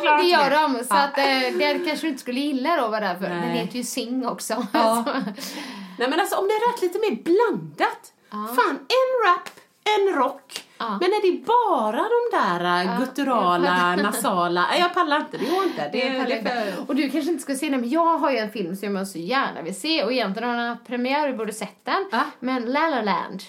klarat 0.00 0.20
det 0.20 0.26
gör 0.28 0.50
det. 0.50 0.78
de. 0.78 0.84
Så 0.84 0.94
att, 0.94 1.18
eh, 1.18 1.58
det 1.58 1.84
kanske 1.86 2.06
du 2.06 2.08
inte 2.08 2.20
skulle 2.20 2.40
gilla 2.40 2.76
då 2.76 2.84
att 2.84 2.90
vara 2.90 3.00
där 3.00 3.14
för. 3.14 3.28
Den 3.28 3.42
heter 3.42 3.76
ju 3.76 3.84
Sing 3.84 4.26
också. 4.26 4.66
Ja. 4.72 5.04
Nej 5.98 6.08
men 6.10 6.20
alltså 6.20 6.36
om 6.36 6.48
det 6.48 6.54
är 6.54 6.72
rätt 6.72 6.82
lite 6.82 6.98
mer 6.98 7.22
blandat. 7.22 8.12
Fan, 8.30 8.78
en 8.78 9.28
rap, 9.28 9.48
en 9.84 10.14
rock. 10.14 10.64
Ja. 10.82 10.98
Men 11.00 11.08
är 11.08 11.32
det 11.32 11.44
bara 11.46 12.02
de 12.02 12.36
där 12.36 12.84
uh, 12.84 13.00
gutturala, 13.00 13.96
nasala? 13.96 14.66
Nej, 14.70 14.80
jag 14.80 14.94
pallar 14.94 15.20
inte, 15.20 15.36
det 15.38 15.44
går 15.44 15.64
inte. 15.64 15.88
Det, 15.92 16.08
Det 16.08 16.40
det, 16.40 16.76
och 16.88 16.96
du 16.96 17.10
kanske 17.10 17.30
inte 17.30 17.42
ska 17.42 17.54
se 17.54 17.68
den, 17.68 17.80
men 17.80 17.90
jag 17.90 18.18
har 18.18 18.30
ju 18.30 18.38
en 18.38 18.50
film 18.50 18.76
som 18.76 18.96
jag 18.96 19.08
så 19.08 19.18
gärna 19.18 19.62
vill 19.62 19.80
se 19.80 20.04
och 20.04 20.12
egentligen 20.12 20.48
har 20.48 20.56
den 20.56 20.68
haft 20.68 20.86
premiär, 20.86 21.28
du 21.28 21.34
borde 21.34 21.52
sett 21.52 21.84
den. 21.84 22.08
Ja. 22.12 22.24
Men 22.40 22.64
La 22.64 22.88
La 22.88 23.02
Land. 23.02 23.42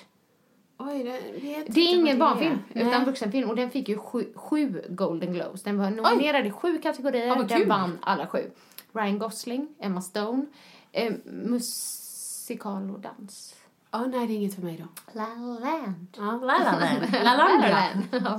Oj, 0.78 1.04
det, 1.04 1.64
Det 1.68 1.82
är 1.82 1.96
ingen 1.96 2.20
barnfilm, 2.20 2.60
utan 2.74 2.90
Nej. 2.90 3.06
vuxenfilm. 3.06 3.50
Och 3.50 3.56
den 3.56 3.72
fick 3.72 3.90
ju 3.90 3.98
sju, 3.98 4.26
sju 4.36 4.84
Golden 4.90 5.34
Globes. 5.34 5.64
Den 5.64 5.78
var 5.78 5.90
nominerad 5.90 6.48
i 6.48 6.52
sju 6.52 6.78
kategorier. 6.78 7.28
Ja, 7.28 7.44
den 7.44 7.70
vann 7.70 8.00
alla 8.02 8.28
sju. 8.28 8.52
Ryan 8.94 9.20
Gosling, 9.20 9.68
Emma 9.80 10.02
Stone, 10.02 10.46
eh, 10.92 11.14
musikal 11.26 12.92
och 12.92 13.00
dans. 13.00 13.56
Ja, 13.96 14.00
nej, 14.00 14.28
det 14.28 14.34
är 14.34 14.36
inget 14.36 14.56
för 14.56 14.62
mig 14.62 14.82
då. 14.84 15.20
La 15.20 15.24
La 15.26 15.60
Land. 15.60 16.08
Ja, 16.18 16.24
la 16.24 16.58
la 16.58 16.80
land. 16.80 17.14
La 17.24 17.34
la 17.34 17.38
La 17.48 17.58
La 17.58 17.68
land. 17.70 18.04
Ja. 18.12 18.38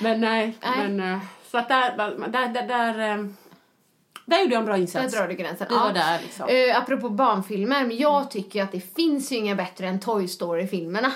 Men 0.00 0.20
nej, 0.20 0.58
Nej. 0.62 0.88
men 0.88 1.12
eh, 1.14 1.18
så 1.50 1.58
att 1.58 1.68
där, 1.68 1.96
där, 2.28 2.48
där, 2.48 2.68
där, 2.68 2.98
eh, 3.18 3.24
där 4.26 4.40
gjorde 4.40 4.52
jag 4.54 4.60
en 4.60 4.64
bra 4.64 4.74
Där 4.74 4.80
insats. 4.82 5.14
drar 5.14 5.28
du 5.28 5.34
gränsen. 5.34 5.66
Vi 5.70 5.74
var 5.74 5.92
där 5.92 6.18
liksom. 6.22 6.48
Eh, 6.48 6.78
apropå 6.78 7.08
barnfilmer, 7.10 7.86
men 7.86 7.96
jag 7.96 8.30
tycker 8.30 8.62
att 8.62 8.72
det 8.72 8.94
finns 8.96 9.32
ju 9.32 9.36
inga 9.36 9.54
bättre 9.54 9.86
än 9.88 10.00
Toy 10.00 10.28
Story-filmerna. 10.28 11.12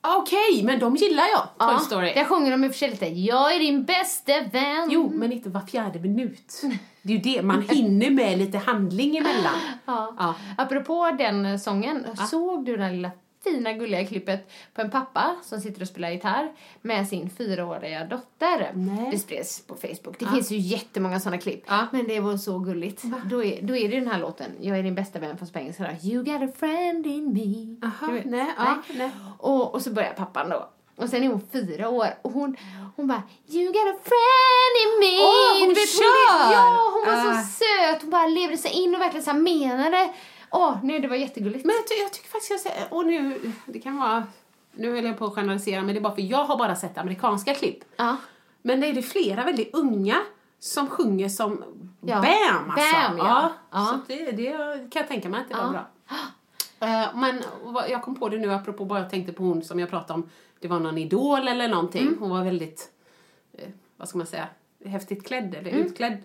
Okej, 0.00 0.62
men 0.64 0.78
de 0.78 0.96
gillar 0.96 1.24
jag. 1.26 1.68
Toy 1.68 1.78
Story. 1.78 2.12
Där 2.14 2.24
sjunger 2.24 2.50
de 2.50 2.64
i 2.64 2.68
och 2.68 2.72
för 2.72 2.78
sig 2.78 2.90
lite 2.90 3.06
Jag 3.06 3.54
är 3.54 3.58
din 3.58 3.84
bästa 3.84 4.32
vän. 4.52 4.88
Jo, 4.90 5.10
men 5.14 5.32
inte 5.32 5.48
var 5.48 5.60
fjärde 5.60 5.98
minut. 5.98 6.62
Det 7.04 7.12
är 7.12 7.16
ju 7.16 7.22
det, 7.22 7.42
man 7.42 7.62
hinner 7.68 8.10
med 8.10 8.38
lite 8.38 8.58
handling 8.58 9.16
emellan. 9.16 9.54
Ja. 9.86 10.14
Ja. 10.18 10.34
Apropå 10.58 11.10
den 11.18 11.46
eh, 11.46 11.58
sången, 11.58 12.06
såg 12.30 12.64
du 12.64 12.76
det 12.76 12.90
lilla 12.90 13.10
fina 13.44 13.72
gulliga 13.72 14.06
klippet 14.06 14.50
på 14.74 14.80
en 14.80 14.90
pappa 14.90 15.36
som 15.42 15.60
sitter 15.60 15.82
och 15.82 15.88
spelar 15.88 16.10
gitarr 16.10 16.52
med 16.82 17.08
sin 17.08 17.30
fyraåriga 17.30 18.04
dotter? 18.04 18.72
Nej. 18.74 19.08
Det 19.12 19.18
spreds 19.18 19.66
på 19.66 19.74
Facebook. 19.74 20.18
Det 20.18 20.26
finns 20.26 20.50
ju 20.50 20.56
jättemånga 20.56 21.20
sådana 21.20 21.38
klipp. 21.38 21.64
Ja. 21.66 21.86
Men 21.92 22.08
det 22.08 22.20
var 22.20 22.36
så 22.36 22.58
gulligt. 22.58 23.02
Då 23.30 23.44
är, 23.44 23.62
då 23.62 23.76
är 23.76 23.88
det 23.88 24.00
den 24.00 24.08
här 24.08 24.18
låten, 24.18 24.50
Jag 24.60 24.78
är 24.78 24.82
din 24.82 24.94
bästa 24.94 25.18
vän 25.18 25.36
fast 25.38 25.52
på 25.52 25.58
engelska 25.58 25.82
då. 26.02 26.08
You 26.08 26.24
got 26.24 26.50
a 26.50 26.52
friend 26.56 27.06
in 27.06 27.32
me. 27.32 27.86
Aha, 27.86 28.12
vet? 28.12 28.24
nej, 28.24 28.46
ja, 28.58 28.82
nej. 28.94 29.10
Och, 29.38 29.74
och 29.74 29.82
så 29.82 29.90
börjar 29.90 30.12
pappan 30.12 30.50
då. 30.50 30.68
Och 30.96 31.08
sen 31.08 31.22
är 31.22 31.28
hon 31.28 31.40
fyra 31.52 31.88
år 31.88 32.06
och 32.22 32.32
hon, 32.32 32.56
hon 32.96 33.06
bara 33.06 33.22
You 33.48 33.66
got 33.66 33.94
a 33.94 33.98
friend 34.04 34.74
in 34.84 35.00
me. 35.00 35.22
Åh, 35.24 35.58
hon 35.60 35.68
Du 35.68 35.74
vet, 35.74 35.88
kör! 35.88 36.52
Ja, 36.52 36.90
hon 36.92 37.14
var 37.14 37.30
Ah. 37.30 37.42
så 37.42 37.46
söt. 37.64 38.00
Hon 38.02 38.10
bara 38.10 38.26
levde 38.26 38.56
sig 38.56 38.70
in 38.72 38.94
och 38.94 39.00
verkligen 39.00 39.24
så 39.24 39.30
här 39.30 39.38
menade. 39.38 40.14
Åh, 40.50 40.76
nej 40.82 41.00
det 41.00 41.08
var 41.08 41.16
jättegulligt. 41.16 41.64
Men 41.64 41.74
jag, 41.76 41.86
ty- 41.88 41.94
jag 42.02 42.12
tycker 42.12 42.28
faktiskt 42.28 42.50
jag 42.50 42.60
säger, 42.60 42.86
och 42.90 43.06
nu, 43.06 43.52
det 43.66 43.78
kan 43.80 43.96
vara, 43.98 44.26
nu 44.72 44.94
höll 44.94 45.04
jag 45.04 45.18
på 45.18 45.24
att 45.24 45.34
generalisera, 45.34 45.82
men 45.82 45.94
det 45.94 45.98
är 45.98 46.02
bara 46.02 46.14
för 46.14 46.22
jag 46.22 46.44
har 46.44 46.56
bara 46.58 46.76
sett 46.76 46.98
amerikanska 46.98 47.54
klipp. 47.54 47.78
ja. 47.96 48.16
Men 48.66 48.80
det 48.80 48.86
är 48.86 48.92
det 48.92 49.02
flera 49.02 49.44
väldigt 49.44 49.74
unga 49.74 50.16
som 50.58 50.90
sjunger 50.90 51.28
som 51.28 51.64
Ja. 52.00 52.14
BAM 52.22 52.70
alltså. 52.70 52.92
Bam, 53.08 53.18
ja. 53.18 53.52
Ja. 53.72 53.86
Så 53.86 54.12
det, 54.12 54.30
det 54.32 54.50
kan 54.90 55.00
jag 55.00 55.08
tänka 55.08 55.28
mig 55.28 55.40
att 55.40 55.48
det 55.48 55.54
var 55.54 55.62
Ja. 55.64 55.70
bra. 55.70 56.88
Eh, 56.88 57.06
men 57.14 57.42
vad- 57.62 57.90
jag 57.90 58.02
kom 58.02 58.14
på 58.14 58.28
det 58.28 58.38
nu 58.38 58.52
apropå 58.52 58.84
bara 58.84 58.98
jag 59.00 59.10
tänkte 59.10 59.32
på 59.32 59.42
hon 59.42 59.62
som 59.62 59.80
jag 59.80 59.90
pratade 59.90 60.12
om. 60.14 60.30
Det 60.64 60.68
var 60.68 60.80
någon 60.80 60.98
idol 60.98 61.48
eller 61.48 61.68
någonting. 61.68 62.02
Mm. 62.02 62.16
Hon 62.18 62.30
var 62.30 62.44
väldigt, 62.44 62.88
eh, 63.58 63.68
vad 63.96 64.08
ska 64.08 64.18
man 64.18 64.26
säga, 64.26 64.48
häftigt 64.84 65.26
klädd 65.26 65.54
eller 65.54 65.70
Mm. 65.70 65.86
utklädd. 65.86 66.18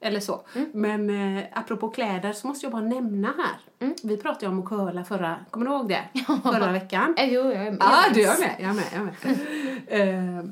Eller 0.00 0.20
så. 0.20 0.40
Men 0.72 1.36
eh, 1.38 1.44
apropå 1.52 1.88
kläder 1.90 2.32
så 2.32 2.46
måste 2.46 2.66
jag 2.66 2.72
bara 2.72 2.82
nämna 2.82 3.28
här. 3.38 3.86
Mm. 3.86 3.94
Vi 4.02 4.16
pratade 4.16 4.46
ju 4.46 4.52
om 4.52 4.58
att 4.62 4.68
curla 4.68 5.04
förra, 5.04 5.36
kommer 5.50 5.66
du 5.66 5.72
ihåg 5.72 5.88
det? 5.88 6.02
Förra 6.42 6.72
veckan. 6.72 7.14
Eh, 7.18 7.32
Jo, 7.34 7.42
jag 7.42 7.66
är 7.66 7.70
med. 7.70 7.76
Ja, 7.80 8.04
du 8.14 8.22
är 8.24 8.38
med. 8.40 8.54
Jag 8.58 8.70
är 8.70 8.74
med. 8.74 8.84
Jag 8.92 9.00
är 9.00 9.04
med. 9.04 10.38
Eh, 10.40 10.44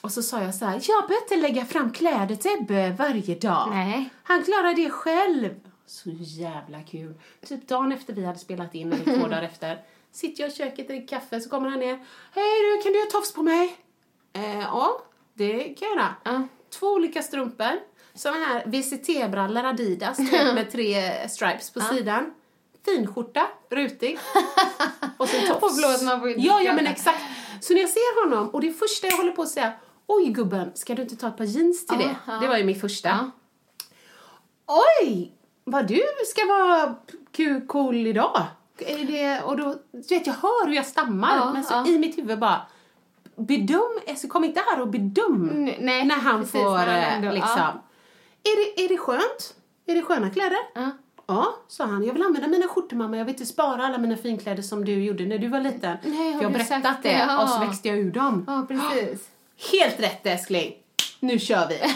och 0.00 0.12
så 0.12 0.22
sa 0.22 0.42
jag 0.42 0.54
så 0.54 0.64
här, 0.64 0.72
jag 0.72 1.08
behöver 1.08 1.22
inte 1.22 1.36
lägga 1.48 1.64
fram 1.64 1.90
kläder 1.90 2.36
till 2.36 2.50
Ebbe 2.60 2.90
varje 2.98 3.34
dag. 3.34 3.68
Nej. 3.70 4.08
Han 4.22 4.42
klarar 4.42 4.74
det 4.74 4.90
själv. 4.90 5.50
Så 5.86 6.10
jävla 6.14 6.82
kul. 6.82 7.14
Typ 7.46 7.68
dagen 7.68 7.92
efter 7.92 8.12
vi 8.12 8.24
hade 8.24 8.38
spelat 8.38 8.74
in, 8.74 8.92
eller 8.92 9.18
två 9.20 9.26
dagar 9.28 9.42
efter, 9.42 9.78
sitter 10.14 10.42
jag 10.42 10.52
i 10.52 10.54
köket, 10.54 10.88
dricker 10.88 11.18
kaffe, 11.18 11.40
så 11.40 11.50
kommer 11.50 11.68
han 11.68 11.80
ner. 11.80 12.04
Hej 12.32 12.76
du, 12.76 12.82
kan 12.82 12.92
du 12.92 12.98
göra 12.98 13.10
tofs 13.10 13.32
på 13.32 13.42
mig? 13.42 13.76
Eh, 14.32 14.60
ja, 14.60 15.02
det 15.34 15.64
kan 15.64 15.88
jag 15.88 15.96
göra. 15.96 16.14
Ja. 16.24 16.42
Två 16.78 16.86
olika 16.86 17.22
strumpor. 17.22 17.80
Såna 18.14 18.36
här 18.36 18.64
VCT-brallor 18.66 19.64
Adidas, 19.64 20.16
typ 20.16 20.30
med 20.54 20.72
tre 20.72 21.28
stripes 21.28 21.70
på 21.70 21.80
sidan. 21.80 22.34
Finskjorta, 22.84 23.46
rutig. 23.70 24.18
Och 25.18 25.28
så 25.28 25.46
tofs. 25.46 25.62
Och 25.62 26.30
Ja, 26.36 26.62
ja 26.62 26.72
men 26.72 26.86
exakt. 26.86 27.22
Så 27.60 27.74
när 27.74 27.80
jag 27.80 27.90
ser 27.90 28.24
honom, 28.24 28.48
och 28.48 28.60
det 28.60 28.72
första 28.72 29.06
jag 29.06 29.16
håller 29.16 29.32
på 29.32 29.42
att 29.42 29.48
säga, 29.48 29.72
oj 30.06 30.28
gubben, 30.28 30.70
ska 30.74 30.94
du 30.94 31.02
inte 31.02 31.16
ta 31.16 31.28
ett 31.28 31.36
par 31.36 31.44
jeans 31.44 31.86
till 31.86 31.98
det? 31.98 32.16
Det 32.40 32.48
var 32.48 32.56
ju 32.56 32.64
mitt 32.64 32.80
första. 32.80 33.30
Oj, 34.66 35.32
vad 35.64 35.86
du 35.86 36.02
ska 36.26 36.46
vara 36.46 36.94
kul, 37.32 37.66
cool 37.66 38.06
idag. 38.06 38.46
Det, 38.78 39.40
och 39.44 39.56
då, 39.56 39.76
du 39.92 40.14
vet, 40.14 40.26
jag 40.26 40.34
hör 40.34 40.66
hur 40.66 40.74
jag 40.74 40.86
stammar, 40.86 41.36
Ja, 41.36 41.52
men 41.52 41.64
så 41.64 41.74
ja. 41.74 41.86
i 41.86 41.98
mitt 41.98 42.18
huvud 42.18 42.38
bara, 42.38 42.62
bedöm, 43.36 43.98
alltså, 44.08 44.28
kom 44.28 44.44
inte 44.44 44.60
här 44.70 44.80
och 44.80 44.88
bedöm 44.88 45.50
Mm, 45.50 45.74
nej, 45.80 46.04
när 46.04 46.14
han 46.16 46.40
precis, 46.40 46.52
får, 46.52 46.70
när 46.70 46.86
han 46.86 46.88
eh, 46.96 47.14
ändå- 47.16 47.32
liksom. 47.32 47.52
ja. 47.56 47.72
Är, 48.42 48.56
det, 48.76 48.84
är 48.84 48.88
det 48.88 48.98
skönt? 48.98 49.54
Är 49.86 49.94
det 49.94 50.02
sköna 50.02 50.30
kläder? 50.30 50.58
Ja. 50.74 50.90
Ja, 51.26 51.54
sa 51.68 51.84
han. 51.84 52.04
Jag 52.04 52.12
vill 52.12 52.22
använda 52.22 52.48
mina 52.48 52.68
skjortor 52.68 52.96
mamma. 52.96 53.16
Jag 53.16 53.24
vill 53.24 53.34
inte 53.34 53.46
spara 53.46 53.86
alla 53.86 53.98
mina 53.98 54.16
finkläder 54.16 54.62
som 54.62 54.84
du 54.84 55.04
gjorde 55.04 55.24
när 55.26 55.38
du 55.38 55.48
var 55.48 55.60
liten. 55.60 55.96
Nej, 56.04 56.32
har 56.32 56.42
jag 56.42 56.48
har 56.48 56.58
berättat 56.58 57.02
det? 57.02 57.12
Ja. 57.12 57.42
och 57.42 57.48
så 57.48 57.58
växte 57.60 57.88
jag 57.88 57.98
ur 57.98 58.10
dem. 58.12 58.44
Ja, 58.46 58.64
precis. 58.68 59.28
Helt 59.72 60.00
rätt 60.00 60.26
älskling. 60.26 60.72
Nu 61.24 61.38
kör 61.38 61.68
vi. 61.68 61.78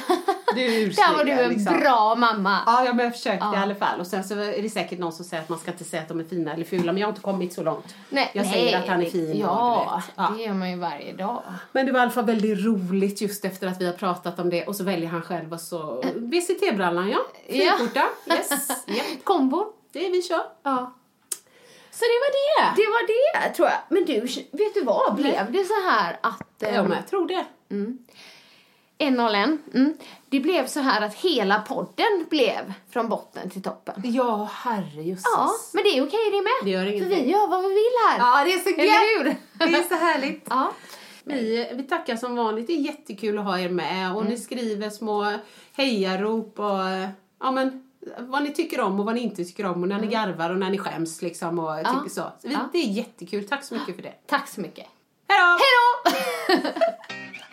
Du 0.54 0.64
är 0.64 0.86
Där 0.86 1.16
var 1.16 1.24
du 1.24 1.30
en 1.32 1.50
liksom. 1.50 1.80
bra 1.80 2.14
mamma. 2.14 2.58
Ja, 2.66 2.84
ja, 2.84 2.92
men 2.92 3.04
jag 3.04 3.14
försökte 3.14 3.44
Ja. 3.44 3.54
i 3.54 3.56
alla 3.56 3.74
fall. 3.74 4.00
Och 4.00 4.06
sen 4.06 4.24
så 4.24 4.34
är 4.34 4.62
det 4.62 4.70
säkert 4.70 4.98
någon 4.98 5.12
som 5.12 5.24
säger 5.24 5.42
att 5.42 5.48
man 5.48 5.58
ska 5.58 5.70
inte 5.70 5.84
säga 5.84 6.02
att 6.02 6.08
de 6.08 6.20
är 6.20 6.24
fina 6.24 6.52
eller 6.52 6.64
fula, 6.64 6.92
men 6.92 6.96
jag 6.96 7.06
har 7.06 7.12
inte 7.12 7.20
kommit 7.20 7.52
så 7.52 7.62
långt. 7.62 7.94
Nej, 8.10 8.30
jag 8.34 8.42
nej, 8.42 8.52
säger 8.52 8.78
att 8.78 8.88
han 8.88 9.02
är 9.02 9.10
fin. 9.10 9.38
Ja, 9.38 10.02
ja. 10.16 10.32
det 10.36 10.42
gör 10.42 10.54
man 10.54 10.70
ju 10.70 10.76
varje 10.76 11.12
dag. 11.12 11.42
Men 11.72 11.86
det 11.86 11.92
var 11.92 12.00
i 12.00 12.02
alla 12.02 12.10
fall 12.10 12.24
väldigt 12.24 12.64
roligt 12.64 13.20
just 13.20 13.44
efter 13.44 13.66
att 13.66 13.80
vi 13.80 13.86
har 13.86 13.92
pratat 13.92 14.38
om 14.38 14.50
det 14.50 14.66
och 14.66 14.76
så 14.76 14.84
väljer 14.84 15.08
han 15.08 15.22
själv 15.22 15.52
och 15.52 15.60
så 15.60 16.02
VCT-brallan 16.16 17.08
ja. 17.10 17.18
Ja. 17.46 17.78
Yes. 18.34 18.50
ja. 18.86 19.02
Kombo. 19.24 19.66
Det 19.92 20.06
är 20.06 20.10
vi 20.10 20.22
kör. 20.22 20.42
Ja. 20.62 20.94
Så 21.90 22.04
det 22.04 22.18
var 22.24 22.32
det. 22.32 22.82
Det 22.82 22.86
var 22.86 23.06
det 23.06 23.54
tror 23.54 23.68
jag. 23.68 23.78
Men 23.88 24.04
du, 24.04 24.20
vet 24.50 24.74
du 24.74 24.84
vad? 24.84 25.14
Blev 25.14 25.52
det 25.52 25.64
så 25.64 25.90
här 25.90 26.18
att... 26.22 26.42
Ja, 26.58 26.68
ehm, 26.68 26.86
men 26.86 26.96
jag 26.96 27.06
tror 27.06 27.28
det. 27.28 27.44
1-0 28.98 29.58
mm. 29.74 29.94
Det 30.28 30.40
blev 30.40 30.66
så 30.66 30.80
här 30.80 31.02
att 31.02 31.14
hela 31.14 31.60
podden 31.60 32.26
blev 32.30 32.72
från 32.90 33.08
botten 33.08 33.50
till 33.50 33.62
toppen. 33.62 34.02
Ja, 34.04 34.50
herrejösses. 34.52 35.24
Ja, 35.36 35.50
men 35.72 35.84
det 35.84 35.98
är 35.98 36.06
okej 36.06 36.30
det 36.30 36.42
med. 36.42 36.52
Det 36.64 36.70
gör 36.70 36.98
För 36.98 37.08
vi 37.08 37.30
gör 37.30 37.48
vad 37.48 37.62
vi 37.62 37.68
vill 37.68 37.92
här. 38.08 38.18
Ja, 38.18 38.44
det 38.44 38.52
är 38.52 38.58
så 38.58 38.68
hur? 38.68 39.36
Det 39.58 39.76
är 39.76 39.88
så 39.88 39.94
härligt. 39.94 40.46
Ja. 40.50 40.72
Vi, 41.24 41.70
vi 41.74 41.82
tackar 41.82 42.16
som 42.16 42.36
vanligt. 42.36 42.66
Det 42.66 42.72
är 42.72 42.80
jättekul 42.80 43.38
att 43.38 43.44
ha 43.44 43.58
er 43.58 43.68
med. 43.68 44.16
Och 44.16 44.26
ni 44.26 44.36
skriver 44.36 44.90
små 44.90 45.32
hejarop 45.72 46.58
och 46.58 46.80
ja, 47.40 47.50
men, 47.50 47.88
vad 48.18 48.42
ni 48.42 48.52
tycker 48.52 48.80
om 48.80 49.00
och 49.00 49.06
vad 49.06 49.14
ni 49.14 49.20
inte 49.20 49.44
tycker 49.44 49.66
om. 49.66 49.82
Och 49.82 49.88
när 49.88 50.00
ni 50.00 50.06
garvar 50.06 50.50
och 50.50 50.58
när 50.58 50.70
ni 50.70 50.78
skäms. 50.78 51.22
Liksom, 51.22 51.58
och 51.58 51.80
Ja. 51.80 52.02
typ 52.04 52.12
så. 52.12 52.20
så 52.20 52.48
vi, 52.48 52.52
Ja. 52.52 52.68
Det 52.72 52.78
är 52.78 52.88
jättekul. 52.88 53.48
Tack 53.48 53.64
så 53.64 53.74
mycket 53.74 53.96
för 53.96 54.02
det. 54.02 54.14
Tack 54.26 54.48
så 54.48 54.60
mycket. 54.60 54.86
Hej 55.28 55.38
då! 55.40 55.58
Hej 56.10 56.62
då! 56.62 56.70